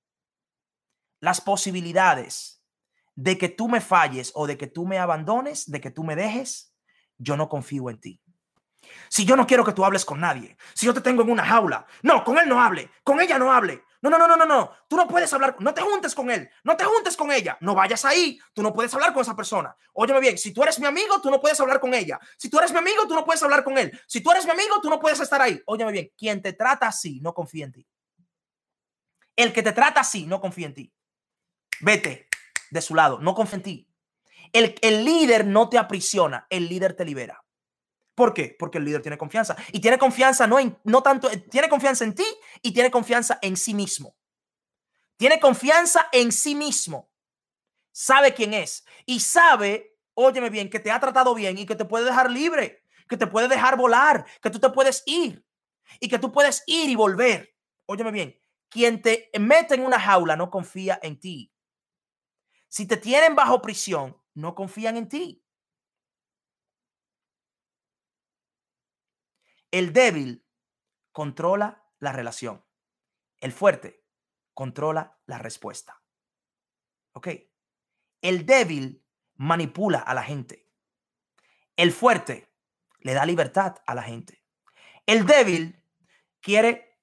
las 1.21 1.41
posibilidades 1.41 2.63
de 3.15 3.37
que 3.37 3.49
tú 3.49 3.69
me 3.69 3.81
falles 3.81 4.33
o 4.35 4.47
de 4.47 4.57
que 4.57 4.69
tú 4.69 4.87
me 4.87 4.99
abandones, 4.99 5.71
de 5.71 5.81
que 5.81 5.91
tú 5.91 6.05
me 6.05 6.17
dejes, 6.17 6.73
yo 7.17 7.37
no 7.37 7.49
confío 7.49 7.91
en 7.91 8.01
ti. 8.01 8.23
Si 9.09 9.25
yo 9.25 9.37
no 9.37 9.47
quiero 9.47 9.65
que 9.65 9.73
tú 9.73 9.85
hables 9.85 10.05
con 10.05 10.21
nadie, 10.21 10.57
si 10.73 10.87
yo 10.87 10.95
te 10.95 11.01
tengo 11.01 11.23
en 11.23 11.31
una 11.31 11.45
jaula, 11.45 11.87
no, 12.03 12.23
con 12.25 12.39
él 12.39 12.49
no 12.49 12.63
hable, 12.63 12.91
con 13.03 13.21
ella 13.21 13.39
no 13.39 13.53
hable, 13.53 13.83
No, 14.01 14.11
no, 14.11 14.19
no, 14.19 14.29
no, 14.29 14.37
no, 14.37 14.47
no. 14.47 14.73
Tú 14.89 14.97
no 14.97 15.09
puedes 15.09 15.33
hablar, 15.33 15.57
no 15.59 15.75
te 15.75 15.83
juntes 15.83 16.15
con 16.15 16.31
él, 16.31 16.49
no 16.63 16.77
te 16.77 16.85
juntes 16.85 17.17
con 17.17 17.33
ella, 17.33 17.59
no 17.61 17.75
vayas 17.75 18.05
ahí, 18.05 18.39
tú 18.53 18.63
no 18.63 18.73
puedes 18.73 18.95
hablar 18.95 19.13
con 19.13 19.23
esa 19.23 19.35
persona. 19.35 19.75
Óyeme 19.93 20.21
bien, 20.21 20.39
si 20.39 20.53
tú 20.53 20.63
eres 20.63 20.79
mi 20.79 20.87
amigo, 20.87 21.21
tú 21.21 21.31
no 21.31 21.41
puedes 21.41 21.59
hablar 21.59 21.81
con 21.81 21.93
ella. 21.95 22.19
Si 22.37 22.49
tú 22.49 22.59
eres 22.59 22.73
mi 22.73 22.79
amigo, 22.79 23.09
tú 23.09 23.15
no 23.15 23.25
puedes 23.25 23.43
hablar 23.43 23.65
con 23.65 23.77
él. 23.77 23.99
Si 24.07 24.21
tú 24.21 24.31
eres 24.31 24.45
mi 24.45 24.53
amigo, 24.53 24.81
tú 24.81 24.89
no 24.89 25.01
puedes 25.01 25.19
estar 25.19 25.43
ahí. 25.43 25.61
Óyeme 25.67 25.91
bien, 25.91 26.13
quien 26.17 26.41
te 26.41 26.53
trata 26.53 26.87
así 26.87 27.21
no 27.21 27.35
confía 27.35 27.65
en 27.65 27.73
ti. 27.73 27.87
El 29.35 29.53
que 29.53 29.63
te 29.63 29.73
trata 29.73 30.01
así 30.01 30.27
no 30.27 30.41
confía 30.41 30.67
en 30.67 30.75
ti. 30.75 30.95
Vete 31.81 32.29
de 32.71 32.83
su 32.83 32.95
lado, 32.95 33.19
no 33.19 33.35
confía 33.35 33.57
en 33.57 33.63
ti. 33.63 33.89
El, 34.53 34.77
el 34.81 35.05
líder 35.05 35.45
no 35.45 35.69
te 35.69 35.79
aprisiona, 35.79 36.47
el 36.51 36.69
líder 36.69 36.95
te 36.95 37.05
libera. 37.05 37.45
¿Por 38.19 38.35
qué? 38.35 38.57
Porque 38.59 38.79
el 38.79 38.85
líder 38.85 39.01
tiene 39.01 39.17
confianza. 39.17 39.57
Y 39.71 39.79
tiene 39.79 39.97
confianza 39.97 40.49
no, 40.49 40.59
en, 40.59 40.77
no 40.83 41.05
tanto, 41.05 41.31
tiene 41.51 41.69
confianza 41.69 42.03
en 42.03 42.17
ti 42.17 42.27
y 42.63 42.73
tiene 42.73 42.91
confianza 42.91 43.39
en 43.43 43.57
sí 43.57 43.75
mismo. 43.75 44.17
Tiene 45.17 45.39
confianza 45.39 46.09
en 46.11 46.33
sí 46.33 46.57
mismo. 46.57 47.13
Sabe 47.93 48.35
quién 48.35 48.55
es. 48.55 48.85
Y 49.07 49.21
sabe, 49.21 50.01
óyeme 50.15 50.51
bien, 50.51 50.69
que 50.69 50.81
te 50.81 50.91
ha 50.91 50.99
tratado 50.99 51.33
bien 51.33 51.59
y 51.59 51.65
que 51.65 51.77
te 51.77 51.85
puede 51.85 52.07
dejar 52.07 52.29
libre, 52.29 52.83
que 53.09 53.17
te 53.17 53.29
puede 53.29 53.47
dejar 53.47 53.77
volar, 53.77 54.27
que 54.43 54.51
tú 54.51 54.59
te 54.59 54.71
puedes 54.71 55.05
ir 55.07 55.47
y 56.01 56.09
que 56.09 56.19
tú 56.19 56.33
puedes 56.33 56.65
ir 56.67 56.91
y 56.91 56.97
volver. 56.97 57.55
Óyeme 57.87 58.11
bien, 58.11 58.37
quien 58.69 59.01
te 59.01 59.31
mete 59.39 59.77
en 59.77 59.85
una 59.85 60.01
jaula 60.01 60.35
no 60.35 60.51
confía 60.51 60.99
en 61.05 61.21
ti. 61.21 61.53
Si 62.67 62.85
te 62.85 62.97
tienen 62.97 63.37
bajo 63.37 63.63
prisión, 63.63 64.21
no 64.35 64.57
confían 64.57 64.97
en 64.97 65.09
ti. 65.09 65.45
El 69.71 69.93
débil 69.93 70.47
controla 71.13 71.85
la 71.99 72.13
relación. 72.13 72.65
El 73.39 73.53
fuerte 73.53 74.05
controla 74.55 75.21
la 75.27 75.39
respuesta. 75.39 76.03
¿Ok? 77.13 77.29
El 78.23 78.47
débil 78.47 79.05
manipula 79.37 79.99
a 79.99 80.15
la 80.15 80.23
gente. 80.23 80.69
El 81.77 81.93
fuerte 81.93 82.53
le 83.01 83.15
da 83.15 83.27
libertad 83.27 83.77
a 83.87 83.95
la 83.95 84.03
gente. 84.03 84.43
El 85.07 85.27
débil 85.27 85.85
quiere 86.41 87.01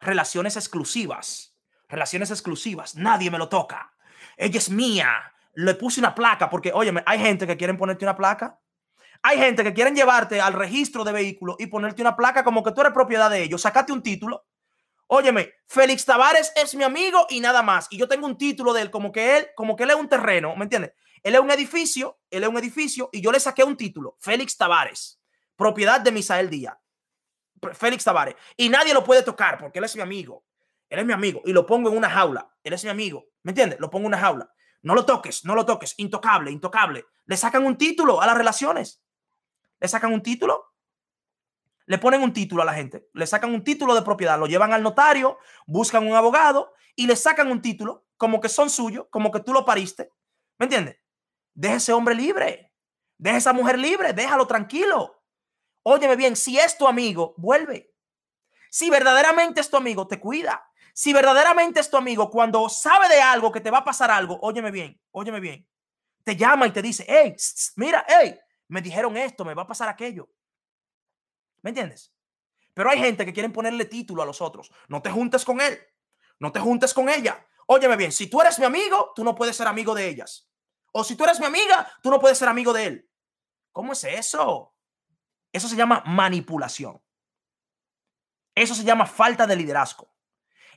relaciones 0.00 0.56
exclusivas. 0.56 1.58
Relaciones 1.88 2.30
exclusivas. 2.30 2.94
Nadie 2.94 3.30
me 3.30 3.38
lo 3.38 3.48
toca. 3.48 3.96
Ella 4.36 4.58
es 4.58 4.70
mía. 4.70 5.34
Le 5.54 5.74
puse 5.74 6.00
una 6.00 6.14
placa 6.14 6.48
porque, 6.48 6.72
óyeme, 6.72 7.02
hay 7.06 7.18
gente 7.18 7.46
que 7.46 7.56
quieren 7.56 7.76
ponerte 7.76 8.04
una 8.04 8.16
placa 8.16 8.61
hay 9.22 9.38
gente 9.38 9.62
que 9.62 9.72
quieren 9.72 9.94
llevarte 9.94 10.40
al 10.40 10.52
registro 10.52 11.04
de 11.04 11.12
vehículos 11.12 11.56
y 11.58 11.66
ponerte 11.66 12.02
una 12.02 12.16
placa 12.16 12.42
como 12.42 12.62
que 12.62 12.72
tú 12.72 12.80
eres 12.80 12.92
propiedad 12.92 13.30
de 13.30 13.42
ellos. 13.42 13.62
Sacate 13.62 13.92
un 13.92 14.02
título. 14.02 14.46
Óyeme, 15.06 15.54
Félix 15.68 16.04
Tavares 16.04 16.52
es 16.56 16.74
mi 16.74 16.82
amigo 16.82 17.26
y 17.30 17.40
nada 17.40 17.62
más. 17.62 17.86
Y 17.90 17.98
yo 17.98 18.08
tengo 18.08 18.26
un 18.26 18.36
título 18.36 18.72
de 18.72 18.82
él 18.82 18.90
como 18.90 19.12
que 19.12 19.36
él, 19.36 19.48
como 19.54 19.76
que 19.76 19.84
él 19.84 19.90
es 19.90 19.96
un 19.96 20.08
terreno, 20.08 20.56
¿me 20.56 20.64
entiendes? 20.64 20.92
Él 21.22 21.34
es 21.34 21.40
un 21.40 21.50
edificio, 21.50 22.18
él 22.30 22.42
es 22.42 22.48
un 22.48 22.58
edificio 22.58 23.10
y 23.12 23.20
yo 23.20 23.30
le 23.30 23.38
saqué 23.38 23.62
un 23.62 23.76
título, 23.76 24.16
Félix 24.18 24.56
Tavares, 24.56 25.20
propiedad 25.54 26.00
de 26.00 26.10
Misael 26.10 26.50
Díaz. 26.50 26.76
Félix 27.74 28.02
Tavares. 28.02 28.34
Y 28.56 28.68
nadie 28.68 28.92
lo 28.92 29.04
puede 29.04 29.22
tocar 29.22 29.56
porque 29.58 29.78
él 29.78 29.84
es 29.84 29.94
mi 29.94 30.02
amigo. 30.02 30.44
Él 30.88 30.98
es 30.98 31.06
mi 31.06 31.12
amigo 31.12 31.42
y 31.44 31.52
lo 31.52 31.64
pongo 31.64 31.90
en 31.90 31.96
una 31.96 32.10
jaula. 32.10 32.50
Él 32.64 32.72
es 32.72 32.82
mi 32.82 32.90
amigo. 32.90 33.26
¿Me 33.44 33.52
entiendes? 33.52 33.78
Lo 33.78 33.88
pongo 33.88 34.04
en 34.04 34.08
una 34.08 34.18
jaula. 34.18 34.52
No 34.82 34.96
lo 34.96 35.06
toques, 35.06 35.44
no 35.44 35.54
lo 35.54 35.64
toques. 35.64 35.94
Intocable, 35.98 36.50
intocable. 36.50 37.06
Le 37.26 37.36
sacan 37.36 37.64
un 37.64 37.78
título 37.78 38.20
a 38.20 38.26
las 38.26 38.36
relaciones 38.36 39.02
le 39.82 39.88
sacan 39.88 40.12
un 40.12 40.22
título, 40.22 40.72
le 41.86 41.98
ponen 41.98 42.22
un 42.22 42.32
título 42.32 42.62
a 42.62 42.64
la 42.64 42.72
gente, 42.72 43.08
le 43.14 43.26
sacan 43.26 43.52
un 43.52 43.64
título 43.64 43.96
de 43.96 44.02
propiedad, 44.02 44.38
lo 44.38 44.46
llevan 44.46 44.72
al 44.72 44.80
notario, 44.80 45.38
buscan 45.66 46.06
un 46.06 46.14
abogado 46.14 46.72
y 46.94 47.08
le 47.08 47.16
sacan 47.16 47.50
un 47.50 47.60
título 47.60 48.06
como 48.16 48.40
que 48.40 48.48
son 48.48 48.70
suyos, 48.70 49.06
como 49.10 49.32
que 49.32 49.40
tú 49.40 49.52
lo 49.52 49.64
pariste. 49.64 50.12
¿Me 50.56 50.66
entiendes? 50.66 50.98
Deja 51.52 51.74
ese 51.74 51.92
hombre 51.92 52.14
libre, 52.14 52.72
deja 53.18 53.38
esa 53.38 53.52
mujer 53.52 53.76
libre, 53.76 54.12
déjalo 54.12 54.46
tranquilo. 54.46 55.20
Óyeme 55.82 56.14
bien, 56.14 56.36
si 56.36 56.56
es 56.56 56.78
tu 56.78 56.86
amigo, 56.86 57.34
vuelve. 57.36 57.92
Si 58.70 58.88
verdaderamente 58.88 59.60
es 59.60 59.68
tu 59.68 59.76
amigo, 59.76 60.06
te 60.06 60.20
cuida. 60.20 60.64
Si 60.94 61.12
verdaderamente 61.12 61.80
es 61.80 61.90
tu 61.90 61.96
amigo, 61.96 62.30
cuando 62.30 62.68
sabe 62.68 63.08
de 63.08 63.20
algo 63.20 63.50
que 63.50 63.60
te 63.60 63.72
va 63.72 63.78
a 63.78 63.84
pasar 63.84 64.12
algo, 64.12 64.38
óyeme 64.42 64.70
bien, 64.70 65.00
óyeme 65.10 65.40
bien. 65.40 65.68
Te 66.22 66.36
llama 66.36 66.68
y 66.68 66.70
te 66.70 66.82
dice, 66.82 67.04
hey, 67.08 67.34
mira, 67.74 68.06
hey, 68.06 68.38
me 68.72 68.80
dijeron 68.80 69.18
esto, 69.18 69.44
me 69.44 69.52
va 69.52 69.64
a 69.64 69.66
pasar 69.66 69.90
aquello. 69.90 70.30
¿Me 71.60 71.70
entiendes? 71.70 72.14
Pero 72.72 72.88
hay 72.88 72.98
gente 72.98 73.26
que 73.26 73.32
quieren 73.34 73.52
ponerle 73.52 73.84
título 73.84 74.22
a 74.22 74.26
los 74.26 74.40
otros. 74.40 74.72
No 74.88 75.02
te 75.02 75.10
juntes 75.10 75.44
con 75.44 75.60
él. 75.60 75.78
No 76.38 76.50
te 76.52 76.58
juntes 76.58 76.94
con 76.94 77.10
ella. 77.10 77.46
Óyeme 77.66 77.96
bien, 77.96 78.10
si 78.12 78.28
tú 78.28 78.40
eres 78.40 78.58
mi 78.58 78.64
amigo, 78.64 79.12
tú 79.14 79.24
no 79.24 79.34
puedes 79.34 79.56
ser 79.56 79.66
amigo 79.66 79.94
de 79.94 80.08
ellas. 80.08 80.50
O 80.90 81.04
si 81.04 81.16
tú 81.16 81.24
eres 81.24 81.38
mi 81.38 81.44
amiga, 81.44 81.86
tú 82.02 82.08
no 82.08 82.18
puedes 82.18 82.38
ser 82.38 82.48
amigo 82.48 82.72
de 82.72 82.86
él. 82.86 83.10
¿Cómo 83.72 83.92
es 83.92 84.04
eso? 84.04 84.74
Eso 85.52 85.68
se 85.68 85.76
llama 85.76 86.02
manipulación. 86.06 86.98
Eso 88.54 88.74
se 88.74 88.84
llama 88.84 89.04
falta 89.04 89.46
de 89.46 89.54
liderazgo. 89.54 90.14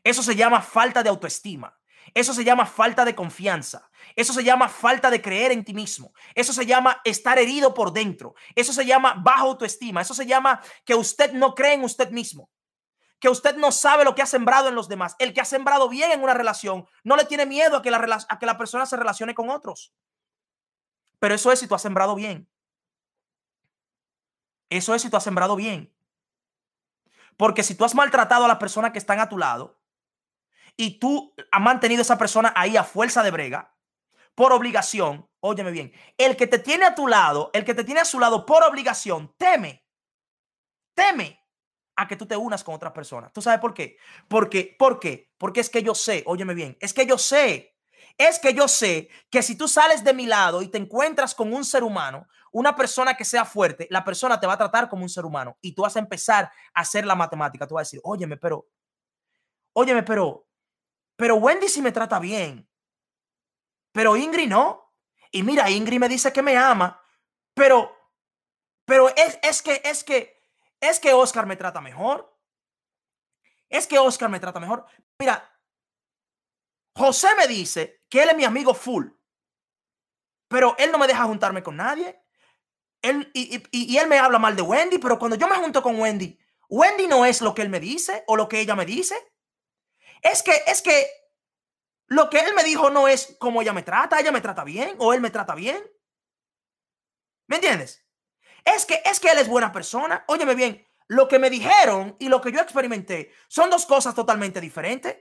Eso 0.03 0.21
se 0.21 0.35
llama 0.35 0.61
falta 0.61 1.01
de 1.01 1.07
autoestima. 1.07 1.79
Eso 2.15 2.33
se 2.33 2.45
llama 2.45 2.65
falta 2.65 3.03
de 3.03 3.13
confianza. 3.13 3.91
Eso 4.15 4.31
se 4.31 4.41
llama 4.41 4.69
falta 4.69 5.11
de 5.11 5.21
creer 5.21 5.51
en 5.51 5.65
ti 5.65 5.73
mismo. 5.73 6.13
Eso 6.33 6.53
se 6.53 6.65
llama 6.65 7.01
estar 7.03 7.37
herido 7.37 7.73
por 7.73 7.91
dentro. 7.91 8.35
Eso 8.55 8.71
se 8.71 8.85
llama 8.85 9.15
baja 9.17 9.41
autoestima. 9.41 9.99
Eso 9.99 10.13
se 10.13 10.25
llama 10.25 10.61
que 10.85 10.95
usted 10.95 11.33
no 11.33 11.53
cree 11.53 11.73
en 11.73 11.83
usted 11.83 12.11
mismo. 12.11 12.49
Que 13.19 13.27
usted 13.27 13.57
no 13.57 13.69
sabe 13.73 14.05
lo 14.05 14.15
que 14.15 14.21
ha 14.21 14.27
sembrado 14.27 14.69
en 14.69 14.75
los 14.75 14.87
demás. 14.87 15.17
El 15.19 15.33
que 15.33 15.41
ha 15.41 15.45
sembrado 15.45 15.89
bien 15.89 16.09
en 16.09 16.23
una 16.23 16.33
relación 16.33 16.87
no 17.03 17.17
le 17.17 17.25
tiene 17.25 17.45
miedo 17.45 17.75
a 17.75 17.81
que 17.81 17.91
la, 17.91 18.25
a 18.29 18.39
que 18.39 18.45
la 18.45 18.57
persona 18.57 18.85
se 18.85 18.95
relacione 18.95 19.35
con 19.35 19.49
otros. 19.49 19.93
Pero 21.19 21.35
eso 21.35 21.51
es 21.51 21.59
si 21.59 21.67
tú 21.67 21.75
has 21.75 21.81
sembrado 21.81 22.15
bien. 22.15 22.49
Eso 24.69 24.95
es 24.95 25.01
si 25.01 25.09
tú 25.09 25.17
has 25.17 25.23
sembrado 25.23 25.57
bien. 25.57 25.93
Porque 27.35 27.61
si 27.61 27.75
tú 27.75 27.83
has 27.83 27.93
maltratado 27.93 28.45
a 28.45 28.47
las 28.47 28.57
personas 28.57 28.93
que 28.93 28.99
están 28.99 29.19
a 29.19 29.27
tu 29.27 29.37
lado, 29.37 29.77
y 30.77 30.99
tú 30.99 31.33
has 31.51 31.61
mantenido 31.61 32.01
a 32.01 32.03
esa 32.03 32.17
persona 32.17 32.53
ahí 32.55 32.77
a 32.77 32.83
fuerza 32.83 33.23
de 33.23 33.31
brega, 33.31 33.75
por 34.35 34.51
obligación, 34.51 35.29
óyeme 35.39 35.71
bien, 35.71 35.93
el 36.17 36.35
que 36.35 36.47
te 36.47 36.59
tiene 36.59 36.85
a 36.85 36.95
tu 36.95 37.07
lado, 37.07 37.49
el 37.53 37.63
que 37.63 37.73
te 37.73 37.83
tiene 37.83 38.01
a 38.01 38.05
su 38.05 38.19
lado 38.19 38.45
por 38.45 38.63
obligación, 38.63 39.33
teme, 39.37 39.85
teme 40.93 41.39
a 41.95 42.07
que 42.07 42.17
tú 42.17 42.25
te 42.25 42.35
unas 42.35 42.63
con 42.63 42.75
otras 42.75 42.91
personas. 42.91 43.31
¿Tú 43.31 43.41
sabes 43.41 43.59
por 43.59 43.73
qué? 43.73 43.97
Porque, 44.27 44.75
¿por 44.77 44.99
qué? 44.99 45.31
Porque 45.37 45.61
es 45.61 45.69
que 45.69 45.81
yo 45.81 45.95
sé, 45.95 46.23
óyeme 46.25 46.53
bien, 46.53 46.77
es 46.81 46.93
que 46.93 47.05
yo 47.05 47.17
sé, 47.17 47.77
es 48.17 48.39
que 48.39 48.53
yo 48.53 48.67
sé 48.67 49.09
que 49.29 49.41
si 49.41 49.57
tú 49.57 49.67
sales 49.67 50.03
de 50.03 50.13
mi 50.13 50.25
lado 50.25 50.61
y 50.61 50.67
te 50.67 50.77
encuentras 50.77 51.33
con 51.33 51.53
un 51.53 51.63
ser 51.63 51.83
humano, 51.83 52.27
una 52.51 52.75
persona 52.75 53.15
que 53.15 53.25
sea 53.25 53.43
fuerte, 53.43 53.87
la 53.89 54.03
persona 54.03 54.39
te 54.39 54.47
va 54.47 54.53
a 54.53 54.57
tratar 54.57 54.89
como 54.89 55.03
un 55.03 55.09
ser 55.09 55.25
humano 55.25 55.57
y 55.61 55.73
tú 55.73 55.81
vas 55.81 55.95
a 55.95 55.99
empezar 55.99 56.49
a 56.73 56.81
hacer 56.81 57.05
la 57.05 57.15
matemática. 57.15 57.67
Tú 57.67 57.75
vas 57.75 57.81
a 57.81 57.87
decir, 57.87 57.99
óyeme, 58.03 58.37
pero, 58.37 58.67
óyeme, 59.73 60.03
pero 60.03 60.47
pero 61.15 61.35
Wendy 61.35 61.69
sí 61.69 61.81
me 61.81 61.91
trata 61.91 62.19
bien. 62.19 62.69
Pero 63.93 64.17
Ingrid 64.17 64.49
no. 64.49 64.93
Y 65.31 65.43
mira, 65.43 65.69
Ingrid 65.69 65.99
me 65.99 66.09
dice 66.09 66.33
que 66.33 66.41
me 66.41 66.57
ama. 66.57 67.01
Pero, 67.53 67.95
pero 68.85 69.09
es, 69.09 69.39
es 69.41 69.61
que, 69.61 69.81
es 69.85 70.03
que, 70.03 70.37
es 70.81 70.99
que 70.99 71.13
Oscar 71.13 71.45
me 71.45 71.55
trata 71.55 71.79
mejor. 71.81 72.37
Es 73.69 73.87
que 73.87 73.97
Oscar 73.97 74.29
me 74.29 74.39
trata 74.39 74.59
mejor. 74.59 74.85
Mira, 75.17 75.49
José 76.95 77.29
me 77.37 77.47
dice 77.47 78.03
que 78.09 78.23
él 78.23 78.29
es 78.29 78.35
mi 78.35 78.43
amigo 78.43 78.73
full. 78.73 79.07
Pero 80.49 80.75
él 80.77 80.91
no 80.91 80.97
me 80.97 81.07
deja 81.07 81.23
juntarme 81.23 81.63
con 81.63 81.77
nadie. 81.77 82.21
Él, 83.01 83.31
y, 83.33 83.63
y 83.71 83.97
él 83.97 84.07
me 84.07 84.19
habla 84.19 84.39
mal 84.39 84.55
de 84.55 84.61
Wendy, 84.61 84.97
pero 84.97 85.17
cuando 85.17 85.37
yo 85.37 85.47
me 85.47 85.55
junto 85.55 85.81
con 85.81 85.99
Wendy, 85.99 86.37
Wendy 86.69 87.07
no 87.07 87.25
es 87.25 87.41
lo 87.41 87.53
que 87.53 87.61
él 87.61 87.69
me 87.69 87.79
dice 87.79 88.23
o 88.27 88.35
lo 88.35 88.47
que 88.47 88.59
ella 88.59 88.75
me 88.75 88.85
dice. 88.85 89.15
Es 90.25 90.41
que, 90.41 90.63
es 90.65 90.81
que 90.81 91.07
lo 92.07 92.31
que 92.31 92.39
él 92.39 92.55
me 92.55 92.63
dijo 92.63 92.89
no 92.89 93.07
es 93.07 93.37
como 93.39 93.61
ella 93.61 93.73
me 93.73 93.83
trata, 93.83 94.19
ella 94.19 94.31
me 94.31 94.41
trata 94.41 94.63
bien 94.63 94.95
o 94.97 95.13
él 95.13 95.21
me 95.21 95.29
trata 95.29 95.53
bien. 95.53 95.83
¿Me 97.47 97.57
entiendes? 97.57 98.03
Es 98.63 98.87
que, 98.87 99.03
es 99.05 99.19
que 99.19 99.29
él 99.29 99.37
es 99.37 99.47
buena 99.47 99.71
persona. 99.71 100.25
Óyeme 100.27 100.55
bien, 100.55 100.83
lo 101.07 101.27
que 101.27 101.37
me 101.37 101.51
dijeron 101.51 102.15
y 102.19 102.29
lo 102.29 102.41
que 102.41 102.51
yo 102.51 102.59
experimenté 102.59 103.31
son 103.47 103.69
dos 103.69 103.85
cosas 103.85 104.15
totalmente 104.15 104.59
diferentes. 104.59 105.15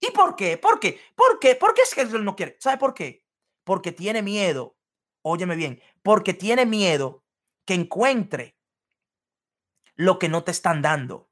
¿Y 0.00 0.10
por 0.12 0.34
qué? 0.34 0.56
¿Por 0.56 0.80
qué? 0.80 0.98
¿Por 1.14 1.38
qué? 1.38 1.54
¿Por 1.54 1.74
qué 1.74 1.82
es 1.82 1.94
que 1.94 2.00
él 2.00 2.24
no 2.24 2.36
quiere? 2.36 2.56
¿Sabe 2.60 2.78
por 2.78 2.94
qué? 2.94 3.26
Porque 3.64 3.92
tiene 3.92 4.22
miedo. 4.22 4.78
Óyeme 5.20 5.56
bien, 5.56 5.82
porque 6.02 6.32
tiene 6.32 6.64
miedo 6.64 7.22
que 7.66 7.74
encuentre 7.74 8.58
lo 9.94 10.18
que 10.18 10.30
no 10.30 10.42
te 10.42 10.52
están 10.52 10.80
dando. 10.80 11.30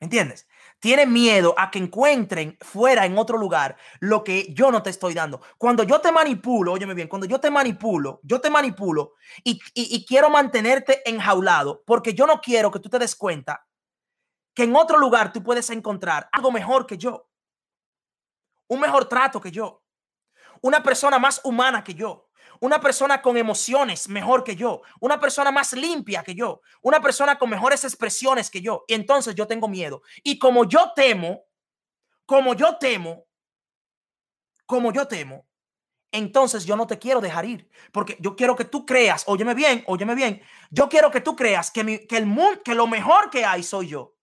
¿Me 0.00 0.06
entiendes? 0.06 0.46
Tiene 0.84 1.06
miedo 1.06 1.54
a 1.56 1.70
que 1.70 1.78
encuentren 1.78 2.58
fuera 2.60 3.06
en 3.06 3.16
otro 3.16 3.38
lugar 3.38 3.74
lo 4.00 4.22
que 4.22 4.52
yo 4.52 4.70
no 4.70 4.82
te 4.82 4.90
estoy 4.90 5.14
dando. 5.14 5.40
Cuando 5.56 5.82
yo 5.82 5.98
te 5.98 6.12
manipulo, 6.12 6.72
óyeme 6.72 6.92
bien, 6.92 7.08
cuando 7.08 7.26
yo 7.26 7.40
te 7.40 7.50
manipulo, 7.50 8.20
yo 8.22 8.38
te 8.38 8.50
manipulo 8.50 9.14
y, 9.42 10.04
quiero 10.04 10.28
mantenerte 10.28 11.00
enjaulado 11.08 11.82
porque 11.86 12.12
yo 12.12 12.26
no 12.26 12.38
quiero 12.38 12.70
que 12.70 12.80
tú 12.80 12.90
te 12.90 12.98
des 12.98 13.16
cuenta 13.16 13.66
que 14.52 14.64
en 14.64 14.76
otro 14.76 14.98
lugar 14.98 15.32
tú 15.32 15.42
puedes 15.42 15.70
encontrar 15.70 16.28
algo 16.30 16.52
mejor 16.52 16.86
que 16.86 16.98
yo, 16.98 17.30
un 18.68 18.80
mejor 18.80 19.06
trato 19.06 19.40
que 19.40 19.50
yo, 19.50 19.82
una 20.60 20.82
persona 20.82 21.18
más 21.18 21.40
humana 21.44 21.82
que 21.82 21.94
yo, 21.94 22.28
una 22.60 22.80
persona 22.80 23.22
con 23.22 23.36
emociones 23.36 24.08
mejor 24.08 24.44
que 24.44 24.56
yo, 24.56 24.82
una 25.00 25.20
persona 25.20 25.50
más 25.50 25.72
limpia 25.72 26.22
que 26.22 26.34
yo, 26.34 26.60
una 26.82 27.00
persona 27.00 27.38
con 27.38 27.50
mejores 27.50 27.84
expresiones 27.84 28.50
que 28.50 28.60
yo. 28.60 28.84
Y 28.86 28.94
entonces 28.94 29.34
yo 29.34 29.46
tengo 29.46 29.68
miedo. 29.68 30.02
Y 30.22 30.38
como 30.38 30.64
yo 30.64 30.92
temo, 30.94 31.44
como 32.26 32.54
yo 32.54 32.76
temo, 32.78 33.26
como 34.66 34.92
yo 34.92 35.06
temo, 35.06 35.46
entonces 36.10 36.64
yo 36.64 36.76
no 36.76 36.86
te 36.86 36.98
quiero 36.98 37.20
dejar 37.20 37.44
ir, 37.44 37.68
porque 37.92 38.16
yo 38.20 38.36
quiero 38.36 38.54
que 38.54 38.64
tú 38.64 38.86
creas, 38.86 39.24
óyeme 39.26 39.52
bien, 39.52 39.82
óyeme 39.86 40.14
bien, 40.14 40.40
yo 40.70 40.88
quiero 40.88 41.10
que 41.10 41.20
tú 41.20 41.34
creas 41.34 41.72
que, 41.72 42.06
que 42.06 42.16
el 42.16 42.26
mundo, 42.26 42.62
que 42.64 42.74
lo 42.74 42.86
mejor 42.86 43.30
que 43.30 43.44
hay 43.44 43.64
soy 43.64 43.88
yo. 43.88 44.13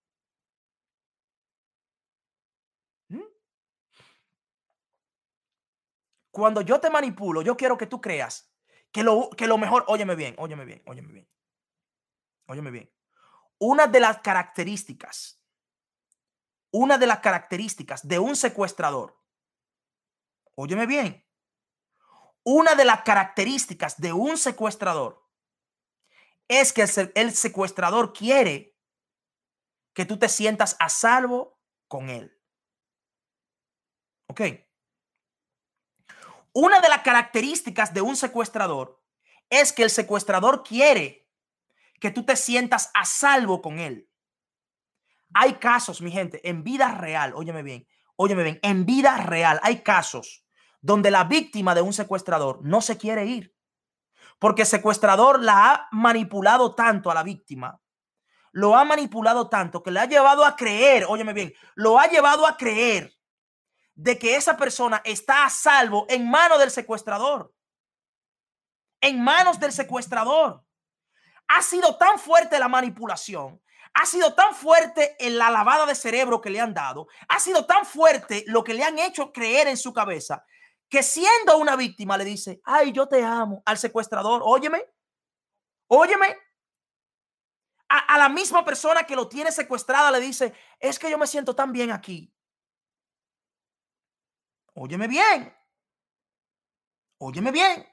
Cuando 6.31 6.61
yo 6.61 6.79
te 6.79 6.89
manipulo, 6.89 7.41
yo 7.41 7.57
quiero 7.57 7.77
que 7.77 7.87
tú 7.87 8.01
creas 8.01 8.51
que 8.91 9.03
lo, 9.03 9.29
que 9.31 9.47
lo 9.47 9.57
mejor, 9.57 9.85
óyeme 9.87 10.15
bien, 10.15 10.35
óyeme 10.37 10.65
bien, 10.65 10.81
óyeme 10.85 11.11
bien, 11.11 11.29
óyeme 12.47 12.71
bien. 12.71 12.93
Una 13.59 13.87
de 13.87 13.99
las 13.99 14.19
características, 14.19 15.43
una 16.71 16.97
de 16.97 17.07
las 17.07 17.19
características 17.19 18.07
de 18.07 18.19
un 18.19 18.35
secuestrador, 18.35 19.21
óyeme 20.55 20.85
bien, 20.85 21.25
una 22.43 22.75
de 22.75 22.85
las 22.85 23.03
características 23.03 23.99
de 23.99 24.13
un 24.13 24.37
secuestrador 24.37 25.21
es 26.47 26.73
que 26.73 26.85
el, 27.15 27.33
secuestrador 27.33 28.13
quiere 28.13 28.77
que 29.93 30.05
tú 30.05 30.17
te 30.17 30.27
sientas 30.27 30.75
a 30.79 30.89
salvo 30.89 31.59
con 31.87 32.09
él. 32.09 32.37
¿Ok? 34.27 34.41
Una 36.53 36.81
de 36.81 36.89
las 36.89 37.01
características 37.01 37.93
de 37.93 38.01
un 38.01 38.15
secuestrador 38.15 39.01
es 39.49 39.71
que 39.71 39.83
el 39.83 39.89
secuestrador 39.89 40.63
quiere 40.63 41.29
que 41.99 42.11
tú 42.11 42.25
te 42.25 42.35
sientas 42.35 42.91
a 42.93 43.05
salvo 43.05 43.61
con 43.61 43.79
él. 43.79 44.09
Hay 45.33 45.53
casos, 45.53 46.01
mi 46.01 46.11
gente, 46.11 46.47
en 46.47 46.63
vida 46.63 46.93
real, 46.95 47.33
óyeme 47.35 47.63
bien, 47.63 47.87
óyeme 48.17 48.43
bien, 48.43 48.59
en 48.63 48.85
vida 48.85 49.15
real 49.17 49.61
hay 49.63 49.81
casos 49.81 50.45
donde 50.81 51.11
la 51.11 51.23
víctima 51.23 51.73
de 51.73 51.81
un 51.81 51.93
secuestrador 51.93 52.59
no 52.63 52.81
se 52.81 52.97
quiere 52.97 53.25
ir. 53.25 53.55
Porque 54.39 54.63
el 54.63 54.67
secuestrador 54.67 55.41
la 55.41 55.71
ha 55.71 55.87
manipulado 55.91 56.75
tanto 56.75 57.11
a 57.11 57.13
la 57.13 57.23
víctima, 57.23 57.79
lo 58.51 58.75
ha 58.75 58.83
manipulado 58.83 59.47
tanto 59.47 59.83
que 59.83 59.91
le 59.91 59.99
ha 60.01 60.05
llevado 60.05 60.43
a 60.43 60.55
creer, 60.55 61.05
óyeme 61.07 61.31
bien, 61.31 61.53
lo 61.75 61.97
ha 61.97 62.07
llevado 62.07 62.45
a 62.45 62.57
creer 62.57 63.13
de 64.01 64.17
que 64.17 64.35
esa 64.35 64.57
persona 64.57 64.99
está 65.05 65.45
a 65.45 65.49
salvo 65.51 66.07
en 66.09 66.27
manos 66.27 66.57
del 66.57 66.71
secuestrador. 66.71 67.53
En 68.99 69.23
manos 69.23 69.59
del 69.59 69.71
secuestrador. 69.71 70.63
Ha 71.47 71.61
sido 71.61 71.97
tan 71.97 72.17
fuerte 72.17 72.57
la 72.57 72.67
manipulación, 72.67 73.61
ha 73.93 74.05
sido 74.05 74.33
tan 74.33 74.55
fuerte 74.55 75.15
en 75.19 75.37
la 75.37 75.51
lavada 75.51 75.85
de 75.85 75.93
cerebro 75.93 76.41
que 76.41 76.49
le 76.49 76.59
han 76.59 76.73
dado, 76.73 77.07
ha 77.27 77.39
sido 77.39 77.65
tan 77.65 77.85
fuerte 77.85 78.43
lo 78.47 78.63
que 78.63 78.73
le 78.73 78.83
han 78.83 78.97
hecho 78.97 79.31
creer 79.31 79.67
en 79.67 79.77
su 79.77 79.93
cabeza 79.93 80.45
que 80.89 81.03
siendo 81.03 81.57
una 81.57 81.75
víctima 81.75 82.17
le 82.17 82.25
dice, 82.25 82.59
ay, 82.63 82.91
yo 82.91 83.07
te 83.07 83.23
amo 83.23 83.61
al 83.65 83.77
secuestrador, 83.77 84.41
óyeme, 84.43 84.83
óyeme. 85.87 86.37
A, 87.87 87.99
a, 87.99 88.17
la 88.17 88.29
misma 88.29 88.65
persona 88.65 89.03
que 89.03 89.15
lo 89.15 89.27
tiene 89.27 89.51
secuestrada 89.51 90.11
le 90.11 90.19
dice, 90.19 90.53
es 90.79 90.97
que 90.97 91.09
yo 91.09 91.17
me 91.17 91.27
siento 91.27 91.55
tan 91.55 91.71
bien 91.71 91.91
aquí. 91.91 92.33
Óyeme 94.73 95.07
bien. 95.07 95.53
Óyeme 97.17 97.51
bien. 97.51 97.87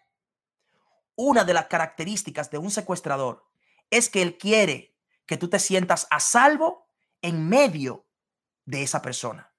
Una 1.16 1.44
de 1.44 1.54
las 1.54 1.66
características 1.66 2.50
de 2.50 2.58
un 2.58 2.70
secuestrador 2.70 3.44
es 3.90 4.08
que 4.08 4.22
él 4.22 4.38
quiere 4.38 4.96
que 5.26 5.36
tú 5.36 5.48
te 5.48 5.58
sientas 5.58 6.06
a 6.10 6.20
salvo 6.20 6.88
en 7.20 7.48
medio 7.48 8.06
de 8.64 8.82
esa 8.82 9.02
persona. 9.02 9.52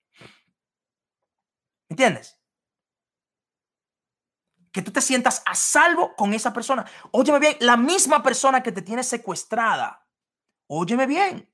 ¿Entiendes? 1.89 2.39
que 4.71 4.81
tú 4.81 4.91
te 4.91 5.01
sientas 5.01 5.41
a 5.45 5.55
salvo 5.55 6.15
con 6.15 6.33
esa 6.33 6.53
persona. 6.53 6.85
Óyeme 7.11 7.39
bien, 7.39 7.57
la 7.59 7.77
misma 7.77 8.21
persona 8.21 8.61
que 8.61 8.71
te 8.71 8.81
tiene 8.81 9.03
secuestrada. 9.03 10.07
Óyeme 10.67 11.07
bien. 11.07 11.51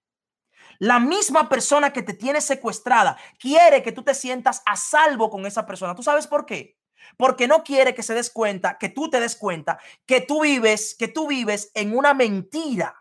La 0.79 0.99
misma 0.99 1.49
persona 1.49 1.93
que 1.93 2.03
te 2.03 2.13
tiene 2.13 2.41
secuestrada 2.41 3.17
quiere 3.39 3.83
que 3.83 3.91
tú 3.91 4.03
te 4.03 4.13
sientas 4.13 4.61
a 4.65 4.75
salvo 4.75 5.29
con 5.29 5.45
esa 5.45 5.65
persona. 5.65 5.95
¿Tú 5.95 6.03
sabes 6.03 6.27
por 6.27 6.45
qué? 6.45 6.77
Porque 7.17 7.47
no 7.47 7.63
quiere 7.63 7.93
que 7.93 8.03
se 8.03 8.13
des 8.13 8.29
cuenta, 8.29 8.77
que 8.77 8.89
tú 8.89 9.09
te 9.09 9.19
des 9.19 9.35
cuenta 9.35 9.79
que 10.05 10.21
tú 10.21 10.41
vives, 10.41 10.95
que 10.97 11.07
tú 11.07 11.27
vives 11.27 11.71
en 11.73 11.95
una 11.95 12.13
mentira 12.13 12.95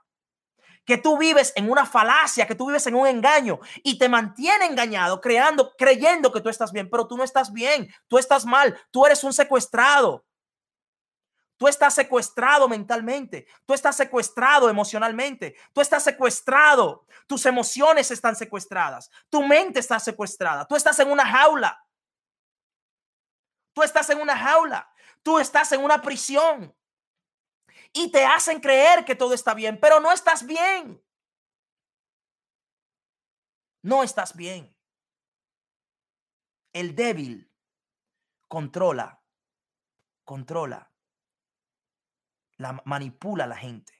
que 0.84 0.98
tú 0.98 1.16
vives 1.16 1.52
en 1.56 1.70
una 1.70 1.86
falacia, 1.86 2.46
que 2.46 2.54
tú 2.54 2.66
vives 2.66 2.86
en 2.86 2.94
un 2.94 3.06
engaño 3.06 3.58
y 3.82 3.98
te 3.98 4.08
mantiene 4.08 4.66
engañado, 4.66 5.20
creando, 5.20 5.72
creyendo 5.76 6.32
que 6.32 6.40
tú 6.40 6.48
estás 6.48 6.72
bien, 6.72 6.88
pero 6.90 7.06
tú 7.06 7.16
no 7.16 7.24
estás 7.24 7.52
bien, 7.52 7.88
tú 8.08 8.18
estás 8.18 8.44
mal, 8.44 8.78
tú 8.90 9.06
eres 9.06 9.24
un 9.24 9.32
secuestrado. 9.32 10.24
Tú 11.56 11.68
estás 11.68 11.94
secuestrado 11.94 12.68
mentalmente, 12.68 13.46
tú 13.64 13.74
estás 13.74 13.96
secuestrado 13.96 14.68
emocionalmente, 14.68 15.54
tú 15.72 15.80
estás 15.80 16.02
secuestrado, 16.02 17.06
tus 17.26 17.46
emociones 17.46 18.10
están 18.10 18.34
secuestradas, 18.34 19.10
tu 19.30 19.42
mente 19.42 19.78
está 19.78 20.00
secuestrada, 20.00 20.66
tú 20.66 20.74
estás 20.74 20.98
en 20.98 21.10
una 21.10 21.24
jaula. 21.26 21.80
Tú 23.74 23.82
estás 23.82 24.08
en 24.10 24.20
una 24.20 24.38
jaula, 24.38 24.88
tú 25.22 25.38
estás 25.38 25.72
en 25.72 25.82
una 25.82 26.00
prisión 26.00 26.74
y 27.92 28.10
te 28.10 28.24
hacen 28.24 28.60
creer 28.60 29.04
que 29.04 29.16
todo 29.16 29.34
está 29.34 29.52
bien, 29.52 29.78
pero 29.80 29.98
no 29.98 30.12
estás 30.12 30.46
bien. 30.46 31.02
No 33.82 34.02
estás 34.04 34.34
bien. 34.34 34.74
El 36.72 36.94
débil 36.94 37.52
controla, 38.48 39.22
controla, 40.24 40.93
la 42.64 42.82
manipula 42.84 43.44
a 43.44 43.46
la 43.46 43.56
gente. 43.56 43.92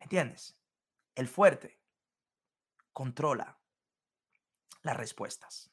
¿Entiendes? 0.00 0.60
El 1.14 1.28
fuerte 1.28 1.80
controla 2.92 3.58
las 4.82 4.96
respuestas. 4.96 5.70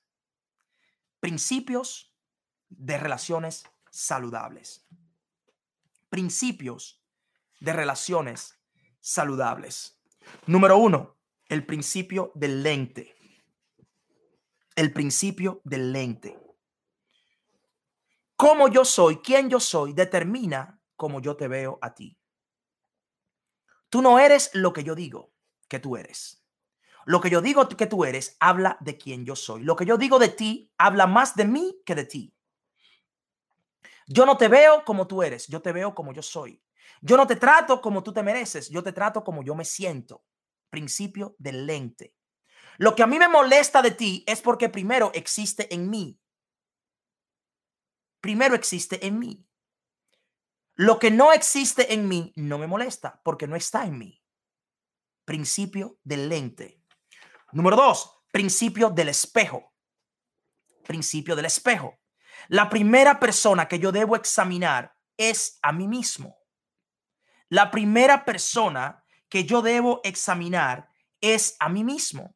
Principios 1.19 2.15
de 2.69 2.97
relaciones 2.97 3.63
saludables 3.89 4.87
principios 6.11 7.01
de 7.61 7.71
relaciones 7.71 8.59
saludables. 8.99 9.97
Número 10.45 10.77
uno, 10.77 11.15
el 11.47 11.65
principio 11.65 12.33
del 12.35 12.61
lente. 12.61 13.15
El 14.75 14.91
principio 14.91 15.61
del 15.63 15.93
lente. 15.93 16.37
Cómo 18.35 18.67
yo 18.67 18.83
soy, 18.83 19.17
quién 19.17 19.49
yo 19.49 19.59
soy, 19.61 19.93
determina 19.93 20.80
cómo 21.02 21.19
yo 21.19 21.36
te 21.36 21.48
veo 21.48 21.80
a 21.82 21.95
ti. 21.95 22.15
Tú 23.90 24.03
no 24.03 24.19
eres 24.19 24.52
lo 24.53 24.72
que 24.72 24.84
yo 24.84 24.94
digo 24.94 25.34
que 25.68 25.80
tú 25.80 25.98
eres. 25.98 26.45
Lo 27.06 27.19
que 27.19 27.32
yo 27.32 27.41
digo 27.41 27.68
que 27.68 27.88
tú 27.88 28.06
eres 28.06 28.38
habla 28.40 28.78
de 28.82 28.99
quién 28.99 29.26
yo 29.26 29.36
soy. 29.36 29.64
Lo 29.64 29.76
que 29.76 29.88
yo 29.88 29.98
digo 29.98 30.19
de 30.19 30.30
ti 30.30 30.72
habla 30.78 31.07
más 31.07 31.36
de 31.36 31.45
mí 31.45 31.82
que 31.88 31.95
de 31.95 32.06
ti. 32.06 32.36
Yo 34.06 34.28
no 34.28 34.38
te 34.38 34.48
veo 34.48 34.86
como 34.86 35.07
tú 35.07 35.23
eres, 35.23 35.48
yo 35.48 35.60
te 35.60 35.72
veo 35.72 35.95
como 35.95 36.14
yo 36.14 36.22
soy. 36.22 36.61
Yo 37.02 37.18
no 37.18 37.26
te 37.26 37.36
trato 37.36 37.82
como 37.82 38.03
tú 38.03 38.14
te 38.14 38.22
mereces, 38.22 38.69
yo 38.69 38.84
te 38.84 38.94
trato 38.94 39.23
como 39.23 39.41
yo 39.41 39.56
me 39.56 39.65
siento. 39.65 40.23
Principio 40.69 41.36
del 41.40 41.65
lente. 41.65 42.14
Lo 42.78 42.94
que 42.94 43.02
a 43.02 43.07
mí 43.07 43.18
me 43.18 43.28
molesta 43.28 43.82
de 43.82 43.90
ti 43.90 44.23
es 44.28 44.40
porque 44.40 44.69
primero 44.69 45.10
existe 45.15 45.73
en 45.73 45.90
mí. 45.90 46.19
Primero 48.22 48.53
existe 48.53 49.03
en 49.07 49.18
mí. 49.18 49.48
Lo 50.76 50.99
que 50.99 51.11
no 51.11 51.31
existe 51.34 51.93
en 51.93 52.07
mí 52.07 52.34
no 52.35 52.57
me 52.57 52.68
molesta 52.68 53.22
porque 53.23 53.48
no 53.48 53.56
está 53.56 53.85
en 53.85 53.98
mí. 53.98 54.23
Principio 55.26 55.99
del 56.03 56.30
lente. 56.30 56.81
Número 57.52 57.76
dos, 57.76 58.23
principio 58.31 58.89
del 58.89 59.10
espejo. 59.10 59.73
Principio 60.85 61.35
del 61.35 61.45
espejo. 61.45 61.99
La 62.48 62.69
primera 62.69 63.19
persona 63.19 63.68
que 63.68 63.80
yo 63.80 63.91
debo 63.91 64.15
examinar 64.15 64.95
es 65.18 65.60
a 65.61 65.72
mí 65.72 65.88
mismo. 65.88 66.38
La 67.49 67.69
primera 67.69 68.26
persona 68.26 69.03
que 69.30 69.45
yo 69.45 69.61
debo 69.61 70.02
examinar 70.03 70.89
es 71.19 71.56
a 71.60 71.69
mí 71.69 71.84
mismo. 71.84 72.35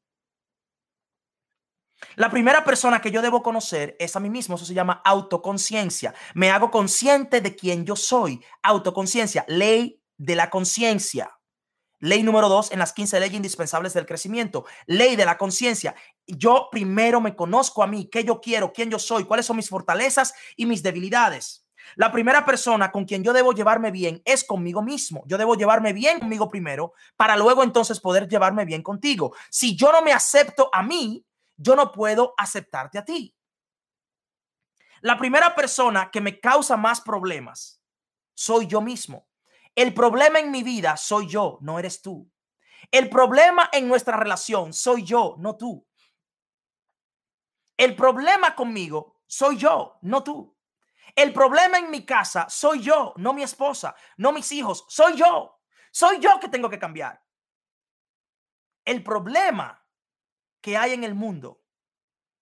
La 2.16 2.30
primera 2.30 2.64
persona 2.64 3.02
que 3.02 3.12
yo 3.12 3.22
debo 3.22 3.44
conocer 3.44 3.96
es 4.00 4.16
a 4.16 4.20
mí 4.20 4.30
mismo. 4.30 4.56
Eso 4.56 4.66
se 4.66 4.74
llama 4.74 5.02
autoconciencia. 5.04 6.14
Me 6.34 6.52
hago 6.52 6.72
consciente 6.72 7.42
de 7.42 7.56
quién 7.56 7.86
yo 7.86 7.96
soy. 7.96 8.44
Autoconciencia, 8.64 9.46
ley 9.48 10.02
de 10.18 10.36
la 10.36 10.50
conciencia. 10.50 11.32
Ley 12.00 12.24
número 12.24 12.50
dos 12.50 12.72
en 12.72 12.80
las 12.80 12.94
15 12.94 13.20
leyes 13.20 13.36
indispensables 13.36 13.94
del 13.94 14.06
crecimiento. 14.06 14.66
Ley 14.86 15.16
de 15.16 15.26
la 15.26 15.38
conciencia. 15.38 15.96
Yo 16.28 16.70
primero 16.72 17.22
me 17.22 17.36
conozco 17.36 17.84
a 17.84 17.88
mí, 17.88 18.10
qué 18.12 18.24
yo 18.24 18.42
quiero, 18.42 18.74
quién 18.74 18.90
yo 18.90 19.00
soy, 19.00 19.26
cuáles 19.26 19.46
son 19.46 19.58
mis 19.58 19.70
fortalezas 19.70 20.34
y 20.56 20.66
mis 20.66 20.84
debilidades. 20.84 21.66
La 21.96 22.12
primera 22.12 22.46
persona 22.46 22.92
con 22.92 23.06
quien 23.06 23.24
yo 23.24 23.32
debo 23.32 23.54
llevarme 23.54 23.92
bien 23.92 24.22
es 24.26 24.44
conmigo 24.44 24.82
mismo. 24.82 25.24
Yo 25.28 25.38
debo 25.38 25.56
llevarme 25.56 25.94
bien 25.94 26.20
conmigo 26.20 26.50
primero 26.50 26.94
para 27.16 27.38
luego 27.38 27.64
entonces 27.64 28.00
poder 28.00 28.28
llevarme 28.28 28.66
bien 28.66 28.82
contigo. 28.82 29.34
Si 29.50 29.76
yo 29.76 29.92
no 29.92 30.02
me 30.02 30.12
acepto 30.12 30.70
a 30.74 30.82
mí, 30.82 31.24
yo 31.58 31.76
no 31.76 31.92
puedo 31.92 32.34
aceptarte 32.38 32.98
a 32.98 33.06
ti. 33.06 33.36
La 35.02 35.18
primera 35.18 35.54
persona 35.56 36.10
que 36.12 36.22
me 36.22 36.40
causa 36.40 36.78
más 36.78 37.02
problemas 37.02 37.82
soy 38.34 38.68
yo 38.68 38.82
mismo. 38.82 39.28
El 39.76 39.94
problema 39.94 40.40
en 40.40 40.52
mi 40.52 40.64
vida 40.64 40.98
soy 40.98 41.28
yo, 41.28 41.58
no 41.62 41.80
eres 41.80 42.02
tú. 42.02 42.32
El 42.92 43.10
problema 43.10 43.70
en 43.72 43.88
nuestra 43.88 44.18
relación 44.18 44.74
soy 44.74 45.04
yo, 45.04 45.36
no 45.38 45.58
tú. 45.58 45.88
El 47.78 47.96
problema 47.96 48.56
conmigo 48.56 49.22
soy 49.28 49.58
yo, 49.58 50.00
no 50.02 50.24
tú. 50.24 50.58
El 51.16 51.34
problema 51.34 51.78
en 51.78 51.92
mi 51.92 52.06
casa 52.06 52.48
soy 52.50 52.82
yo, 52.82 53.14
no 53.18 53.34
mi 53.34 53.44
esposa, 53.44 53.96
no 54.18 54.32
mis 54.32 54.52
hijos, 54.52 54.86
soy 54.88 55.16
yo. 55.16 55.62
Soy 55.92 56.20
yo 56.20 56.40
que 56.40 56.50
tengo 56.50 56.70
que 56.70 56.80
cambiar. 56.80 57.24
El 58.84 59.02
problema 59.02 59.85
que 60.66 60.76
hay 60.76 60.94
en 60.94 61.04
el 61.04 61.14
mundo 61.14 61.62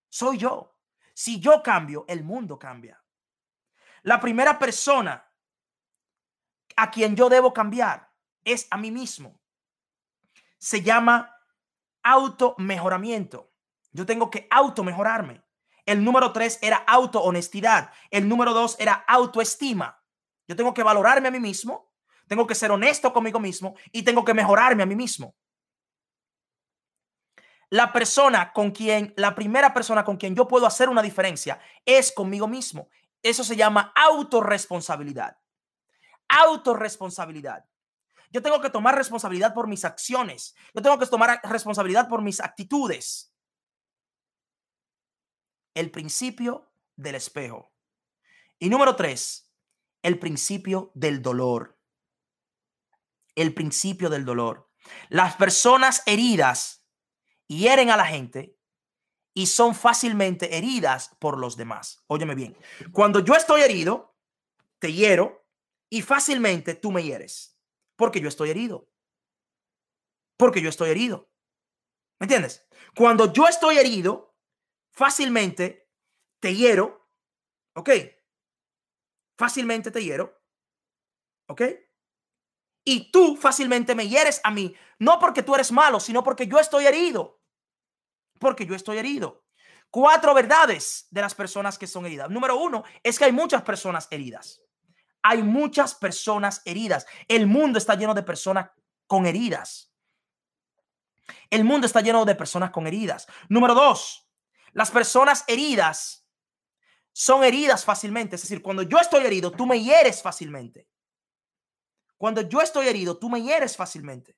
soy 0.08 0.38
yo. 0.38 0.78
Si 1.14 1.41
yo 1.41 1.62
cambio, 1.62 2.06
el 2.08 2.24
mundo 2.24 2.58
cambia. 2.58 3.04
La 4.04 4.22
primera 4.22 4.58
persona 4.58 5.30
a 6.78 6.90
quien 6.90 7.18
yo 7.18 7.28
debo 7.28 7.52
cambiar 7.52 8.14
es 8.45 8.66
a 8.72 8.78
mí 8.78 8.91
mismo. 8.91 9.41
Se 10.58 10.82
llama 10.82 11.36
auto 12.02 12.56
mejoramiento. 12.60 13.52
Yo 13.91 14.06
tengo 14.06 14.30
que 14.30 14.48
auto 14.50 14.86
mejorarme. 14.86 15.44
El 15.86 16.02
número 16.02 16.32
tres 16.32 16.60
era 16.62 16.78
auto 16.78 17.24
honestidad. 17.24 17.91
El 18.10 18.30
número 18.30 18.54
dos 18.54 18.78
era 18.80 18.94
autoestima. 18.94 20.02
Yo 20.48 20.56
tengo 20.56 20.74
que 20.74 20.84
valorarme 20.84 21.28
a 21.28 21.32
mí 21.32 21.41
mismo. 21.41 21.91
Tengo 22.28 22.48
que 22.48 22.56
ser 22.56 22.72
honesto 22.72 23.12
conmigo 23.12 23.41
mismo 23.41 23.76
y 23.91 24.04
tengo 24.04 24.24
que 24.24 24.34
mejorarme 24.34 24.84
a 24.84 24.86
mí 24.86 24.95
mismo. 24.95 25.36
La 27.74 27.91
persona 27.91 28.54
con 28.54 28.70
quien, 28.70 29.14
la 29.18 29.34
primera 29.34 29.74
persona 29.74 30.06
con 30.06 30.18
quien 30.18 30.36
yo 30.36 30.48
puedo 30.48 30.68
hacer 30.68 30.90
una 30.90 31.02
diferencia 31.02 31.60
es 31.86 32.12
conmigo 32.12 32.48
mismo. 32.48 32.90
Eso 33.24 33.44
se 33.44 33.56
llama 33.56 33.91
autorresponsabilidad 33.95 35.38
autorresponsabilidad. 36.34 37.66
Yo 38.32 38.41
tengo 38.41 38.60
que 38.62 38.70
tomar 38.70 38.95
responsabilidad 38.95 39.54
por 39.54 39.68
mis 39.68 39.86
acciones. 39.86 40.56
Yo 40.74 40.82
tengo 40.82 40.98
que 40.98 41.06
tomar 41.06 41.40
responsabilidad 41.44 42.10
por 42.10 42.22
mis 42.22 42.40
actitudes. 42.40 43.34
El 45.76 45.91
principio 45.91 46.72
del 46.95 47.16
espejo. 47.16 47.72
Y 48.58 48.70
número 48.70 48.95
tres, 48.95 49.52
el 50.02 50.18
principio 50.20 50.91
del 50.95 51.22
dolor. 51.22 51.80
El 53.36 53.54
principio 53.54 54.10
del 54.10 54.26
dolor. 54.26 54.72
Las 55.10 55.36
personas 55.36 56.02
heridas 56.06 56.82
hieren 57.48 57.90
a 57.90 57.98
la 57.98 58.06
gente 58.06 58.57
y 59.34 59.48
son 59.48 59.76
fácilmente 59.76 60.57
heridas 60.57 61.15
por 61.20 61.38
los 61.38 61.57
demás. 61.57 62.03
Óyeme 62.07 62.36
bien. 62.36 62.57
Cuando 62.91 63.20
yo 63.20 63.36
estoy 63.36 63.61
herido, 63.61 64.15
te 64.80 64.94
hiero, 64.94 65.44
y 65.90 66.02
fácilmente 66.02 66.74
tú 66.74 66.91
me 66.91 67.03
hieres 67.03 67.53
porque 67.95 68.20
yo 68.20 68.28
estoy 68.28 68.49
herido. 68.49 68.90
Porque 70.38 70.61
yo 70.61 70.70
estoy 70.70 70.90
herido. 70.90 71.30
¿Me 72.20 72.26
entiendes? 72.26 72.68
Cuando 72.95 73.32
yo 73.32 73.48
estoy 73.48 73.78
herido, 73.78 74.36
fácilmente 74.91 75.90
te 76.40 76.56
hiero. 76.56 77.10
¿Ok? 77.76 77.90
Fácilmente 79.38 79.91
te 79.91 80.03
hiero. 80.03 80.41
¿Ok? 81.48 81.61
Y 82.84 83.11
tú 83.11 83.35
fácilmente 83.35 83.95
me 83.95 84.07
hieres 84.07 84.41
a 84.43 84.51
mí, 84.51 84.76
no 84.99 85.19
porque 85.19 85.43
tú 85.43 85.55
eres 85.55 85.72
malo, 85.72 85.99
sino 85.99 86.23
porque 86.23 86.47
yo 86.47 86.60
estoy 86.60 86.85
herido. 86.85 87.41
Porque 88.39 88.65
yo 88.65 88.76
estoy 88.76 88.97
herido. 88.97 89.45
Cuatro 89.89 90.34
verdades 90.34 91.07
de 91.11 91.22
las 91.22 91.35
personas 91.35 91.77
que 91.77 91.88
son 91.88 92.05
heridas. 92.05 92.30
Número 92.30 92.57
uno 92.57 92.84
es 93.03 93.18
que 93.18 93.26
hay 93.26 93.31
muchas 93.31 93.61
personas 93.61 94.07
heridas 94.11 94.64
hay 95.23 95.41
muchas 95.41 95.95
personas 95.95 96.61
heridas. 96.65 97.07
El 97.27 97.47
mundo 97.47 97.80
está 97.80 97.95
lleno 97.95 98.14
de 98.14 98.23
personas 98.23 98.69
con 99.07 99.26
heridas. 99.26 99.91
El 101.49 101.64
mundo 101.64 101.88
está 101.88 102.01
lleno 102.01 102.26
de 102.26 102.35
personas 102.35 102.72
con 102.72 102.85
heridas. 102.85 103.26
Número 103.47 103.73
dos, 103.73 104.30
las 104.73 104.91
personas 104.91 105.45
heridas 105.47 106.27
son 107.14 107.43
heridas 107.43 107.85
fácilmente. 107.85 108.35
Es 108.35 108.41
decir, 108.41 108.61
cuando 108.61 108.84
yo 108.84 108.99
estoy 108.99 109.26
herido, 109.26 109.51
tú 109.51 109.65
me 109.65 109.81
hieres 109.81 110.22
fácilmente. 110.22 110.89
Cuando 112.24 112.40
yo 112.40 112.62
estoy 112.62 112.88
herido, 112.88 113.18
tú 113.18 113.30
me 113.30 113.41
hieres 113.41 113.76
fácilmente. 113.76 114.38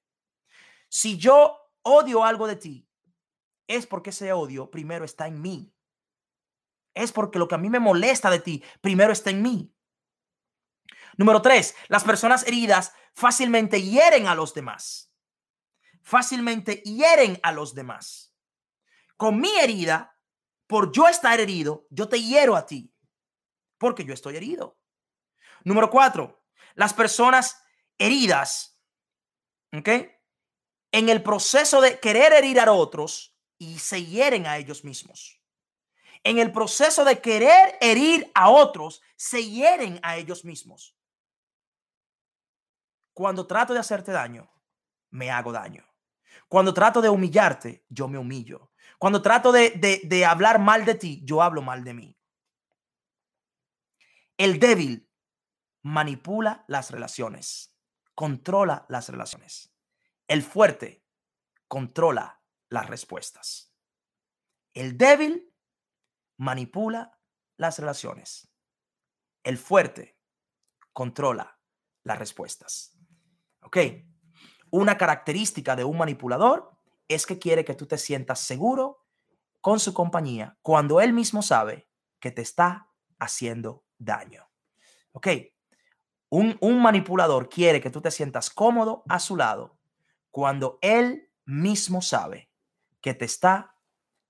Si 0.89 1.19
yo 1.19 1.55
odio 1.83 2.23
algo 2.23 2.47
de 2.47 2.55
ti, 2.55 2.89
es 3.67 3.85
porque 3.85 4.09
ese 4.09 4.33
odio 4.33 4.71
primero 4.71 5.05
está 5.05 5.27
en 5.27 5.39
mí. 5.39 5.71
Es 6.95 7.11
porque 7.11 7.37
lo 7.37 7.47
que 7.47 7.53
a 7.53 7.59
mí 7.59 7.69
me 7.69 7.77
molesta 7.77 8.31
de 8.31 8.39
ti 8.39 8.63
primero 8.81 9.13
está 9.13 9.29
en 9.29 9.43
mí. 9.43 9.71
Número 11.15 11.43
tres, 11.43 11.75
las 11.87 12.03
personas 12.03 12.47
heridas 12.47 12.91
fácilmente 13.13 13.79
hieren 13.79 14.25
a 14.25 14.33
los 14.33 14.55
demás. 14.55 15.13
Fácilmente 16.01 16.77
hieren 16.77 17.39
a 17.43 17.51
los 17.51 17.75
demás. 17.75 18.35
Con 19.15 19.39
mi 19.39 19.55
herida, 19.59 20.19
por 20.65 20.91
yo 20.91 21.07
estar 21.07 21.39
herido, 21.39 21.85
yo 21.91 22.09
te 22.09 22.19
hiero 22.19 22.55
a 22.55 22.65
ti. 22.65 22.91
Porque 23.77 24.03
yo 24.03 24.15
estoy 24.15 24.37
herido. 24.37 24.79
Número 25.63 25.91
cuatro, 25.91 26.43
las 26.73 26.91
personas 26.91 27.61
heridas, 27.97 28.79
¿ok? 29.73 29.89
En 30.91 31.09
el 31.09 31.21
proceso 31.23 31.81
de 31.81 31.99
querer 31.99 32.33
herir 32.33 32.59
a 32.59 32.71
otros 32.71 33.35
y 33.57 33.79
se 33.79 34.05
hieren 34.05 34.47
a 34.47 34.57
ellos 34.57 34.83
mismos. 34.83 35.41
En 36.23 36.39
el 36.39 36.51
proceso 36.51 37.05
de 37.05 37.21
querer 37.21 37.77
herir 37.81 38.31
a 38.33 38.49
otros, 38.49 39.01
se 39.15 39.47
hieren 39.47 39.99
a 40.01 40.17
ellos 40.17 40.43
mismos. 40.43 40.97
Cuando 43.13 43.45
trato 43.45 43.73
de 43.73 43.79
hacerte 43.79 44.11
daño, 44.11 44.51
me 45.11 45.29
hago 45.29 45.51
daño. 45.51 45.85
Cuando 46.47 46.73
trato 46.73 47.01
de 47.01 47.09
humillarte, 47.09 47.85
yo 47.89 48.07
me 48.07 48.17
humillo. 48.17 48.71
Cuando 48.97 49.21
trato 49.21 49.51
de, 49.51 49.71
de, 50.03 50.25
hablar 50.25 50.59
mal 50.59 50.83
de 50.85 50.95
ti, 50.95 51.21
yo 51.23 51.41
hablo 51.41 51.61
mal 51.61 51.83
de 51.83 51.93
mí. 51.93 52.17
El 54.37 54.59
débil 54.59 55.09
manipula 55.83 56.65
las 56.67 56.91
relaciones, 56.91 57.74
controla 58.15 58.85
las 58.89 59.09
relaciones. 59.09 59.73
El 60.27 60.41
fuerte 60.41 61.05
controla 61.67 62.41
las 62.69 62.89
respuestas. 62.89 63.73
El 64.73 64.97
débil 64.97 65.53
manipula 66.37 67.19
las 67.57 67.79
relaciones. 67.79 68.49
El 69.43 69.57
fuerte 69.57 70.17
controla 70.93 71.59
las 72.03 72.17
respuestas. 72.17 72.97
¿Ok? 73.61 73.77
Una 74.71 74.97
característica 74.97 75.75
de 75.75 75.83
un 75.83 75.97
manipulador 75.97 76.71
es 77.07 77.25
que 77.25 77.37
quiere 77.37 77.63
que 77.63 77.75
tú 77.75 77.85
te 77.85 77.97
sientas 77.97 78.39
seguro 78.39 79.05
con 79.61 79.79
su 79.79 79.93
compañía 79.93 80.57
cuando 80.61 81.01
él 81.01 81.13
mismo 81.13 81.41
sabe 81.41 81.87
que 82.19 82.31
te 82.31 82.41
está 82.41 82.91
haciendo 83.19 83.85
daño. 83.97 84.49
¿Ok? 85.11 85.27
Un, 86.29 86.57
un 86.59 86.81
manipulador 86.81 87.49
quiere 87.49 87.81
que 87.81 87.89
tú 87.89 88.01
te 88.01 88.11
sientas 88.11 88.49
cómodo 88.49 89.03
a 89.07 89.19
su 89.19 89.35
lado 89.35 89.77
cuando 90.31 90.79
él 90.81 91.29
mismo 91.45 92.01
sabe 92.01 92.49
que 93.01 93.13
te 93.13 93.25
está 93.25 93.75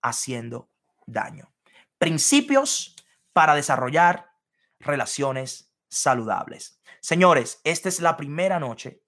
haciendo 0.02 0.70
daño. 1.08 1.52
Principios 1.98 2.96
para 3.34 3.56
desarrollar 3.56 4.32
relaciones 4.80 5.74
saludables. 5.88 6.80
Señores, 7.02 7.62
esta 7.64 7.90
es 7.90 8.02
la 8.02 8.18
primera 8.18 8.60
noche 8.60 9.06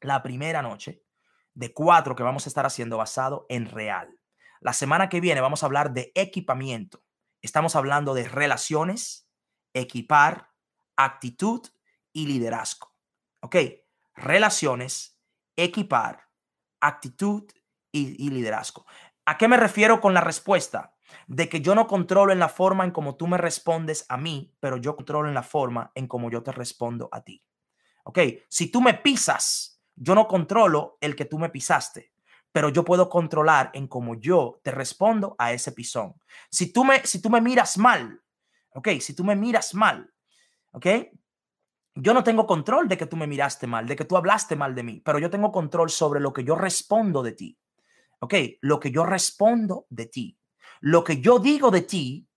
la 0.00 0.22
primera 0.22 0.62
noche 0.62 1.02
de 1.54 1.72
cuatro 1.72 2.14
que 2.14 2.22
vamos 2.22 2.46
a 2.46 2.48
estar 2.48 2.66
haciendo 2.66 2.96
basado 2.96 3.46
en 3.48 3.66
real. 3.66 4.18
La 4.60 4.72
semana 4.72 5.08
que 5.08 5.20
viene 5.20 5.40
vamos 5.40 5.62
a 5.62 5.66
hablar 5.66 5.92
de 5.92 6.12
equipamiento. 6.14 7.02
Estamos 7.42 7.76
hablando 7.76 8.14
de 8.14 8.28
relaciones, 8.28 9.28
equipar, 9.72 10.50
actitud 10.96 11.66
y 12.18 12.26
liderazgo. 12.26 12.92
¿Ok? 13.40 13.56
Relaciones, 14.14 15.20
equipar, 15.56 16.28
actitud 16.80 17.44
y, 17.92 18.26
y, 18.26 18.30
liderazgo. 18.30 18.86
¿A 19.24 19.38
qué 19.38 19.46
me 19.46 19.56
refiero 19.56 20.00
con 20.00 20.14
la 20.14 20.20
respuesta? 20.20 20.96
De 21.26 21.48
que 21.48 21.60
yo 21.60 21.74
no 21.74 21.86
controlo 21.86 22.32
en 22.32 22.40
la 22.40 22.48
forma 22.48 22.84
en 22.84 22.90
cómo 22.90 23.16
tú 23.16 23.28
me 23.28 23.38
respondes 23.38 24.04
a 24.08 24.16
mí, 24.16 24.52
pero 24.58 24.76
yo 24.76 24.96
controlo 24.96 25.28
en 25.28 25.34
la 25.34 25.42
forma 25.42 25.92
en 25.94 26.08
cómo 26.08 26.30
yo 26.30 26.42
te 26.42 26.52
respondo 26.52 27.08
a 27.12 27.22
ti. 27.22 27.44
¿Ok? 28.04 28.18
Si 28.48 28.70
tú 28.70 28.80
me 28.80 28.94
pisas, 28.94 29.80
yo 29.94 30.14
no 30.14 30.26
controlo 30.26 30.98
el 31.00 31.14
que 31.14 31.24
tú 31.24 31.38
me 31.38 31.50
pisaste, 31.50 32.12
pero 32.50 32.68
yo 32.68 32.84
puedo 32.84 33.08
controlar 33.08 33.70
en 33.74 33.86
cómo 33.86 34.16
yo 34.16 34.60
te 34.64 34.72
respondo 34.72 35.36
a 35.38 35.52
ese 35.52 35.70
pisón. 35.70 36.20
Si 36.50 36.72
tú 36.72 36.84
me, 36.84 37.06
si 37.06 37.22
tú 37.22 37.30
me 37.30 37.40
miras 37.40 37.78
mal, 37.78 38.20
ok, 38.70 38.88
si 39.00 39.14
tú 39.14 39.22
me 39.22 39.36
miras 39.36 39.74
mal, 39.74 40.12
ok, 40.72 40.86
yo 42.00 42.14
no 42.14 42.22
tengo 42.22 42.46
control 42.46 42.88
de 42.88 42.96
que 42.96 43.06
tú 43.06 43.16
me 43.16 43.26
miraste 43.26 43.66
mal, 43.66 43.86
de 43.86 43.96
que 43.96 44.04
tú 44.04 44.16
hablaste 44.16 44.54
mal 44.54 44.74
de 44.74 44.84
mí, 44.84 45.02
pero 45.04 45.18
yo 45.18 45.30
tengo 45.30 45.50
control 45.50 45.90
sobre 45.90 46.20
lo 46.20 46.32
que 46.32 46.44
yo 46.44 46.54
respondo 46.54 47.22
de 47.22 47.32
ti. 47.32 47.58
¿Ok? 48.20 48.34
Lo 48.60 48.78
que 48.78 48.90
yo 48.90 49.04
respondo 49.04 49.86
de 49.90 50.06
ti. 50.06 50.38
Lo 50.80 51.02
que 51.02 51.20
yo 51.20 51.38
digo 51.38 51.70
de 51.70 51.82
ti, 51.82 52.28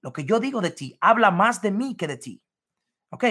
lo 0.00 0.12
que 0.12 0.24
yo 0.24 0.40
digo 0.40 0.60
de 0.60 0.70
ti, 0.70 0.96
habla 1.00 1.30
más 1.30 1.62
de 1.62 1.70
mí 1.70 1.96
que 1.96 2.08
de 2.08 2.16
ti. 2.16 2.44
¿Ok? 3.10 3.24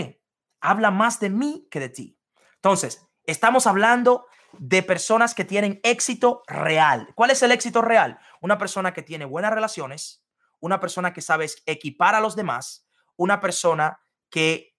Habla 0.61 0.90
más 0.90 1.19
de 1.19 1.30
mí 1.30 1.68
que 1.69 1.80
de 1.82 1.90
ti. 1.90 2.18
Entonces, 2.56 3.06
estamos 3.26 3.68
hablando 3.68 4.28
de 4.57 4.84
personas 4.84 5.34
que 5.34 5.45
tienen 5.45 5.80
éxito 5.84 6.44
real. 6.48 7.10
¿Cuál 7.15 7.32
es 7.32 7.41
el 7.44 7.52
éxito 7.52 7.82
real? 7.82 8.19
Una 8.41 8.57
persona 8.57 8.94
que 8.94 9.02
tiene 9.02 9.26
buenas 9.26 9.53
relaciones, 9.53 10.26
una 10.60 10.80
persona 10.80 11.14
que 11.14 11.22
sabe 11.22 11.48
equipar 11.65 12.15
a 12.15 12.22
los 12.22 12.36
demás, 12.36 12.88
una 13.18 13.41
persona 13.41 13.99
que 14.30 14.70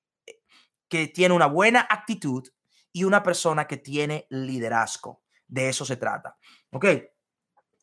que 0.92 1.08
tiene 1.08 1.34
una 1.34 1.46
buena 1.46 1.86
actitud 1.88 2.46
y 2.92 3.04
una 3.04 3.22
persona 3.22 3.66
que 3.66 3.78
tiene 3.78 4.26
liderazgo. 4.28 5.22
De 5.48 5.70
eso 5.70 5.86
se 5.86 5.96
trata. 5.96 6.36
¿Ok? 6.70 6.84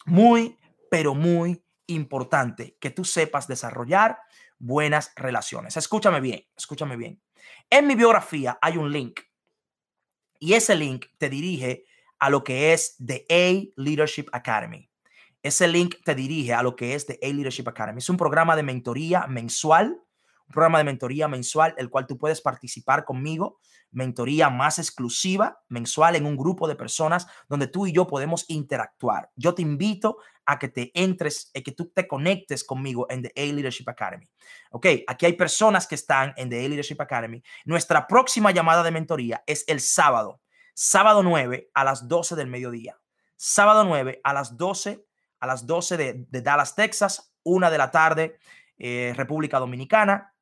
Muy, 0.06 0.60
pero 0.92 1.16
muy 1.16 1.66
importante 1.88 2.78
que 2.80 2.92
tú 2.92 3.04
sepas 3.04 3.48
desarrollar 3.48 4.20
buenas 4.60 5.12
relaciones. 5.16 5.76
Escúchame 5.76 6.22
bien, 6.22 6.46
escúchame 6.56 6.98
bien. 6.98 7.20
En 7.68 7.88
mi 7.88 7.96
biografía 7.96 8.60
hay 8.62 8.78
un 8.78 8.92
link 8.92 9.22
y 10.38 10.54
ese 10.54 10.76
link 10.76 11.08
te 11.18 11.30
dirige 11.30 11.86
a 12.20 12.30
lo 12.30 12.44
que 12.44 12.74
es 12.74 12.96
The 13.04 13.26
A 13.28 13.82
Leadership 13.82 14.28
Academy. 14.34 14.88
Ese 15.42 15.68
link 15.68 15.96
te 16.06 16.14
dirige 16.14 16.54
a 16.54 16.62
lo 16.62 16.76
que 16.76 16.94
es 16.94 17.08
The 17.08 17.18
A 17.24 17.34
Leadership 17.34 17.68
Academy. 17.70 17.98
Es 17.98 18.10
un 18.10 18.18
programa 18.18 18.56
de 18.56 18.62
mentoría 18.62 19.26
mensual 19.26 20.00
programa 20.54 20.78
de 20.80 20.84
mentoría 20.84 21.28
mensual, 21.28 21.74
el 21.78 21.90
cual 21.90 22.08
tú 22.08 22.18
puedes 22.18 22.42
participar 22.42 23.06
conmigo, 23.06 23.60
mentoría 23.92 24.50
más 24.50 24.80
exclusiva 24.80 25.62
mensual 25.68 26.16
en 26.16 26.26
un 26.26 26.38
grupo 26.38 26.68
de 26.68 26.76
personas 26.76 27.28
donde 27.48 27.68
tú 27.68 27.88
y 27.88 27.92
yo 27.92 28.08
podemos 28.08 28.46
interactuar. 28.48 29.32
Yo 29.36 29.56
te 29.56 29.62
invito 29.62 30.18
a 30.46 30.58
que 30.58 30.68
te 30.68 30.92
entres, 31.00 31.52
y 31.54 31.62
que 31.62 31.72
tú 31.72 31.92
te 31.94 32.08
conectes 32.08 32.64
conmigo 32.64 33.06
en 33.10 33.22
The 33.22 33.34
A 33.36 33.54
Leadership 33.54 33.88
Academy. 33.88 34.28
Ok, 34.72 34.88
aquí 35.08 35.28
hay 35.28 35.34
personas 35.34 35.86
que 35.86 35.96
están 35.96 36.34
en 36.38 36.50
The 36.50 36.66
A 36.66 36.68
Leadership 36.68 37.00
Academy. 37.00 37.44
Nuestra 37.66 38.08
próxima 38.08 38.50
llamada 38.52 38.82
de 38.82 38.90
mentoría 38.92 39.44
es 39.46 39.64
el 39.68 39.80
sábado, 39.80 40.42
sábado 40.74 41.22
9 41.22 41.70
a 41.74 41.84
las 41.84 42.08
12 42.08 42.36
del 42.36 42.48
mediodía. 42.48 42.98
Sábado 43.36 43.84
9 43.84 44.22
a 44.24 44.34
las 44.34 44.58
12, 44.58 45.06
a 45.40 45.48
las 45.48 45.68
12 45.68 45.98
de, 45.98 46.42
Dallas, 46.42 46.76
Texas, 46.76 47.32
una 47.44 47.70
de 47.70 47.78
la 47.78 47.92
tarde, 47.92 48.38
eh, 48.78 49.14
República 49.16 49.60
Dominicana. 49.60 50.34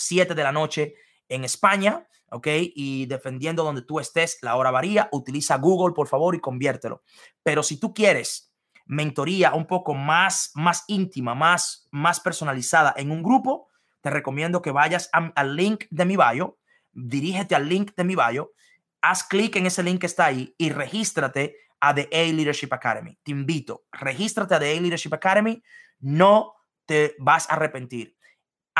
7 0.00 0.34
de 0.34 0.42
la 0.42 0.52
noche 0.52 0.94
en 1.28 1.44
España, 1.44 2.06
¿ok? 2.30 2.46
Y 2.74 3.06
defendiendo 3.06 3.64
donde 3.64 3.82
tú 3.82 4.00
estés, 4.00 4.38
la 4.42 4.56
hora 4.56 4.70
varía, 4.70 5.08
utiliza 5.12 5.56
Google, 5.56 5.94
por 5.94 6.08
favor, 6.08 6.34
y 6.34 6.40
conviértelo. 6.40 7.02
Pero 7.42 7.62
si 7.62 7.78
tú 7.78 7.94
quieres 7.94 8.50
mentoría 8.86 9.54
un 9.54 9.66
poco 9.66 9.94
más, 9.94 10.50
más 10.54 10.84
íntima, 10.88 11.34
más, 11.36 11.86
más 11.92 12.18
personalizada 12.18 12.92
en 12.96 13.12
un 13.12 13.22
grupo, 13.22 13.68
te 14.00 14.10
recomiendo 14.10 14.62
que 14.62 14.72
vayas 14.72 15.10
al 15.12 15.56
link 15.56 15.84
de 15.90 16.04
mi 16.04 16.16
bio, 16.16 16.58
dirígete 16.92 17.54
al 17.54 17.68
link 17.68 17.92
de 17.96 18.02
mi 18.02 18.16
bio, 18.16 18.52
haz 19.00 19.24
clic 19.24 19.54
en 19.56 19.66
ese 19.66 19.84
link 19.84 20.00
que 20.00 20.06
está 20.06 20.26
ahí 20.26 20.54
y 20.58 20.70
regístrate 20.70 21.56
a 21.78 21.94
The 21.94 22.08
A 22.12 22.32
Leadership 22.32 22.72
Academy. 22.72 23.16
Te 23.22 23.30
invito, 23.30 23.84
regístrate 23.92 24.54
a 24.54 24.58
The 24.58 24.76
A 24.76 24.80
Leadership 24.80 25.14
Academy, 25.14 25.62
no 26.00 26.54
te 26.84 27.14
vas 27.18 27.48
a 27.48 27.54
arrepentir. 27.54 28.16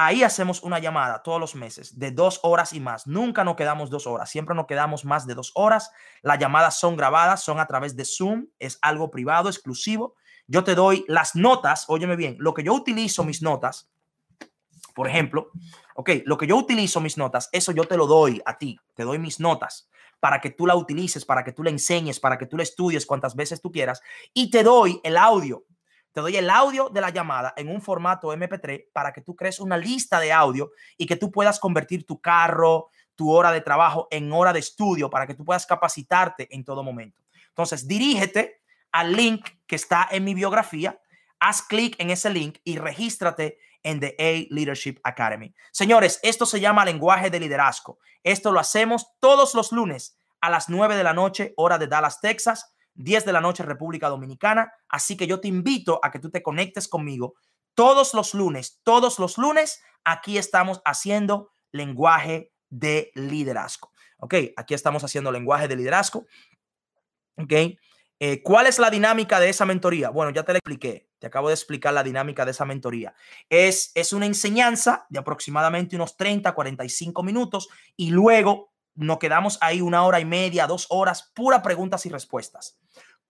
Ahí 0.02 0.22
hacemos 0.22 0.62
una 0.62 0.78
llamada 0.78 1.22
todos 1.22 1.38
los 1.38 1.54
meses 1.54 1.98
de 1.98 2.10
dos 2.10 2.40
horas 2.42 2.72
y 2.72 2.80
más. 2.80 3.06
Nunca 3.06 3.44
nos 3.44 3.54
quedamos 3.54 3.90
dos 3.90 4.06
horas, 4.06 4.30
siempre 4.30 4.54
nos 4.54 4.64
quedamos 4.64 5.04
más 5.04 5.26
de 5.26 5.34
dos 5.34 5.52
horas. 5.54 5.90
Las 6.22 6.38
llamadas 6.38 6.80
son 6.80 6.96
grabadas, 6.96 7.42
son 7.42 7.60
a 7.60 7.66
través 7.66 7.94
de 7.96 8.06
Zoom, 8.06 8.46
es 8.58 8.78
algo 8.80 9.10
privado, 9.10 9.50
exclusivo. 9.50 10.14
Yo 10.46 10.64
te 10.64 10.74
doy 10.74 11.04
las 11.06 11.36
notas, 11.36 11.84
óyeme 11.88 12.16
bien, 12.16 12.36
lo 12.38 12.54
que 12.54 12.62
yo 12.62 12.72
utilizo 12.72 13.24
mis 13.24 13.42
notas, 13.42 13.90
por 14.94 15.06
ejemplo, 15.06 15.50
ok, 15.94 16.10
lo 16.24 16.38
que 16.38 16.46
yo 16.46 16.56
utilizo 16.56 17.02
mis 17.02 17.18
notas, 17.18 17.50
eso 17.52 17.70
yo 17.70 17.84
te 17.84 17.98
lo 17.98 18.06
doy 18.06 18.40
a 18.46 18.56
ti, 18.56 18.80
te 18.94 19.04
doy 19.04 19.18
mis 19.18 19.38
notas 19.38 19.90
para 20.18 20.40
que 20.40 20.48
tú 20.48 20.66
la 20.66 20.76
utilices, 20.76 21.26
para 21.26 21.44
que 21.44 21.52
tú 21.52 21.62
la 21.62 21.68
enseñes, 21.68 22.20
para 22.20 22.38
que 22.38 22.46
tú 22.46 22.56
la 22.56 22.62
estudies 22.62 23.04
cuantas 23.04 23.36
veces 23.36 23.60
tú 23.60 23.70
quieras 23.70 24.00
y 24.32 24.50
te 24.50 24.62
doy 24.62 24.98
el 25.04 25.18
audio 25.18 25.66
te 26.12 26.20
doy 26.20 26.36
el 26.36 26.50
audio 26.50 26.88
de 26.88 27.00
la 27.00 27.10
llamada 27.10 27.54
en 27.56 27.68
un 27.68 27.80
formato 27.80 28.32
MP3 28.32 28.86
para 28.92 29.12
que 29.12 29.20
tú 29.20 29.36
crees 29.36 29.60
una 29.60 29.76
lista 29.76 30.18
de 30.18 30.32
audio 30.32 30.72
y 30.96 31.06
que 31.06 31.16
tú 31.16 31.30
puedas 31.30 31.60
convertir 31.60 32.04
tu 32.04 32.20
carro, 32.20 32.88
tu 33.14 33.30
hora 33.30 33.52
de 33.52 33.60
trabajo 33.60 34.08
en 34.10 34.32
hora 34.32 34.52
de 34.52 34.58
estudio 34.58 35.10
para 35.10 35.26
que 35.26 35.34
tú 35.34 35.44
puedas 35.44 35.66
capacitarte 35.66 36.48
en 36.54 36.64
todo 36.64 36.82
momento. 36.82 37.20
Entonces, 37.48 37.86
dirígete 37.86 38.62
al 38.92 39.14
link 39.14 39.46
que 39.66 39.76
está 39.76 40.08
en 40.10 40.24
mi 40.24 40.34
biografía, 40.34 41.00
haz 41.38 41.62
clic 41.62 41.94
en 41.98 42.10
ese 42.10 42.30
link 42.30 42.58
y 42.64 42.78
regístrate 42.78 43.58
en 43.82 44.00
The 44.00 44.16
A 44.18 44.52
Leadership 44.54 44.98
Academy. 45.04 45.54
Señores, 45.70 46.18
esto 46.22 46.44
se 46.44 46.60
llama 46.60 46.84
lenguaje 46.84 47.30
de 47.30 47.40
liderazgo. 47.40 47.98
Esto 48.22 48.52
lo 48.52 48.60
hacemos 48.60 49.06
todos 49.20 49.54
los 49.54 49.72
lunes 49.72 50.18
a 50.40 50.50
las 50.50 50.68
9 50.68 50.96
de 50.96 51.04
la 51.04 51.12
noche, 51.12 51.54
hora 51.56 51.78
de 51.78 51.86
Dallas, 51.86 52.20
Texas 52.20 52.74
10 53.02 53.24
de 53.24 53.32
la 53.32 53.40
noche 53.40 53.62
República 53.62 54.08
Dominicana. 54.08 54.72
Así 54.88 55.16
que 55.16 55.26
yo 55.26 55.40
te 55.40 55.48
invito 55.48 56.00
a 56.02 56.10
que 56.10 56.18
tú 56.18 56.30
te 56.30 56.42
conectes 56.42 56.88
conmigo 56.88 57.34
todos 57.74 58.14
los 58.14 58.34
lunes, 58.34 58.80
todos 58.82 59.18
los 59.18 59.38
lunes. 59.38 59.82
Aquí 60.04 60.38
estamos 60.38 60.80
haciendo 60.84 61.52
lenguaje 61.72 62.52
de 62.68 63.10
liderazgo. 63.14 63.90
Ok, 64.18 64.34
aquí 64.56 64.74
estamos 64.74 65.02
haciendo 65.02 65.32
lenguaje 65.32 65.66
de 65.66 65.76
liderazgo. 65.76 66.26
Ok, 67.36 67.52
eh, 68.22 68.42
¿cuál 68.42 68.66
es 68.66 68.78
la 68.78 68.90
dinámica 68.90 69.40
de 69.40 69.48
esa 69.48 69.64
mentoría? 69.64 70.10
Bueno, 70.10 70.30
ya 70.30 70.42
te 70.42 70.52
la 70.52 70.58
expliqué. 70.58 71.08
Te 71.18 71.26
acabo 71.26 71.48
de 71.48 71.54
explicar 71.54 71.94
la 71.94 72.02
dinámica 72.02 72.44
de 72.44 72.50
esa 72.50 72.66
mentoría. 72.66 73.14
Es, 73.48 73.92
es 73.94 74.12
una 74.12 74.26
enseñanza 74.26 75.06
de 75.08 75.18
aproximadamente 75.18 75.96
unos 75.96 76.16
30, 76.16 76.54
45 76.54 77.22
minutos 77.22 77.68
y 77.96 78.10
luego 78.10 78.69
nos 78.94 79.18
quedamos 79.18 79.58
ahí 79.60 79.80
una 79.80 80.04
hora 80.04 80.20
y 80.20 80.24
media, 80.24 80.66
dos 80.66 80.86
horas, 80.90 81.30
pura 81.34 81.62
preguntas 81.62 82.06
y 82.06 82.08
respuestas. 82.08 82.78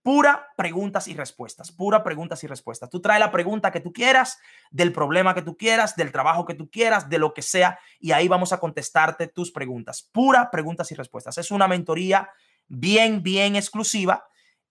Pura 0.03 0.49
preguntas 0.57 1.09
y 1.09 1.15
respuestas, 1.15 1.71
pura 1.73 2.03
preguntas 2.03 2.43
y 2.43 2.47
respuestas. 2.47 2.89
Tú 2.89 3.03
traes 3.03 3.21
la 3.21 3.31
pregunta 3.31 3.71
que 3.71 3.81
tú 3.81 3.93
quieras, 3.93 4.39
del 4.71 4.93
problema 4.93 5.35
que 5.35 5.43
tú 5.43 5.59
quieras, 5.59 5.95
del 5.95 6.11
trabajo 6.11 6.47
que 6.47 6.55
tú 6.55 6.71
quieras, 6.71 7.11
de 7.11 7.19
lo 7.19 7.35
que 7.35 7.43
sea, 7.43 7.79
y 7.99 8.13
ahí 8.13 8.27
vamos 8.27 8.55
a 8.55 8.59
contestarte 8.59 9.27
tus 9.27 9.53
preguntas. 9.53 10.09
Pura 10.11 10.51
preguntas 10.51 10.91
y 10.91 10.95
respuestas. 10.95 11.37
Es 11.37 11.51
una 11.51 11.69
mentoría 11.69 12.31
bien, 12.67 13.23
bien 13.23 13.57
exclusiva. 13.57 14.25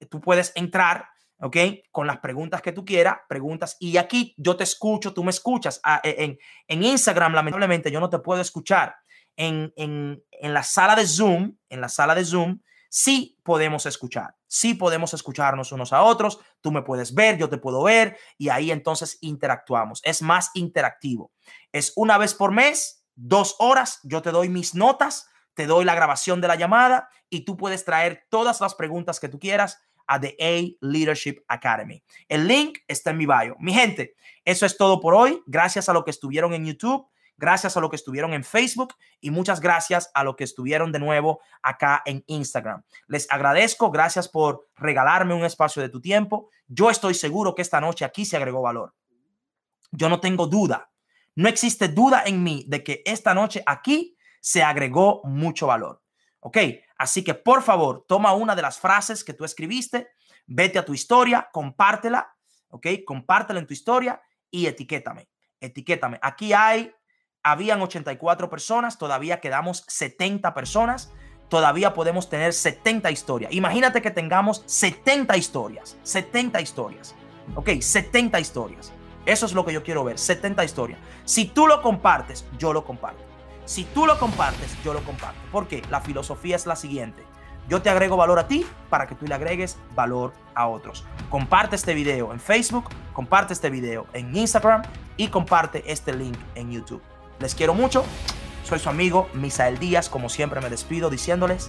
Tú 0.09 0.19
puedes 0.19 0.51
entrar, 0.55 1.09
¿ok? 1.37 1.57
Con 1.91 2.07
las 2.07 2.17
preguntas 2.17 2.63
que 2.63 2.71
tú 2.71 2.83
quieras, 2.83 3.17
preguntas, 3.29 3.77
y 3.79 3.97
aquí 3.97 4.33
yo 4.35 4.57
te 4.57 4.63
escucho, 4.63 5.13
tú 5.13 5.23
me 5.23 5.29
escuchas. 5.29 5.79
Ah, 5.83 6.01
e, 6.03 6.23
en, 6.23 6.39
en 6.67 6.83
Instagram, 6.83 7.33
lamentablemente, 7.33 7.91
yo 7.91 7.99
no 7.99 8.09
te 8.09 8.17
puedo 8.17 8.41
escuchar 8.41 8.95
en, 9.39 9.71
en, 9.77 10.21
en 10.31 10.53
la 10.53 10.63
sala 10.63 10.95
de 10.95 11.07
Zoom, 11.07 11.55
en 11.69 11.79
la 11.79 11.87
sala 11.87 12.13
de 12.13 12.25
Zoom, 12.25 12.59
sí 12.89 13.39
podemos 13.43 13.85
escuchar, 13.85 14.35
sí 14.47 14.73
podemos 14.73 15.13
escucharnos 15.13 15.71
unos 15.71 15.93
a 15.93 16.03
otros, 16.03 16.39
tú 16.59 16.73
me 16.73 16.81
puedes 16.81 17.13
ver, 17.13 17.37
yo 17.37 17.47
te 17.47 17.57
puedo 17.57 17.81
ver 17.83 18.17
y 18.37 18.49
ahí 18.49 18.69
entonces 18.69 19.17
interactuamos. 19.21 20.01
Es 20.03 20.21
más 20.21 20.51
interactivo. 20.55 21.31
Es 21.71 21.93
una 21.95 22.17
vez 22.17 22.33
por 22.33 22.51
mes, 22.51 23.05
dos 23.15 23.55
horas, 23.59 24.01
yo 24.03 24.21
te 24.21 24.31
doy 24.31 24.49
mis 24.49 24.75
notas, 24.75 25.29
te 25.53 25.67
doy 25.67 25.85
la 25.85 25.95
grabación 25.95 26.41
de 26.41 26.49
la 26.49 26.55
llamada 26.55 27.07
y 27.29 27.45
tú 27.45 27.55
puedes 27.55 27.85
traer 27.85 28.25
todas 28.29 28.59
las 28.59 28.75
preguntas 28.75 29.21
que 29.21 29.29
tú 29.29 29.39
quieras 29.39 29.79
a 30.05 30.19
The 30.19 30.35
A 30.37 30.85
Leadership 30.85 31.45
Academy. 31.47 32.03
El 32.27 32.45
link 32.45 32.79
está 32.89 33.11
en 33.11 33.17
mi 33.17 33.25
bio. 33.25 33.55
Mi 33.59 33.71
gente, 33.71 34.15
eso 34.43 34.65
es 34.65 34.75
todo 34.75 34.99
por 34.99 35.15
hoy. 35.15 35.41
Gracias 35.45 35.87
a 35.87 35.93
lo 35.93 36.03
que 36.03 36.11
estuvieron 36.11 36.53
en 36.53 36.65
YouTube 36.65 37.07
gracias 37.39 37.77
a 37.77 37.79
lo 37.79 37.89
que 37.89 37.95
estuvieron 37.95 38.33
en 38.33 38.43
Facebook 38.43 38.93
y 39.21 39.31
muchas 39.31 39.61
gracias 39.61 40.11
a 40.13 40.23
lo 40.23 40.35
que 40.35 40.43
estuvieron 40.43 40.91
de 40.91 40.99
nuevo 40.99 41.39
acá 41.63 42.03
en 42.05 42.23
Instagram. 42.27 42.83
Les 43.07 43.31
agradezco, 43.31 43.89
gracias 43.89 44.27
por 44.27 44.67
regalarme 44.75 45.33
un 45.33 45.45
espacio 45.45 45.81
de 45.81 45.89
tu 45.89 46.01
tiempo. 46.01 46.49
Yo 46.67 46.89
estoy 46.89 47.13
seguro 47.13 47.55
que 47.55 47.61
esta 47.61 47.81
noche 47.81 48.05
aquí 48.05 48.25
se 48.25 48.37
agregó 48.37 48.61
valor. 48.61 48.93
Yo 49.91 50.09
no 50.09 50.19
tengo 50.19 50.45
duda, 50.45 50.91
no 51.35 51.49
existe 51.49 51.87
duda 51.87 52.23
en 52.25 52.43
mí 52.43 52.65
de 52.67 52.83
que 52.83 53.01
esta 53.05 53.33
noche 53.33 53.63
aquí 53.65 54.17
se 54.41 54.61
agregó 54.61 55.21
mucho 55.23 55.67
valor. 55.67 56.03
¿Ok? 56.41 56.57
Así 56.97 57.23
que 57.23 57.33
por 57.33 57.63
favor, 57.63 58.05
toma 58.07 58.33
una 58.33 58.55
de 58.55 58.61
las 58.61 58.79
frases 58.79 59.23
que 59.23 59.33
tú 59.33 59.45
escribiste, 59.45 60.09
vete 60.45 60.77
a 60.77 60.85
tu 60.85 60.93
historia, 60.93 61.49
compártela, 61.51 62.35
¿ok? 62.69 62.87
Compártela 63.05 63.59
en 63.59 63.67
tu 63.67 63.73
historia 63.73 64.21
y 64.51 64.67
etiquétame. 64.67 65.29
Etiquétame. 65.59 66.19
Aquí 66.21 66.53
hay 66.53 66.93
habían 67.43 67.81
84 67.81 68.49
personas, 68.49 68.97
todavía 68.97 69.39
quedamos 69.39 69.83
70 69.87 70.53
personas. 70.53 71.11
todavía 71.49 71.95
podemos 71.95 72.29
tener 72.29 72.53
70 72.53 73.09
historias. 73.09 73.51
Imagínate 73.51 74.03
que 74.03 74.11
tengamos 74.11 74.61
70 74.67 75.35
historias, 75.35 75.97
70 76.03 76.61
historias. 76.61 77.15
Ok, 77.55 77.69
70 77.81 78.39
historias. 78.39 78.93
Eso 79.25 79.47
es 79.47 79.53
lo 79.53 79.65
que 79.65 79.73
yo 79.73 79.81
quiero 79.81 80.03
ver, 80.03 80.19
70 80.19 80.63
historias. 80.63 80.99
Si 81.25 81.45
tú 81.45 81.65
lo 81.65 81.81
compartes, 81.81 82.45
yo 82.59 82.71
lo 82.71 82.85
comparto. 82.85 83.23
Si 83.65 83.83
tú 83.83 84.05
lo 84.05 84.19
compartes, 84.19 84.77
yo 84.83 84.93
lo 84.93 85.03
comparto. 85.03 85.39
Porque 85.51 85.81
la 85.89 86.01
filosofía 86.01 86.55
es 86.55 86.67
la 86.67 86.75
siguiente. 86.75 87.23
Yo 87.67 87.81
te 87.81 87.89
agrego 87.89 88.17
valor 88.17 88.39
a 88.39 88.47
ti 88.47 88.65
para 88.89 89.07
que 89.07 89.15
tú 89.15 89.27
le 89.27 89.35
agregues 89.35 89.77
valor 89.95 90.33
a 90.55 90.67
otros. 90.67 91.05
Comparte 91.29 91.75
este 91.75 91.93
video 91.93 92.33
en 92.33 92.39
Facebook, 92.39 92.89
comparte 93.13 93.53
este 93.53 93.69
video 93.69 94.07
en 94.13 94.35
Instagram 94.35 94.81
y 95.17 95.27
comparte 95.27 95.83
este 95.91 96.13
link 96.13 96.37
en 96.55 96.71
YouTube. 96.71 97.01
Les 97.39 97.55
quiero 97.55 97.73
mucho. 97.73 98.03
Soy 98.63 98.79
su 98.79 98.89
amigo 98.89 99.29
Misael 99.33 99.79
Díaz. 99.79 100.09
Como 100.09 100.29
siempre 100.29 100.61
me 100.61 100.69
despido 100.69 101.09
diciéndoles 101.09 101.67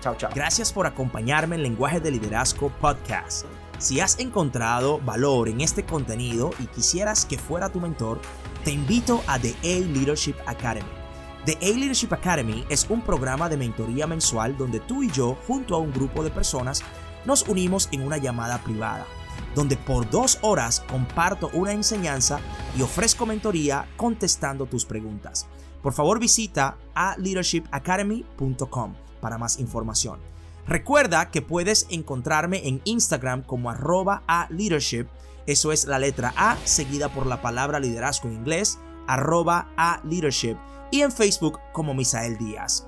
chao, 0.00 0.16
chao. 0.16 0.30
Gracias 0.34 0.72
por 0.72 0.86
acompañarme 0.86 1.56
en 1.56 1.62
Lenguaje 1.62 2.00
de 2.00 2.10
Liderazgo 2.10 2.70
Podcast. 2.80 3.46
Si 3.78 4.00
has 4.00 4.18
encontrado 4.18 4.98
valor 5.00 5.48
en 5.48 5.60
este 5.60 5.84
contenido 5.84 6.50
y 6.58 6.66
quisieras 6.66 7.24
que 7.24 7.38
fuera 7.38 7.68
tu 7.68 7.80
mentor, 7.80 8.20
te 8.64 8.72
invito 8.72 9.22
a 9.26 9.38
The 9.38 9.54
A 9.62 9.80
Leadership 9.86 10.34
Academy 10.46 11.02
The 11.44 11.58
A-Leadership 11.60 12.12
Academy 12.12 12.64
es 12.68 12.86
un 12.88 13.02
programa 13.02 13.48
de 13.48 13.56
mentoría 13.56 14.06
mensual 14.06 14.56
donde 14.56 14.78
tú 14.78 15.02
y 15.02 15.10
yo, 15.10 15.36
junto 15.48 15.74
a 15.74 15.78
un 15.78 15.92
grupo 15.92 16.22
de 16.22 16.30
personas, 16.30 16.84
nos 17.24 17.48
unimos 17.48 17.88
en 17.90 18.02
una 18.02 18.16
llamada 18.16 18.58
privada, 18.58 19.06
donde 19.54 19.76
por 19.76 20.08
dos 20.10 20.38
horas 20.42 20.80
comparto 20.88 21.50
una 21.52 21.72
enseñanza 21.72 22.40
y 22.76 22.82
ofrezco 22.82 23.26
mentoría 23.26 23.88
contestando 23.96 24.66
tus 24.66 24.84
preguntas. 24.84 25.46
Por 25.82 25.92
favor 25.92 26.18
visita 26.18 26.76
a 26.94 27.16
leadershipacademy.com 27.18 28.94
para 29.20 29.38
más 29.38 29.58
información. 29.58 30.20
Recuerda 30.66 31.30
que 31.30 31.42
puedes 31.42 31.86
encontrarme 31.90 32.68
en 32.68 32.80
Instagram 32.84 33.42
como 33.42 33.70
arroba 33.70 34.22
a 34.28 34.46
leadership, 34.50 35.06
eso 35.46 35.72
es 35.72 35.86
la 35.86 35.98
letra 35.98 36.32
A 36.36 36.56
seguida 36.64 37.08
por 37.08 37.26
la 37.26 37.42
palabra 37.42 37.80
liderazgo 37.80 38.28
en 38.28 38.34
inglés, 38.34 38.78
arroba 39.08 39.68
a 39.76 40.00
leadership 40.04 40.56
y 40.92 41.00
en 41.00 41.10
Facebook 41.10 41.58
como 41.72 41.94
Misael 41.94 42.38
Díaz. 42.38 42.86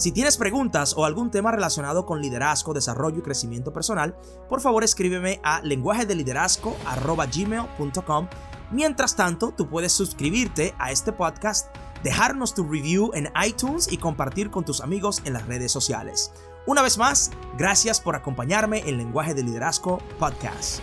Si 0.00 0.10
tienes 0.12 0.36
preguntas 0.38 0.94
o 0.96 1.04
algún 1.04 1.30
tema 1.30 1.50
relacionado 1.50 2.06
con 2.06 2.22
liderazgo, 2.22 2.72
desarrollo 2.72 3.18
y 3.18 3.22
crecimiento 3.22 3.70
personal, 3.70 4.16
por 4.48 4.62
favor 4.62 4.82
escríbeme 4.82 5.40
a 5.42 5.60
lenguajedeliderazgo.gmail.com. 5.60 8.28
Mientras 8.70 9.14
tanto, 9.14 9.52
tú 9.54 9.68
puedes 9.68 9.92
suscribirte 9.92 10.74
a 10.78 10.90
este 10.90 11.12
podcast, 11.12 11.68
dejarnos 12.02 12.54
tu 12.54 12.64
review 12.64 13.10
en 13.12 13.28
iTunes 13.46 13.92
y 13.92 13.98
compartir 13.98 14.50
con 14.50 14.64
tus 14.64 14.80
amigos 14.80 15.20
en 15.26 15.34
las 15.34 15.46
redes 15.46 15.70
sociales. 15.70 16.32
Una 16.66 16.80
vez 16.80 16.96
más, 16.96 17.30
gracias 17.58 18.00
por 18.00 18.16
acompañarme 18.16 18.88
en 18.88 18.96
Lenguaje 18.96 19.34
de 19.34 19.42
Liderazgo 19.42 19.98
Podcast. 20.18 20.80